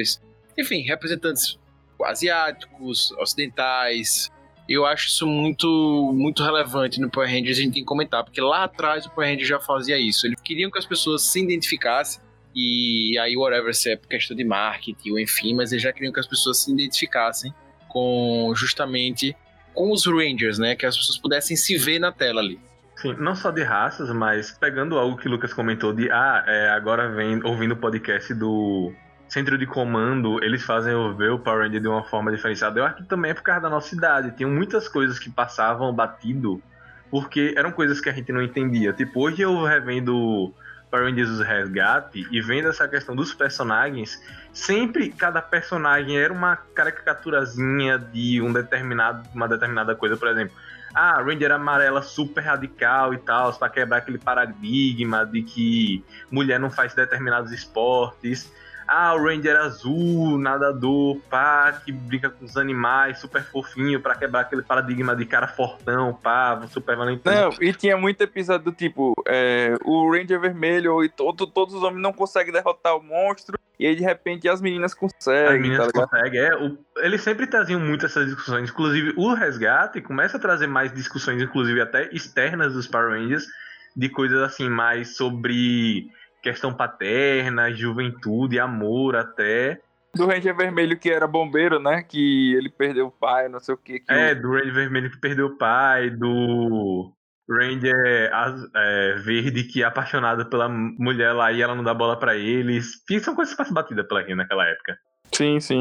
enfim, 0.57 0.81
representantes 0.83 1.59
asiáticos, 2.05 3.11
ocidentais. 3.13 4.31
Eu 4.69 4.85
acho 4.85 5.09
isso 5.09 5.27
muito, 5.27 6.13
muito 6.15 6.43
relevante 6.43 7.01
no 7.01 7.11
Power 7.11 7.29
Rangers, 7.29 7.59
a 7.59 7.63
gente 7.63 7.75
tem 7.75 7.83
que 7.83 7.89
comentar, 7.89 8.23
porque 8.23 8.41
lá 8.41 8.65
atrás 8.65 9.07
o 9.07 9.11
Power 9.11 9.31
Ranger 9.31 9.47
já 9.47 9.61
fazia 9.61 9.99
isso. 9.99 10.27
Eles 10.27 10.41
queriam 10.41 10.71
que 10.71 10.79
as 10.79 10.87
pessoas 10.87 11.23
se 11.23 11.41
identificassem, 11.41 12.21
e 12.55 13.17
aí, 13.19 13.37
whatever, 13.37 13.75
se 13.75 13.93
é 13.93 13.97
questão 13.97 14.37
de 14.37 14.45
marketing 14.45 15.13
ou 15.13 15.19
enfim, 15.19 15.55
mas 15.55 15.71
eles 15.71 15.83
já 15.83 15.93
queriam 15.93 16.13
que 16.13 16.21
as 16.21 16.27
pessoas 16.27 16.59
se 16.59 16.73
identificassem 16.73 17.53
com 17.89 18.53
justamente 18.55 19.37
com 19.75 19.93
os 19.93 20.07
Rangers, 20.07 20.59
né? 20.59 20.75
Que 20.75 20.87
as 20.87 20.97
pessoas 20.97 21.19
pudessem 21.19 21.57
se 21.57 21.77
ver 21.77 21.99
na 21.99 22.13
tela 22.13 22.41
ali. 22.41 22.59
Sim, 22.97 23.15
não 23.19 23.37
só 23.37 23.53
de 23.53 23.63
raças, 23.63 24.11
mas 24.11 24.51
pegando 24.51 24.99
algo 24.99 25.17
que 25.17 25.29
o 25.29 25.31
Lucas 25.31 25.55
comentou 25.55 25.93
de 25.93 26.11
ah, 26.11 26.43
é, 26.47 26.69
agora 26.71 27.09
vem 27.09 27.41
ouvindo 27.45 27.73
o 27.73 27.77
podcast 27.77 28.35
do 28.35 28.93
Centro 29.29 29.57
de 29.57 29.67
Comando, 29.67 30.43
eles 30.43 30.65
fazem 30.65 30.93
eu 30.93 31.15
ver 31.15 31.31
o 31.31 31.39
Power 31.39 31.65
Ranger 31.65 31.81
de 31.81 31.87
uma 31.87 32.03
forma 32.03 32.33
diferenciada. 32.33 32.81
Eu 32.81 32.85
acho 32.85 32.97
que 32.97 33.05
também 33.05 33.31
é 33.31 33.35
por 33.35 33.43
causa 33.43 33.61
da 33.61 33.71
nossa 33.71 33.95
idade. 33.95 34.37
Tinham 34.37 34.51
muitas 34.51 34.89
coisas 34.89 35.19
que 35.19 35.31
passavam 35.31 35.93
batido, 35.93 36.61
porque 37.09 37.55
eram 37.57 37.71
coisas 37.71 38.01
que 38.01 38.09
a 38.09 38.13
gente 38.13 38.33
não 38.33 38.43
entendia. 38.43 38.93
Tipo, 38.93 39.21
hoje 39.21 39.43
eu 39.43 39.63
revendo 39.63 40.53
Power 40.91 41.07
Rangers 41.07 41.39
Resgate 41.41 42.27
e 42.33 42.41
vendo 42.41 42.69
essa 42.69 42.89
questão 42.89 43.15
dos 43.15 43.35
personagens, 43.35 44.21
sempre 44.59 45.11
cada 45.11 45.41
personagem 45.41 46.19
era 46.19 46.33
uma 46.33 46.57
caricaturazinha 46.57 47.99
de 47.99 48.43
um 48.43 48.53
determinado, 48.53 49.29
uma 49.35 49.49
determinada 49.49 49.95
coisa, 49.95 50.17
por 50.17 50.29
exemplo. 50.29 50.55
Ah, 50.95 51.23
Ranger 51.23 51.53
amarela 51.53 52.03
super 52.03 52.43
radical 52.43 53.15
e 53.15 53.19
tal, 53.19 53.53
pra 53.53 53.69
quebrar 53.69 53.99
aquele 53.99 54.19
paradigma 54.19 55.25
de 55.25 55.43
que 55.43 56.05
mulher 56.31 56.59
não 56.59 56.71
faz 56.71 56.95
determinados 56.95 57.53
esportes. 57.53 58.53
Ah, 58.91 59.15
o 59.15 59.23
Ranger 59.23 59.55
azul, 59.57 60.39
nadador, 60.39 61.19
pá, 61.29 61.81
que 61.85 61.93
brinca 61.93 62.31
com 62.31 62.47
os 62.47 62.57
animais, 62.57 63.19
super 63.19 63.45
fofinho, 63.45 64.01
pra 64.01 64.15
quebrar 64.15 64.41
aquele 64.41 64.63
paradigma 64.63 65.15
de 65.15 65.27
cara 65.27 65.47
fortão, 65.47 66.15
pá, 66.15 66.59
super 66.69 66.97
valentão. 66.97 67.51
Não, 67.51 67.53
e 67.61 67.71
tinha 67.75 67.99
muito 67.99 68.23
episódio 68.23 68.65
do 68.65 68.73
tipo, 68.73 69.13
é, 69.27 69.75
o 69.85 70.11
Ranger 70.11 70.41
Vermelho 70.41 71.05
e 71.05 71.09
todo, 71.11 71.47
todos 71.47 71.75
os 71.75 71.83
homens 71.83 72.01
não 72.01 72.15
conseguem 72.15 72.51
derrotar 72.51 72.97
o 72.97 73.03
monstro, 73.03 73.59
e 73.79 73.87
aí 73.87 73.95
de 73.95 74.03
repente 74.03 74.49
as 74.49 74.61
meninas 74.61 74.93
As 74.93 74.99
conseguem, 74.99 75.47
tá 75.47 75.53
meninas 75.53 75.87
ligado? 75.89 76.09
conseguem, 76.09 76.41
é. 76.41 76.57
O, 76.57 76.79
eles 76.99 77.21
sempre 77.21 77.47
traziam 77.47 77.79
muito 77.79 78.07
essas 78.07 78.25
discussões. 78.25 78.71
Inclusive, 78.71 79.13
o 79.17 79.35
resgate 79.35 80.01
começa 80.01 80.39
a 80.39 80.41
trazer 80.41 80.67
mais 80.67 80.93
discussões, 80.95 81.43
inclusive 81.43 81.81
até 81.81 82.09
externas 82.13 82.73
dos 82.73 82.87
Power 82.87 83.11
Rangers, 83.11 83.47
de 83.95 84.09
coisas 84.09 84.41
assim, 84.43 84.69
mais 84.69 85.15
sobre 85.15 86.09
questão 86.43 86.73
paterna, 86.73 87.73
juventude, 87.73 88.59
amor 88.59 89.17
até. 89.17 89.81
Do 90.15 90.27
Ranger 90.27 90.57
Vermelho 90.57 90.99
que 90.99 91.11
era 91.11 91.27
bombeiro, 91.27 91.79
né? 91.79 92.03
Que 92.03 92.55
ele 92.55 92.69
perdeu 92.71 93.07
o 93.07 93.11
pai, 93.11 93.49
não 93.49 93.61
sei 93.61 93.75
o 93.75 93.79
que. 93.79 94.01
que 94.01 94.13
É, 94.13 94.33
o- 94.33 94.43
do 94.43 94.53
Ranger 94.53 94.73
Vermelho 94.75 95.11
que 95.11 95.19
perdeu 95.21 95.47
o 95.47 95.59
pai, 95.59 96.11
do 96.11 97.13
Ranger 97.49 98.31
é, 98.75 99.15
Verde 99.25 99.65
que 99.65 99.83
é 99.83 99.87
apaixonado 99.87 100.47
pela 100.47 100.69
mulher 100.69 101.33
lá 101.33 101.53
e 101.53 101.61
ela 101.63 101.75
não 101.75 101.85
dá 101.85 101.93
bola 101.95 102.19
pra 102.19 102.37
eles. 102.37 103.03
Que 103.07 103.21
são 103.21 103.35
coisas 103.35 103.53
que 103.55 103.59
passam 103.59 103.75
batida 103.75 104.03
pela 104.05 104.23
gente 104.23 104.35
naquela 104.35 104.67
época. 104.67 104.99
Sim, 105.33 105.61
sim. 105.61 105.81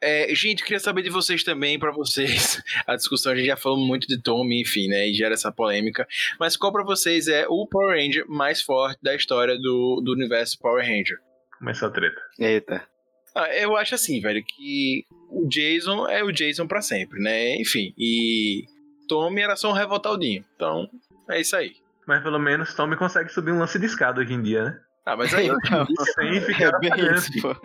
É, 0.00 0.34
gente, 0.34 0.62
queria 0.62 0.80
saber 0.80 1.02
de 1.02 1.10
vocês 1.10 1.42
também, 1.42 1.78
pra 1.78 1.90
vocês. 1.90 2.62
A 2.86 2.94
discussão, 2.94 3.32
a 3.32 3.36
gente 3.36 3.46
já 3.46 3.56
falou 3.56 3.78
muito 3.78 4.06
de 4.06 4.20
Tommy, 4.20 4.60
enfim, 4.60 4.88
né? 4.88 5.08
E 5.08 5.14
gera 5.14 5.34
essa 5.34 5.50
polêmica. 5.50 6.06
Mas 6.38 6.56
qual 6.56 6.72
pra 6.72 6.84
vocês 6.84 7.26
é 7.28 7.46
o 7.48 7.66
Power 7.66 7.96
Ranger 7.96 8.24
mais 8.28 8.60
forte 8.60 8.98
da 9.02 9.14
história 9.14 9.56
do, 9.56 10.02
do 10.04 10.12
universo 10.12 10.58
Power 10.58 10.84
Ranger? 10.84 11.18
Começou 11.58 11.88
a 11.88 11.90
treta. 11.90 12.20
Eita. 12.38 12.86
Ah, 13.34 13.52
eu 13.54 13.76
acho 13.76 13.94
assim, 13.94 14.20
velho, 14.20 14.44
que 14.44 15.04
o 15.30 15.48
Jason 15.48 16.06
é 16.08 16.22
o 16.22 16.30
Jason 16.30 16.66
pra 16.66 16.80
sempre, 16.80 17.18
né? 17.20 17.56
Enfim, 17.56 17.92
e 17.98 18.64
Tommy 19.08 19.40
era 19.40 19.56
só 19.56 19.70
um 19.70 19.74
revoltadinho. 19.74 20.44
Então, 20.54 20.88
é 21.28 21.40
isso 21.40 21.56
aí. 21.56 21.72
Mas 22.06 22.22
pelo 22.22 22.38
menos 22.38 22.74
Tommy 22.74 22.96
consegue 22.96 23.30
subir 23.30 23.52
um 23.52 23.58
lance 23.58 23.78
de 23.78 23.86
escada 23.86 24.20
hoje 24.20 24.34
em 24.34 24.42
dia, 24.42 24.64
né? 24.64 24.80
Ah, 25.06 25.16
mas 25.16 25.34
aí, 25.34 25.48
Sem 26.14 26.40
ficar 26.40 26.74
É 26.74 26.78
bem 26.78 27.14
isso, 27.14 27.30
pô. 27.42 27.56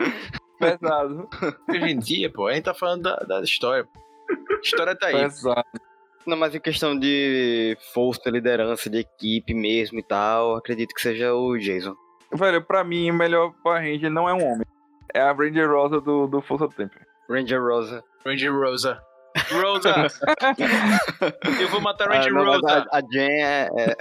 Pesado. 0.60 1.30
hoje 1.70 1.86
em 1.92 1.98
dia, 2.00 2.32
pô, 2.32 2.48
a 2.48 2.54
gente 2.54 2.66
tá 2.66 2.74
falando 2.74 3.04
da, 3.04 3.16
da 3.18 3.42
história. 3.42 3.88
A 4.30 4.60
história 4.62 4.96
tá 4.96 5.08
aí. 5.08 5.14
Pesado. 5.14 5.64
Não, 6.28 6.38
mas 6.38 6.54
em 6.54 6.60
questão 6.60 6.98
de 6.98 7.78
força, 7.94 8.30
liderança, 8.30 8.90
de 8.90 9.00
equipe 9.00 9.54
mesmo 9.54 10.00
e 10.00 10.04
tal, 10.04 10.56
acredito 10.58 10.94
que 10.94 11.02
seja 11.02 11.34
o 11.34 11.58
Jason. 11.58 11.96
Velho, 12.34 12.62
pra 12.62 12.84
mim, 12.84 13.10
o 13.10 13.14
melhor 13.14 13.52
Power 13.64 13.82
Ranger 13.82 14.12
não 14.12 14.30
é 14.30 14.34
um 14.34 14.46
homem. 14.46 14.66
É 15.14 15.22
a 15.22 15.32
Ranger 15.32 15.68
Rosa 15.72 16.00
do, 16.00 16.28
do 16.28 16.42
Força 16.42 16.68
do 16.68 16.74
Tempo. 16.76 16.94
Ranger 17.28 17.60
Rosa. 17.62 18.04
Ranger 18.24 18.54
Rosa. 18.54 19.02
Rosa. 19.52 19.94
Eu 21.60 21.68
vou 21.70 21.82
matar 21.82 22.08
a 22.10 22.14
Ah, 22.14 22.18
Ranger 22.18 22.34
não, 22.34 22.46
mas 22.46 22.62
Rosa. 22.62 22.88
a, 22.92 22.98
a 22.98 23.02
Jen 23.02 23.44
é, 23.44 23.70
é- 23.78 23.96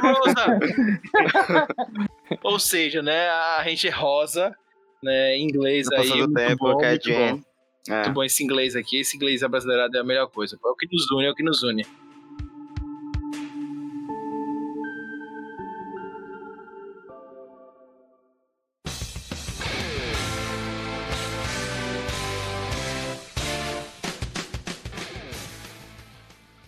Rosa. 0.00 0.58
Ou 2.42 2.58
seja, 2.58 3.02
né, 3.02 3.28
a 3.28 3.62
Ranger 3.62 3.98
Rosa, 3.98 4.54
né, 5.02 5.36
em 5.36 5.44
inglês 5.44 5.86
no 5.90 5.96
aí. 5.96 6.08
do 6.08 6.16
muito 6.16 6.34
tempo, 6.34 6.64
bom, 6.64 6.78
que 6.78 6.84
é 6.84 6.90
muito 6.90 7.10
bom. 7.10 7.42
É. 7.88 7.94
Muito 7.94 8.12
bom 8.12 8.24
esse 8.24 8.44
inglês 8.44 8.76
aqui. 8.76 9.00
Esse 9.00 9.16
inglês 9.16 9.40
brasileirado 9.42 9.96
é 9.96 10.00
a 10.00 10.04
melhor 10.04 10.28
coisa. 10.28 10.56
É 10.64 10.68
o 10.68 10.76
que 10.76 10.86
nos 10.90 11.10
une, 11.10 11.26
é 11.26 11.30
o 11.30 11.34
que 11.34 11.42
nos 11.42 11.62
une. 11.62 11.84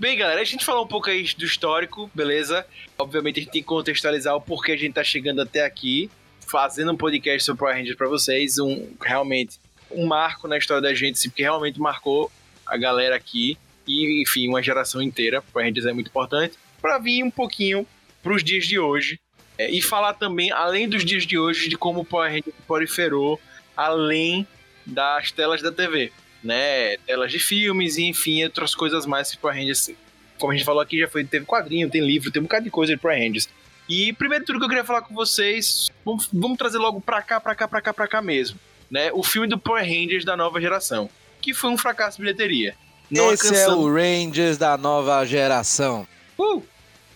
Bem, 0.05 0.18
galera, 0.18 0.42
a 0.42 0.44
gente 0.44 0.66
falou 0.66 0.84
um 0.84 0.86
pouco 0.86 1.09
aí 1.09 1.24
do 1.34 1.46
histórico, 1.46 2.11
beleza? 2.14 2.66
Obviamente 2.98 3.40
a 3.40 3.42
gente 3.42 3.52
tem 3.52 3.62
que 3.62 3.66
contextualizar 3.66 4.36
o 4.36 4.40
porquê 4.42 4.72
a 4.72 4.76
gente 4.76 4.92
tá 4.92 5.02
chegando 5.02 5.40
até 5.40 5.64
aqui, 5.64 6.11
fazendo 6.46 6.92
um 6.92 6.96
podcast 6.96 7.42
sobre 7.42 7.61
Power 7.61 7.74
Rangers 7.74 7.96
pra 7.96 8.07
vocês, 8.07 8.59
um 8.59 8.86
realmente 9.00 9.59
um 9.90 10.07
marco 10.07 10.46
na 10.46 10.59
história 10.59 10.82
da 10.82 10.92
gente, 10.92 11.26
porque 11.26 11.42
realmente 11.42 11.80
marcou 11.80 12.30
a 12.66 12.76
galera 12.76 13.16
aqui 13.16 13.57
e, 13.86 14.20
enfim, 14.20 14.46
uma 14.46 14.62
geração 14.62 15.00
inteira. 15.00 15.40
Power 15.40 15.66
Rangers 15.66 15.86
é 15.86 15.92
muito 15.94 16.09
importante. 16.09 16.59
Pra 16.82 16.98
vir 16.98 17.24
um 17.24 17.30
pouquinho 17.30 17.86
pros 18.22 18.44
dias 18.44 18.66
de 18.66 18.78
hoje 18.78 19.18
é, 19.57 19.70
e 19.70 19.80
falar 19.80 20.12
também, 20.12 20.52
além 20.52 20.86
dos 20.86 21.02
dias 21.02 21.26
de 21.26 21.38
hoje, 21.38 21.66
de 21.66 21.78
como 21.78 22.00
o 22.00 22.05
Power 22.05 22.30
Rangers 22.30 22.55
proliferou 22.66 23.40
além 23.74 24.46
das 24.84 25.32
telas 25.32 25.62
da 25.62 25.72
TV, 25.72 26.12
né? 26.45 26.97
Telas 26.99 27.32
de 27.32 27.38
filmes 27.38 27.97
e, 27.97 28.05
enfim, 28.05 28.45
outras 28.45 28.74
coisas 28.74 29.07
mais 29.07 29.30
que 29.30 29.38
Power 29.38 29.57
Rangers, 29.57 29.90
como 30.38 30.53
a 30.53 30.57
gente 30.57 30.64
falou 30.64 30.80
aqui, 30.80 30.99
já 30.99 31.09
foi, 31.09 31.24
teve 31.24 31.45
quadrinho, 31.47 31.90
tem 31.90 32.05
livro, 32.05 32.30
tem 32.30 32.40
um 32.40 32.45
bocado 32.45 32.64
de 32.64 32.70
coisa 32.70 32.95
de 32.95 33.01
Power 33.01 33.18
Rangers. 33.18 33.49
E 33.88 34.12
primeiro 34.12 34.45
tudo 34.45 34.59
que 34.59 34.64
eu 34.64 34.68
queria 34.68 34.84
falar 34.84 35.03
com 35.03 35.14
vocês, 35.14 35.90
vamos, 36.05 36.28
vamos 36.32 36.57
trazer 36.57 36.78
logo 36.78 37.01
pra 37.01 37.20
cá, 37.22 37.40
pra 37.40 37.55
cá, 37.55 37.66
pra 37.66 37.80
cá, 37.80 37.92
pra 37.92 38.09
cá 38.09 38.22
mesmo 38.22 38.59
né, 38.90 39.11
o 39.12 39.24
filme 39.24 39.49
do 39.49 39.59
Power 39.59 39.84
Rangers 39.84 40.24
da 40.24 40.36
nova 40.36 40.61
geração, 40.61 41.11
que 41.40 41.53
foi 41.53 41.70
um 41.70 41.76
fracasso 41.76 42.16
de 42.16 42.22
bilheteria. 42.22 42.76
Não 43.11 43.32
Esse 43.32 43.47
é 43.47 43.49
alcançando, 43.49 43.80
o 43.80 43.92
Rangers 43.92 44.57
da 44.57 44.78
nova 44.78 45.24
geração. 45.26 46.07
Uh! 46.38 46.62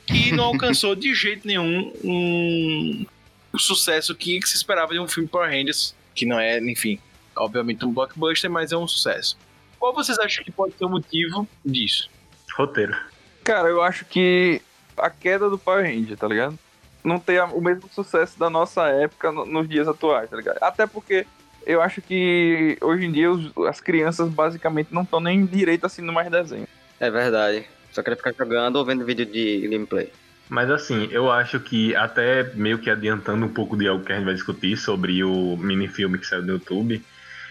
que 0.06 0.32
não 0.32 0.44
alcançou 0.44 0.96
de 0.96 1.14
jeito 1.14 1.46
nenhum 1.46 1.92
um, 2.02 3.06
o 3.52 3.58
sucesso 3.58 4.14
que, 4.14 4.40
que 4.40 4.48
se 4.48 4.56
esperava 4.56 4.94
de 4.94 4.98
um 4.98 5.06
filme 5.06 5.28
Power 5.28 5.50
Rangers, 5.50 5.94
que 6.14 6.24
não 6.24 6.40
é, 6.40 6.58
enfim, 6.58 6.98
obviamente 7.38 7.84
um 7.84 7.92
blockbuster, 7.92 8.50
mas 8.50 8.72
é 8.72 8.76
um 8.76 8.86
sucesso. 8.86 9.36
Qual 9.78 9.94
vocês 9.94 10.18
acham 10.18 10.44
que 10.44 10.50
pode 10.50 10.74
ser 10.76 10.84
o 10.84 10.88
motivo 10.88 11.46
disso? 11.64 12.10
Roteiro. 12.56 12.96
Cara, 13.44 13.68
eu 13.68 13.80
acho 13.82 14.04
que 14.04 14.60
a 14.96 15.08
queda 15.08 15.48
do 15.48 15.58
Power 15.58 15.84
Ranger, 15.84 16.16
tá 16.16 16.26
ligado? 16.26 16.58
Não 17.04 17.18
tem 17.18 17.40
o 17.40 17.60
mesmo 17.60 17.88
sucesso 17.94 18.38
da 18.38 18.50
nossa 18.50 18.88
época 18.88 19.30
no- 19.30 19.46
nos 19.46 19.68
dias 19.68 19.86
atuais, 19.86 20.28
tá 20.28 20.36
ligado? 20.36 20.58
Até 20.60 20.86
porque 20.86 21.24
eu 21.64 21.80
acho 21.80 22.02
que 22.02 22.76
hoje 22.80 23.06
em 23.06 23.12
dia 23.12 23.30
os- 23.30 23.52
as 23.68 23.80
crianças 23.80 24.28
basicamente 24.28 24.92
não 24.92 25.02
estão 25.02 25.20
nem 25.20 25.46
direito 25.46 25.86
assistindo 25.86 26.12
mais 26.12 26.30
desenho. 26.30 26.66
é 27.00 27.08
verdade. 27.10 27.64
Só 27.92 28.02
queria 28.02 28.16
ficar 28.16 28.32
jogando 28.36 28.74
ou 28.76 28.84
vendo 28.84 29.04
vídeo 29.04 29.24
de 29.24 29.68
gameplay. 29.68 30.12
Mas 30.48 30.68
assim, 30.70 31.08
eu 31.12 31.30
acho 31.30 31.60
que 31.60 31.94
até 31.94 32.42
meio 32.54 32.78
que 32.78 32.90
adiantando 32.90 33.46
um 33.46 33.48
pouco 33.48 33.76
de 33.76 33.86
algo 33.86 34.04
que 34.04 34.10
a 34.12 34.16
gente 34.16 34.24
vai 34.24 34.34
discutir 34.34 34.76
sobre 34.76 35.22
o 35.22 35.56
minifilme 35.56 36.18
que 36.18 36.26
saiu 36.26 36.42
no 36.42 36.54
YouTube, 36.54 37.00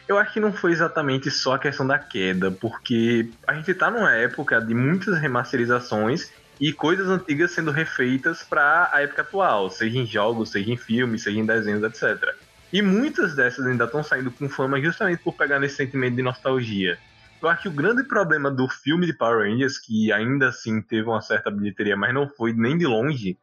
eu 0.08 0.18
acho 0.18 0.34
que 0.34 0.40
não 0.40 0.54
foi 0.54 0.72
exatamente 0.72 1.30
só 1.30 1.56
a 1.56 1.60
questão 1.60 1.86
da 1.86 2.00
queda, 2.00 2.50
porque 2.50 3.30
a 3.46 3.54
gente 3.54 3.74
tá 3.74 3.92
numa 3.92 4.14
época 4.14 4.62
de 4.62 4.74
muitas 4.74 5.20
remasterizações 5.20 6.32
e 6.60 6.72
coisas 6.72 7.08
antigas 7.10 7.52
sendo 7.52 7.72
refeitas 7.72 8.44
para 8.44 8.90
a 8.94 9.02
época 9.02 9.22
atual, 9.22 9.70
seja 9.70 10.00
em 10.00 10.06
jogos, 10.06 10.50
seja 10.50 10.72
em 10.72 10.78
filmes, 10.78 11.24
seja 11.24 11.40
em 11.40 11.46
desenhos, 11.46 11.84
etc. 11.84 12.36
E 12.72 12.82
muitas 12.82 13.36
dessas 13.36 13.66
ainda 13.66 13.84
estão 13.84 14.04
saindo 14.04 14.32
com 14.32 14.50
fama 14.50 14.82
justamente 14.82 15.22
por 15.22 15.34
pegar 15.34 15.60
nesse 15.60 15.76
sentimento 15.76 16.16
de 16.16 16.22
nostalgia. 16.22 16.98
Eu 17.42 17.50
acho 17.50 17.64
que 17.64 17.68
o 17.68 17.72
grande 17.72 18.04
problema 18.04 18.50
do 18.50 18.68
filme 18.68 19.06
de 19.06 19.14
Power 19.14 19.48
Rangers, 19.48 19.78
que 19.78 20.12
ainda 20.12 20.50
assim 20.50 20.82
teve 20.82 21.08
uma 21.08 21.22
certa 21.22 21.52
bilheteria, 21.52 21.96
mas 21.96 22.14
não 22.14 22.28
foi 22.28 22.52
nem 22.54 22.78
de 22.78 22.88
longe 22.88 23.38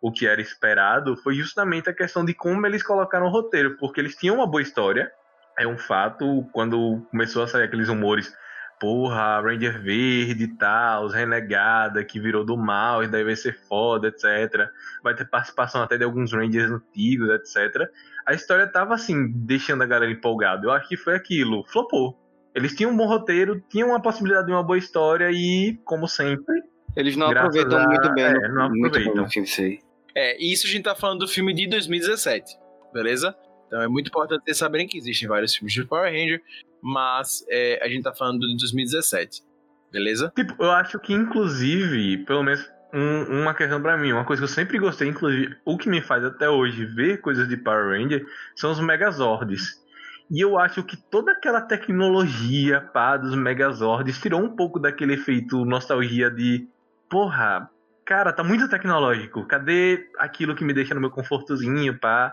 o 0.00 0.12
que 0.12 0.26
era 0.26 0.40
esperado, 0.40 1.16
foi 1.16 1.34
justamente 1.34 1.90
a 1.90 1.92
questão 1.92 2.24
de 2.24 2.32
como 2.32 2.66
eles 2.66 2.82
colocaram 2.82 3.26
o 3.26 3.30
roteiro, 3.30 3.76
porque 3.76 4.00
eles 4.00 4.16
tinham 4.16 4.36
uma 4.36 4.46
boa 4.46 4.62
história, 4.62 5.10
é 5.60 5.66
um 5.66 5.76
fato, 5.78 6.44
quando 6.52 7.06
começou 7.10 7.42
a 7.42 7.46
sair 7.46 7.64
aqueles 7.64 7.88
rumores, 7.88 8.32
porra, 8.80 9.40
Ranger 9.42 9.82
Verde 9.82 10.44
e 10.44 10.56
tal, 10.56 11.04
os 11.04 11.12
renegada 11.14 12.02
que 12.02 12.18
virou 12.18 12.44
do 12.44 12.56
mal, 12.56 13.04
e 13.04 13.08
daí 13.08 13.22
vai 13.22 13.36
ser 13.36 13.52
foda, 13.68 14.08
etc. 14.08 14.68
Vai 15.02 15.14
ter 15.14 15.26
participação 15.28 15.82
até 15.82 15.98
de 15.98 16.04
alguns 16.04 16.32
Rangers 16.32 16.70
antigos, 16.70 17.28
etc. 17.30 17.88
A 18.26 18.32
história 18.32 18.66
tava 18.66 18.94
assim, 18.94 19.30
deixando 19.34 19.82
a 19.82 19.86
galera 19.86 20.10
empolgada. 20.10 20.66
Eu 20.66 20.70
acho 20.70 20.88
que 20.88 20.96
foi 20.96 21.14
aquilo, 21.14 21.62
flopou. 21.68 22.18
Eles 22.54 22.74
tinham 22.74 22.90
um 22.90 22.96
bom 22.96 23.06
roteiro, 23.06 23.62
tinham 23.68 23.94
a 23.94 24.00
possibilidade 24.00 24.46
de 24.46 24.52
uma 24.52 24.62
boa 24.62 24.78
história 24.78 25.30
e, 25.30 25.78
como 25.84 26.08
sempre, 26.08 26.54
Eles 26.96 27.16
não 27.16 27.28
aproveitam 27.28 27.78
a- 27.78 27.86
muito 27.86 28.12
bem. 28.14 28.24
é, 28.24 28.32
no- 28.48 28.54
não 28.54 28.70
muito 28.70 28.98
aproveitam. 28.98 29.42
isso 29.44 29.60
aí. 29.60 29.78
É, 30.14 30.42
e 30.42 30.52
isso 30.52 30.66
a 30.66 30.70
gente 30.70 30.82
tá 30.84 30.94
falando 30.94 31.20
do 31.20 31.28
filme 31.28 31.54
de 31.54 31.68
2017, 31.68 32.56
beleza? 32.92 33.36
Então 33.70 33.80
é 33.80 33.86
muito 33.86 34.08
importante 34.08 34.42
vocês 34.42 34.58
saberem 34.58 34.88
que 34.88 34.98
existem 34.98 35.28
vários 35.28 35.54
filmes 35.54 35.72
de 35.72 35.84
Power 35.84 36.10
Ranger, 36.12 36.42
mas 36.82 37.46
é, 37.48 37.78
a 37.80 37.88
gente 37.88 38.02
tá 38.02 38.12
falando 38.12 38.40
de 38.40 38.56
2017, 38.56 39.42
beleza? 39.92 40.32
Tipo, 40.34 40.56
eu 40.58 40.72
acho 40.72 40.98
que, 40.98 41.12
inclusive, 41.12 42.18
pelo 42.24 42.42
menos 42.42 42.68
um- 42.92 43.42
uma 43.42 43.54
questão 43.54 43.80
pra 43.80 43.96
mim, 43.96 44.10
uma 44.10 44.24
coisa 44.24 44.40
que 44.40 44.44
eu 44.44 44.52
sempre 44.52 44.76
gostei, 44.76 45.06
inclusive, 45.06 45.54
o 45.64 45.78
que 45.78 45.88
me 45.88 46.02
faz 46.02 46.24
até 46.24 46.50
hoje 46.50 46.84
ver 46.84 47.20
coisas 47.20 47.48
de 47.48 47.56
Power 47.56 47.96
Ranger 47.96 48.26
são 48.56 48.72
os 48.72 48.80
Megazords. 48.80 49.78
E 50.28 50.40
eu 50.40 50.58
acho 50.58 50.82
que 50.82 50.96
toda 50.96 51.30
aquela 51.30 51.60
tecnologia 51.60 52.80
pá, 52.80 53.16
dos 53.16 53.36
Megazords 53.36 54.20
tirou 54.20 54.40
um 54.42 54.56
pouco 54.56 54.80
daquele 54.80 55.14
efeito 55.14 55.64
nostalgia 55.64 56.28
de 56.28 56.66
porra, 57.08 57.70
cara, 58.04 58.32
tá 58.32 58.42
muito 58.42 58.68
tecnológico. 58.68 59.46
Cadê 59.46 60.08
aquilo 60.18 60.54
que 60.56 60.64
me 60.64 60.72
deixa 60.72 60.94
no 60.94 61.00
meu 61.00 61.10
confortozinho, 61.10 61.96
pá? 61.98 62.32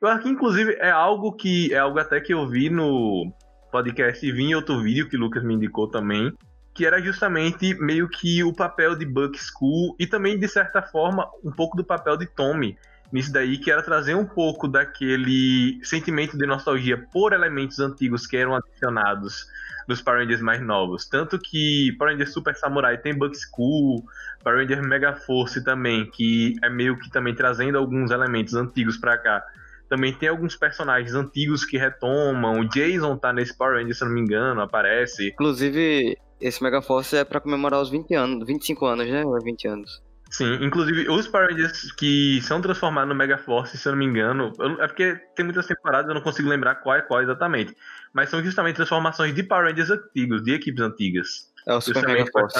Eu 0.00 0.08
acho 0.08 0.22
que, 0.22 0.28
inclusive, 0.28 0.74
é 0.74 0.90
algo 0.90 1.32
que 1.32 1.72
é 1.72 1.78
algo 1.78 1.98
até 1.98 2.20
que 2.20 2.34
eu 2.34 2.46
vi 2.46 2.68
no 2.68 3.32
podcast 3.72 4.24
e 4.24 4.32
vi 4.32 4.44
em 4.44 4.54
outro 4.54 4.80
vídeo 4.82 5.08
que 5.08 5.16
o 5.16 5.20
Lucas 5.20 5.42
me 5.42 5.54
indicou 5.54 5.88
também, 5.88 6.32
que 6.74 6.84
era 6.86 7.00
justamente 7.00 7.74
meio 7.74 8.08
que 8.08 8.44
o 8.44 8.52
papel 8.52 8.94
de 8.94 9.04
Buck 9.06 9.38
School 9.38 9.96
e 9.98 10.06
também, 10.06 10.38
de 10.38 10.48
certa 10.48 10.82
forma, 10.82 11.28
um 11.44 11.50
pouco 11.50 11.76
do 11.76 11.84
papel 11.84 12.16
de 12.16 12.26
Tommy 12.26 12.76
nisso 13.12 13.32
daí, 13.32 13.58
que 13.58 13.70
era 13.70 13.82
trazer 13.82 14.14
um 14.14 14.26
pouco 14.26 14.68
daquele 14.68 15.78
sentimento 15.82 16.36
de 16.36 16.46
nostalgia 16.46 16.98
por 17.12 17.32
elementos 17.32 17.78
antigos 17.78 18.26
que 18.26 18.36
eram 18.36 18.54
adicionados 18.54 19.46
nos 19.86 20.02
Power 20.02 20.20
Rangers 20.20 20.42
mais 20.42 20.60
novos. 20.60 21.06
Tanto 21.06 21.38
que 21.38 21.94
Power 21.98 22.12
Rangers 22.12 22.32
Super 22.32 22.54
Samurai 22.56 22.98
tem 22.98 23.16
Buck 23.16 23.36
School, 23.36 24.04
Power 24.42 24.58
Ranger 24.58 24.82
Mega 24.82 25.14
Force 25.14 25.62
também, 25.62 26.10
que 26.10 26.56
é 26.62 26.68
meio 26.68 26.98
que 26.98 27.10
também 27.10 27.34
trazendo 27.34 27.78
alguns 27.78 28.10
elementos 28.10 28.54
antigos 28.54 28.96
pra 28.96 29.16
cá. 29.16 29.44
Também 29.88 30.12
tem 30.12 30.28
alguns 30.28 30.56
personagens 30.56 31.14
antigos 31.14 31.64
que 31.64 31.78
retomam. 31.78 32.60
O 32.60 32.68
Jason 32.68 33.16
tá 33.16 33.32
nesse 33.32 33.56
Power 33.56 33.76
Ranger, 33.76 33.94
se 33.94 34.02
eu 34.02 34.08
não 34.08 34.14
me 34.14 34.20
engano, 34.20 34.60
aparece. 34.60 35.28
Inclusive, 35.28 36.16
esse 36.40 36.62
Mega 36.62 36.82
Force 36.82 37.16
é 37.16 37.24
pra 37.24 37.40
comemorar 37.40 37.80
os 37.80 37.88
20 37.90 38.14
anos, 38.14 38.46
25 38.46 38.84
anos, 38.86 39.06
né? 39.08 39.24
Ou 39.24 39.36
é 39.38 39.40
20 39.40 39.68
anos. 39.68 40.02
Sim, 40.28 40.54
inclusive 40.60 41.08
os 41.08 41.28
Power 41.28 41.48
Rangers 41.50 41.92
que 41.92 42.40
são 42.42 42.60
transformados 42.60 43.08
no 43.08 43.14
Mega 43.14 43.38
Force, 43.38 43.78
se 43.78 43.86
eu 43.88 43.92
não 43.92 43.98
me 44.00 44.04
engano, 44.06 44.52
eu- 44.58 44.82
é 44.82 44.88
porque 44.88 45.14
tem 45.36 45.44
muitas 45.44 45.66
temporadas, 45.66 46.08
eu 46.08 46.14
não 46.14 46.20
consigo 46.20 46.48
lembrar 46.48 46.74
qual 46.76 46.96
é 46.96 47.00
qual 47.02 47.22
exatamente. 47.22 47.72
Mas 48.12 48.28
são 48.28 48.42
justamente 48.42 48.74
transformações 48.74 49.32
de 49.32 49.44
Power 49.44 49.66
Rangers 49.70 49.88
antigos, 49.88 50.42
de 50.42 50.52
equipes 50.52 50.82
antigas. 50.82 51.28
É 51.64 51.72
o 51.74 51.80
Super 51.80 52.02
Mega 52.08 52.24
Force. 52.32 52.58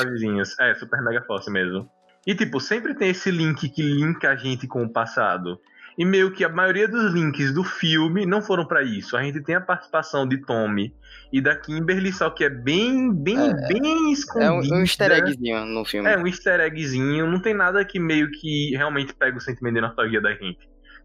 É, 0.60 0.74
Super 0.74 1.02
Mega 1.02 1.22
Force 1.22 1.50
mesmo. 1.50 1.90
E 2.24 2.34
tipo, 2.36 2.60
sempre 2.60 2.94
tem 2.94 3.10
esse 3.10 3.30
link 3.32 3.68
que 3.68 3.82
linka 3.82 4.30
a 4.30 4.36
gente 4.36 4.66
com 4.68 4.84
o 4.84 4.92
passado. 4.92 5.58
E 5.98 6.04
meio 6.04 6.30
que 6.30 6.44
a 6.44 6.48
maioria 6.48 6.86
dos 6.86 7.12
links 7.14 7.54
do 7.54 7.64
filme 7.64 8.26
não 8.26 8.42
foram 8.42 8.66
pra 8.66 8.82
isso. 8.82 9.16
A 9.16 9.22
gente 9.22 9.40
tem 9.42 9.54
a 9.54 9.60
participação 9.60 10.28
de 10.28 10.36
Tommy 10.44 10.94
e 11.32 11.40
da 11.40 11.56
Kimberly, 11.56 12.12
só 12.12 12.28
que 12.28 12.44
é 12.44 12.50
bem, 12.50 13.10
bem, 13.14 13.54
bem 13.66 14.10
É 14.10 14.12
escondido. 14.12 14.74
um, 14.74 14.78
um 14.78 14.82
easter 14.82 15.10
eggzinho 15.10 15.64
no 15.64 15.84
filme. 15.86 16.08
É, 16.08 16.18
um 16.18 16.26
easter 16.26 16.60
eggzinho. 16.60 17.26
Não 17.26 17.40
tem 17.40 17.54
nada 17.54 17.82
que 17.84 17.98
meio 17.98 18.30
que 18.30 18.76
realmente 18.76 19.14
pega 19.14 19.38
o 19.38 19.40
sentimento 19.40 19.74
de 19.76 19.80
nostalgia 19.80 20.20
da 20.20 20.32
gente. 20.34 20.58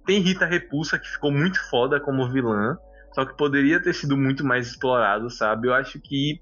Tem 0.05 0.19
Rita 0.19 0.45
Repulsa, 0.45 0.99
que 0.99 1.07
ficou 1.07 1.31
muito 1.31 1.57
foda 1.69 1.99
como 1.99 2.29
vilã. 2.29 2.77
Só 3.13 3.23
que 3.25 3.35
poderia 3.37 3.81
ter 3.81 3.93
sido 3.93 4.17
muito 4.17 4.43
mais 4.45 4.67
explorado, 4.67 5.29
sabe? 5.29 5.67
Eu 5.67 5.73
acho 5.73 5.99
que 6.01 6.39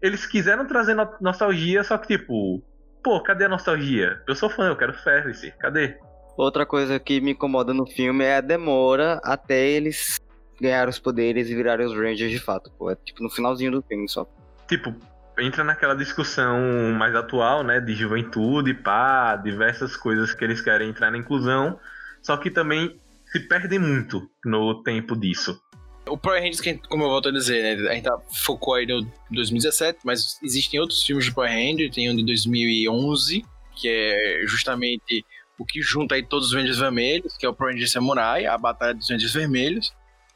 eles 0.00 0.26
quiseram 0.26 0.66
trazer 0.66 0.94
no- 0.94 1.14
nostalgia, 1.20 1.82
só 1.84 1.96
que 1.98 2.16
tipo... 2.16 2.62
Pô, 3.02 3.20
cadê 3.20 3.44
a 3.44 3.48
nostalgia? 3.48 4.20
Eu 4.28 4.34
sou 4.36 4.48
fã, 4.48 4.68
eu 4.68 4.76
quero 4.76 4.92
Ferris. 4.92 5.42
Cadê? 5.60 5.96
Outra 6.36 6.64
coisa 6.64 6.98
que 6.98 7.20
me 7.20 7.32
incomoda 7.32 7.74
no 7.74 7.86
filme 7.86 8.24
é 8.24 8.36
a 8.36 8.40
demora 8.40 9.20
até 9.22 9.66
eles 9.66 10.20
ganharem 10.60 10.90
os 10.90 10.98
poderes 10.98 11.50
e 11.50 11.54
virarem 11.54 11.86
os 11.86 11.94
Rangers 11.94 12.30
de 12.30 12.38
fato, 12.38 12.70
pô. 12.78 12.90
É 12.90 12.94
tipo 12.96 13.22
no 13.22 13.30
finalzinho 13.30 13.72
do 13.72 13.82
filme 13.82 14.08
só. 14.08 14.26
tipo, 14.68 14.94
entra 15.38 15.64
naquela 15.64 15.94
discussão 15.94 16.58
mais 16.96 17.14
atual, 17.14 17.62
né, 17.64 17.80
de 17.80 17.94
juventude, 17.94 18.74
pá, 18.74 19.36
diversas 19.36 19.96
coisas 19.96 20.34
que 20.34 20.44
eles 20.44 20.60
querem 20.60 20.88
entrar 20.90 21.10
na 21.10 21.18
inclusão, 21.18 21.78
só 22.22 22.36
que 22.36 22.50
também 22.50 22.96
se 23.26 23.40
perdem 23.40 23.78
muito 23.78 24.28
no 24.44 24.82
tempo 24.82 25.16
disso. 25.16 25.60
O 26.06 26.18
Power 26.18 26.42
Rangers, 26.42 26.60
como 26.88 27.04
eu 27.04 27.08
volto 27.08 27.28
a 27.28 27.32
dizer, 27.32 27.76
né, 27.76 27.90
a 27.90 27.94
gente 27.94 28.04
tá, 28.04 28.18
focou 28.44 28.74
aí 28.74 28.86
no 28.86 29.06
2017, 29.30 30.00
mas 30.04 30.38
existem 30.42 30.80
outros 30.80 31.02
filmes 31.02 31.24
de 31.24 31.32
Power 31.32 31.50
Rangers, 31.50 31.94
tem 31.94 32.10
um 32.10 32.16
de 32.16 32.24
2011, 32.24 33.44
que 33.74 33.88
é 33.88 34.42
justamente 34.46 35.24
o 35.62 35.64
que 35.64 35.80
junta 35.80 36.16
aí 36.16 36.22
todos 36.22 36.48
os 36.48 36.54
Rangers 36.54 36.78
Vermelhos, 36.78 37.36
que 37.36 37.46
é 37.46 37.48
o 37.48 37.54
Power 37.54 37.72
Rangers 37.72 37.92
Samurai, 37.92 38.46
a 38.46 38.58
Batalha 38.58 38.94
dos 38.94 39.08
Rangers 39.08 39.32
Vermelhos, 39.32 39.92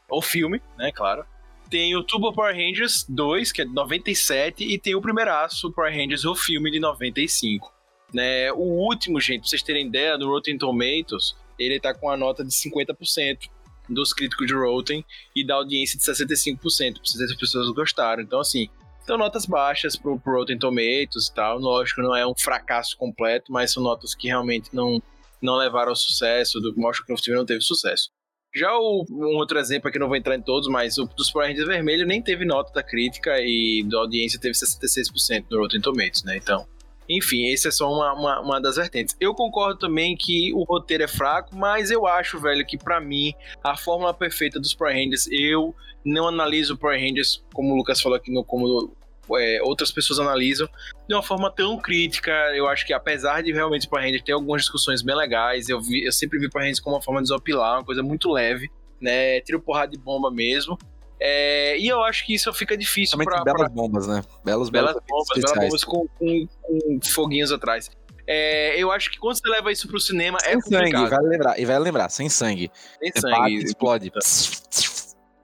o 0.09 0.21
filme, 0.21 0.61
né, 0.77 0.91
claro. 0.91 1.25
Tem 1.69 1.93
o 1.97 2.03
Turbo 2.03 2.31
Power 2.31 2.55
Rangers 2.55 3.05
2, 3.09 3.51
que 3.51 3.61
é 3.61 3.65
de 3.65 3.73
97, 3.73 4.63
e 4.63 4.79
tem 4.79 4.95
o 4.95 5.01
primeiraço 5.01 5.71
Power 5.73 5.93
Rangers, 5.93 6.23
o 6.23 6.33
filme 6.33 6.71
de 6.71 6.79
95. 6.79 7.73
Né? 8.13 8.49
O 8.53 8.85
último, 8.87 9.19
gente, 9.19 9.41
pra 9.41 9.49
vocês 9.49 9.61
terem 9.61 9.87
ideia, 9.87 10.17
no 10.17 10.27
Rotten 10.27 10.57
Tomatoes, 10.57 11.35
ele 11.59 11.77
tá 11.77 11.93
com 11.93 12.09
a 12.09 12.15
nota 12.15 12.41
de 12.41 12.51
50% 12.51 13.49
dos 13.89 14.13
críticos 14.13 14.47
de 14.47 14.53
Rotten 14.53 15.03
e 15.35 15.45
da 15.45 15.55
audiência 15.55 15.99
de 15.99 16.05
65%, 16.05 16.99
se 17.03 17.21
as 17.21 17.35
pessoas 17.35 17.69
gostaram. 17.71 18.23
Então, 18.23 18.39
assim, 18.39 18.69
são 19.05 19.17
notas 19.17 19.45
baixas 19.45 19.95
pro, 19.95 20.19
pro 20.19 20.39
Rotten 20.39 20.57
Tomatoes 20.57 21.27
e 21.27 21.33
tal. 21.33 21.57
Lógico, 21.59 22.01
não 22.01 22.15
é 22.15 22.27
um 22.27 22.35
fracasso 22.35 22.97
completo, 22.97 23.51
mas 23.51 23.71
são 23.71 23.81
notas 23.81 24.13
que 24.13 24.27
realmente 24.27 24.69
não, 24.73 25.01
não 25.41 25.55
levaram 25.55 25.89
ao 25.89 25.95
sucesso, 25.95 26.59
do, 26.59 26.69
o 26.69 27.17
filme 27.17 27.37
não 27.37 27.45
teve 27.45 27.61
sucesso. 27.61 28.09
Já 28.55 28.75
o, 28.75 29.05
um 29.09 29.37
outro 29.37 29.59
exemplo 29.59 29.89
aqui, 29.89 29.99
não 29.99 30.07
vou 30.07 30.15
entrar 30.15 30.35
em 30.35 30.41
todos, 30.41 30.67
mas 30.67 30.97
o 30.97 31.05
dos 31.05 31.29
Power 31.29 31.49
Rangers 31.49 31.67
Vermelho 31.67 32.05
nem 32.05 32.21
teve 32.21 32.45
nota 32.45 32.71
da 32.73 32.81
crítica 32.81 33.37
e 33.39 33.83
da 33.87 33.99
audiência 33.99 34.39
teve 34.39 34.55
66% 34.55 35.45
no 35.49 35.59
Rotten 35.59 35.81
Tomatoes, 35.81 36.23
né? 36.23 36.37
Então, 36.37 36.67
enfim, 37.09 37.45
esse 37.47 37.67
é 37.67 37.71
só 37.71 37.91
uma, 37.91 38.13
uma, 38.13 38.41
uma, 38.41 38.61
das 38.61 38.75
vertentes. 38.75 39.15
Eu 39.19 39.33
concordo 39.33 39.79
também 39.79 40.15
que 40.15 40.53
o 40.53 40.63
roteiro 40.63 41.03
é 41.03 41.07
fraco, 41.07 41.55
mas 41.55 41.89
eu 41.89 42.05
acho, 42.05 42.39
velho, 42.39 42.65
que 42.65 42.77
para 42.77 42.99
mim, 42.99 43.33
a 43.63 43.77
fórmula 43.77 44.13
perfeita 44.13 44.59
dos 44.59 44.73
Power 44.73 44.93
Rangers, 44.93 45.27
eu 45.31 45.73
não 46.03 46.27
analiso 46.27 46.77
Power 46.77 46.99
Rangers, 46.99 47.43
como 47.53 47.73
o 47.73 47.77
Lucas 47.77 48.01
falou 48.01 48.17
aqui, 48.17 48.31
no, 48.31 48.43
como 48.43 48.95
é, 49.35 49.59
outras 49.63 49.91
pessoas 49.91 50.19
analisam, 50.19 50.67
de 51.07 51.15
uma 51.15 51.23
forma 51.23 51.51
tão 51.51 51.77
crítica. 51.77 52.31
Eu 52.55 52.67
acho 52.67 52.85
que 52.85 52.93
apesar 52.93 53.41
de 53.43 53.51
realmente 53.51 53.87
Power 53.87 54.05
Rangers 54.05 54.23
ter 54.23 54.33
algumas 54.33 54.61
discussões 54.61 55.01
bem 55.01 55.15
legais, 55.15 55.69
eu, 55.69 55.81
vi, 55.81 56.05
eu 56.05 56.11
sempre 56.11 56.39
vi 56.39 56.49
Power 56.49 56.65
Rangers 56.65 56.79
como 56.79 56.95
uma 56.95 57.01
forma 57.01 57.21
de 57.21 57.25
desopilar, 57.25 57.79
uma 57.79 57.85
coisa 57.85 58.03
muito 58.03 58.31
leve, 58.31 58.69
né? 59.01 59.41
Tiro 59.41 59.59
porrada 59.59 59.91
de 59.91 59.97
bomba 59.97 60.31
mesmo. 60.31 60.77
É, 61.19 61.77
e 61.79 61.87
eu 61.87 62.03
acho 62.03 62.25
que 62.25 62.35
isso 62.35 62.53
fica 62.53 62.77
difícil 62.77 63.17
para 63.17 63.43
belas 63.43 63.61
pra... 63.61 63.69
bombas, 63.69 64.07
né? 64.07 64.21
Belos, 64.45 64.69
belas 64.69 64.95
bombas, 65.07 65.27
belas 65.35 65.57
bombas 65.57 65.83
com, 65.83 66.07
com, 66.19 66.47
com 66.61 66.99
foguinhos 67.03 67.51
atrás. 67.51 67.89
É, 68.27 68.75
eu 68.77 68.91
acho 68.91 69.09
que 69.09 69.17
quando 69.17 69.37
você 69.37 69.49
leva 69.49 69.71
isso 69.71 69.87
pro 69.87 69.99
cinema 69.99 70.37
sem 70.41 70.51
é 70.51 70.55
complicado. 70.55 70.91
sangue, 70.91 71.09
vai 71.09 71.23
lembrar, 71.23 71.59
e 71.59 71.65
vai 71.65 71.79
lembrar, 71.79 72.09
sem 72.09 72.27
sangue. 72.27 72.69
Sem 73.01 73.11
sangue. 73.21 73.55
Bate, 73.55 73.65
explode. 73.65 74.11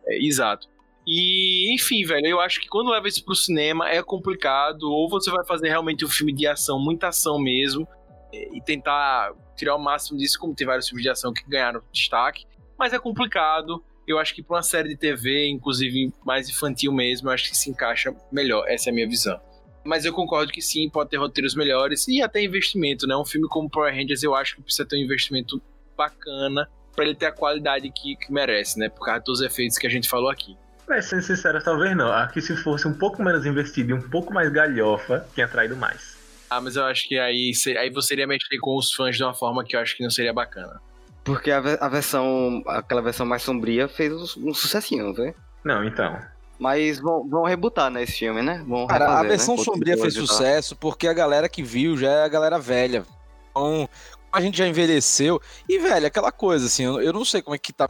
É, 0.06 0.28
exato. 0.28 0.68
E, 1.06 1.74
enfim, 1.76 2.06
velho, 2.06 2.28
eu 2.28 2.40
acho 2.40 2.62
que 2.62 2.68
quando 2.68 2.92
leva 2.92 3.08
isso 3.08 3.24
pro 3.24 3.36
cinema 3.36 3.90
é 3.90 4.02
complicado, 4.02 4.84
ou 4.84 5.10
você 5.10 5.30
vai 5.30 5.46
fazer 5.46 5.68
realmente 5.68 6.06
um 6.06 6.10
filme 6.10 6.34
de 6.34 6.48
ação, 6.48 6.80
muita 6.80 7.10
ação 7.10 7.38
mesmo, 7.40 7.88
e 8.32 8.62
tentar 8.62 9.34
tirar 9.56 9.76
o 9.76 9.80
máximo 9.80 10.18
disso, 10.18 10.40
como 10.40 10.56
tem 10.56 10.66
vários 10.66 10.88
filmes 10.88 11.04
de 11.04 11.10
ação 11.10 11.34
que 11.34 11.44
ganharam 11.48 11.82
destaque, 11.92 12.46
mas 12.78 12.94
é 12.94 13.00
complicado. 13.00 13.84
Eu 14.08 14.18
acho 14.20 14.34
que 14.34 14.44
para 14.44 14.58
uma 14.58 14.64
série 14.64 14.90
de 14.90 14.98
TV, 14.98 15.48
inclusive 15.48 16.14
mais 16.26 16.50
infantil 16.50 16.92
mesmo, 16.92 17.30
eu 17.30 17.34
acho 17.34 17.50
que 17.50 17.58
se 17.58 17.70
encaixa 17.70 18.14
melhor. 18.32 18.66
Essa 18.68 18.90
é 18.90 18.92
a 18.92 18.94
minha 18.94 19.08
visão. 19.08 19.40
Mas 19.86 20.06
eu 20.06 20.14
concordo 20.14 20.52
que 20.52 20.62
sim, 20.62 20.90
pode 20.90 21.10
ter 21.10 21.18
roteiros 21.18 21.56
melhores 21.56 22.08
e 22.08 22.22
até 22.22 22.42
investimento, 22.42 23.06
né? 23.06 23.16
Um 23.16 23.26
filme 23.26 23.48
como 23.48 23.70
Power 23.70 23.94
Rangers 23.94 24.24
eu 24.24 24.34
acho 24.34 24.56
que 24.56 24.62
precisa 24.62 24.86
ter 24.86 24.98
um 24.98 25.00
investimento 25.00 25.62
bacana 25.96 26.70
para 26.96 27.06
ele 27.06 27.16
ter 27.16 27.28
a 27.28 27.32
qualidade 27.32 27.90
que, 27.90 28.16
que, 28.16 28.32
merece, 28.32 28.80
né? 28.80 28.90
Por 28.90 29.06
causa 29.06 29.22
dos 29.22 29.42
efeitos 29.42 29.78
que 29.78 29.88
a 29.88 29.90
gente 29.90 30.08
falou 30.10 30.30
aqui. 30.30 30.58
Pra 30.86 31.02
ser 31.02 31.22
sincero, 31.24 31.62
talvez 31.64 31.96
não. 31.96 32.12
Aqui 32.12 32.42
se 32.42 32.56
fosse 32.58 32.88
um 32.88 32.94
pouco 32.94 33.24
menos 33.24 33.46
investido 33.46 33.92
e 33.92 33.94
um 33.94 34.02
pouco 34.02 34.34
mais 34.34 34.52
galhofa, 34.52 35.26
tinha 35.34 35.46
atraído 35.46 35.76
mais. 35.76 36.18
Ah, 36.50 36.62
mas 36.62 36.76
eu 36.76 36.84
acho 36.86 37.08
que 37.08 37.18
aí, 37.18 37.52
aí 37.78 37.90
você 37.90 38.14
iria 38.14 38.28
mexer 38.28 38.58
com 38.60 38.78
os 38.78 38.94
fãs 38.94 39.16
de 39.16 39.24
uma 39.24 39.34
forma 39.34 39.64
que 39.64 39.76
eu 39.76 39.80
acho 39.80 39.96
que 39.96 40.04
não 40.04 40.10
seria 40.10 40.34
bacana. 40.34 40.80
Porque 41.24 41.50
a, 41.50 41.58
a 41.58 41.90
versão, 41.90 42.62
aquela 42.68 43.02
versão 43.02 43.26
mais 43.26 43.42
sombria 43.42 43.88
fez 43.88 44.14
um, 44.14 44.50
um 44.50 44.54
sucessinho, 44.54 45.14
né? 45.14 45.34
Não, 45.64 45.84
então. 45.84 46.20
Mas 46.60 47.00
vão, 47.00 47.28
vão 47.28 47.44
rebutar 47.44 47.90
nesse 47.90 48.12
né, 48.12 48.18
filme, 48.18 48.42
né? 48.42 48.64
Vão 48.68 48.86
Cara, 48.88 49.06
refazer, 49.06 49.26
a 49.26 49.30
versão 49.30 49.56
né? 49.56 49.64
sombria 49.64 49.98
fez 49.98 50.14
sucesso 50.14 50.76
porque 50.76 51.08
a 51.08 51.14
galera 51.14 51.50
que 51.50 51.64
viu 51.64 51.98
já 51.98 52.10
é 52.10 52.24
a 52.24 52.28
galera 52.28 52.60
velha. 52.60 53.06
Então, 53.52 53.90
a 54.32 54.42
gente 54.42 54.58
já 54.58 54.68
envelheceu. 54.68 55.42
E, 55.68 55.80
velho, 55.80 56.08
aquela 56.08 56.32
coisa, 56.32 56.66
assim, 56.66 56.84
eu, 56.84 57.02
eu 57.02 57.14
não 57.14 57.26
sei 57.26 57.42
como 57.42 57.56
é 57.56 57.60
que 57.60 57.72
tá. 57.74 57.88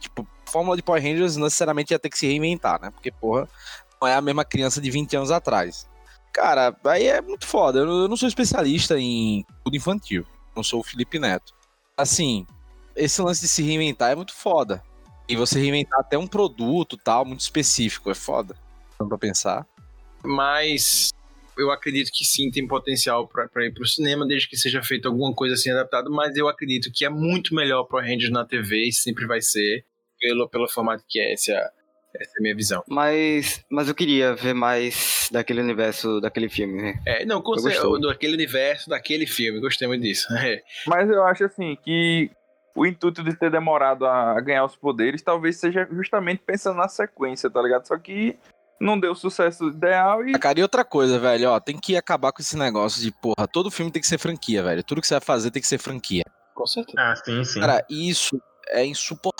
Tipo, 0.00 0.22
a 0.22 0.33
fórmula 0.54 0.76
de 0.76 0.84
Power 0.84 1.02
Rangers 1.02 1.36
necessariamente 1.36 1.92
ia 1.92 1.98
ter 1.98 2.08
que 2.08 2.16
se 2.16 2.28
reinventar, 2.28 2.80
né? 2.80 2.92
Porque, 2.92 3.10
porra, 3.10 3.48
não 4.00 4.06
é 4.06 4.14
a 4.14 4.20
mesma 4.20 4.44
criança 4.44 4.80
de 4.80 4.88
20 4.88 5.16
anos 5.16 5.32
atrás. 5.32 5.88
Cara, 6.32 6.76
aí 6.84 7.08
é 7.08 7.20
muito 7.20 7.44
foda. 7.44 7.80
Eu, 7.80 8.06
não 8.06 8.16
sou 8.16 8.28
especialista 8.28 8.96
em 8.96 9.44
tudo 9.64 9.76
infantil. 9.76 10.24
Não 10.54 10.62
sou 10.62 10.78
o 10.78 10.84
Felipe 10.84 11.18
Neto. 11.18 11.52
Assim, 11.96 12.46
esse 12.94 13.20
lance 13.20 13.40
de 13.40 13.48
se 13.48 13.64
reinventar 13.64 14.12
é 14.12 14.14
muito 14.14 14.32
foda. 14.32 14.80
E 15.28 15.34
você 15.34 15.58
reinventar 15.58 15.98
até 15.98 16.16
um 16.16 16.26
produto 16.26 16.96
tal, 16.96 17.24
muito 17.24 17.40
específico, 17.40 18.08
é 18.08 18.14
foda. 18.14 18.54
Não 19.00 19.08
pra 19.08 19.18
pensar. 19.18 19.66
Mas 20.22 21.10
eu 21.58 21.72
acredito 21.72 22.12
que 22.12 22.24
sim, 22.24 22.48
tem 22.50 22.66
potencial 22.66 23.26
para 23.26 23.66
ir 23.66 23.74
pro 23.74 23.86
cinema, 23.86 24.24
desde 24.24 24.48
que 24.48 24.56
seja 24.56 24.82
feito 24.82 25.08
alguma 25.08 25.34
coisa 25.34 25.54
assim 25.54 25.70
adaptada, 25.70 26.08
mas 26.10 26.36
eu 26.36 26.48
acredito 26.48 26.92
que 26.92 27.04
é 27.04 27.08
muito 27.08 27.54
melhor 27.54 27.84
pro 27.84 27.98
Rangers 27.98 28.30
na 28.30 28.44
TV, 28.44 28.88
e 28.88 28.92
sempre 28.92 29.26
vai 29.26 29.40
ser, 29.40 29.84
pelo, 30.24 30.48
pelo 30.48 30.66
formato 30.66 31.04
que 31.06 31.20
é, 31.20 31.34
essa, 31.34 31.52
essa 31.52 32.30
é 32.36 32.38
a 32.38 32.42
minha 32.42 32.56
visão. 32.56 32.82
Mas, 32.88 33.62
mas 33.70 33.88
eu 33.88 33.94
queria 33.94 34.34
ver 34.34 34.54
mais 34.54 35.28
daquele 35.30 35.60
universo, 35.60 36.18
daquele 36.18 36.48
filme, 36.48 36.80
né? 36.80 36.94
É, 37.06 37.26
não, 37.26 37.42
com 37.42 37.58
certeza, 37.58 37.86
daquele 38.00 38.32
universo, 38.32 38.88
daquele 38.88 39.26
filme, 39.26 39.60
gostei 39.60 39.86
muito 39.86 40.02
disso. 40.02 40.26
É. 40.44 40.62
Mas 40.86 41.08
eu 41.10 41.24
acho 41.24 41.44
assim, 41.44 41.76
que 41.84 42.30
o 42.74 42.86
intuito 42.86 43.22
de 43.22 43.36
ter 43.36 43.50
demorado 43.50 44.06
a 44.06 44.40
ganhar 44.40 44.64
os 44.64 44.76
poderes 44.76 45.22
talvez 45.22 45.58
seja 45.58 45.86
justamente 45.92 46.42
pensando 46.44 46.76
na 46.76 46.88
sequência, 46.88 47.50
tá 47.50 47.60
ligado? 47.60 47.86
Só 47.86 47.96
que 47.98 48.36
não 48.80 48.98
deu 48.98 49.12
o 49.12 49.16
sucesso 49.16 49.68
ideal 49.68 50.26
e. 50.26 50.34
Ah, 50.34 50.38
cara, 50.38 50.58
e 50.58 50.62
outra 50.62 50.84
coisa, 50.84 51.18
velho, 51.18 51.50
ó, 51.50 51.60
tem 51.60 51.78
que 51.78 51.96
acabar 51.96 52.32
com 52.32 52.40
esse 52.40 52.56
negócio 52.56 53.00
de, 53.00 53.12
porra, 53.12 53.46
todo 53.46 53.70
filme 53.70 53.92
tem 53.92 54.02
que 54.02 54.08
ser 54.08 54.18
franquia, 54.18 54.62
velho. 54.62 54.82
Tudo 54.82 55.00
que 55.00 55.06
você 55.06 55.14
vai 55.14 55.20
fazer 55.20 55.50
tem 55.50 55.62
que 55.62 55.68
ser 55.68 55.78
franquia. 55.78 56.24
Com 56.54 56.66
certeza. 56.66 56.98
Ah, 56.98 57.16
sim, 57.16 57.44
sim. 57.44 57.60
Cara, 57.60 57.84
isso 57.88 58.40
é 58.68 58.84
insuportável, 58.84 59.33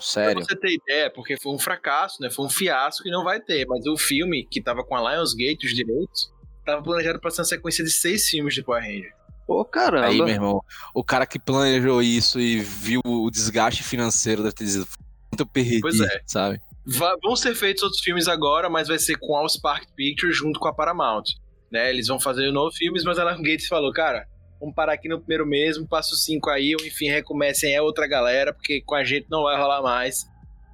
sério. 0.00 0.44
Pra 0.44 0.44
você 0.44 0.56
ter 0.56 0.74
ideia, 0.74 1.10
porque 1.10 1.36
foi 1.36 1.52
um 1.52 1.58
fracasso, 1.58 2.20
né? 2.20 2.30
Foi 2.30 2.46
um 2.46 2.50
fiasco 2.50 3.06
e 3.06 3.10
não 3.10 3.24
vai 3.24 3.40
ter. 3.40 3.66
Mas 3.66 3.86
o 3.86 3.96
filme 3.96 4.46
que 4.50 4.62
tava 4.62 4.84
com 4.84 4.94
a 4.94 5.12
Lionsgate, 5.12 5.66
os 5.66 5.74
direitos, 5.74 6.32
tava 6.64 6.82
planejado 6.82 7.20
pra 7.20 7.30
ser 7.30 7.40
uma 7.40 7.46
sequência 7.46 7.84
de 7.84 7.90
seis 7.90 8.28
filmes 8.28 8.54
de 8.54 8.62
Power 8.62 8.82
Ranger. 8.82 9.12
Pô, 9.46 9.64
caramba. 9.64 10.06
Aí, 10.06 10.18
meu 10.18 10.28
irmão, 10.28 10.62
o 10.94 11.02
cara 11.02 11.26
que 11.26 11.38
planejou 11.38 12.00
isso 12.02 12.38
e 12.38 12.60
viu 12.60 13.00
o 13.04 13.30
desgaste 13.30 13.82
financeiro 13.82 14.42
deve 14.42 14.54
ter 14.54 14.64
dito 14.64 14.86
muito 15.32 15.46
perdido, 15.46 15.82
pois 15.82 16.00
é. 16.00 16.22
sabe? 16.26 16.60
vão 17.22 17.36
ser 17.36 17.54
feitos 17.54 17.82
outros 17.82 18.00
filmes 18.00 18.26
agora, 18.26 18.68
mas 18.68 18.88
vai 18.88 18.98
ser 18.98 19.16
com 19.18 19.36
a 19.36 19.48
Spark 19.48 19.86
Pictures 19.94 20.36
junto 20.36 20.58
com 20.58 20.68
a 20.68 20.74
Paramount. 20.74 21.24
Né? 21.70 21.90
Eles 21.90 22.08
vão 22.08 22.18
fazer 22.18 22.50
novos 22.50 22.76
filmes, 22.76 23.04
mas 23.04 23.18
a 23.18 23.24
Lion 23.24 23.42
Gates 23.42 23.66
falou, 23.66 23.92
cara, 23.92 24.26
vamos 24.60 24.74
parar 24.74 24.92
aqui 24.92 25.08
no 25.08 25.18
primeiro 25.18 25.46
mesmo, 25.46 25.86
passo 25.88 26.14
cinco 26.16 26.50
aí, 26.50 26.76
ou 26.78 26.86
enfim, 26.86 27.08
recomecem 27.08 27.74
é 27.74 27.80
outra 27.80 28.06
galera, 28.06 28.52
porque 28.52 28.82
com 28.82 28.94
a 28.94 29.02
gente 29.02 29.26
não 29.30 29.44
vai 29.44 29.56
rolar 29.56 29.82
mais. 29.82 30.28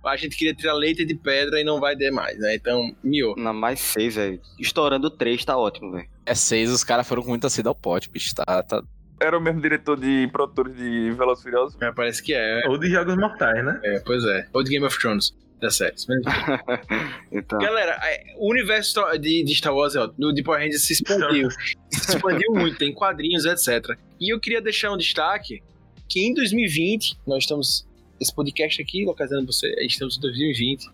A 0.04 0.16
gente 0.16 0.36
queria 0.36 0.54
tirar 0.54 0.74
leite 0.74 1.04
de 1.04 1.16
pedra 1.16 1.60
e 1.60 1.64
não 1.64 1.80
vai 1.80 1.96
ter 1.96 2.12
mais, 2.12 2.38
né? 2.38 2.54
Então, 2.54 2.94
miou. 3.02 3.34
Na 3.36 3.52
mais 3.52 3.80
seis, 3.80 4.14
velho. 4.14 4.40
Estourando 4.56 5.10
três, 5.10 5.44
tá 5.44 5.56
ótimo, 5.56 5.90
velho. 5.90 6.08
É 6.24 6.32
seis, 6.32 6.70
os 6.70 6.84
caras 6.84 7.08
foram 7.08 7.22
com 7.22 7.30
muita 7.30 7.50
sede 7.50 7.66
ao 7.66 7.74
pote, 7.74 8.08
bicho. 8.08 8.32
Tá, 8.32 8.62
tá... 8.62 8.82
Era 9.20 9.36
o 9.36 9.40
mesmo 9.40 9.60
diretor 9.60 9.98
de 9.98 10.28
produtores 10.30 10.76
de 10.76 11.10
Velozes 11.10 11.42
Furiosos? 11.42 11.76
É, 11.82 11.90
parece 11.90 12.22
que 12.22 12.34
é. 12.34 12.68
Ou 12.68 12.78
de 12.78 12.88
Jogos 12.88 13.16
Mortais, 13.16 13.64
né? 13.64 13.80
É, 13.82 13.98
pois 13.98 14.24
é. 14.24 14.46
Ou 14.52 14.62
de 14.62 14.70
Game 14.70 14.86
of 14.86 14.96
Thrones 14.96 15.34
das 15.60 15.76
séries. 15.76 16.06
então. 17.32 17.58
Galera, 17.58 17.98
o 18.36 18.50
universo 18.50 19.00
de, 19.18 19.42
de 19.42 19.54
Star 19.54 19.74
Wars, 19.74 19.96
ó, 19.96 20.06
do 20.06 20.32
Deep 20.32 20.48
Rangers 20.48 20.82
se 20.82 20.92
expandiu. 20.92 21.50
se 21.90 22.16
expandiu 22.16 22.52
muito, 22.52 22.78
tem 22.78 22.92
quadrinhos, 22.92 23.44
etc. 23.44 23.96
E 24.20 24.32
eu 24.32 24.40
queria 24.40 24.60
deixar 24.60 24.92
um 24.92 24.96
destaque 24.96 25.62
que 26.08 26.20
em 26.20 26.34
2020, 26.34 27.18
nós 27.26 27.44
estamos. 27.44 27.86
Esse 28.18 28.34
podcast 28.34 28.80
aqui, 28.80 29.04
localizando 29.04 29.52
você, 29.52 29.74
estamos 29.84 30.16
em 30.16 30.20
2020. 30.20 30.88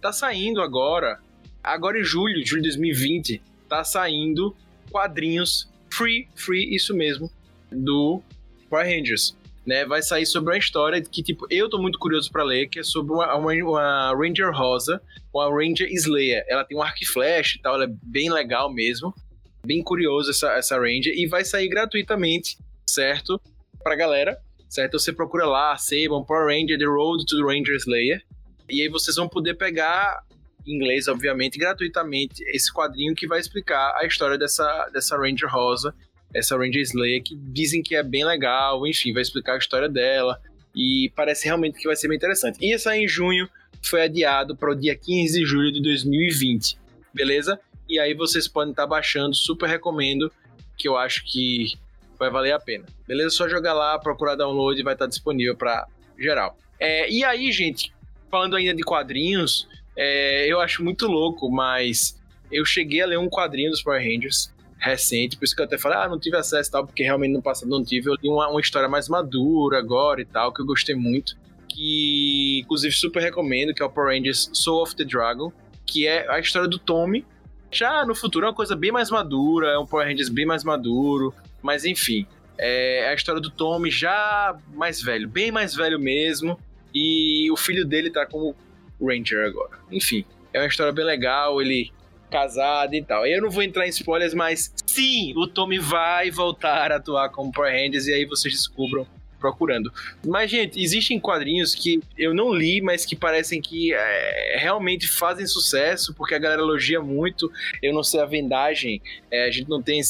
Tá 0.00 0.12
saindo 0.12 0.60
agora, 0.60 1.18
agora 1.60 1.98
em 1.98 2.04
julho, 2.04 2.40
julho 2.46 2.62
de 2.62 2.68
2020, 2.68 3.42
tá 3.68 3.82
saindo 3.82 4.54
quadrinhos 4.88 5.68
free, 5.90 6.28
free, 6.36 6.72
isso 6.72 6.94
mesmo, 6.94 7.28
do 7.70 8.22
Power 8.70 8.86
Rangers. 8.86 9.36
Né, 9.68 9.84
vai 9.84 10.00
sair 10.00 10.24
sobre 10.24 10.54
uma 10.54 10.58
história 10.58 10.98
que, 11.02 11.22
tipo, 11.22 11.46
eu 11.50 11.68
tô 11.68 11.76
muito 11.76 11.98
curioso 11.98 12.32
para 12.32 12.42
ler, 12.42 12.70
que 12.70 12.78
é 12.78 12.82
sobre 12.82 13.12
uma, 13.12 13.34
uma, 13.36 13.52
uma, 13.52 14.14
Ranger 14.16 14.50
Rosa, 14.50 14.98
uma 15.30 15.44
Ranger 15.44 15.86
Slayer. 15.92 16.42
Ela 16.48 16.64
tem 16.64 16.74
um 16.74 16.80
arco 16.80 16.96
e 17.02 17.06
flash 17.06 17.56
e 17.56 17.60
tal, 17.60 17.74
ela 17.74 17.84
é 17.84 17.94
bem 18.02 18.32
legal 18.32 18.72
mesmo. 18.72 19.14
Bem 19.62 19.82
curioso 19.82 20.30
essa, 20.30 20.54
essa 20.54 20.78
Ranger. 20.78 21.12
E 21.14 21.26
vai 21.26 21.44
sair 21.44 21.68
gratuitamente, 21.68 22.56
certo? 22.88 23.38
Pra 23.82 23.94
galera, 23.94 24.38
certo? 24.70 24.98
Você 24.98 25.12
procura 25.12 25.44
lá, 25.44 25.76
Saban, 25.76 26.24
Power 26.24 26.46
Ranger, 26.46 26.78
The 26.78 26.86
Road 26.86 27.26
to 27.26 27.36
the 27.36 27.42
Ranger 27.42 27.76
Slayer. 27.76 28.22
E 28.70 28.80
aí 28.80 28.88
vocês 28.88 29.16
vão 29.16 29.28
poder 29.28 29.52
pegar 29.52 30.22
em 30.66 30.76
inglês, 30.76 31.08
obviamente, 31.08 31.58
gratuitamente, 31.58 32.42
esse 32.54 32.72
quadrinho 32.72 33.14
que 33.14 33.26
vai 33.26 33.38
explicar 33.38 33.94
a 33.98 34.06
história 34.06 34.38
dessa, 34.38 34.88
dessa 34.94 35.18
Ranger 35.18 35.50
Rosa 35.52 35.94
essa 36.34 36.56
Ranger 36.56 36.82
Slayer, 36.82 37.22
que 37.22 37.34
dizem 37.34 37.82
que 37.82 37.94
é 37.94 38.02
bem 38.02 38.24
legal, 38.24 38.86
enfim, 38.86 39.12
vai 39.12 39.22
explicar 39.22 39.54
a 39.54 39.58
história 39.58 39.88
dela. 39.88 40.40
E 40.74 41.10
parece 41.16 41.46
realmente 41.46 41.78
que 41.78 41.86
vai 41.86 41.96
ser 41.96 42.08
bem 42.08 42.16
interessante. 42.16 42.64
Ia 42.64 42.78
sair 42.78 43.04
em 43.04 43.08
junho, 43.08 43.48
foi 43.82 44.02
adiado 44.02 44.56
para 44.56 44.70
o 44.70 44.74
dia 44.74 44.94
15 44.94 45.40
de 45.40 45.46
julho 45.46 45.72
de 45.72 45.82
2020, 45.82 46.78
beleza? 47.12 47.58
E 47.88 47.98
aí 47.98 48.14
vocês 48.14 48.46
podem 48.46 48.72
estar 48.72 48.82
tá 48.82 48.88
baixando, 48.88 49.34
super 49.34 49.68
recomendo, 49.68 50.30
que 50.76 50.86
eu 50.86 50.96
acho 50.96 51.24
que 51.24 51.72
vai 52.18 52.30
valer 52.30 52.52
a 52.52 52.60
pena. 52.60 52.84
Beleza? 53.06 53.30
Só 53.30 53.48
jogar 53.48 53.72
lá, 53.72 53.98
procurar 53.98 54.34
download 54.34 54.78
e 54.78 54.84
vai 54.84 54.94
estar 54.94 55.06
tá 55.06 55.08
disponível 55.08 55.56
para 55.56 55.86
geral. 56.18 56.56
É, 56.78 57.10
e 57.10 57.24
aí, 57.24 57.50
gente, 57.50 57.92
falando 58.30 58.56
ainda 58.56 58.74
de 58.74 58.82
quadrinhos, 58.82 59.66
é, 59.96 60.46
eu 60.46 60.60
acho 60.60 60.84
muito 60.84 61.06
louco, 61.06 61.50
mas 61.50 62.20
eu 62.52 62.64
cheguei 62.64 63.00
a 63.00 63.06
ler 63.06 63.18
um 63.18 63.28
quadrinho 63.28 63.70
dos 63.70 63.82
Power 63.82 64.02
Rangers 64.02 64.52
recente, 64.78 65.36
por 65.36 65.44
isso 65.44 65.54
que 65.54 65.60
eu 65.60 65.66
até 65.66 65.76
falei, 65.76 65.98
ah, 65.98 66.08
não 66.08 66.18
tive 66.18 66.36
acesso 66.36 66.70
e 66.70 66.72
tal, 66.72 66.86
porque 66.86 67.02
realmente 67.02 67.32
no 67.32 67.42
passado 67.42 67.68
não 67.68 67.82
tive. 67.82 68.08
Eu 68.10 68.14
li 68.14 68.28
uma, 68.28 68.48
uma 68.48 68.60
história 68.60 68.88
mais 68.88 69.08
madura 69.08 69.78
agora 69.78 70.20
e 70.20 70.24
tal, 70.24 70.52
que 70.52 70.62
eu 70.62 70.66
gostei 70.66 70.94
muito, 70.94 71.36
que 71.68 72.60
inclusive 72.64 72.94
super 72.94 73.20
recomendo, 73.20 73.74
que 73.74 73.82
é 73.82 73.86
o 73.86 73.90
Power 73.90 74.16
Rangers 74.16 74.50
Soul 74.52 74.82
of 74.82 74.96
the 74.96 75.04
Dragon, 75.04 75.52
que 75.84 76.06
é 76.06 76.30
a 76.30 76.38
história 76.38 76.68
do 76.68 76.78
Tommy. 76.78 77.24
Já 77.70 78.06
no 78.06 78.14
futuro 78.14 78.46
é 78.46 78.48
uma 78.48 78.54
coisa 78.54 78.74
bem 78.74 78.90
mais 78.92 79.10
madura, 79.10 79.68
é 79.68 79.78
um 79.78 79.86
Power 79.86 80.06
Rangers 80.06 80.28
bem 80.28 80.46
mais 80.46 80.64
maduro, 80.64 81.34
mas 81.60 81.84
enfim, 81.84 82.26
é 82.56 83.08
a 83.08 83.14
história 83.14 83.40
do 83.40 83.50
Tommy 83.50 83.90
já 83.90 84.56
mais 84.72 85.02
velho, 85.02 85.28
bem 85.28 85.52
mais 85.52 85.74
velho 85.74 85.98
mesmo, 85.98 86.58
e 86.94 87.50
o 87.50 87.56
filho 87.56 87.84
dele 87.84 88.10
tá 88.10 88.24
como 88.26 88.54
Ranger 89.00 89.46
agora. 89.46 89.78
Enfim, 89.90 90.24
é 90.52 90.60
uma 90.60 90.66
história 90.66 90.92
bem 90.92 91.04
legal, 91.04 91.60
ele 91.60 91.92
casado 92.28 92.94
e 92.94 93.02
tal. 93.02 93.26
Eu 93.26 93.42
não 93.42 93.50
vou 93.50 93.62
entrar 93.62 93.86
em 93.86 93.90
spoilers, 93.90 94.34
mas 94.34 94.72
sim, 94.86 95.32
o 95.36 95.46
Tommy 95.46 95.78
vai 95.78 96.30
voltar 96.30 96.92
a 96.92 96.96
atuar 96.96 97.30
como 97.30 97.52
Power 97.52 97.72
Rangers 97.72 98.06
e 98.06 98.14
aí 98.14 98.24
vocês 98.24 98.54
descubram 98.54 99.06
procurando. 99.38 99.92
Mas, 100.26 100.50
gente, 100.50 100.82
existem 100.82 101.18
quadrinhos 101.18 101.74
que 101.74 102.00
eu 102.16 102.34
não 102.34 102.52
li, 102.52 102.80
mas 102.80 103.04
que 103.04 103.16
parecem 103.16 103.60
que 103.60 103.94
é, 103.94 104.56
realmente 104.58 105.08
fazem 105.08 105.46
sucesso, 105.46 106.12
porque 106.14 106.34
a 106.34 106.38
galera 106.38 106.60
elogia 106.60 107.00
muito. 107.00 107.50
Eu 107.82 107.94
não 107.94 108.02
sei 108.02 108.20
a 108.20 108.26
vendagem, 108.26 109.00
é, 109.30 109.46
a 109.46 109.50
gente 109.50 109.68
não 109.68 109.80
tem 109.80 110.00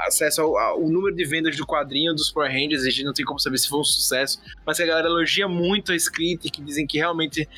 acesso 0.00 0.42
ao, 0.42 0.58
ao, 0.58 0.88
número 0.88 1.14
de 1.14 1.24
vendas 1.24 1.56
do 1.56 1.66
quadrinho 1.66 2.14
dos 2.14 2.30
Power 2.30 2.50
Rangers, 2.50 2.82
a 2.82 2.90
gente 2.90 3.04
não 3.04 3.12
tem 3.12 3.24
como 3.24 3.38
saber 3.38 3.58
se 3.58 3.68
foi 3.68 3.80
um 3.80 3.84
sucesso, 3.84 4.40
mas 4.64 4.78
a 4.78 4.86
galera 4.86 5.08
elogia 5.08 5.48
muito 5.48 5.92
a 5.92 5.96
escrita 5.96 6.46
e 6.46 6.50
que 6.50 6.62
dizem 6.62 6.86
que 6.86 6.98
realmente 6.98 7.48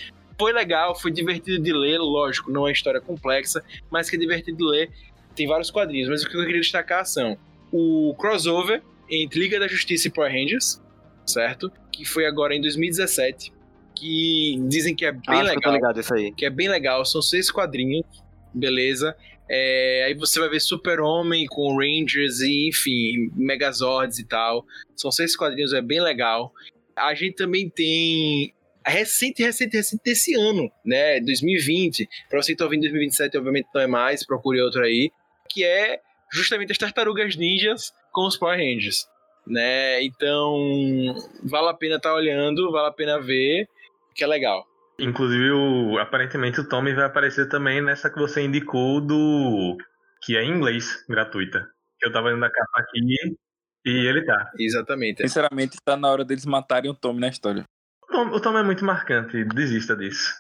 foi 0.41 0.55
legal, 0.55 0.99
foi 0.99 1.13
divertido 1.13 1.63
de 1.63 1.71
ler, 1.71 1.99
lógico, 1.99 2.51
não 2.51 2.63
é 2.63 2.65
uma 2.65 2.73
história 2.73 2.99
complexa, 2.99 3.63
mas 3.91 4.09
que 4.09 4.17
é 4.17 4.19
divertido 4.19 4.57
de 4.57 4.65
ler. 4.65 4.91
Tem 5.37 5.47
vários 5.47 5.71
quadrinhos, 5.71 6.09
mas 6.09 6.23
o 6.23 6.29
que 6.31 6.35
eu 6.35 6.47
queria 6.47 6.63
destacar 6.63 7.05
são 7.05 7.37
o 7.71 8.15
crossover 8.19 8.83
entre 9.11 9.39
Liga 9.39 9.61
da 9.61 9.69
Justiça 9.69 10.09
e 10.09 10.11
Power 10.11 10.33
Rangers, 10.33 10.83
certo? 11.27 11.71
Que 11.93 12.07
foi 12.07 12.25
agora 12.25 12.55
em 12.55 12.61
2017, 12.63 13.53
que 13.95 14.59
dizem 14.67 14.97
que 14.97 15.05
é 15.05 15.13
bem 15.13 15.23
ah, 15.27 15.43
legal. 15.43 15.75
ligado 15.75 16.01
isso 16.01 16.15
aí. 16.15 16.33
Que 16.33 16.47
é 16.47 16.51
bem 16.51 16.71
legal, 16.71 17.05
são 17.05 17.21
seis 17.21 17.51
quadrinhos, 17.51 18.07
beleza? 18.55 19.15
É, 19.47 20.05
aí 20.07 20.15
você 20.15 20.41
vai 20.41 20.49
ver 20.49 20.61
Super-Homem 20.61 21.45
com 21.51 21.77
Rangers 21.77 22.41
e, 22.41 22.71
enfim, 22.71 23.31
Megazords 23.37 24.19
e 24.19 24.25
tal. 24.25 24.65
São 24.97 25.11
seis 25.11 25.37
quadrinhos, 25.37 25.75
é 25.75 25.83
bem 25.83 26.01
legal. 26.01 26.51
A 26.97 27.13
gente 27.15 27.35
também 27.35 27.69
tem 27.69 28.55
recente, 28.87 29.43
recente, 29.43 29.77
recente 29.77 30.03
desse 30.05 30.35
ano, 30.35 30.71
né? 30.85 31.21
2020. 31.21 32.09
Para 32.29 32.43
você 32.43 32.53
que 32.53 32.59
tá 32.59 32.65
ouvindo 32.65 32.83
2027, 32.83 33.37
obviamente 33.39 33.69
não 33.75 33.81
é 33.81 33.87
mais, 33.87 34.25
procure 34.25 34.61
outro 34.61 34.83
aí. 34.83 35.11
Que 35.49 35.65
é 35.65 36.01
justamente 36.33 36.73
as 36.73 36.79
tartarugas 36.79 37.37
ninjas 37.37 37.93
com 38.13 38.27
os 38.27 38.37
Power 38.37 38.59
Rangers. 38.59 39.09
Né? 39.47 40.03
Então, 40.05 41.15
vale 41.43 41.71
a 41.71 41.75
pena 41.75 41.97
estar 41.97 42.11
tá 42.11 42.15
olhando, 42.15 42.71
vale 42.71 42.89
a 42.89 42.93
pena 42.93 43.21
ver, 43.21 43.69
que 44.15 44.23
é 44.23 44.27
legal. 44.27 44.65
Inclusive, 44.99 45.51
o, 45.51 45.99
aparentemente 45.99 46.61
o 46.61 46.69
Tommy 46.69 46.95
vai 46.95 47.07
aparecer 47.07 47.49
também 47.49 47.81
nessa 47.81 48.11
que 48.11 48.19
você 48.19 48.43
indicou 48.43 49.01
do. 49.01 49.77
que 50.23 50.37
é 50.37 50.43
em 50.43 50.51
inglês, 50.51 51.05
gratuita. 51.09 51.67
Eu 52.03 52.13
tava 52.13 52.31
indo 52.31 52.41
da 52.41 52.51
capa 52.51 52.81
aqui 52.81 52.99
e 53.85 54.07
ele 54.07 54.25
tá. 54.25 54.51
Exatamente. 54.59 55.23
Sinceramente, 55.23 55.79
tá 55.83 55.97
na 55.97 56.11
hora 56.11 56.25
deles 56.25 56.45
matarem 56.45 56.91
o 56.91 56.95
Tommy 56.95 57.21
na 57.21 57.29
história. 57.29 57.65
Tom, 58.11 58.29
o 58.29 58.41
Tom 58.41 58.59
é 58.59 58.63
muito 58.63 58.85
marcante, 58.85 59.45
desista 59.45 59.97
disso. 59.97 60.31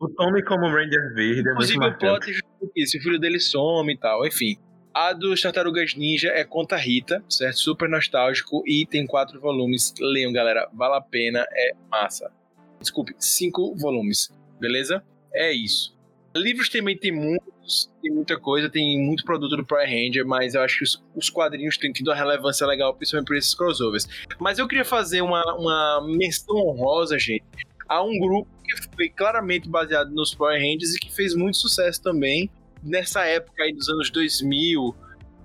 O 0.00 0.08
Tommy 0.08 0.42
como 0.42 0.66
Ranger 0.66 1.14
Verde 1.14 1.48
é 1.48 1.52
Inclusive, 1.52 1.78
muito 1.78 1.90
marcante. 1.90 2.30
Inclusive 2.30 2.42
o 2.60 2.68
plot, 2.68 2.86
se 2.86 2.98
o 2.98 3.02
filho 3.02 3.18
dele 3.18 3.38
some 3.38 3.92
e 3.92 3.98
tal, 3.98 4.26
enfim. 4.26 4.56
A 4.94 5.12
dos 5.12 5.40
Tartarugas 5.40 5.94
Ninja 5.94 6.30
é 6.30 6.42
Conta 6.42 6.76
Rita, 6.76 7.22
certo? 7.28 7.58
Super 7.58 7.88
nostálgico 7.88 8.62
e 8.66 8.86
tem 8.86 9.06
quatro 9.06 9.40
volumes. 9.40 9.94
Leiam, 10.00 10.32
galera, 10.32 10.68
vale 10.72 10.96
a 10.96 11.00
pena, 11.00 11.46
é 11.52 11.72
massa. 11.90 12.32
Desculpe, 12.80 13.14
cinco 13.18 13.76
volumes, 13.76 14.32
beleza? 14.58 15.04
É 15.32 15.52
isso. 15.52 15.96
Livros 16.34 16.68
também 16.68 16.96
tem 16.96 17.10
muitos, 17.10 17.90
tem 18.00 18.12
muita 18.12 18.38
coisa, 18.38 18.68
tem 18.68 19.00
muito 19.00 19.24
produto 19.24 19.56
do 19.56 19.64
Power 19.64 19.86
Ranger, 19.86 20.24
mas 20.24 20.54
eu 20.54 20.62
acho 20.62 20.78
que 20.78 20.84
os, 20.84 21.02
os 21.16 21.28
quadrinhos 21.28 21.76
têm 21.76 21.92
tido 21.92 22.08
uma 22.08 22.14
relevância 22.14 22.66
legal, 22.66 22.94
principalmente 22.94 23.26
por 23.26 23.36
esses 23.36 23.54
crossovers. 23.54 24.06
Mas 24.38 24.58
eu 24.58 24.68
queria 24.68 24.84
fazer 24.84 25.22
uma, 25.22 25.42
uma 25.56 26.06
menção 26.06 26.56
honrosa, 26.56 27.18
gente, 27.18 27.44
a 27.88 28.02
um 28.02 28.16
grupo 28.18 28.48
que 28.64 28.94
foi 28.94 29.08
claramente 29.08 29.68
baseado 29.68 30.10
nos 30.10 30.32
Power 30.32 30.56
Rangers 30.56 30.94
e 30.94 31.00
que 31.00 31.12
fez 31.12 31.34
muito 31.34 31.56
sucesso 31.56 32.00
também 32.00 32.48
nessa 32.82 33.24
época 33.26 33.64
aí 33.64 33.72
dos 33.72 33.88
anos 33.88 34.08
2000, 34.10 34.94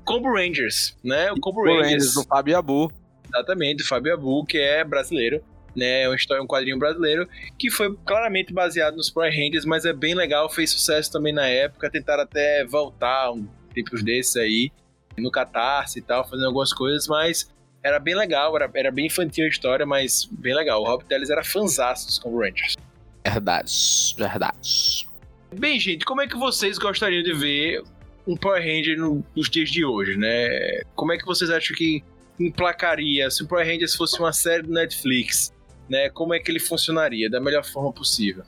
Combo 0.03 0.35
Rangers, 0.35 0.95
né? 1.03 1.31
O 1.31 1.39
Combo 1.39 1.63
Rangers, 1.63 1.85
Rangers 1.85 2.13
do 2.13 2.23
Fábio 2.25 2.57
Abu. 2.57 2.91
Exatamente, 3.27 3.77
do 3.77 3.87
Fábio 3.87 4.13
Abu, 4.13 4.45
que 4.45 4.59
é 4.59 4.83
brasileiro 4.83 5.43
né? 5.75 6.03
É 6.03 6.09
uma 6.09 6.15
história, 6.15 6.41
um 6.41 6.47
quadrinho 6.47 6.77
brasileiro 6.77 7.27
que 7.57 7.69
foi 7.69 7.95
claramente 8.05 8.53
baseado 8.53 8.95
nos 8.95 9.09
Power 9.09 9.31
Rangers, 9.31 9.65
mas 9.65 9.85
é 9.85 9.93
bem 9.93 10.15
legal, 10.15 10.49
fez 10.49 10.71
sucesso 10.71 11.11
também 11.11 11.33
na 11.33 11.47
época. 11.47 11.89
Tentaram 11.89 12.23
até 12.23 12.63
voltar 12.65 13.31
um 13.31 13.47
tempos 13.73 14.01
desses 14.01 14.37
aí 14.37 14.71
no 15.17 15.29
Catarse 15.29 15.99
e 15.99 16.01
tal, 16.01 16.27
fazendo 16.27 16.47
algumas 16.47 16.73
coisas, 16.73 17.07
mas 17.07 17.49
era 17.83 17.99
bem 17.99 18.15
legal, 18.15 18.55
era, 18.55 18.69
era 18.73 18.91
bem 18.91 19.07
infantil 19.07 19.45
a 19.45 19.49
história, 19.49 19.85
mas 19.85 20.27
bem 20.31 20.55
legal. 20.55 20.81
O 20.81 20.85
Rob 20.85 21.03
Teles 21.05 21.29
era 21.29 21.43
fãzaço 21.43 22.07
dos 22.07 22.19
Power 22.19 22.49
Rangers. 22.49 22.75
Verdade, 23.23 24.15
verdade. 24.17 25.07
Bem, 25.53 25.79
gente, 25.79 26.05
como 26.05 26.21
é 26.21 26.27
que 26.27 26.35
vocês 26.35 26.77
gostariam 26.77 27.23
de 27.23 27.33
ver 27.33 27.83
um 28.27 28.35
Power 28.35 28.61
Ranger 28.61 28.97
no, 28.97 29.23
nos 29.35 29.49
dias 29.49 29.69
de 29.69 29.85
hoje, 29.85 30.17
né? 30.17 30.81
Como 30.95 31.13
é 31.13 31.17
que 31.17 31.25
vocês 31.25 31.49
acham 31.49 31.75
que 31.75 32.03
emplacaria 32.39 33.29
se 33.29 33.43
o 33.43 33.47
Power 33.47 33.65
Rangers 33.65 33.95
fosse 33.95 34.19
uma 34.19 34.33
série 34.33 34.63
do 34.63 34.71
Netflix? 34.71 35.53
Né? 35.89 36.09
Como 36.09 36.33
é 36.33 36.39
que 36.39 36.51
ele 36.51 36.59
funcionaria 36.59 37.29
da 37.29 37.39
melhor 37.39 37.63
forma 37.63 37.91
possível? 37.91 38.43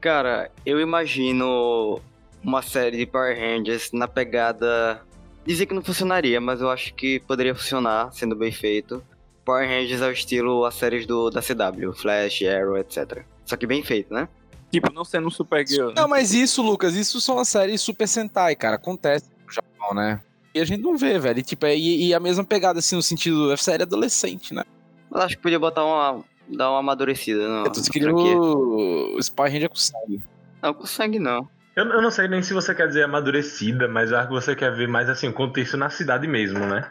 Cara, 0.00 0.50
eu 0.64 0.80
imagino 0.80 2.00
uma 2.42 2.62
série 2.62 2.96
de 2.96 3.06
Power 3.06 3.38
Rangers 3.38 3.92
na 3.92 4.08
pegada. 4.08 5.02
Dizer 5.44 5.66
que 5.66 5.74
não 5.74 5.82
funcionaria, 5.82 6.40
mas 6.40 6.60
eu 6.60 6.70
acho 6.70 6.94
que 6.94 7.20
poderia 7.20 7.54
funcionar, 7.54 8.12
sendo 8.12 8.34
bem 8.34 8.52
feito. 8.52 9.02
Power 9.44 9.68
Rangers 9.68 10.02
ao 10.02 10.12
estilo 10.12 10.64
as 10.64 10.74
séries 10.74 11.06
do, 11.06 11.30
da 11.30 11.40
CW, 11.40 11.92
Flash, 11.94 12.42
Arrow, 12.42 12.78
etc. 12.78 13.24
Só 13.44 13.56
que 13.56 13.66
bem 13.66 13.82
feito, 13.82 14.12
né? 14.12 14.28
Tipo, 14.70 14.92
não 14.92 15.04
sendo 15.04 15.26
um 15.26 15.30
Super 15.30 15.66
Girl. 15.66 15.90
Não, 15.96 16.06
mas 16.06 16.32
isso, 16.32 16.62
Lucas, 16.62 16.94
isso 16.94 17.20
são 17.20 17.38
as 17.38 17.48
séries 17.48 17.80
Super 17.80 18.06
Sentai, 18.06 18.54
cara. 18.54 18.76
Acontece 18.76 19.26
no 19.44 19.52
Japão, 19.52 19.94
né? 19.94 20.20
E 20.54 20.60
a 20.60 20.64
gente 20.64 20.80
não 20.80 20.96
vê, 20.96 21.18
velho. 21.18 21.40
E, 21.40 21.42
tipo, 21.42 21.66
é, 21.66 21.76
e, 21.76 22.08
e 22.08 22.14
a 22.14 22.20
mesma 22.20 22.44
pegada, 22.44 22.78
assim, 22.78 22.94
no 22.94 23.02
sentido. 23.02 23.52
É 23.52 23.56
série 23.56 23.82
adolescente, 23.82 24.54
né? 24.54 24.62
Eu 25.12 25.20
acho 25.20 25.36
que 25.36 25.42
podia 25.42 25.58
botar 25.58 25.84
uma, 25.84 26.24
dar 26.56 26.70
uma 26.70 26.80
amadurecida. 26.80 27.48
Não, 27.48 27.64
eu 27.64 27.72
tô 27.72 27.82
querendo 27.90 28.16
o 28.16 29.18
Spy 29.18 29.42
Ranger 29.42 29.68
com 29.68 29.76
sangue. 29.76 30.20
Não, 30.62 30.74
com 30.74 30.86
sangue 30.86 31.18
não. 31.18 31.48
Eu, 31.76 31.86
eu, 31.86 32.02
não 32.02 32.10
sei 32.10 32.28
nem 32.28 32.42
se 32.42 32.52
você 32.52 32.74
quer 32.74 32.88
dizer 32.88 33.04
amadurecida, 33.04 33.88
mas 33.88 34.10
eu 34.10 34.18
acho 34.18 34.28
que 34.28 34.34
você 34.34 34.56
quer 34.56 34.74
ver 34.74 34.88
mais 34.88 35.08
assim, 35.08 35.28
o 35.28 35.32
contexto 35.32 35.76
na 35.76 35.88
cidade 35.88 36.26
mesmo, 36.26 36.66
né? 36.66 36.90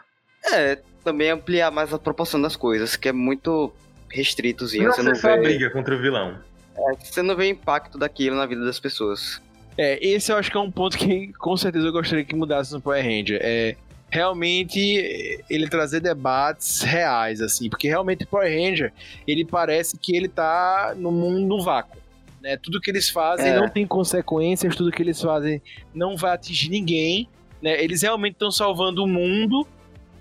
É, 0.52 0.78
também 1.04 1.30
ampliar 1.30 1.70
mais 1.70 1.92
a 1.92 1.98
proporção 1.98 2.40
das 2.40 2.56
coisas, 2.56 2.96
que 2.96 3.08
é 3.08 3.12
muito 3.12 3.72
restritozinho. 4.08 4.84
Não 4.84 4.92
você 4.92 5.02
não 5.02 5.14
vê 5.14 5.30
a 5.30 5.36
briga 5.36 5.70
contra 5.70 5.94
o 5.94 5.98
vilão. 5.98 6.38
É, 6.76 6.96
você 6.96 7.22
não 7.22 7.36
vê 7.36 7.44
o 7.44 7.50
impacto 7.50 7.98
daquilo 7.98 8.36
na 8.36 8.46
vida 8.46 8.64
das 8.64 8.80
pessoas. 8.80 9.40
É, 9.76 9.98
esse 10.04 10.32
eu 10.32 10.36
acho 10.36 10.50
que 10.50 10.56
é 10.56 10.60
um 10.60 10.70
ponto 10.70 10.96
que 10.98 11.32
com 11.34 11.56
certeza 11.56 11.86
eu 11.86 11.92
gostaria 11.92 12.24
que 12.24 12.34
mudasse 12.34 12.72
no 12.72 12.80
Power 12.80 13.04
Ranger. 13.04 13.38
É, 13.42 13.76
realmente 14.10 15.42
ele 15.48 15.68
trazer 15.68 16.00
debates 16.00 16.82
reais, 16.82 17.40
assim, 17.40 17.70
porque 17.70 17.88
realmente 17.88 18.24
o 18.24 18.26
Power 18.26 18.50
Ranger, 18.50 18.92
ele 19.26 19.44
parece 19.44 19.96
que 19.96 20.16
ele 20.16 20.28
tá 20.28 20.94
no 20.96 21.12
mundo 21.12 21.40
no 21.40 21.62
vácuo. 21.62 21.98
Né? 22.42 22.56
Tudo 22.56 22.80
que 22.80 22.90
eles 22.90 23.08
fazem 23.08 23.50
É. 23.50 23.56
não 23.56 23.68
tem 23.68 23.86
consequências, 23.86 24.74
tudo 24.74 24.90
que 24.90 25.02
eles 25.02 25.20
fazem 25.20 25.62
não 25.94 26.16
vai 26.16 26.32
atingir 26.32 26.70
ninguém. 26.70 27.28
Né? 27.62 27.82
Eles 27.82 28.02
realmente 28.02 28.32
estão 28.32 28.50
salvando 28.50 29.04
o 29.04 29.06
mundo, 29.06 29.66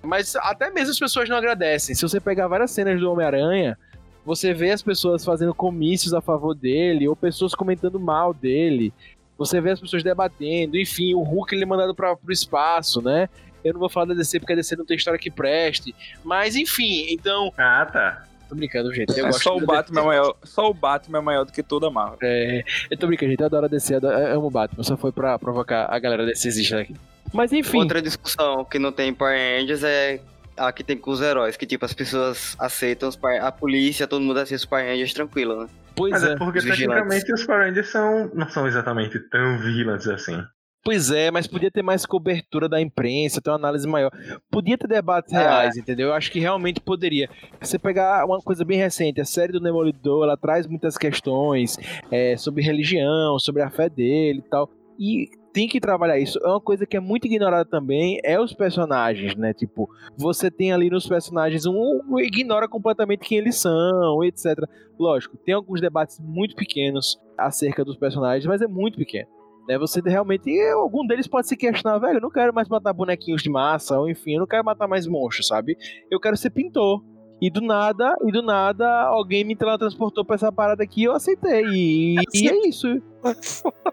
mas 0.03 0.35
até 0.35 0.69
mesmo 0.69 0.91
as 0.91 0.99
pessoas 0.99 1.27
não 1.27 1.37
agradecem. 1.37 1.95
Se 1.95 2.01
você 2.01 2.19
pegar 2.19 2.47
várias 2.47 2.71
cenas 2.71 2.99
do 2.99 3.11
Homem-Aranha, 3.11 3.77
você 4.25 4.53
vê 4.53 4.71
as 4.71 4.83
pessoas 4.83 5.23
fazendo 5.25 5.53
comícios 5.53 6.13
a 6.13 6.21
favor 6.21 6.53
dele, 6.53 7.07
ou 7.07 7.15
pessoas 7.15 7.55
comentando 7.55 7.99
mal 7.99 8.33
dele. 8.33 8.93
Você 9.37 9.61
vê 9.61 9.71
as 9.71 9.79
pessoas 9.79 10.03
debatendo, 10.03 10.77
enfim, 10.77 11.13
o 11.13 11.21
Hulk 11.21 11.55
ele 11.55 11.63
é 11.63 11.65
mandado 11.65 11.95
para 11.95 12.13
o 12.13 12.31
espaço, 12.31 13.01
né? 13.01 13.29
Eu 13.63 13.73
não 13.73 13.79
vou 13.79 13.89
falar 13.89 14.05
da 14.07 14.13
DC 14.13 14.39
porque 14.39 14.53
a 14.53 14.55
DC 14.55 14.75
não 14.75 14.85
tem 14.85 14.97
história 14.97 15.19
que 15.19 15.29
preste. 15.31 15.93
Mas 16.23 16.55
enfim, 16.55 17.07
então. 17.09 17.51
Ah, 17.57 17.85
tá. 17.91 18.23
Tô 18.47 18.55
brincando, 18.55 18.91
gente. 18.93 19.11
Eu 19.17 19.25
É 19.25 19.27
gosto 19.29 19.43
só 19.43 19.55
o 19.55 19.63
Batman 19.63 20.01
é 20.01 20.05
maior, 20.05 20.35
só 20.43 20.69
o 20.69 20.73
Batman 20.73 21.19
é 21.19 21.21
maior 21.21 21.43
do 21.45 21.51
que 21.51 21.61
toda 21.61 21.87
a 21.87 21.91
Marvel. 21.91 22.17
É, 22.23 22.63
eu 22.89 22.97
tô 22.97 23.05
brincando, 23.05 23.29
gente. 23.31 23.39
Eu 23.41 23.45
adoro 23.45 23.65
a 23.65 23.69
DC, 23.69 23.93
eu 23.93 23.97
adoro- 23.97 24.17
eu 24.17 24.37
amo 24.37 24.47
o 24.47 24.51
Batman. 24.51 24.83
Só 24.83 24.97
foi 24.97 25.11
pra 25.11 25.37
provocar 25.37 25.85
a 25.85 25.99
galera 25.99 26.25
decesista 26.25 26.79
aqui. 26.79 26.95
Mas 27.31 27.53
enfim. 27.53 27.77
Outra 27.77 28.01
discussão 28.01 28.65
que 28.65 28.79
não 28.79 28.91
tem 28.91 29.09
em 29.09 29.13
Power 29.13 29.37
Rangers 29.37 29.83
é 29.83 30.19
a 30.57 30.71
que 30.73 30.83
tem 30.83 30.97
com 30.97 31.11
os 31.11 31.21
heróis, 31.21 31.55
que 31.55 31.65
tipo, 31.65 31.85
as 31.85 31.93
pessoas 31.93 32.55
aceitam 32.59 33.07
os 33.07 33.15
Power- 33.15 33.43
a 33.45 33.51
polícia, 33.51 34.07
todo 34.07 34.21
mundo 34.21 34.39
aceita 34.39 34.63
os 34.63 34.65
Power 34.65 34.83
Rangers 34.85 35.13
tranquilo, 35.13 35.61
né? 35.61 35.69
Pois 35.95 36.11
Mas 36.11 36.23
é. 36.23 36.31
é 36.31 36.35
porque 36.37 36.57
os 36.57 36.63
vigilantes. 36.65 37.01
tecnicamente 37.03 37.33
os 37.33 37.45
Power 37.45 37.67
Rangers 37.67 37.87
são, 37.89 38.31
não 38.33 38.49
são 38.49 38.67
exatamente 38.67 39.19
tão 39.29 39.59
vigilantes 39.59 40.07
assim. 40.07 40.41
Pois 40.83 41.11
é, 41.11 41.29
mas 41.29 41.45
podia 41.45 41.69
ter 41.69 41.83
mais 41.83 42.05
cobertura 42.05 42.69
da 42.69 42.79
imprensa, 42.79 43.41
ter 43.41 43.49
uma 43.49 43.57
análise 43.57 43.87
maior. 43.87 44.11
Podia 44.49 44.77
ter 44.77 44.87
debates 44.87 45.33
É. 45.33 45.37
reais, 45.37 45.77
entendeu? 45.77 46.07
Eu 46.07 46.13
acho 46.13 46.31
que 46.31 46.39
realmente 46.39 46.79
poderia. 46.79 47.29
Você 47.59 47.77
pegar 47.77 48.25
uma 48.25 48.39
coisa 48.39 48.63
bem 48.63 48.77
recente, 48.77 49.19
a 49.19 49.25
série 49.25 49.51
do 49.51 49.59
Demolidor, 49.59 50.23
ela 50.23 50.37
traz 50.37 50.65
muitas 50.67 50.97
questões 50.97 51.77
é, 52.09 52.37
sobre 52.37 52.63
religião, 52.63 53.37
sobre 53.39 53.61
a 53.61 53.69
fé 53.69 53.89
dele 53.89 54.39
e 54.39 54.49
tal. 54.49 54.69
E 54.97 55.27
tem 55.51 55.67
que 55.67 55.79
trabalhar 55.79 56.17
isso. 56.17 56.39
É 56.43 56.47
uma 56.47 56.61
coisa 56.61 56.85
que 56.85 56.95
é 56.95 56.99
muito 56.99 57.25
ignorada 57.25 57.65
também, 57.65 58.19
é 58.23 58.39
os 58.39 58.53
personagens, 58.53 59.35
né? 59.35 59.53
Tipo, 59.53 59.89
você 60.17 60.49
tem 60.49 60.71
ali 60.71 60.89
nos 60.89 61.07
personagens 61.07 61.65
um 61.65 62.19
ignora 62.19 62.67
completamente 62.69 63.27
quem 63.27 63.37
eles 63.37 63.57
são, 63.57 64.23
etc. 64.23 64.57
Lógico, 64.97 65.35
tem 65.37 65.53
alguns 65.55 65.81
debates 65.81 66.19
muito 66.19 66.55
pequenos 66.55 67.19
acerca 67.37 67.83
dos 67.83 67.97
personagens, 67.97 68.45
mas 68.45 68.61
é 68.61 68.67
muito 68.67 68.97
pequeno 68.97 69.27
né? 69.69 69.77
Você 69.77 70.01
realmente. 70.03 70.49
e 70.49 70.71
Algum 70.71 71.05
deles 71.05 71.27
pode 71.27 71.47
se 71.47 71.55
questionar, 71.55 71.99
velho, 71.99 72.17
eu 72.17 72.21
não 72.21 72.31
quero 72.31 72.51
mais 72.51 72.67
matar 72.67 72.91
bonequinhos 72.91 73.43
de 73.43 73.51
massa, 73.51 73.99
ou 73.99 74.09
enfim, 74.09 74.33
eu 74.33 74.39
não 74.39 74.47
quero 74.47 74.65
matar 74.65 74.87
mais 74.87 75.05
monstros, 75.05 75.47
sabe? 75.47 75.77
Eu 76.09 76.19
quero 76.19 76.35
ser 76.35 76.49
pintor. 76.49 77.03
E 77.41 77.49
do 77.49 77.61
nada, 77.61 78.13
e 78.25 78.33
do 78.33 78.41
nada, 78.41 78.85
alguém 79.03 79.45
me 79.45 79.55
teletransportou 79.55 80.25
pra 80.25 80.35
essa 80.35 80.51
parada 80.51 80.83
aqui 80.83 81.01
e 81.01 81.03
eu 81.05 81.13
aceitei. 81.13 81.63
E, 81.67 82.15
e 82.33 82.49
é 82.49 82.67
isso. 82.67 83.01
Sequestra. 83.21 83.71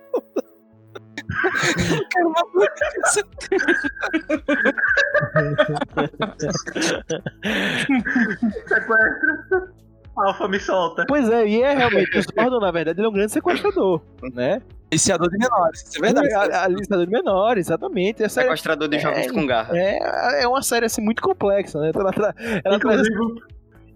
Alfa 10.17 10.49
me 10.49 10.59
solta. 10.61 11.05
Pois 11.07 11.29
é, 11.29 11.47
e 11.47 11.63
é 11.63 11.75
realmente. 11.75 12.19
O 12.19 12.23
Zordon, 12.23 12.61
na 12.61 12.71
verdade, 12.71 12.99
ele 13.01 13.07
é 13.07 13.11
um 13.11 13.13
grande 13.13 13.33
sequestrador, 13.33 14.01
né? 14.35 14.63
Iniciador 14.91 15.29
de 15.29 15.37
menores, 15.39 15.83
isso 15.83 15.99
é 15.99 16.01
verdade. 16.01 16.33
A, 16.33 16.65
a 16.65 16.69
lista 16.69 16.97
de 16.97 17.07
menores, 17.11 17.67
exatamente. 17.67 18.23
Essa 18.23 18.41
é, 18.41 18.45
Sequestrador 18.45 18.89
de 18.89 18.99
jovens 19.01 19.27
É. 19.27 19.33
com 19.33 19.45
garra. 19.47 19.77
é, 19.77 20.43
é 20.45 20.49
uma 20.49 20.63
série 20.63 20.87
assim 20.87 21.03
muito 21.03 21.21
complexa, 21.23 21.79
né? 21.81 21.91
Ela, 21.95 22.11
ela 22.65 22.79
traz 22.79 23.07
Inclusive, 23.07 23.41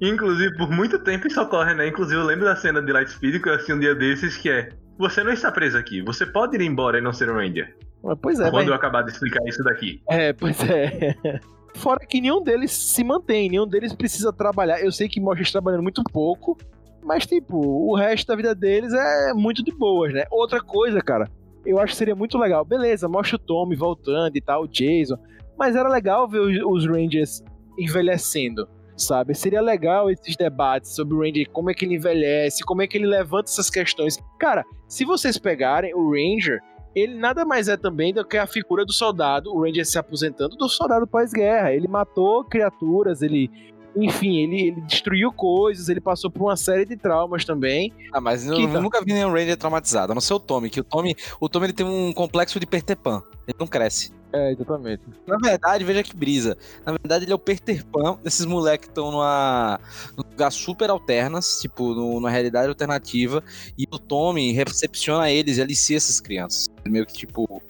inclusive, 0.01 0.57
por 0.57 0.71
muito 0.71 0.99
tempo 0.99 1.27
isso 1.29 1.41
ocorre, 1.41 1.75
né? 1.75 1.87
Inclusive, 1.87 2.21
eu 2.21 2.25
lembro 2.27 2.45
da 2.45 2.57
cena 2.57 2.83
de 2.83 2.93
Lightspeed 2.93 3.41
que 3.41 3.49
eu 3.49 3.55
assisti 3.55 3.73
um 3.73 3.79
dia 3.79 3.95
desses 3.95 4.37
que 4.37 4.51
é. 4.51 4.69
Você 4.99 5.23
não 5.25 5.33
está 5.33 5.51
preso 5.51 5.79
aqui, 5.79 6.03
você 6.03 6.27
pode 6.27 6.57
ir 6.57 6.61
embora 6.63 6.99
e 6.99 7.01
não 7.01 7.13
ser 7.13 7.31
um 7.31 7.35
Ranger. 7.37 7.75
Pois 8.21 8.39
é, 8.41 8.45
quando 8.45 8.55
mas- 8.55 8.67
eu 8.69 8.75
acabar 8.75 9.03
de 9.03 9.13
explicar 9.13 9.41
isso 9.47 9.63
daqui. 9.63 10.03
É, 10.11 10.33
pois 10.33 10.59
é. 10.69 11.15
Fora 11.75 12.05
que 12.07 12.21
nenhum 12.21 12.43
deles 12.43 12.73
se 12.73 13.03
mantém, 13.05 13.49
nenhum 13.49 13.67
deles 13.67 13.93
precisa 13.93 14.33
trabalhar. 14.33 14.81
Eu 14.81 14.93
sei 14.93 15.09
que 15.09 15.21
mostra 15.21 15.41
eles 15.41 15.53
trabalhando 15.53 15.83
muito 15.83 16.03
pouco, 16.05 16.57
mas, 17.03 17.27
tipo, 17.27 17.57
o 17.57 17.95
resto 17.97 18.27
da 18.27 18.37
vida 18.37 18.55
deles 18.55 18.93
é 18.93 19.33
muito 19.33 19.63
de 19.65 19.73
boas, 19.73 20.13
né? 20.13 20.25
Outra 20.31 20.61
coisa, 20.61 21.01
cara, 21.01 21.31
eu 21.65 21.79
acho 21.79 21.93
que 21.93 21.99
seria 21.99 22.15
muito 22.15 22.39
legal. 22.39 22.65
Beleza, 22.65 23.09
mostra 23.09 23.37
o 23.37 23.39
Tommy 23.39 23.77
voltando 23.77 24.37
e 24.37 24.41
tal, 24.41 24.65
o 24.65 24.69
Jason, 24.69 25.17
mas 25.59 25.77
era 25.77 25.89
legal 25.89 26.29
ver 26.29 26.41
os, 26.41 26.59
os 26.65 26.87
Rangers 26.87 27.43
envelhecendo, 27.79 28.69
sabe? 28.97 29.35
Seria 29.35 29.61
legal 29.61 30.11
esses 30.11 30.37
debates 30.37 30.95
sobre 30.95 31.15
o 31.15 31.21
Ranger, 31.21 31.49
como 31.51 31.71
é 31.71 31.75
que 31.75 31.85
ele 31.85 31.97
envelhece, 31.97 32.65
como 32.65 32.83
é 32.83 32.87
que 32.87 32.99
ele 32.99 33.07
levanta 33.07 33.51
essas 33.51 33.71
questões. 33.71 34.19
Cara, 34.39 34.65
se 34.87 35.05
vocês 35.05 35.39
pegarem 35.39 35.95
o 35.95 36.11
Ranger, 36.11 36.61
ele 36.95 37.15
nada 37.15 37.45
mais 37.45 37.69
é 37.69 37.77
também 37.77 38.13
do 38.13 38.25
que 38.25 38.37
a 38.37 38.47
figura 38.47 38.85
do 38.85 38.93
soldado, 38.93 39.55
o 39.55 39.63
Ranger 39.63 39.87
se 39.87 39.99
aposentando 39.99 40.57
do 40.57 40.69
soldado 40.69 41.07
pós-guerra. 41.07 41.73
Ele 41.73 41.89
matou 41.89 42.45
criaturas, 42.45 43.23
ele. 43.23 43.51
Enfim, 43.97 44.37
ele, 44.37 44.69
ele 44.69 44.81
destruiu 44.83 45.33
coisas, 45.33 45.89
ele 45.89 46.01
passou 46.01 46.31
por 46.31 46.43
uma 46.43 46.57
série 46.57 46.85
de 46.85 46.97
traumas 46.97 47.45
também. 47.45 47.93
Ah, 48.13 48.21
mas 48.21 48.47
eu 48.47 48.57
tá. 48.71 48.81
nunca 48.81 49.03
vi 49.05 49.13
nenhum 49.13 49.33
Ranger 49.33 49.57
traumatizado, 49.57 50.13
a 50.13 50.15
não 50.15 50.21
ser 50.21 50.35
o 50.35 50.39
Tommy, 50.39 50.71
que 50.71 50.79
o 50.79 50.85
Tommy, 50.85 51.17
o 51.41 51.49
Tommy 51.49 51.67
ele 51.67 51.73
tem 51.73 51.85
um 51.85 52.13
complexo 52.13 52.61
de 52.61 52.67
Peter 52.67 52.97
Pan. 52.97 53.21
Ele 53.49 53.57
não 53.59 53.67
cresce. 53.67 54.13
É, 54.33 54.53
exatamente. 54.53 55.03
Na 55.27 55.37
verdade, 55.39 55.83
veja 55.85 56.03
que 56.03 56.15
brisa. 56.15 56.57
Na 56.87 56.93
verdade, 56.93 57.25
ele 57.25 57.33
é 57.33 57.35
o 57.35 57.39
Peter 57.39 57.85
Pan 57.85 58.17
desses 58.23 58.47
moleques 58.47 58.87
que 58.87 58.91
estão 58.93 59.11
numa 59.11 59.81
num 60.17 60.23
lugar 60.31 60.53
super 60.53 60.89
alternas, 60.89 61.61
tipo, 61.61 61.95
no- 61.95 62.15
numa 62.15 62.31
realidade 62.31 62.69
alternativa. 62.69 63.43
E 63.77 63.85
o 63.91 63.99
Tommy 63.99 64.53
recepciona 64.53 65.31
eles 65.31 65.59
e 65.59 65.63
alicia 65.63 65.97
essas 65.97 66.21
crianças. 66.21 66.69
Meio 66.87 67.05
que 67.07 67.13
tipo. 67.13 67.61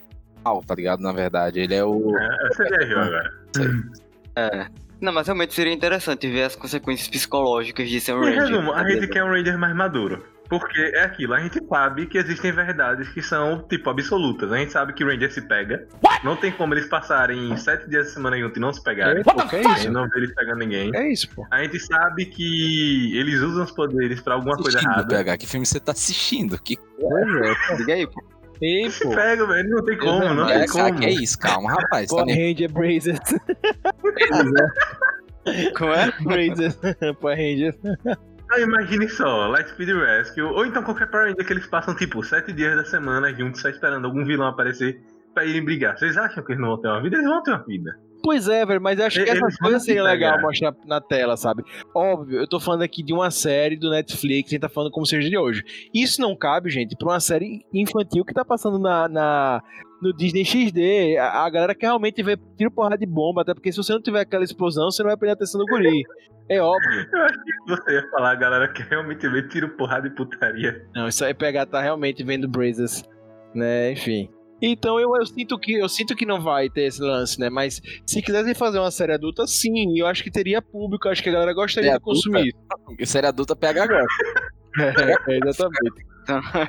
Mal, 0.45 0.63
tá 0.63 0.75
ligado? 0.75 1.01
Na 1.01 1.13
verdade. 1.13 1.61
Ele 1.61 1.75
é 1.75 1.85
o. 1.85 2.15
É, 2.17 2.49
você 2.49 2.65
viajou 2.65 2.99
agora. 2.99 3.33
É. 4.37 4.67
Não, 5.01 5.13
mas 5.15 5.27
realmente 5.27 5.55
seria 5.55 5.73
interessante 5.73 6.29
ver 6.31 6.43
as 6.43 6.55
consequências 6.55 7.09
psicológicas 7.09 7.89
de 7.89 8.01
ser 8.03 8.13
um 8.15 8.23
Em 8.23 8.35
Ranger. 8.37 8.49
resumo, 8.51 8.73
a 8.73 8.87
gente 8.89 9.09
quer 9.09 9.25
um 9.25 9.29
Ranger 9.31 9.59
mais 9.59 9.75
maduro. 9.75 10.23
Porque 10.51 10.81
é 10.81 11.05
aquilo, 11.05 11.33
a 11.33 11.41
gente 11.41 11.65
sabe 11.69 12.07
que 12.07 12.19
existem 12.19 12.51
verdades 12.51 13.09
que 13.11 13.23
são, 13.23 13.63
tipo, 13.69 13.89
absolutas. 13.89 14.51
A 14.53 14.57
gente 14.59 14.73
sabe 14.73 14.93
que 14.93 15.05
o 15.05 15.07
Ranger 15.07 15.33
se 15.33 15.41
pega. 15.43 15.87
Não 16.25 16.35
tem 16.35 16.51
como 16.51 16.75
eles 16.75 16.87
passarem 16.87 17.57
sete 17.57 17.89
dias 17.89 18.09
de 18.09 18.13
semana 18.15 18.37
juntos 18.37 18.57
e 18.57 18.61
não 18.61 18.73
se 18.73 18.83
pegarem. 18.83 19.21
É, 19.21 19.23
pô, 19.23 19.33
que 19.47 19.57
é 19.57 19.61
A 19.61 19.63
gente 19.63 19.79
isso? 19.79 19.93
não 19.93 20.09
vê 20.09 20.19
eles 20.19 20.35
pegando 20.35 20.59
ninguém. 20.59 20.91
É 20.93 21.09
isso, 21.09 21.29
pô. 21.35 21.47
A 21.53 21.63
gente 21.63 21.79
sabe 21.79 22.27
que 22.27 23.17
eles 23.17 23.41
usam 23.41 23.63
os 23.63 23.71
poderes 23.71 24.21
pra 24.21 24.35
alguma 24.35 24.57
coisa 24.57 24.77
errada. 24.79 25.07
PH, 25.07 25.39
que 25.39 25.47
filme 25.47 25.65
você 25.65 25.79
tá 25.79 25.93
assistindo? 25.93 26.61
Que 26.61 26.77
Pois 26.99 27.37
é, 27.37 27.55
pô. 27.69 27.77
Diga 27.77 27.95
aí, 27.95 28.07
pô. 28.09 28.21
Ei, 28.61 28.91
Se 28.91 29.05
pô. 29.05 29.15
pega, 29.15 29.47
velho, 29.47 29.71
não 29.71 29.85
tem 29.85 29.97
como, 29.97 30.35
não 30.35 30.49
é, 30.49 30.59
tem 30.59 30.69
cara, 30.69 30.89
como. 30.89 30.99
que 31.01 31.07
é 31.07 31.11
isso? 31.11 31.39
Calma, 31.39 31.71
rapaz. 31.71 32.09
Tá 32.09 32.17
Power 32.17 32.27
nem... 32.27 32.53
Ranger 32.53 32.73
Brazers. 32.73 33.21
Como 35.77 35.93
é? 35.93 36.13
Brazers. 36.23 36.79
Power 37.21 37.37
Ranger. 37.37 37.75
Ah, 38.53 38.59
imagine 38.59 39.09
só, 39.09 39.47
Lightspeed 39.47 39.91
Rescue, 39.91 40.43
ou 40.43 40.67
então 40.67 40.83
qualquer 40.83 41.09
Power 41.09 41.29
Ranger 41.29 41.47
que 41.47 41.53
eles 41.53 41.69
passam, 41.69 41.95
tipo, 41.95 42.21
sete 42.25 42.53
dias 42.53 42.75
da 42.77 42.85
semana 42.85 43.33
juntos, 43.33 43.61
só 43.61 43.69
esperando 43.69 44.07
algum 44.07 44.25
vilão 44.25 44.49
aparecer 44.49 45.01
pra 45.33 45.45
irem 45.45 45.65
brigar. 45.65 45.97
Vocês 45.97 46.17
acham 46.17 46.43
que 46.43 46.51
eles 46.51 46.61
não 46.61 46.71
vão 46.71 46.81
ter 46.81 46.89
uma 46.89 47.01
vida? 47.01 47.17
Eles 47.17 47.29
vão 47.29 47.43
ter 47.45 47.53
uma 47.53 47.65
vida. 47.65 47.97
Pois 48.23 48.49
é, 48.49 48.65
velho, 48.67 48.81
mas 48.81 48.99
eu 48.99 49.07
acho 49.07 49.23
que 49.23 49.31
essas 49.31 49.57
coisas 49.57 49.81
se 49.83 49.87
seriam 49.89 50.05
legal 50.05 50.41
mostrar 50.41 50.75
na 50.87 51.01
tela, 51.01 51.37
sabe? 51.37 51.63
Óbvio, 51.95 52.39
eu 52.41 52.47
tô 52.49 52.61
falando 52.61 52.83
aqui 52.83 53.03
de 53.03 53.13
uma 53.13 53.31
série 53.31 53.77
do 53.77 53.91
Netflix, 53.91 54.49
a 54.49 54.51
gente 54.51 54.61
tá 54.61 54.69
falando 54.69 54.91
como 54.93 55.07
seja 55.07 55.29
de 55.29 55.37
hoje. 55.39 55.63
Isso 55.95 56.21
não 56.21 56.37
cabe, 56.37 56.69
gente, 56.71 56.97
pra 56.97 57.09
uma 57.09 57.21
série 57.21 57.65
infantil 57.73 58.25
que 58.25 58.35
tá 58.35 58.45
passando 58.45 58.79
na, 58.79 59.09
na- 59.09 59.63
no 60.03 60.13
Disney 60.15 60.45
XD. 60.45 61.17
A, 61.19 61.45
a 61.45 61.51
galera 61.51 61.75
quer 61.75 61.87
realmente 61.87 62.23
ver 62.23 62.39
tiro 62.57 62.71
porrada 62.71 62.97
de 62.99 63.07
bomba, 63.07 63.43
até 63.43 63.53
porque 63.55 63.71
se 63.73 63.79
você 63.79 63.93
não 63.93 64.01
tiver 64.03 64.21
aquela 64.21 64.45
explosão, 64.45 64.91
você 64.91 65.03
não 65.03 65.09
vai 65.11 65.17
prender 65.17 65.35
atenção 65.35 65.61
no 65.61 65.67
guri. 65.67 66.03
É 66.49 66.61
óbvio. 66.61 66.91
Eu 67.13 67.23
acho 67.25 67.35
que 67.35 67.71
você 67.71 67.93
ia 67.95 68.11
falar, 68.11 68.33
a 68.33 68.35
galera 68.35 68.69
quer 68.73 68.87
realmente 68.89 69.29
ver 69.29 69.49
tiro, 69.49 69.69
porrada 69.77 70.07
e 70.07 70.11
putaria. 70.11 70.85
Não, 70.95 71.07
isso 71.09 71.25
aí 71.25 71.33
pegar 71.35 71.65
tá 71.67 71.81
realmente 71.81 72.23
vendo 72.25 72.49
Brazers, 72.49 73.05
né? 73.55 73.93
Enfim. 73.93 74.29
Então 74.61 75.01
eu, 75.01 75.17
eu 75.17 75.27
sinto 75.27 75.59
que 75.59 75.75
eu 75.75 75.89
sinto 75.89 76.15
que 76.15 76.27
não 76.27 76.41
vai 76.41 76.69
ter 76.69 76.83
esse 76.83 77.01
lance, 77.01 77.39
né? 77.41 77.49
Mas 77.49 77.81
se 78.07 78.23
quisessem 78.23 78.55
fazer 78.55 78.79
uma 78.79 78.91
série 78.91 79.15
adulta, 79.15 79.47
sim, 79.47 79.99
eu 79.99 80.07
acho 80.07 80.23
que 80.23 80.31
teria 80.31 80.61
público, 80.61 81.09
acho 81.09 81.23
que 81.23 81.29
a 81.29 81.33
galera 81.33 81.53
gostaria 81.53 81.91
Série 81.91 81.99
de 81.99 82.05
consumir. 82.05 82.55
Série 83.05 83.27
adulta 83.27 83.57
PH 83.57 83.85
agora. 83.85 84.05
É, 84.79 85.37
exatamente. 85.49 86.07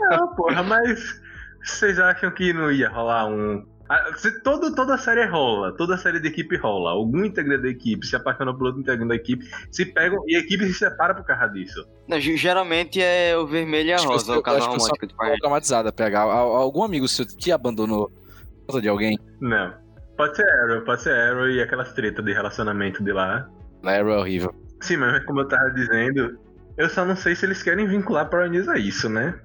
Não, 0.09 0.35
porra, 0.35 0.63
mas 0.63 1.21
vocês 1.63 1.99
acham 1.99 2.31
que 2.31 2.51
não 2.51 2.71
ia 2.71 2.89
rolar 2.89 3.27
um. 3.27 3.63
Ah, 3.93 4.05
todo, 4.41 4.73
toda 4.73 4.97
série 4.97 5.25
rola, 5.25 5.75
toda 5.75 5.97
série 5.97 6.21
de 6.21 6.29
equipe 6.29 6.55
rola. 6.55 6.91
Algum 6.91 7.25
integrante 7.25 7.63
da 7.63 7.67
equipe 7.69 8.05
se 8.07 8.15
apaixona 8.15 8.53
por 8.57 8.67
outro 8.67 8.79
integrante 8.79 9.09
da 9.09 9.15
equipe, 9.15 9.45
se 9.69 9.85
pegam 9.85 10.23
e 10.27 10.35
a 10.37 10.39
equipe 10.39 10.65
se 10.67 10.73
separa 10.75 11.13
por 11.13 11.25
causa 11.25 11.47
disso. 11.47 11.85
Não, 12.07 12.17
ge- 12.17 12.37
geralmente 12.37 13.01
é 13.01 13.37
o 13.37 13.45
vermelho 13.45 13.89
e 13.89 13.91
a 13.91 13.95
Acho 13.95 14.07
que 14.07 14.13
rosa, 14.13 14.37
o 14.37 14.41
casal 14.41 14.59
que 14.73 14.79
só 14.79 14.85
romântico 14.93 15.07
de 15.07 15.39
traumatizada. 15.41 15.93
Al- 16.17 16.55
Algum 16.55 16.83
amigo 16.83 17.05
seu 17.05 17.25
te 17.25 17.51
abandonou 17.51 18.07
por 18.09 18.67
causa 18.67 18.81
de 18.81 18.87
alguém? 18.87 19.19
Não. 19.41 19.73
Pode 20.15 20.37
ser 20.37 20.45
Arrow, 20.61 20.81
pode 20.85 21.01
ser 21.01 21.13
Arrow 21.13 21.49
e 21.49 21.61
aquelas 21.61 21.91
tretas 21.91 22.23
de 22.23 22.31
relacionamento 22.31 23.03
de 23.03 23.11
lá. 23.11 23.45
Arrow 23.83 24.13
é 24.13 24.17
horrível. 24.19 24.55
Sim, 24.79 24.95
mas 24.97 25.25
como 25.25 25.41
eu 25.41 25.47
tava 25.49 25.69
dizendo, 25.71 26.39
eu 26.77 26.87
só 26.89 27.03
não 27.03 27.17
sei 27.17 27.35
se 27.35 27.45
eles 27.45 27.61
querem 27.61 27.87
vincular 27.87 28.29
Power 28.29 28.47
Rangers 28.47 28.69
a 28.69 28.77
isso, 28.77 29.09
né? 29.09 29.37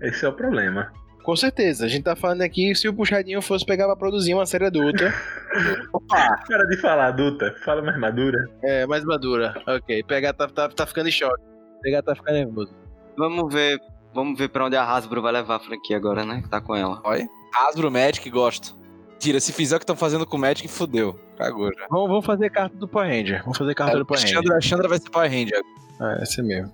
Esse 0.00 0.24
é 0.24 0.28
o 0.28 0.32
problema. 0.32 0.90
Com 1.22 1.36
certeza. 1.36 1.84
A 1.84 1.88
gente 1.88 2.02
tá 2.02 2.16
falando 2.16 2.42
aqui 2.42 2.74
se 2.74 2.88
o 2.88 2.94
Puxadinho 2.94 3.40
fosse 3.40 3.64
pegar 3.64 3.86
pra 3.86 3.96
produzir 3.96 4.34
uma 4.34 4.44
série 4.46 4.66
adulta. 4.66 5.14
Para 6.08 6.64
de 6.68 6.76
falar 6.78 7.06
adulta, 7.08 7.54
fala 7.64 7.80
mais 7.82 7.98
madura. 7.98 8.38
é, 8.64 8.86
mais 8.86 9.04
madura. 9.04 9.54
Ok. 9.66 10.02
Pegar 10.04 10.32
tá, 10.32 10.48
tá, 10.48 10.68
tá 10.68 10.86
ficando 10.86 11.08
em 11.08 11.12
choque. 11.12 11.42
Pegar 11.80 12.02
tá 12.02 12.14
ficando 12.14 12.34
nervoso. 12.34 12.74
Vamos 13.16 13.52
ver, 13.52 13.78
vamos 14.14 14.38
ver 14.38 14.48
pra 14.48 14.64
onde 14.66 14.76
a 14.76 14.82
Hasbro 14.84 15.22
vai 15.22 15.32
levar 15.32 15.56
a 15.56 15.60
franquia 15.60 15.96
agora, 15.96 16.24
né? 16.24 16.40
Que 16.42 16.48
tá 16.48 16.60
com 16.60 16.74
ela. 16.74 17.00
Olha. 17.04 17.26
Hasbro 17.54 17.90
Magic, 17.90 18.28
gosto. 18.30 18.76
Tira, 19.18 19.38
se 19.38 19.52
fizer 19.52 19.76
o 19.76 19.78
que 19.78 19.84
estão 19.84 19.94
fazendo 19.94 20.26
com 20.26 20.36
o 20.36 20.40
Magic, 20.40 20.66
fudeu. 20.66 21.18
Cagou 21.36 21.70
já. 21.72 21.86
Vamos, 21.88 22.08
vamos 22.08 22.26
fazer 22.26 22.50
carta 22.50 22.76
do 22.76 22.88
Power 22.88 23.08
Ranger. 23.08 23.42
Vamos 23.42 23.58
fazer 23.58 23.74
carta 23.74 23.96
do 23.96 24.06
Power 24.06 24.20
Ranger. 24.20 24.36
Chandra, 24.36 24.60
Chandra 24.60 24.88
vai 24.88 24.98
ser 24.98 25.10
Power 25.10 25.30
Ranger. 25.30 25.60
É, 26.00 26.22
esse 26.22 26.42
mesmo. 26.42 26.72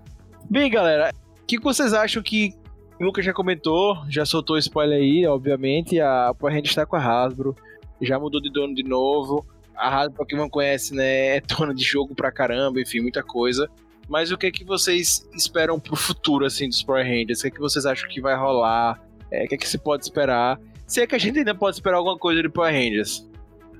Bem, 0.48 0.70
galera, 0.70 1.12
o 1.42 1.46
que 1.46 1.58
vocês 1.60 1.92
acham 1.92 2.22
que 2.22 2.54
o 3.00 3.04
Lucas 3.04 3.24
já 3.24 3.32
comentou, 3.32 3.96
já 4.08 4.24
soltou 4.24 4.58
spoiler 4.58 4.98
aí, 4.98 5.26
obviamente, 5.26 6.00
a 6.00 6.34
Power 6.38 6.54
Ranger 6.54 6.70
está 6.70 6.86
com 6.86 6.96
a 6.96 7.00
Hasbro, 7.00 7.54
já 8.00 8.18
mudou 8.18 8.40
de 8.40 8.50
dono 8.50 8.74
de 8.74 8.82
novo. 8.82 9.46
A 9.76 9.88
Hasbro, 9.88 10.16
pra 10.16 10.26
quem 10.26 10.38
não 10.38 10.48
conhece, 10.48 10.94
né, 10.94 11.36
é 11.36 11.40
dona 11.40 11.74
de 11.74 11.84
jogo 11.84 12.14
pra 12.14 12.32
caramba, 12.32 12.80
enfim, 12.80 13.00
muita 13.00 13.22
coisa. 13.22 13.68
Mas 14.08 14.32
o 14.32 14.38
que 14.38 14.46
é 14.46 14.50
que 14.50 14.64
vocês 14.64 15.28
esperam 15.34 15.78
pro 15.78 15.94
futuro, 15.94 16.46
assim, 16.46 16.68
dos 16.68 16.82
Power 16.82 17.04
Rangers? 17.04 17.40
O 17.40 17.42
que 17.42 17.48
é 17.48 17.50
que 17.50 17.60
vocês 17.60 17.84
acham 17.84 18.08
que 18.08 18.20
vai 18.20 18.34
rolar? 18.34 19.00
É, 19.30 19.44
o 19.44 19.48
que 19.48 19.54
é 19.54 19.58
que 19.58 19.68
se 19.68 19.76
pode 19.76 20.04
esperar? 20.04 20.58
Se 20.86 21.02
é 21.02 21.06
que 21.06 21.14
a 21.14 21.18
gente 21.18 21.38
ainda 21.38 21.54
pode 21.54 21.76
esperar 21.76 21.98
alguma 21.98 22.18
coisa 22.18 22.42
de 22.42 22.48
Power 22.48 22.72
Rangers. 22.72 23.28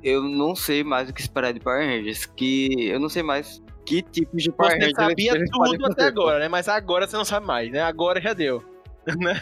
Eu 0.05 0.23
não 0.23 0.55
sei 0.55 0.85
mais 0.85 1.09
o 1.09 1.12
que 1.12 1.21
esperar 1.21 1.53
de 1.53 1.59
Power 1.59 1.85
Rangers, 1.85 2.27
que 2.27 2.89
eu 2.89 3.01
não 3.01 3.09
sei 3.09 3.23
mais 3.23 3.61
que 3.85 4.03
tipos 4.03 4.43
de 4.43 4.53
Power 4.53 4.73
Você 4.73 4.77
Rangers 4.77 4.97
sabia 4.97 5.33
eles 5.35 5.51
podem 5.51 5.79
tudo 5.79 5.93
até 5.93 6.05
agora, 6.05 6.39
né? 6.39 6.47
Mas 6.47 6.69
agora 6.69 7.07
você 7.07 7.16
não 7.16 7.25
sabe 7.25 7.47
mais, 7.47 7.73
né? 7.73 7.81
Agora 7.81 8.21
já 8.21 8.35
deu. 8.35 8.62
né? 9.19 9.41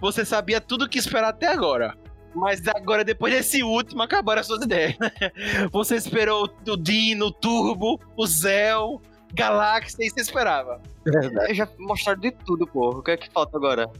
Você 0.00 0.24
sabia 0.24 0.60
tudo 0.60 0.84
o 0.84 0.88
que 0.88 0.98
esperar 0.98 1.28
até 1.28 1.46
agora. 1.48 1.96
Mas 2.34 2.66
agora, 2.68 3.04
depois 3.04 3.32
desse 3.32 3.62
último, 3.62 4.02
acabaram 4.02 4.40
as 4.40 4.46
suas 4.46 4.62
ideias. 4.62 4.96
Você 5.72 5.96
esperou 5.96 6.48
o 6.66 6.76
Dino, 6.76 7.26
o 7.26 7.32
Turbo, 7.32 7.98
o 8.16 8.26
Zell, 8.26 9.00
Galáxia, 9.34 10.04
e 10.04 10.10
você 10.10 10.20
esperava. 10.20 10.80
pô. 11.04 11.54
Já 11.54 11.68
mostraram 11.78 12.20
de 12.20 12.30
tudo, 12.30 12.66
pô. 12.66 12.90
O 12.90 13.02
que 13.02 13.12
é 13.12 13.16
que 13.16 13.30
falta 13.30 13.56
agora? 13.56 13.90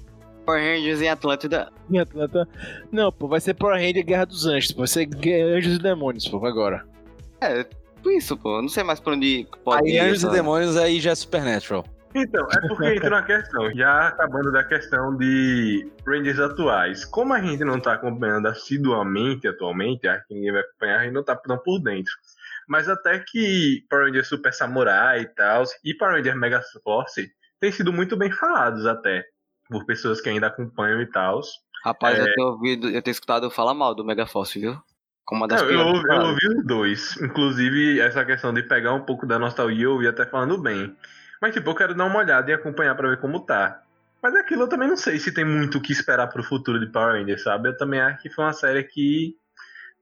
Power 0.46 0.62
Rangers 0.62 1.02
em 1.02 1.08
Atlântida. 1.08 1.70
Em 1.90 1.98
Atlanta. 1.98 2.48
Não, 2.90 3.12
pô, 3.12 3.28
vai 3.28 3.40
ser 3.40 3.54
Power 3.54 3.76
Ranger 3.76 4.04
Guerra 4.04 4.24
dos 4.24 4.46
Anjos, 4.46 4.72
pô. 4.72 4.78
Vai 4.78 4.88
ser 4.88 5.08
Anjos 5.56 5.76
e 5.76 5.78
Demônios, 5.78 6.28
pô, 6.28 6.44
agora. 6.46 6.86
É, 7.40 7.64
tipo 7.64 8.10
isso, 8.10 8.36
pô. 8.36 8.56
Eu 8.56 8.62
Não 8.62 8.68
sei 8.68 8.82
mais 8.82 9.00
pra 9.00 9.12
onde 9.12 9.46
pode 9.64 9.86
Aí 9.88 9.96
ir. 9.96 9.98
Anjos 9.98 10.22
e 10.22 10.30
Demônios 10.30 10.76
aí 10.76 11.00
já 11.00 11.10
é 11.10 11.14
Supernatural. 11.14 11.84
Então, 12.22 12.46
é 12.50 12.68
porque 12.68 12.86
entra 12.86 13.08
uma 13.08 13.22
questão, 13.22 13.70
já 13.74 14.08
acabando 14.08 14.50
da 14.50 14.64
questão 14.64 15.16
de 15.16 15.90
Rangers 16.06 16.40
atuais. 16.40 17.04
Como 17.04 17.32
a 17.32 17.40
gente 17.40 17.64
não 17.64 17.80
tá 17.80 17.94
acompanhando 17.94 18.46
assiduamente 18.46 19.46
atualmente, 19.46 20.08
acho 20.08 20.26
que 20.26 20.34
ninguém 20.34 20.52
vai 20.52 20.62
acompanhar, 20.62 21.00
a 21.00 21.04
gente 21.04 21.14
não 21.14 21.24
tá 21.24 21.36
tão 21.36 21.58
por 21.58 21.80
dentro. 21.80 22.12
Mas 22.68 22.88
até 22.88 23.18
que 23.26 23.84
Power 23.88 24.06
Rangers 24.06 24.28
Super 24.28 24.52
Samurai 24.52 25.20
e 25.20 25.26
tal, 25.26 25.64
e 25.84 25.94
Power 25.94 26.16
Rangers 26.16 26.36
Mega 26.36 26.60
Force, 26.82 27.30
têm 27.60 27.72
sido 27.72 27.92
muito 27.92 28.16
bem 28.16 28.30
falados 28.30 28.84
até, 28.86 29.24
por 29.68 29.86
pessoas 29.86 30.20
que 30.20 30.28
ainda 30.28 30.48
acompanham 30.48 31.00
e 31.00 31.06
tal. 31.06 31.40
Rapaz, 31.84 32.18
É. 32.18 32.22
eu 32.22 32.34
tenho 32.34 32.48
ouvido, 32.48 32.88
eu 32.90 33.02
tenho 33.02 33.12
escutado 33.12 33.50
falar 33.50 33.74
mal 33.74 33.94
do 33.94 34.04
Megaforce, 34.04 34.58
viu? 34.58 34.78
Como 35.24 35.42
uma 35.42 35.48
das 35.48 35.62
Não, 35.62 35.70
eu, 35.70 35.80
ouvi, 35.80 36.08
eu 36.08 36.20
ouvi 36.22 36.48
os 36.48 36.66
dois. 36.66 37.16
Inclusive, 37.20 38.00
essa 38.00 38.24
questão 38.24 38.52
de 38.52 38.62
pegar 38.62 38.94
um 38.94 39.04
pouco 39.04 39.26
da 39.26 39.38
nostalgia, 39.38 39.84
eu 39.84 39.92
ouvi 39.92 40.08
até 40.08 40.24
falando 40.24 40.60
bem. 40.60 40.96
Mas, 41.40 41.54
tipo, 41.54 41.70
eu 41.70 41.74
quero 41.74 41.94
dar 41.94 42.04
uma 42.04 42.18
olhada 42.18 42.50
e 42.50 42.54
acompanhar 42.54 42.94
pra 42.94 43.08
ver 43.08 43.20
como 43.20 43.40
tá. 43.40 43.82
Mas 44.22 44.34
aquilo 44.34 44.62
eu 44.62 44.68
também 44.68 44.88
não 44.88 44.96
sei 44.96 45.18
se 45.18 45.32
tem 45.32 45.44
muito 45.44 45.78
o 45.78 45.80
que 45.80 45.92
esperar 45.92 46.26
pro 46.28 46.42
futuro 46.42 46.80
de 46.80 46.90
Power 46.90 47.14
Rangers, 47.14 47.42
sabe? 47.42 47.68
Eu 47.68 47.76
também 47.76 48.00
acho 48.00 48.20
que 48.20 48.30
foi 48.30 48.44
uma 48.44 48.52
série 48.52 48.82
que 48.82 49.36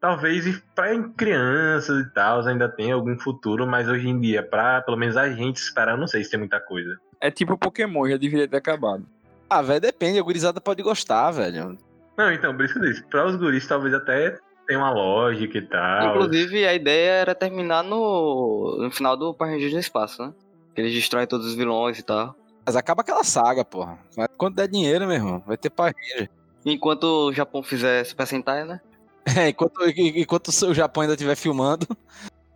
talvez 0.01 0.62
pra 0.74 0.89
crianças 1.16 2.07
e 2.07 2.11
tal 2.12 2.47
ainda 2.47 2.68
tenha 2.68 2.95
algum 2.95 3.18
futuro, 3.18 3.66
mas 3.66 3.89
hoje 3.89 4.09
em 4.09 4.18
dia, 4.18 4.43
pra 4.43 4.80
pelo 4.80 4.97
menos 4.97 5.16
a 5.16 5.28
gente 5.28 5.57
esperar, 5.57 5.93
eu 5.93 5.99
não 5.99 6.07
sei 6.07 6.24
se 6.24 6.30
tem 6.30 6.39
muita 6.39 6.61
coisa. 6.61 6.99
É 7.20 7.30
tipo 7.30 7.59
Pokémon, 7.59 8.09
já 8.09 8.16
deveria 8.16 8.49
ter 8.49 8.57
acabado. 8.57 9.07
Ah, 9.49 9.62
velho, 9.62 9.80
depende. 9.80 10.18
A 10.18 10.22
gurizada 10.22 10.61
pode 10.61 10.82
gostar, 10.82 11.30
velho. 11.30 11.78
Não, 12.16 12.32
então, 12.32 12.55
por 12.57 12.64
isso 12.64 12.74
que 12.74 12.80
eu 12.80 12.91
disse. 12.91 13.05
Pra 13.05 13.26
os 13.26 13.37
guris 13.37 13.66
talvez 13.66 13.95
até 13.95 14.39
tenha 14.66 14.78
uma 14.78 14.91
lógica 14.91 15.59
e 15.59 15.62
tal. 15.62 16.11
Inclusive, 16.11 16.66
a 16.66 16.74
ideia 16.74 17.12
era 17.12 17.34
terminar 17.34 17.84
no, 17.84 18.78
no 18.80 18.91
final 18.91 19.16
do 19.16 19.34
Power 19.34 19.53
Rangers 19.53 19.72
no 19.72 19.78
espaço, 19.78 20.22
né? 20.22 20.32
Que 20.77 20.83
eles 20.83 20.95
destroem 20.95 21.27
todos 21.27 21.47
os 21.47 21.55
vilões 21.55 21.99
e 21.99 22.03
tal. 22.05 22.37
Mas 22.64 22.77
acaba 22.77 23.01
aquela 23.01 23.24
saga, 23.24 23.64
porra. 23.64 23.99
Mas 24.16 24.29
Quando 24.37 24.57
der 24.57 24.68
dinheiro, 24.68 25.07
meu 25.07 25.16
irmão, 25.16 25.43
vai 25.47 25.57
ter 25.57 25.70
Power 25.70 25.93
Ranger. 25.97 26.31
Enquanto 26.64 27.05
o 27.05 27.33
Japão 27.33 27.62
fizer 27.62 28.05
Super 28.05 28.27
Sentai, 28.27 28.64
né? 28.64 28.81
É, 29.37 29.49
enquanto, 29.49 29.81
enquanto 29.89 30.49
o 30.49 30.74
Japão 30.74 31.01
ainda 31.01 31.14
estiver 31.14 31.35
filmando. 31.35 31.87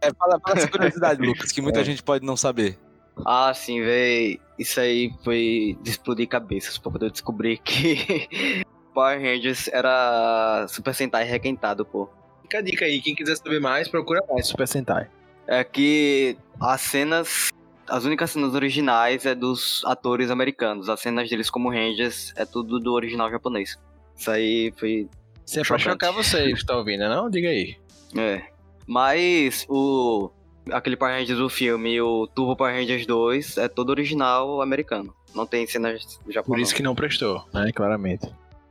É, 0.02 0.10
fala, 0.14 0.40
fala 0.40 0.56
essa 0.56 0.66
curiosidade, 0.68 1.20
Lucas, 1.26 1.52
que 1.52 1.60
muita 1.60 1.80
É. 1.80 1.84
gente 1.84 2.02
pode 2.02 2.24
não 2.24 2.34
saber. 2.34 2.78
Ah, 3.26 3.52
sim, 3.52 3.82
véi. 3.82 4.40
Isso 4.58 4.80
aí 4.80 5.12
foi 5.22 5.76
de 5.82 5.90
explodir 5.90 6.26
cabeças 6.26 6.78
pra 6.78 6.90
poder 6.90 7.10
descobrir 7.10 7.58
que 7.58 8.62
Power 8.94 9.20
Rangers 9.20 9.68
era 9.68 10.64
Super 10.68 10.94
Sentai 10.94 11.24
requentado, 11.24 11.84
pô. 11.84 12.08
Fica 12.40 12.58
a 12.58 12.62
dica 12.62 12.86
aí, 12.86 13.02
quem 13.02 13.14
quiser 13.14 13.36
saber 13.36 13.60
mais, 13.60 13.88
procura 13.88 14.24
mais 14.30 14.46
Super 14.46 14.66
Sentai. 14.66 15.10
É 15.46 15.62
que 15.64 16.34
as 16.58 16.80
cenas. 16.80 17.50
As 17.90 18.04
únicas 18.04 18.30
cenas 18.30 18.54
originais 18.54 19.26
é 19.26 19.34
dos 19.34 19.82
atores 19.84 20.30
americanos. 20.30 20.88
As 20.88 21.00
cenas 21.00 21.28
deles 21.28 21.50
como 21.50 21.70
Rangers 21.70 22.32
é 22.36 22.46
tudo 22.46 22.78
do 22.78 22.92
original 22.92 23.28
japonês. 23.28 23.76
Isso 24.16 24.30
aí 24.30 24.72
foi. 24.76 25.08
Isso 25.44 25.58
é 25.58 25.64
pra 25.64 25.76
chocar 25.76 26.12
vocês 26.12 26.60
que 26.60 26.66
tá 26.66 26.76
ouvindo, 26.76 27.08
não? 27.08 27.28
Diga 27.28 27.48
aí. 27.48 27.76
É. 28.16 28.42
Mas 28.86 29.66
o. 29.68 30.30
Aquele 30.70 30.96
Power 30.96 31.18
Rangers 31.18 31.38
do 31.38 31.48
filme 31.48 32.00
o 32.00 32.28
Turbo 32.28 32.54
Power 32.54 32.72
Rangers 32.72 33.06
2 33.06 33.58
é 33.58 33.66
todo 33.66 33.90
original 33.90 34.62
americano. 34.62 35.12
Não 35.34 35.44
tem 35.44 35.66
cenas 35.66 36.20
Japão. 36.28 36.54
Por 36.54 36.60
isso 36.60 36.74
que 36.74 36.82
não 36.82 36.94
prestou, 36.94 37.44
né? 37.52 37.72
Claramente. 37.74 38.28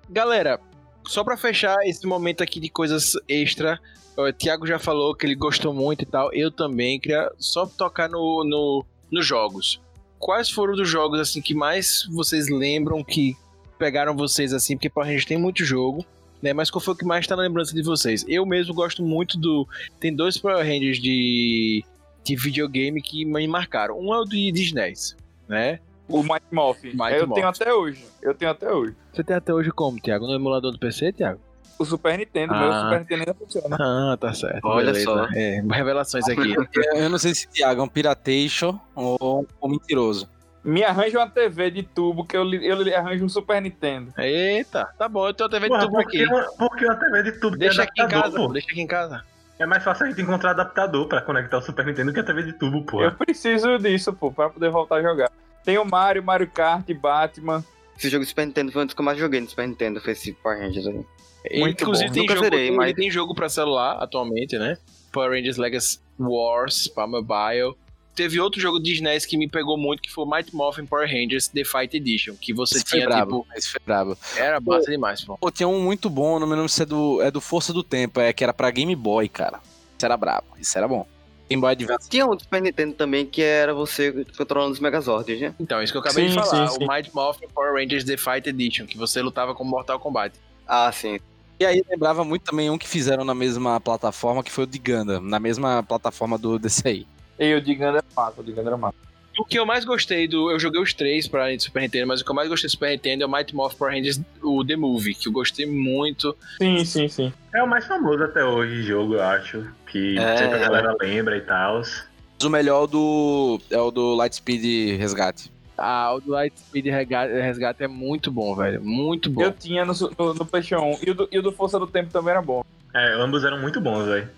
Galera, 0.09 0.61
só 1.05 1.23
pra 1.23 1.35
fechar 1.35 1.75
esse 1.83 2.05
momento 2.07 2.41
aqui 2.41 2.59
de 2.59 2.69
coisas 2.69 3.13
extra, 3.27 3.79
o 4.15 4.31
Thiago 4.31 4.65
já 4.65 4.79
falou 4.79 5.15
que 5.15 5.25
ele 5.25 5.35
gostou 5.35 5.73
muito 5.73 6.03
e 6.03 6.05
tal. 6.05 6.31
Eu 6.33 6.51
também 6.51 6.99
queria 6.99 7.31
só 7.37 7.65
tocar 7.65 8.07
no, 8.07 8.43
no, 8.43 8.85
nos 9.11 9.25
jogos. 9.25 9.81
Quais 10.17 10.49
foram 10.49 10.75
dos 10.75 10.89
jogos 10.89 11.19
assim 11.19 11.41
que 11.41 11.53
mais 11.53 12.07
vocês 12.11 12.49
lembram 12.49 13.03
que 13.03 13.35
pegaram 13.77 14.15
vocês 14.15 14.53
assim? 14.53 14.75
Porque 14.75 14.89
Power 14.89 15.07
Rangers 15.07 15.25
tem 15.25 15.37
muito 15.37 15.63
jogo, 15.63 16.05
né? 16.41 16.53
Mas 16.53 16.69
qual 16.69 16.81
foi 16.81 16.93
o 16.93 16.97
que 16.97 17.05
mais 17.05 17.25
tá 17.25 17.35
na 17.35 17.43
lembrança 17.43 17.73
de 17.73 17.81
vocês? 17.81 18.25
Eu 18.27 18.45
mesmo 18.45 18.73
gosto 18.73 19.01
muito 19.01 19.37
do. 19.37 19.67
Tem 19.99 20.13
dois 20.13 20.37
Power 20.37 20.65
Rangers 20.65 20.99
de, 20.99 21.83
de 22.23 22.35
videogame 22.35 23.01
que 23.01 23.23
me 23.25 23.47
marcaram. 23.47 23.97
Um 23.99 24.13
é 24.13 24.19
o 24.19 24.25
de, 24.25 24.51
SNES, 24.51 25.15
né? 25.47 25.79
O 26.07 26.23
Mighty 26.23 26.45
Morph. 26.51 26.83
Mighty 26.83 27.13
eu 27.13 27.27
tenho 27.27 27.47
até 27.47 27.73
hoje. 27.73 28.03
Eu 28.21 28.33
tenho 28.33 28.51
até 28.51 28.71
hoje. 28.71 28.95
Você 29.13 29.23
tem 29.23 29.35
até 29.35 29.53
hoje 29.53 29.71
como, 29.71 29.99
Thiago? 30.01 30.25
No 30.25 30.33
emulador 30.33 30.71
do 30.71 30.79
PC, 30.79 31.13
Thiago? 31.13 31.39
O 31.79 31.85
Super 31.85 32.17
Nintendo, 32.17 32.53
meu 32.53 32.71
Ah. 32.71 32.83
Super 32.83 32.99
Nintendo 32.99 33.21
ainda 33.21 33.33
funciona. 33.33 33.77
Ah, 33.79 34.17
tá 34.19 34.33
certo. 34.33 34.59
Olha 34.65 34.87
Beleza. 34.91 35.05
só. 35.05 35.27
É, 35.33 35.61
revelações 35.71 36.27
aqui. 36.27 36.53
Eu, 36.93 37.09
não 37.09 37.17
sei 37.17 37.33
se 37.33 37.47
Thiago 37.47 37.79
é 37.79 37.83
um 37.83 37.87
piratation 37.87 38.77
ou 38.93 39.47
um 39.63 39.69
mentiroso. 39.69 40.27
Me 40.61 40.83
arranja 40.83 41.17
uma 41.19 41.29
TV 41.29 41.71
de 41.71 41.83
tubo 41.83 42.25
que 42.25 42.35
eu, 42.35 42.41
eu 42.53 42.81
lhe 42.81 42.93
arranjo 42.93 43.23
um 43.23 43.29
Super 43.29 43.61
Nintendo. 43.61 44.13
Eita, 44.17 44.89
tá 44.97 45.07
bom, 45.07 45.25
eu 45.25 45.33
tenho 45.33 45.47
a 45.47 45.51
TV 45.51 45.69
de 45.69 45.79
tubo 45.79 45.91
por 45.93 46.01
aqui. 46.01 46.17
que 46.17 46.25
uma, 46.25 46.43
por 46.57 46.75
que 46.75 46.85
uma 46.85 46.95
TV 46.97 47.23
de 47.23 47.31
tubo? 47.39 47.57
Deixa 47.57 47.83
aqui 47.83 48.01
em 48.01 48.07
casa, 48.09 48.35
pô. 48.35 48.47
pô? 48.47 48.53
Deixa 48.53 48.67
aqui 48.69 48.81
em 48.81 48.87
casa. 48.87 49.23
É 49.57 49.65
mais 49.65 49.81
fácil 49.83 50.05
a 50.05 50.09
gente 50.09 50.21
encontrar 50.21 50.51
adaptador 50.51 51.07
pra 51.07 51.21
conectar 51.21 51.59
o 51.59 51.61
Super 51.61 51.85
Nintendo 51.85 52.11
que 52.11 52.19
a 52.19 52.23
TV 52.23 52.43
de 52.43 52.53
tubo, 52.53 52.83
pô. 52.83 53.01
Eu 53.01 53.13
preciso 53.13 53.77
disso, 53.79 54.11
pô, 54.11 54.33
pra 54.33 54.49
poder 54.49 54.69
voltar 54.69 54.97
a 54.97 55.01
jogar. 55.01 55.31
Tem 55.63 55.77
o 55.77 55.85
Mario, 55.85 56.21
Mario 56.23 56.47
Kart, 56.49 56.85
Batman. 56.93 57.63
Esse 57.97 58.09
jogo 58.09 58.25
do 58.25 58.27
Super 58.27 58.45
Nintendo 58.45 58.71
foi 58.71 58.83
um 58.83 58.85
dos 58.85 58.93
que 58.93 58.99
eu 58.99 59.05
mais 59.05 59.17
joguei 59.17 59.39
no 59.39 59.47
Super 59.47 59.65
Nintendo, 59.65 60.01
foi 60.01 60.11
esse 60.11 60.33
Power 60.33 60.59
Rangers 60.59 60.87
aí. 60.87 61.05
Muito 61.53 61.81
Inclusive 61.83 62.07
bom. 62.09 62.13
tem 62.13 62.21
Nunca 62.23 62.35
jogo, 62.35 62.45
zerei, 62.45 62.67
tem, 62.67 62.77
mas- 62.77 62.93
tem 62.93 63.09
jogo 63.11 63.33
pra 63.33 63.49
celular 63.49 63.93
atualmente, 64.01 64.57
né? 64.57 64.77
Power 65.11 65.31
Rangers 65.31 65.57
Legacy 65.57 65.99
Wars 66.19 66.87
pra 66.87 67.07
mobile. 67.07 67.73
Teve 68.15 68.39
outro 68.41 68.59
jogo 68.59 68.79
de 68.79 68.91
SNES 68.93 69.25
que 69.25 69.37
me 69.37 69.47
pegou 69.47 69.77
muito, 69.77 70.01
que 70.01 70.11
foi 70.11 70.25
o 70.25 70.29
Mighty 70.29 70.53
Morphin 70.53 70.85
Power 70.85 71.07
Rangers 71.09 71.47
The 71.47 71.63
Fight 71.63 71.95
Edition, 71.95 72.35
que 72.35 72.53
você 72.53 72.75
Esse 72.77 72.85
tinha, 72.85 73.05
brabo. 73.07 73.41
tipo, 73.43 73.57
Esse 73.57 73.69
foi 73.71 73.79
brabo. 73.85 74.17
era 74.35 74.59
massa 74.59 74.91
demais, 74.91 75.23
pô. 75.23 75.37
Pô, 75.37 75.49
tinha 75.49 75.67
um 75.67 75.79
muito 75.81 76.09
bom, 76.09 76.37
não 76.37 76.45
me 76.45 76.53
lembro 76.53 76.67
se 76.67 76.81
é 76.81 76.85
do, 76.85 77.21
é 77.21 77.31
do 77.31 77.39
Força 77.39 77.71
do 77.71 77.81
Tempo, 77.81 78.19
é 78.19 78.33
que 78.33 78.43
era 78.43 78.53
pra 78.53 78.69
Game 78.71 78.93
Boy, 78.95 79.29
cara. 79.29 79.59
Isso 79.97 80.05
era 80.05 80.17
brabo, 80.17 80.47
isso 80.59 80.77
era 80.77 80.87
bom. 80.87 81.07
Game 81.49 81.61
Boy 81.61 81.71
Advance. 81.71 82.09
Tinha 82.09 82.27
um 82.27 82.35
do 82.35 82.43
Super 82.43 82.61
Nintendo 82.61 82.93
também 82.93 83.25
que 83.25 83.41
era 83.41 83.73
você 83.73 84.25
controlando 84.37 84.73
os 84.73 84.79
Megazords, 84.81 85.39
né? 85.39 85.55
Então, 85.59 85.81
isso 85.81 85.93
que 85.93 85.97
eu 85.97 86.01
acabei 86.01 86.25
de 86.27 86.33
Sim, 86.33 86.39
falar, 86.39 86.67
sim, 86.67 86.77
sim. 86.77 86.83
o 86.83 86.87
Mighty 86.93 87.15
Morphin 87.15 87.47
Power 87.55 87.73
Rangers 87.73 88.03
The 88.03 88.17
Fight 88.17 88.49
Edition, 88.49 88.85
que 88.85 88.97
você 88.97 89.21
lutava 89.21 89.55
com 89.55 89.63
Mortal 89.63 89.97
Kombat. 89.99 90.35
Ah, 90.69 90.91
sim. 90.91 91.19
E 91.59 91.65
aí 91.65 91.83
lembrava 91.89 92.23
muito 92.23 92.43
também 92.43 92.69
um 92.69 92.77
que 92.77 92.87
fizeram 92.87 93.25
na 93.25 93.33
mesma 93.33 93.81
plataforma, 93.81 94.43
que 94.43 94.51
foi 94.51 94.65
o 94.65 94.67
de 94.67 94.77
Ganda, 94.77 95.19
na 95.19 95.39
mesma 95.39 95.83
plataforma 95.83 96.37
do 96.37 96.59
DCI. 96.59 97.07
E 97.39 97.53
o 97.55 97.59
de 97.61 97.73
Ganda 97.73 97.97
era 97.97 98.05
massa, 98.15 98.39
o 98.39 98.43
de 98.43 98.51
Ganda 98.51 98.69
era 98.69 98.77
massa. 98.77 98.95
O 99.37 99.45
que 99.45 99.57
eu 99.57 99.65
mais 99.65 99.83
gostei 99.85 100.27
do. 100.27 100.51
Eu 100.51 100.59
joguei 100.59 100.81
os 100.81 100.93
três 100.93 101.27
pra 101.27 101.57
Super 101.57 101.81
Nintendo, 101.81 102.07
mas 102.07 102.21
o 102.21 102.25
que 102.25 102.29
eu 102.31 102.35
mais 102.35 102.49
gostei 102.49 102.67
do 102.67 102.71
Super 102.71 102.91
Nintendo 102.91 103.23
é 103.23 103.25
o 103.25 103.31
Mighty 103.31 103.55
Morph 103.55 103.73
Power 103.75 103.93
Rangers, 103.95 104.21
o 104.43 104.65
The 104.65 104.75
Movie, 104.75 105.15
que 105.15 105.27
eu 105.27 105.31
gostei 105.31 105.65
muito. 105.65 106.35
Sim, 106.61 106.83
sim, 106.85 107.07
sim. 107.07 107.33
É 107.55 107.63
o 107.63 107.67
mais 107.67 107.85
famoso 107.87 108.21
até 108.23 108.43
hoje 108.43 108.83
jogo, 108.83 109.15
eu 109.15 109.23
acho. 109.23 109.65
Que 109.87 110.17
É. 110.19 110.37
sempre 110.37 110.55
a 110.55 110.59
galera 110.59 110.95
lembra 111.01 111.37
e 111.37 111.41
tal. 111.41 111.77
Mas 111.79 112.45
o 112.45 112.49
melhor 112.49 112.85
do, 112.85 113.59
é 113.69 113.79
o 113.79 113.89
do 113.91 114.13
Lightspeed 114.15 114.97
Resgate. 114.97 115.49
Ah, 115.79 116.13
o 116.13 116.19
do 116.19 116.31
Lightspeed 116.31 116.85
Resgate, 116.85 117.33
Resgate 117.33 117.83
é 117.83 117.87
muito 117.87 118.31
bom, 118.31 118.55
velho. 118.55 118.83
Muito 118.83 119.29
bom. 119.29 119.41
Eu 119.41 119.51
tinha 119.51 119.85
no, 119.85 119.93
no, 119.93 120.33
no 120.33 120.45
PlayStation 120.45 120.83
1. 120.83 120.99
E 121.07 121.11
o, 121.11 121.15
do, 121.15 121.29
e 121.31 121.39
o 121.39 121.41
do 121.41 121.51
Força 121.51 121.79
do 121.79 121.87
Tempo 121.87 122.11
também 122.11 122.31
era 122.31 122.41
bom. 122.41 122.63
É, 122.93 123.13
ambos 123.13 123.43
eram 123.43 123.59
muito 123.59 123.79
bons, 123.79 124.05
velho. 124.05 124.29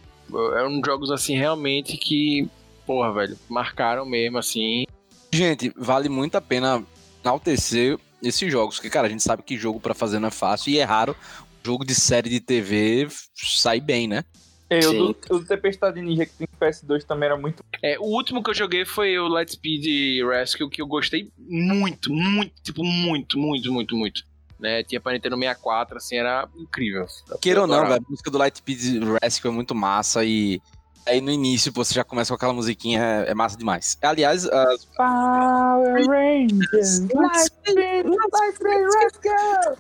Eram 0.56 0.82
jogos 0.86 1.12
assim 1.12 1.36
realmente 1.36 1.98
que, 1.98 2.48
porra, 2.86 3.12
velho, 3.14 3.38
marcaram 3.50 4.06
mesmo 4.06 4.38
assim. 4.38 4.86
Gente, 5.34 5.72
vale 5.76 6.10
muito 6.10 6.36
a 6.36 6.42
pena 6.42 6.84
enaltecer 7.24 7.98
esses 8.22 8.52
jogos, 8.52 8.76
porque, 8.76 8.90
cara, 8.90 9.08
a 9.08 9.10
gente 9.10 9.24
sabe 9.24 9.44
que 9.44 9.58
jogo 9.58 9.80
pra 9.80 9.94
fazer 9.94 10.20
não 10.20 10.28
é 10.28 10.32
fácil 10.32 10.72
e 10.72 10.78
é 10.78 10.84
raro 10.84 11.16
jogo 11.64 11.86
de 11.86 11.96
série 11.96 12.30
de 12.30 12.40
TV 12.40 13.08
sair 13.36 13.82
bem, 13.82 14.08
né? 14.08 14.24
E 14.72 14.86
o 14.86 14.94
do, 14.94 15.18
o 15.30 15.40
do 15.40 15.46
Tempestade 15.46 16.02
Ninja 16.02 16.26
que 16.26 16.32
tem 16.34 16.48
no 16.50 16.58
PS2 16.68 17.04
também 17.04 17.28
era 17.28 17.38
muito. 17.38 17.64
É, 17.84 18.00
o 18.00 18.06
último 18.06 18.42
que 18.42 18.50
eu 18.50 18.54
joguei 18.54 18.86
foi 18.86 19.20
o 19.20 19.28
Lightspeed 19.28 20.24
Rescue, 20.26 20.70
que 20.70 20.82
eu 20.82 20.88
gostei 20.88 21.30
muito, 21.38 22.12
muito, 22.14 22.54
tipo, 22.64 22.84
muito, 22.84 23.38
muito, 23.38 23.72
muito, 23.72 23.96
muito. 23.98 24.24
Né? 24.60 24.84
Tinha 24.84 25.02
pra 25.02 25.12
Nintendo 25.12 25.36
64, 25.36 25.98
assim, 25.98 26.18
era 26.18 26.48
incrível. 26.56 27.06
Queira 27.42 27.62
ou 27.62 27.68
não, 27.68 27.86
velho, 27.88 28.02
a 28.08 28.10
música 28.10 28.32
do 28.32 28.38
Lightspeed 28.38 29.02
Rescue 29.22 29.50
é 29.50 29.54
muito 29.54 29.76
massa 29.76 30.24
e 30.24 30.62
aí 31.06 31.20
no 31.20 31.32
início 31.32 31.74
pô, 31.74 31.84
você 31.84 31.96
já 31.96 32.04
começa 32.04 32.30
com 32.30 32.36
aquela 32.36 32.54
musiquinha, 32.54 33.02
é, 33.28 33.32
é 33.32 33.34
massa 33.34 33.58
demais. 33.58 33.98
Aliás, 34.02 34.46
as, 34.46 34.86
Power 34.96 36.08
Rangers! 36.08 37.00
Lightspeed, 37.12 38.06
Lightspeed, 38.06 38.86
Rescue! 39.02 39.78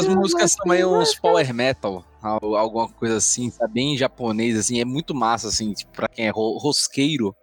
as 0.00 0.06
músicas 0.08 0.52
são 0.52 0.66
meio 0.66 0.90
uns 0.98 1.14
power 1.14 1.54
metal, 1.54 1.96
al- 1.96 2.07
alguma 2.22 2.88
coisa 2.92 3.16
assim, 3.16 3.50
sabe? 3.50 3.74
Bem 3.74 3.96
japonês, 3.96 4.58
assim, 4.58 4.80
é 4.80 4.84
muito 4.84 5.14
massa, 5.14 5.48
assim, 5.48 5.72
tipo, 5.72 5.92
pra 5.92 6.08
quem 6.08 6.26
é 6.26 6.30
ro- 6.30 6.58
rosqueiro, 6.58 7.34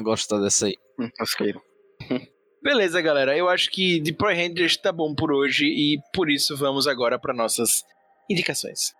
gosta 0.00 0.40
dessa 0.40 0.66
aí. 0.66 0.76
Hum, 0.98 1.08
Rosqueiro. 1.18 1.60
Beleza, 2.62 3.00
galera. 3.00 3.36
Eu 3.36 3.48
acho 3.48 3.70
que 3.70 3.98
de 4.00 4.12
Power 4.12 4.36
Rangers 4.36 4.76
tá 4.76 4.92
bom 4.92 5.14
por 5.14 5.32
hoje 5.32 5.64
e 5.66 5.98
por 6.14 6.30
isso 6.30 6.56
vamos 6.56 6.86
agora 6.86 7.18
para 7.18 7.34
nossas 7.34 7.82
indicações. 8.30 8.92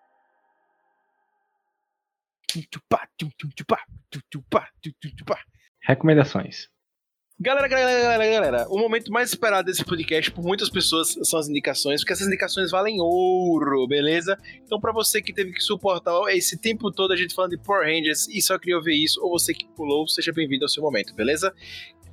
Recomendações. 5.83 6.69
Galera, 7.45 7.67
galera, 7.67 8.01
galera, 8.01 8.31
galera, 8.31 8.67
o 8.69 8.79
momento 8.79 9.11
mais 9.11 9.31
esperado 9.31 9.67
desse 9.67 9.85
podcast 9.85 10.31
por 10.31 10.45
muitas 10.45 10.71
pessoas 10.71 11.19
são 11.25 11.41
as 11.41 11.49
indicações, 11.49 12.01
porque 12.01 12.13
essas 12.13 12.29
indicações 12.29 12.71
valem 12.71 13.01
ouro, 13.01 13.85
beleza? 13.89 14.39
Então, 14.65 14.81
pra 14.81 14.93
você 14.93 15.21
que 15.21 15.33
teve 15.33 15.51
que 15.51 15.61
suportar 15.61 16.15
esse 16.29 16.57
tempo 16.57 16.93
todo 16.93 17.13
a 17.13 17.17
gente 17.17 17.35
falando 17.35 17.51
de 17.51 17.59
Power 17.59 17.85
Rangers 17.85 18.29
e 18.29 18.41
só 18.41 18.57
queria 18.57 18.77
ouvir 18.77 19.03
isso, 19.03 19.21
ou 19.21 19.37
você 19.37 19.53
que 19.53 19.67
pulou, 19.75 20.07
seja 20.07 20.33
bem-vindo 20.33 20.65
ao 20.65 20.69
seu 20.69 20.85
momento, 20.85 21.17
beleza? 21.17 21.53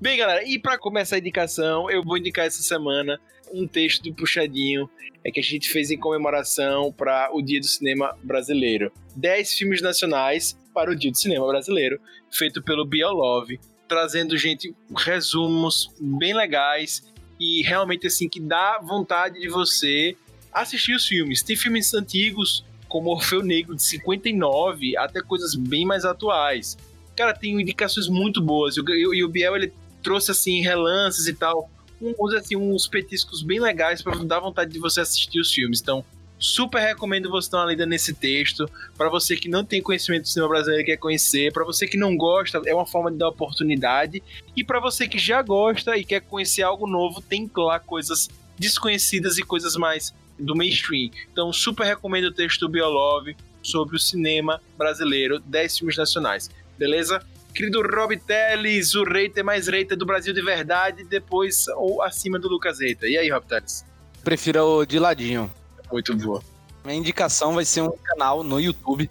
Bem, 0.02 0.18
galera, 0.18 0.44
e 0.44 0.58
pra 0.58 0.80
começar 0.80 1.18
a 1.18 1.20
indicação, 1.20 1.92
eu 1.92 2.04
vou 2.04 2.18
indicar 2.18 2.48
essa 2.48 2.64
semana 2.64 3.22
um 3.54 3.68
texto 3.68 4.02
do 4.02 4.16
Puxadinho 4.16 4.90
é 5.24 5.30
que 5.30 5.40
a 5.40 5.44
gente 5.44 5.70
fez 5.70 5.92
em 5.92 6.00
comemoração 6.00 6.92
para 6.92 7.30
o 7.32 7.42
Dia 7.44 7.60
do 7.60 7.68
Cinema 7.68 8.18
Brasileiro. 8.24 8.92
10 9.16 9.54
filmes 9.54 9.80
nacionais 9.80 10.58
para 10.74 10.90
o 10.90 10.96
Dia 10.96 11.12
do 11.12 11.18
Cinema 11.18 11.46
Brasileiro, 11.46 12.00
feito 12.32 12.64
pelo 12.64 12.84
Biolove 12.84 13.60
trazendo, 13.90 14.38
gente, 14.38 14.74
resumos 14.96 15.90
bem 16.00 16.34
legais 16.34 17.04
e 17.40 17.62
realmente, 17.64 18.08
assim, 18.08 18.30
que 18.30 18.40
dá 18.40 18.80
vontade 18.82 19.40
de 19.40 19.50
você 19.50 20.16
assistir 20.54 20.94
os 20.96 21.06
filmes. 21.06 21.42
Tem 21.42 21.56
filmes 21.56 21.94
antigos, 21.94 22.64
como 22.88 23.10
Orfeu 23.10 23.42
Negro, 23.44 23.76
de 23.76 23.84
59, 23.84 24.96
até 24.98 25.22
coisas 25.22 25.56
bem 25.56 25.86
mais 25.86 26.06
atuais. 26.06 26.78
Cara, 27.16 27.34
tem 27.34 27.60
indicações 27.60 28.08
muito 28.08 28.42
boas. 28.42 28.76
E 28.78 29.24
o- 29.24 29.30
Biel, 29.30 29.56
ele 29.56 29.74
trouxe, 30.02 30.32
assim, 30.32 30.62
relances 30.62 31.28
e 31.28 31.34
tal. 31.34 31.70
Uns, 32.02 32.34
assim, 32.34 32.56
uns 32.56 32.88
petiscos 32.88 33.42
bem 33.42 33.60
legais 33.60 34.02
para 34.02 34.16
dar 34.24 34.40
vontade 34.40 34.72
de 34.72 34.80
você 34.80 35.02
assistir 35.02 35.40
os 35.40 35.52
filmes. 35.52 35.82
Então, 35.82 36.06
super 36.40 36.80
recomendo 36.80 37.30
você 37.30 37.52
dar 37.52 37.60
uma 37.60 37.72
lida 37.72 37.86
nesse 37.86 38.14
texto. 38.14 38.70
Para 38.98 39.10
você 39.10 39.36
que 39.36 39.50
não 39.50 39.64
tem 39.66 39.82
conhecimento 39.82 40.24
do 40.24 40.28
cinema 40.30 40.50
brasileiro 40.50 40.82
e 40.82 40.86
quer 40.86 40.98
conhecer, 40.98 41.52
para 41.52 41.66
você 41.66 41.86
que 41.86 41.98
não 41.98 42.16
gosta, 42.16 42.62
é 42.66 42.74
uma 42.74 42.86
forma 42.86 43.12
de 43.12 43.18
dar 43.18 43.28
oportunidade. 43.28 44.24
E 44.56 44.64
para 44.64 44.80
você 44.80 45.08
que 45.08 45.20
já 45.20 45.42
gosta 45.42 45.98
e 45.98 46.06
quer 46.06 46.22
conhecer 46.22 46.64
algo 46.64 46.88
novo, 46.88 47.22
tem 47.22 47.50
lá 47.58 47.80
coisas 47.80 48.30
desconhecidas 48.58 49.38
e 49.38 49.44
coisas 49.44 49.76
mais 49.76 50.14
do 50.40 50.56
mainstream. 50.56 51.12
Então, 51.32 51.52
super 51.52 51.86
recomendo 51.86 52.26
o 52.26 52.32
texto 52.32 52.62
do 52.62 52.70
Biolove 52.70 53.36
sobre 53.62 53.98
o 53.98 54.00
cinema 54.00 54.62
brasileiro, 54.78 55.40
10 55.40 55.80
filmes 55.80 55.98
nacionais. 55.98 56.50
Beleza? 56.78 57.22
Querido 57.54 57.82
Rob 57.82 58.16
Teles, 58.18 58.96
o 58.96 59.04
Reiter 59.04 59.44
mais 59.44 59.68
Reiter 59.68 59.98
do 59.98 60.06
Brasil 60.06 60.34
de 60.34 60.42
verdade, 60.42 61.04
depois 61.04 61.68
ou 61.76 62.02
acima 62.02 62.40
do 62.40 62.48
Lucas 62.48 62.80
Reiter. 62.80 63.10
E 63.10 63.18
aí, 63.18 63.30
Rob 63.30 63.46
Teles? 63.46 63.84
Prefiro 64.24 64.64
o 64.64 64.86
de 64.86 65.00
ladinho. 65.00 65.52
Muito 65.92 66.16
boa. 66.16 66.42
Minha 66.84 66.98
indicação 66.98 67.54
vai 67.54 67.66
ser 67.66 67.82
um 67.82 67.92
canal 68.04 68.44
no 68.44 68.60
YouTube. 68.60 69.10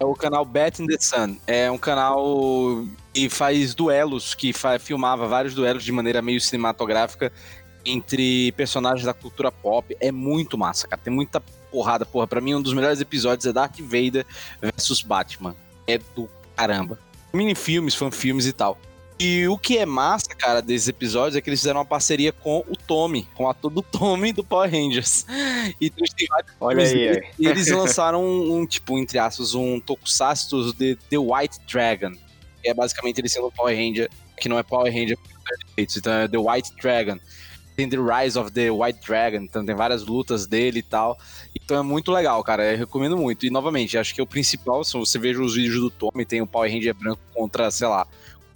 É 0.00 0.04
o 0.04 0.14
canal 0.14 0.44
Bet 0.44 0.82
in 0.82 0.86
the 0.86 0.98
Sun. 0.98 1.36
É 1.46 1.70
um 1.70 1.78
canal 1.78 2.84
que 3.12 3.28
faz 3.28 3.74
duelos, 3.74 4.34
que 4.34 4.52
filmava 4.80 5.26
vários 5.28 5.54
duelos 5.54 5.84
de 5.84 5.92
maneira 5.92 6.20
meio 6.20 6.40
cinematográfica 6.40 7.32
entre 7.84 8.50
personagens 8.52 9.04
da 9.04 9.14
cultura 9.14 9.52
pop. 9.52 9.96
É 10.00 10.10
muito 10.10 10.58
massa, 10.58 10.88
cara. 10.88 11.00
Tem 11.02 11.12
muita 11.12 11.40
porrada. 11.70 12.04
Porra, 12.04 12.26
pra 12.26 12.40
mim 12.40 12.54
um 12.54 12.62
dos 12.62 12.74
melhores 12.74 13.00
episódios 13.00 13.46
é 13.46 13.52
Darth 13.52 13.78
Vader 13.80 14.26
versus 14.60 15.02
Batman. 15.02 15.54
É 15.86 15.98
do 15.98 16.28
caramba. 16.56 16.98
Minifilmes, 17.32 17.94
fanfilmes 17.94 18.46
e 18.46 18.52
tal. 18.52 18.78
E 19.18 19.46
o 19.46 19.56
que 19.56 19.78
é 19.78 19.86
massa, 19.86 20.28
cara, 20.36 20.60
desses 20.60 20.88
episódios 20.88 21.36
é 21.36 21.40
que 21.40 21.48
eles 21.48 21.60
fizeram 21.60 21.78
uma 21.78 21.86
parceria 21.86 22.32
com 22.32 22.64
o 22.68 22.76
Tommy, 22.76 23.28
com 23.34 23.44
o 23.44 23.48
ator 23.48 23.70
do 23.70 23.80
Tommy 23.80 24.32
do 24.32 24.42
Power 24.42 24.70
Rangers. 24.70 25.26
E 25.80 25.86
eles 25.96 26.10
Olha 26.60 26.84
aí, 26.84 26.92
dele. 26.92 27.26
E 27.38 27.46
eles 27.46 27.68
lançaram 27.72 28.22
um, 28.22 28.58
um, 28.58 28.66
tipo, 28.66 28.98
entre 28.98 29.18
aspas, 29.18 29.54
um 29.54 29.80
Tokusatsu 29.80 30.74
de 30.74 30.94
The 31.08 31.16
White 31.16 31.60
Dragon. 31.66 32.12
Que 32.62 32.68
é 32.68 32.74
basicamente 32.74 33.18
ele 33.18 33.30
sendo 33.30 33.50
Power 33.50 33.74
Ranger, 33.74 34.10
que 34.36 34.46
não 34.46 34.58
é 34.58 34.62
Power 34.62 34.92
Ranger 34.92 35.16
defeitos. 35.58 35.96
Então 35.96 36.12
é 36.12 36.28
The 36.28 36.38
White 36.38 36.74
Dragon. 36.80 37.18
Tem 37.76 37.88
The 37.88 37.96
Rise 37.96 38.38
of 38.38 38.52
the 38.52 38.70
White 38.70 39.00
Dragon, 39.04 39.38
então 39.38 39.66
tem 39.66 39.74
várias 39.74 40.04
lutas 40.04 40.46
dele 40.46 40.78
e 40.78 40.82
tal. 40.82 41.18
Então 41.54 41.76
é 41.76 41.82
muito 41.82 42.12
legal, 42.12 42.42
cara. 42.44 42.70
Eu 42.72 42.78
recomendo 42.78 43.16
muito. 43.16 43.46
E 43.46 43.50
novamente, 43.50 43.98
acho 43.98 44.14
que 44.14 44.20
é 44.20 44.24
o 44.24 44.26
principal, 44.26 44.84
se 44.84 44.92
você 44.92 45.18
veja 45.18 45.42
os 45.42 45.56
vídeos 45.56 45.80
do 45.80 45.90
Tommy, 45.90 46.24
tem 46.24 46.40
o 46.40 46.46
Power 46.46 46.70
Ranger 46.70 46.94
branco 46.94 47.20
contra, 47.34 47.70
sei 47.72 47.88
lá, 47.88 48.06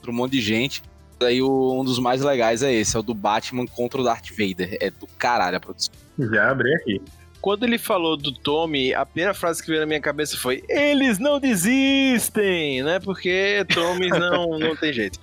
contra 0.09 0.13
um 0.13 0.15
monte 0.15 0.33
de 0.33 0.41
gente. 0.41 0.83
Daí 1.19 1.43
o- 1.43 1.81
um 1.81 1.85
dos 1.85 1.99
mais 1.99 2.21
legais 2.23 2.63
é 2.63 2.73
esse, 2.73 2.97
é 2.97 3.01
o 3.01 3.03
do 3.03 3.15
Batman 3.15 3.67
contra 3.67 4.01
o 4.01 4.05
Darth 4.05 4.31
Vader. 4.31 4.77
É 4.81 4.91
do 4.91 5.07
caralho 5.19 5.57
a 5.57 5.61
produção. 5.61 5.93
Já 6.19 6.51
abri 6.51 6.75
aqui. 6.75 7.01
Quando 7.41 7.65
ele 7.65 7.79
falou 7.79 8.17
do 8.17 8.33
Tommy, 8.33 8.93
a 8.95 9.07
primeira 9.07 9.33
frase 9.33 9.63
que 9.63 9.69
veio 9.69 9.81
na 9.81 9.87
minha 9.87 10.01
cabeça 10.01 10.37
foi: 10.37 10.63
Eles 10.69 11.19
não 11.19 11.39
desistem, 11.39 12.83
né? 12.83 12.99
Porque 13.01 13.65
Tommy 13.73 14.09
não, 14.11 14.59
não 14.59 14.75
tem 14.77 14.93
jeito. 14.93 15.19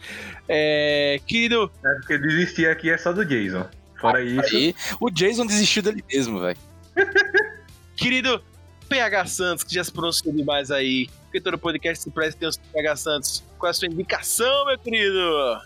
É, 0.47 1.19
querido, 1.27 1.69
É 1.83 1.93
porque 1.95 2.17
desistir 2.17 2.67
aqui 2.67 2.89
é 2.89 2.97
só 2.97 3.11
do 3.11 3.25
Jason. 3.25 3.65
Fora 3.99 4.21
isso, 4.23 4.55
Aí, 4.55 4.75
o 4.99 5.09
Jason 5.09 5.45
desistiu 5.45 5.81
dele 5.81 6.03
mesmo, 6.09 6.39
velho. 6.39 6.57
querido 7.95 8.41
PH 8.87 9.25
Santos, 9.25 9.63
que 9.63 9.73
já 9.73 9.83
se 9.83 9.91
pronunciou 9.91 10.33
demais 10.33 10.69
aí, 10.71 11.07
todo 11.41 11.57
podcast 11.57 12.03
se 12.03 12.11
presta 12.11 12.39
tem 12.39 12.49
os 12.49 12.57
PH 12.57 12.95
Santos. 12.95 13.43
Qual 13.57 13.67
é 13.67 13.71
a 13.71 13.73
sua 13.73 13.87
indicação, 13.87 14.65
meu 14.65 14.77
querido? 14.77 15.59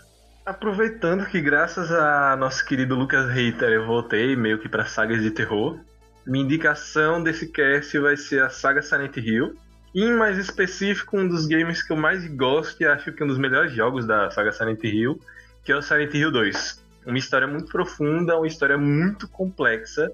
aproveitando 0.44 1.26
que 1.26 1.40
graças 1.40 1.92
a 1.92 2.36
nosso 2.36 2.64
querido 2.64 2.96
Lucas 2.96 3.30
Reiter 3.30 3.68
eu 3.68 3.86
voltei 3.86 4.34
meio 4.34 4.58
que 4.58 4.68
para 4.68 4.84
sagas 4.84 5.22
de 5.22 5.30
terror, 5.30 5.78
minha 6.26 6.44
indicação 6.44 7.22
desse 7.22 7.48
cast 7.48 7.98
vai 7.98 8.16
ser 8.16 8.42
a 8.42 8.50
saga 8.50 8.82
Silent 8.82 9.16
Hill. 9.16 9.56
E 9.92 10.04
em 10.04 10.12
mais 10.12 10.38
específico, 10.38 11.18
um 11.18 11.26
dos 11.26 11.46
games 11.46 11.82
que 11.82 11.92
eu 11.92 11.96
mais 11.96 12.24
gosto 12.34 12.80
e 12.80 12.86
acho 12.86 13.12
que 13.12 13.24
um 13.24 13.26
dos 13.26 13.38
melhores 13.38 13.72
jogos 13.72 14.06
da 14.06 14.30
saga 14.30 14.52
Silent 14.52 14.84
Hill, 14.84 15.20
que 15.64 15.72
é 15.72 15.76
o 15.76 15.82
Silent 15.82 16.14
Hill 16.14 16.30
2. 16.30 16.84
Uma 17.06 17.18
história 17.18 17.48
muito 17.48 17.72
profunda, 17.72 18.36
uma 18.36 18.46
história 18.46 18.78
muito 18.78 19.26
complexa, 19.26 20.12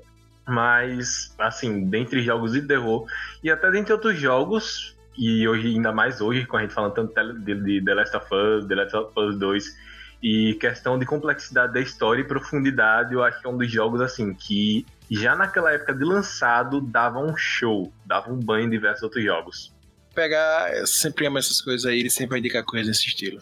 mas, 0.48 1.34
assim, 1.38 1.84
dentre 1.84 2.22
jogos 2.22 2.52
de 2.52 2.62
terror 2.62 3.06
e 3.42 3.50
até 3.50 3.70
dentre 3.70 3.92
outros 3.92 4.18
jogos, 4.18 4.95
e 5.18 5.46
hoje, 5.48 5.68
ainda 5.68 5.92
mais 5.92 6.20
hoje, 6.20 6.46
com 6.46 6.56
a 6.56 6.62
gente 6.62 6.72
falando 6.74 6.94
tanto 6.94 7.14
de 7.40 7.54
de 7.54 7.84
The 7.84 7.94
Last 7.94 8.16
of 8.16 8.26
Us, 8.34 8.66
The 8.66 8.74
Last 8.74 8.96
of 8.96 9.12
Us 9.18 9.38
2 9.38 9.76
E 10.22 10.54
questão 10.54 10.98
de 10.98 11.06
complexidade 11.06 11.72
da 11.72 11.80
história 11.80 12.20
e 12.20 12.24
profundidade, 12.24 13.14
eu 13.14 13.22
acho 13.22 13.40
que 13.40 13.46
é 13.46 13.50
um 13.50 13.56
dos 13.56 13.70
jogos 13.70 14.00
assim 14.00 14.34
que 14.34 14.84
já 15.10 15.36
naquela 15.36 15.72
época 15.72 15.94
de 15.94 16.04
lançado 16.04 16.80
dava 16.80 17.18
um 17.18 17.36
show, 17.36 17.92
dava 18.04 18.32
um 18.32 18.38
banho 18.38 18.66
em 18.66 18.70
diversos 18.70 19.02
outros 19.02 19.22
jogos. 19.22 19.74
Pegar, 20.14 20.74
eu 20.74 20.86
sempre 20.86 21.26
amo 21.26 21.38
essas 21.38 21.60
coisas 21.60 21.84
aí, 21.84 22.00
ele 22.00 22.10
sempre 22.10 22.30
vai 22.30 22.38
indicar 22.38 22.64
coisas 22.64 22.88
desse 22.88 23.06
estilo. 23.08 23.40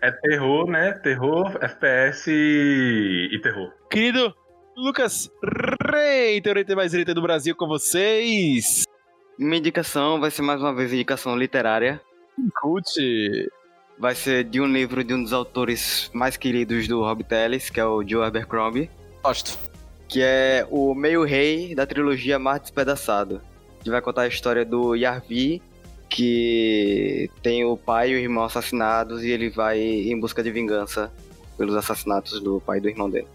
É 0.00 0.10
terror, 0.10 0.70
né? 0.70 0.92
Terror, 0.92 1.56
FPS 1.60 2.30
e, 2.30 3.28
e 3.32 3.40
terror. 3.40 3.72
Querido 3.90 4.34
Lucas 4.76 5.30
Reitor, 5.90 6.56
o 6.58 6.76
mais 6.76 6.90
direita 6.90 7.14
do 7.14 7.22
Brasil 7.22 7.56
com 7.56 7.66
vocês. 7.66 8.84
Minha 9.38 9.58
indicação 9.58 10.18
vai 10.18 10.30
ser 10.30 10.42
mais 10.42 10.60
uma 10.60 10.72
vez 10.74 10.92
indicação 10.92 11.36
literária. 11.36 12.00
Cult. 12.60 12.88
Vai 13.98 14.14
ser 14.14 14.44
de 14.44 14.60
um 14.60 14.66
livro 14.66 15.04
de 15.04 15.12
um 15.12 15.22
dos 15.22 15.32
autores 15.32 16.10
mais 16.12 16.36
queridos 16.36 16.88
do 16.88 17.00
Rob 17.00 17.22
Teles, 17.22 17.68
que 17.68 17.78
é 17.78 17.84
o 17.84 18.06
Joe 18.06 18.24
Abercrombie, 18.24 18.90
Gosto. 19.22 19.58
que 20.08 20.22
é 20.22 20.66
o 20.70 20.94
meio-rei 20.94 21.74
da 21.74 21.86
trilogia 21.86 22.38
Mar 22.38 22.60
Despedaçado. 22.60 23.40
Que 23.82 23.90
vai 23.90 24.00
contar 24.00 24.22
a 24.22 24.26
história 24.26 24.64
do 24.64 24.94
Yarvi, 24.94 25.62
que 26.08 27.30
tem 27.42 27.64
o 27.64 27.76
pai 27.76 28.10
e 28.10 28.14
o 28.14 28.18
irmão 28.18 28.44
assassinados 28.44 29.22
e 29.22 29.30
ele 29.30 29.50
vai 29.50 29.78
em 29.80 30.18
busca 30.18 30.42
de 30.42 30.50
vingança 30.50 31.12
pelos 31.56 31.74
assassinatos 31.74 32.40
do 32.40 32.60
pai 32.60 32.78
e 32.78 32.80
do 32.80 32.88
irmão 32.88 33.08
dele. 33.08 33.28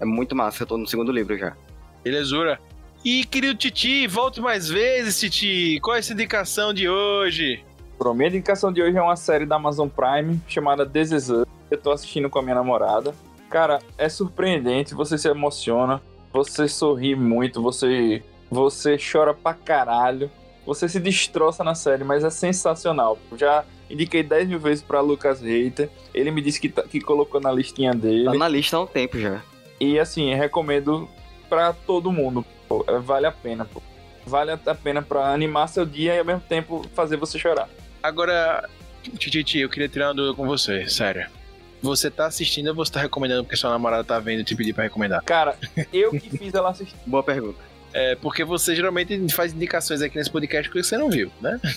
É 0.00 0.04
muito 0.04 0.34
massa, 0.34 0.64
eu 0.64 0.66
tô 0.66 0.76
no 0.76 0.86
segundo 0.86 1.12
livro 1.12 1.36
já. 1.38 1.56
Belezura. 2.02 2.60
E 3.04 3.24
querido 3.24 3.54
Titi, 3.54 4.06
volte 4.06 4.40
mais 4.40 4.68
vezes, 4.68 5.20
Titi. 5.20 5.78
Qual 5.80 5.94
é 5.94 5.98
essa 5.98 6.12
indicação 6.12 6.72
de 6.72 6.88
hoje? 6.88 7.62
Bom, 7.98 8.14
minha 8.14 8.28
indicação 8.28 8.72
de 8.72 8.82
hoje 8.82 8.96
é 8.96 9.02
uma 9.02 9.16
série 9.16 9.44
da 9.44 9.56
Amazon 9.56 9.88
Prime 9.88 10.40
chamada 10.48 10.86
This 10.86 11.10
Is 11.12 11.28
Us. 11.30 11.46
Eu 11.70 11.78
tô 11.78 11.90
assistindo 11.92 12.30
com 12.30 12.38
a 12.38 12.42
minha 12.42 12.54
namorada. 12.54 13.14
Cara, 13.50 13.78
é 13.98 14.08
surpreendente, 14.08 14.94
você 14.94 15.18
se 15.18 15.28
emociona, 15.28 16.00
você 16.32 16.66
sorri 16.66 17.14
muito, 17.14 17.62
você, 17.62 18.22
você 18.50 18.96
chora 18.98 19.32
pra 19.34 19.52
caralho, 19.54 20.30
você 20.66 20.88
se 20.88 20.98
destroça 20.98 21.62
na 21.62 21.74
série, 21.74 22.04
mas 22.04 22.24
é 22.24 22.30
sensacional. 22.30 23.18
Já 23.36 23.64
indiquei 23.88 24.22
10 24.22 24.48
mil 24.48 24.58
vezes 24.58 24.82
pra 24.82 25.00
Lucas 25.00 25.40
Reiter, 25.42 25.90
ele 26.14 26.30
me 26.30 26.40
disse 26.40 26.58
que, 26.60 26.68
tá- 26.70 26.82
que 26.82 27.00
colocou 27.00 27.38
na 27.40 27.52
listinha 27.52 27.92
dele. 27.92 28.24
Tá 28.24 28.34
na 28.34 28.48
lista 28.48 28.76
há 28.78 28.80
um 28.80 28.86
tempo 28.86 29.18
já. 29.20 29.40
E 29.78 29.98
assim, 29.98 30.34
recomendo 30.34 31.06
pra 31.48 31.72
todo 31.72 32.10
mundo. 32.10 32.44
Pô. 32.68 32.84
É, 32.88 32.98
Vale 32.98 33.26
a 33.26 33.32
pena, 33.32 33.64
pô. 33.64 33.82
Vale 34.26 34.52
a 34.52 34.74
pena 34.74 35.02
pra 35.02 35.32
animar 35.32 35.68
seu 35.68 35.84
dia 35.84 36.14
e 36.14 36.18
ao 36.18 36.24
mesmo 36.24 36.40
tempo 36.40 36.84
fazer 36.94 37.16
você 37.16 37.38
chorar. 37.38 37.68
Agora, 38.02 38.68
Titi, 39.18 39.58
eu 39.58 39.68
queria 39.68 39.88
tirar 39.88 40.08
uma 40.08 40.14
dúvida 40.14 40.34
com 40.34 40.46
você, 40.46 40.88
sério. 40.88 41.26
Você 41.82 42.10
tá 42.10 42.26
assistindo 42.26 42.68
ou 42.68 42.74
você 42.74 42.92
tá 42.92 43.00
recomendando 43.00 43.44
porque 43.44 43.56
sua 43.56 43.70
namorada 43.70 44.02
tá 44.02 44.18
vendo 44.18 44.40
e 44.40 44.44
te 44.44 44.56
pedir 44.56 44.72
pra 44.72 44.84
recomendar? 44.84 45.22
Cara, 45.24 45.58
eu 45.92 46.10
que 46.12 46.38
fiz 46.38 46.54
ela 46.54 46.70
assistir. 46.70 46.96
Boa 47.04 47.22
pergunta. 47.22 47.58
É, 47.92 48.16
porque 48.16 48.42
você 48.42 48.74
geralmente 48.74 49.32
faz 49.32 49.52
indicações 49.52 50.02
aqui 50.02 50.16
nesse 50.16 50.30
podcast 50.30 50.70
que 50.70 50.82
você 50.82 50.96
não 50.96 51.10
viu, 51.10 51.30
né? 51.40 51.60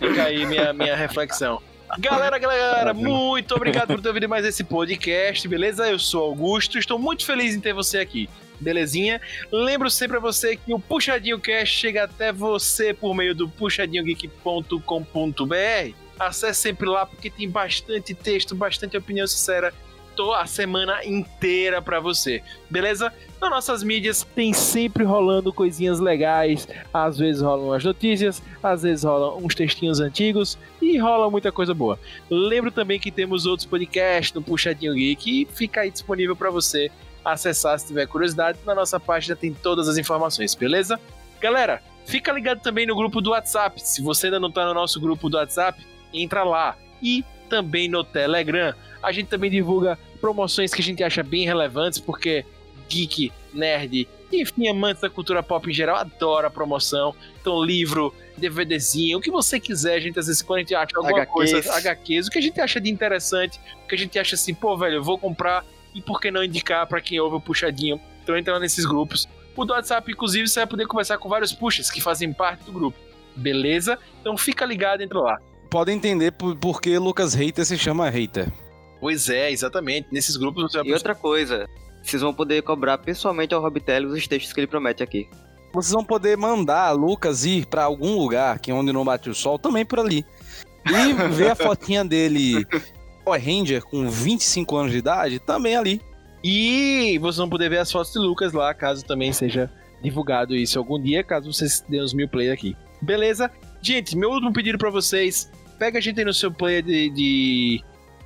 Fica 0.00 0.24
aí 0.24 0.44
minha, 0.46 0.72
minha 0.72 0.96
reflexão. 0.96 1.62
Galera, 1.96 2.38
galera, 2.38 2.92
muito 2.92 3.54
obrigado 3.54 3.88
por 3.88 4.00
ter 4.00 4.08
ouvido 4.08 4.28
mais 4.28 4.44
esse 4.44 4.62
podcast, 4.62 5.48
beleza? 5.48 5.88
Eu 5.88 5.98
sou 5.98 6.24
Augusto, 6.24 6.78
estou 6.78 6.98
muito 6.98 7.24
feliz 7.24 7.54
em 7.54 7.60
ter 7.60 7.72
você 7.72 7.98
aqui, 7.98 8.28
belezinha? 8.60 9.20
Lembro 9.50 9.88
sempre 9.88 10.18
a 10.18 10.20
você 10.20 10.56
que 10.56 10.72
o 10.72 10.78
Puxadinho 10.78 11.40
Cast 11.40 11.74
chega 11.74 12.04
até 12.04 12.30
você 12.30 12.92
por 12.92 13.14
meio 13.14 13.34
do 13.34 13.48
puxadinhogeek.com.br. 13.48 15.94
Acesse 16.18 16.60
sempre 16.60 16.88
lá 16.88 17.06
porque 17.06 17.30
tem 17.30 17.48
bastante 17.48 18.14
texto, 18.14 18.54
bastante 18.54 18.96
opinião 18.96 19.26
sincera 19.26 19.72
a 20.32 20.46
semana 20.46 21.04
inteira 21.04 21.80
pra 21.80 22.00
você, 22.00 22.42
beleza? 22.68 23.12
Nas 23.40 23.50
nossas 23.50 23.82
mídias 23.82 24.26
tem 24.34 24.52
sempre 24.52 25.04
rolando 25.04 25.52
coisinhas 25.52 26.00
legais, 26.00 26.66
às 26.92 27.16
vezes 27.16 27.40
rolam 27.40 27.72
as 27.72 27.84
notícias, 27.84 28.42
às 28.62 28.82
vezes 28.82 29.04
rolam 29.04 29.38
uns 29.38 29.54
textinhos 29.54 30.00
antigos 30.00 30.58
e 30.82 30.98
rola 30.98 31.30
muita 31.30 31.52
coisa 31.52 31.72
boa. 31.72 31.98
Lembro 32.28 32.72
também 32.72 32.98
que 32.98 33.10
temos 33.10 33.46
outros 33.46 33.66
podcasts 33.66 34.34
no 34.34 34.42
Puxadinho 34.42 34.94
Geek 34.94 35.42
e 35.42 35.46
fica 35.46 35.82
aí 35.82 35.90
disponível 35.90 36.34
pra 36.34 36.50
você 36.50 36.90
acessar 37.24 37.78
se 37.78 37.86
tiver 37.86 38.06
curiosidade. 38.06 38.58
Na 38.66 38.74
nossa 38.74 38.98
página 38.98 39.36
tem 39.36 39.52
todas 39.54 39.88
as 39.88 39.96
informações, 39.96 40.54
beleza? 40.54 40.98
Galera, 41.40 41.82
fica 42.04 42.32
ligado 42.32 42.60
também 42.60 42.86
no 42.86 42.96
grupo 42.96 43.20
do 43.20 43.30
WhatsApp. 43.30 43.80
Se 43.80 44.02
você 44.02 44.26
ainda 44.26 44.40
não 44.40 44.50
tá 44.50 44.66
no 44.66 44.74
nosso 44.74 45.00
grupo 45.00 45.28
do 45.28 45.36
WhatsApp, 45.36 45.80
entra 46.12 46.42
lá. 46.42 46.76
E 47.02 47.24
também 47.48 47.88
no 47.88 48.04
Telegram. 48.04 48.74
A 49.02 49.12
gente 49.12 49.28
também 49.28 49.50
divulga 49.50 49.98
promoções 50.20 50.72
que 50.72 50.80
a 50.80 50.84
gente 50.84 51.02
acha 51.02 51.22
bem 51.22 51.44
relevantes, 51.44 51.98
porque 51.98 52.44
geek, 52.88 53.32
nerd, 53.52 54.08
enfim, 54.32 54.68
amantes 54.68 55.02
da 55.02 55.10
cultura 55.10 55.42
pop 55.42 55.68
em 55.68 55.72
geral 55.72 55.96
adora 55.96 56.50
promoção. 56.50 57.14
Então, 57.40 57.62
livro, 57.62 58.14
DVDzinho, 58.36 59.18
o 59.18 59.20
que 59.20 59.30
você 59.30 59.58
quiser, 59.58 59.94
a 59.94 60.00
gente 60.00 60.18
às 60.18 60.26
vezes 60.26 60.42
quando 60.42 60.58
a 60.58 60.60
gente 60.60 60.74
acha 60.74 60.96
alguma 60.96 61.22
HQs. 61.22 61.32
coisa, 61.32 61.74
HQs, 61.74 62.26
o 62.26 62.30
que 62.30 62.38
a 62.38 62.42
gente 62.42 62.60
acha 62.60 62.80
de 62.80 62.90
interessante, 62.90 63.60
o 63.84 63.88
que 63.88 63.94
a 63.94 63.98
gente 63.98 64.18
acha 64.18 64.34
assim, 64.34 64.54
pô, 64.54 64.76
velho, 64.76 64.96
eu 64.96 65.02
vou 65.02 65.18
comprar 65.18 65.64
e 65.94 66.02
por 66.02 66.20
que 66.20 66.30
não 66.30 66.44
indicar 66.44 66.86
pra 66.86 67.00
quem 67.00 67.18
ouve 67.20 67.36
o 67.36 67.40
puxadinho? 67.40 68.00
Então 68.22 68.36
entra 68.36 68.54
lá 68.54 68.60
nesses 68.60 68.84
grupos. 68.84 69.26
O 69.56 69.64
do 69.64 69.72
WhatsApp, 69.72 70.12
inclusive, 70.12 70.46
você 70.46 70.60
vai 70.60 70.66
poder 70.68 70.86
conversar 70.86 71.18
com 71.18 71.28
vários 71.28 71.52
puxas 71.52 71.90
que 71.90 72.00
fazem 72.00 72.32
parte 72.32 72.64
do 72.64 72.72
grupo. 72.72 72.96
Beleza? 73.34 73.98
Então 74.20 74.36
fica 74.36 74.64
ligado, 74.64 75.00
entra 75.00 75.18
lá. 75.18 75.40
Podem 75.70 75.96
entender 75.96 76.32
por, 76.32 76.56
por 76.56 76.80
que 76.80 76.96
Lucas 76.98 77.34
Hater 77.34 77.64
se 77.64 77.76
chama 77.76 78.08
Hater. 78.08 78.50
Pois 79.00 79.28
é, 79.28 79.50
exatamente. 79.50 80.08
Nesses 80.10 80.36
grupos 80.36 80.62
você 80.62 80.78
vai 80.78 80.88
E 80.88 80.92
outra 80.92 81.14
coisa, 81.14 81.68
vocês 82.02 82.22
vão 82.22 82.32
poder 82.32 82.62
cobrar 82.62 82.98
pessoalmente 82.98 83.54
ao 83.54 83.60
Rob 83.60 83.78
Teles 83.80 84.10
os 84.10 84.26
textos 84.26 84.52
que 84.52 84.60
ele 84.60 84.66
promete 84.66 85.02
aqui. 85.02 85.28
Vocês 85.72 85.92
vão 85.92 86.04
poder 86.04 86.36
mandar 86.36 86.92
Lucas 86.92 87.44
ir 87.44 87.66
pra 87.66 87.84
algum 87.84 88.18
lugar 88.18 88.58
que 88.58 88.70
é 88.70 88.74
onde 88.74 88.92
não 88.92 89.04
bate 89.04 89.28
o 89.28 89.34
sol, 89.34 89.58
também 89.58 89.84
por 89.84 90.00
ali. 90.00 90.24
E 90.86 91.12
ver 91.34 91.50
a 91.50 91.54
fotinha 91.54 92.04
dele, 92.04 92.66
Power 93.24 93.44
Ranger, 93.44 93.84
com 93.84 94.08
25 94.08 94.76
anos 94.76 94.92
de 94.92 94.98
idade, 94.98 95.38
também 95.38 95.76
ali. 95.76 96.00
E 96.42 97.18
vocês 97.20 97.36
vão 97.36 97.48
poder 97.48 97.68
ver 97.68 97.78
as 97.78 97.92
fotos 97.92 98.12
de 98.12 98.18
Lucas 98.18 98.52
lá, 98.52 98.72
caso 98.72 99.04
também 99.04 99.32
seja 99.32 99.70
divulgado 100.02 100.54
isso 100.54 100.78
algum 100.78 101.00
dia, 101.00 101.22
caso 101.22 101.52
vocês 101.52 101.84
dêem 101.88 102.02
os 102.02 102.14
mil 102.14 102.28
play 102.28 102.50
aqui. 102.50 102.76
Beleza? 103.02 103.50
Gente, 103.82 104.16
meu 104.16 104.30
último 104.30 104.52
pedido 104.52 104.78
pra 104.78 104.90
vocês: 104.90 105.50
pega 105.78 105.98
a 105.98 106.00
gente 106.00 106.18
aí 106.18 106.24
no 106.24 106.34
seu 106.34 106.52
player 106.52 106.82
de, 106.82 107.10
de 107.10 107.84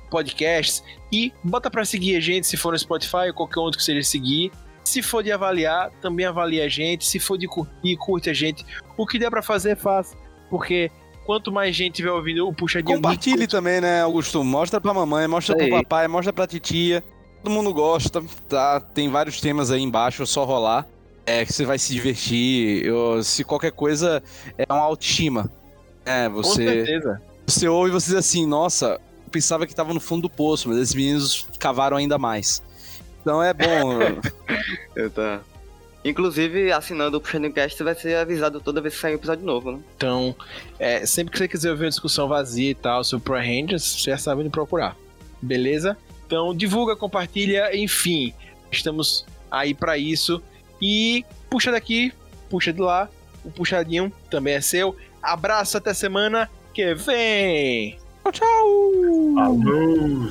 podcasts 0.09 0.83
e 1.11 1.31
bota 1.43 1.69
pra 1.69 1.85
seguir 1.85 2.15
a 2.15 2.19
gente, 2.19 2.47
se 2.47 2.57
for 2.57 2.71
no 2.71 2.79
Spotify 2.79 3.27
ou 3.27 3.33
qualquer 3.33 3.59
outro 3.59 3.77
que 3.77 3.83
seja 3.83 4.01
seguir. 4.03 4.51
Se 4.83 5.01
for 5.01 5.23
de 5.23 5.31
avaliar, 5.31 5.91
também 6.01 6.25
avalie 6.25 6.61
a 6.61 6.67
gente. 6.67 7.05
Se 7.05 7.17
for 7.17 7.37
de 7.37 7.47
curtir, 7.47 7.95
curte 7.95 8.29
a 8.29 8.33
gente. 8.33 8.65
O 8.97 9.07
que 9.07 9.17
der 9.17 9.29
pra 9.29 9.41
fazer, 9.41 9.77
faz. 9.77 10.15
Porque 10.49 10.91
quanto 11.25 11.51
mais 11.53 11.73
gente 11.73 11.95
tiver 11.95 12.11
ouvindo 12.11 12.45
o 12.47 12.53
Puxadinho 12.53 12.97
Compartilhe 12.97 13.37
Geek, 13.37 13.47
também, 13.51 13.79
né, 13.79 14.01
Augusto? 14.01 14.43
Mostra 14.43 14.81
pra 14.81 14.93
mamãe, 14.93 15.25
mostra 15.25 15.55
pro 15.55 15.69
papai, 15.69 16.07
mostra 16.09 16.33
pra 16.33 16.45
titia. 16.45 17.01
Todo 17.41 17.51
mundo 17.51 17.73
gosta, 17.73 18.21
tá? 18.49 18.81
Tem 18.81 19.09
vários 19.09 19.39
temas 19.39 19.71
aí 19.71 19.81
embaixo, 19.81 20.23
é 20.23 20.25
só 20.25 20.43
rolar. 20.43 20.85
É 21.25 21.45
que 21.45 21.53
você 21.53 21.63
vai 21.65 21.79
se 21.79 21.93
divertir. 21.93 22.85
Eu- 22.85 23.23
se 23.23 23.45
qualquer 23.45 23.71
coisa 23.71 24.21
é 24.57 24.65
uma 24.69 24.81
autoestima. 24.83 25.49
É, 26.05 26.27
Com 26.27 26.35
você, 26.35 26.65
certeza. 26.65 27.21
Você 27.45 27.67
ouve 27.67 27.89
e 27.89 27.93
você 27.93 28.07
diz 28.07 28.15
assim, 28.15 28.45
nossa, 28.45 28.99
eu 29.25 29.31
pensava 29.31 29.67
que 29.67 29.75
tava 29.75 29.93
no 29.93 29.99
fundo 29.99 30.23
do 30.23 30.29
poço, 30.29 30.69
mas 30.69 30.77
esses 30.77 30.95
meninos 30.95 31.47
cavaram 31.59 31.97
ainda 31.97 32.17
mais. 32.17 32.61
Então 33.21 33.41
é 33.41 33.53
bom. 33.53 33.99
Eu 34.95 35.09
tá. 35.09 35.41
Inclusive, 36.05 36.71
assinando 36.71 37.17
o 37.17 37.21
Puxando 37.21 37.49
Cast, 37.51 37.77
você 37.77 37.83
vai 37.83 37.95
ser 37.95 38.15
avisado 38.17 38.59
toda 38.59 38.81
vez 38.81 38.93
que 38.93 38.99
sair 38.99 39.13
um 39.13 39.15
episódio 39.15 39.45
novo, 39.45 39.71
né? 39.71 39.79
Então, 39.95 40.35
é, 40.77 41.05
sempre 41.05 41.31
que 41.31 41.37
você 41.37 41.47
quiser 41.47 41.71
ouvir 41.71 41.85
uma 41.85 41.89
discussão 41.89 42.27
vazia 42.27 42.71
e 42.71 42.75
tal 42.75 43.03
sobre 43.05 43.23
Pro 43.23 43.35
Rangers, 43.35 43.83
você 43.83 44.11
já 44.11 44.17
sabe 44.17 44.41
onde 44.41 44.49
procurar. 44.49 44.97
Beleza? 45.41 45.97
Então, 46.27 46.53
divulga, 46.53 46.95
compartilha, 46.95 47.73
enfim. 47.75 48.33
Estamos 48.69 49.25
aí 49.49 49.73
pra 49.73 49.97
isso. 49.97 50.43
E 50.81 51.23
puxa 51.49 51.71
daqui, 51.71 52.11
puxa 52.49 52.73
de 52.73 52.81
lá. 52.81 53.07
O 53.45 53.51
puxadinho 53.51 54.11
também 54.29 54.55
é 54.55 54.61
seu. 54.61 54.95
Abraço 55.21 55.77
até 55.77 55.93
semana 55.93 56.49
que 56.73 56.93
vem. 56.95 57.97
Tchau, 58.23 58.31
tchau. 58.31 59.39
Alô! 59.39 60.29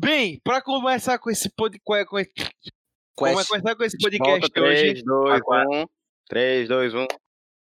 Bem, 0.00 0.40
pra 0.44 0.62
começar 0.62 1.18
com 1.18 1.30
esse 1.30 1.50
podcast, 1.50 2.06
com 2.08 2.18
esse- 2.18 2.32
Vamos 3.18 3.48
começar 3.48 3.74
com 3.76 3.84
esse 3.84 3.98
podcast 3.98 4.40
Volta, 4.40 4.60
hoje. 4.60 4.84
3, 4.84 5.02
2, 5.04 5.34
Agora. 5.34 5.68
1. 5.68 5.86
3, 6.28 6.68
2, 6.68 6.94
1. 6.94 7.06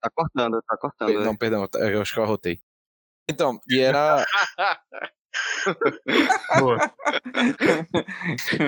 Tá 0.01 0.09
cortando, 0.13 0.61
tá 0.67 0.77
cortando. 0.77 1.23
Não, 1.23 1.35
perdão, 1.35 1.67
eu 1.75 2.01
acho 2.01 2.13
que 2.13 2.19
eu 2.19 2.23
arrotei. 2.23 2.59
Então, 3.29 3.59
e 3.69 3.79
era. 3.79 4.25
Boa. 6.59 6.77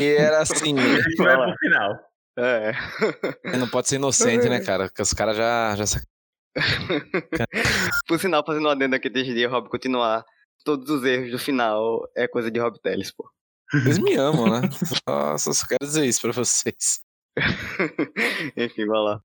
E 0.01 0.05
era 0.05 0.39
assim, 0.41 0.75
vai 1.17 1.35
pro 1.35 1.55
final. 1.59 1.99
É. 2.38 2.71
não 3.57 3.67
pode 3.67 3.89
ser 3.89 3.95
inocente, 3.95 4.47
né, 4.47 4.59
cara? 4.63 4.85
Porque 4.88 5.01
os 5.01 5.13
caras 5.13 5.35
já, 5.35 5.75
já 5.75 5.85
sac- 5.85 6.05
Por 8.07 8.19
sinal, 8.19 8.43
fazendo 8.45 8.67
um 8.67 8.69
adendo 8.71 8.95
aqui 8.95 9.09
desde 9.09 9.33
dia, 9.33 9.49
Rob 9.49 9.69
continuar. 9.69 10.23
Todos 10.63 10.89
os 10.89 11.03
erros 11.03 11.31
do 11.31 11.39
final 11.39 12.07
é 12.15 12.27
coisa 12.27 12.51
de 12.51 12.59
Rob 12.59 12.79
Teles, 12.81 13.11
pô. 13.11 13.29
Eles 13.73 13.97
me 13.97 14.15
amam, 14.15 14.49
né? 14.61 14.69
Nossa, 15.07 15.49
eu 15.49 15.53
só 15.53 15.65
quero 15.65 15.85
dizer 15.85 16.05
isso 16.05 16.21
pra 16.21 16.31
vocês. 16.31 16.99
Enfim, 18.57 18.85
vai 18.85 18.99
lá. 18.99 19.21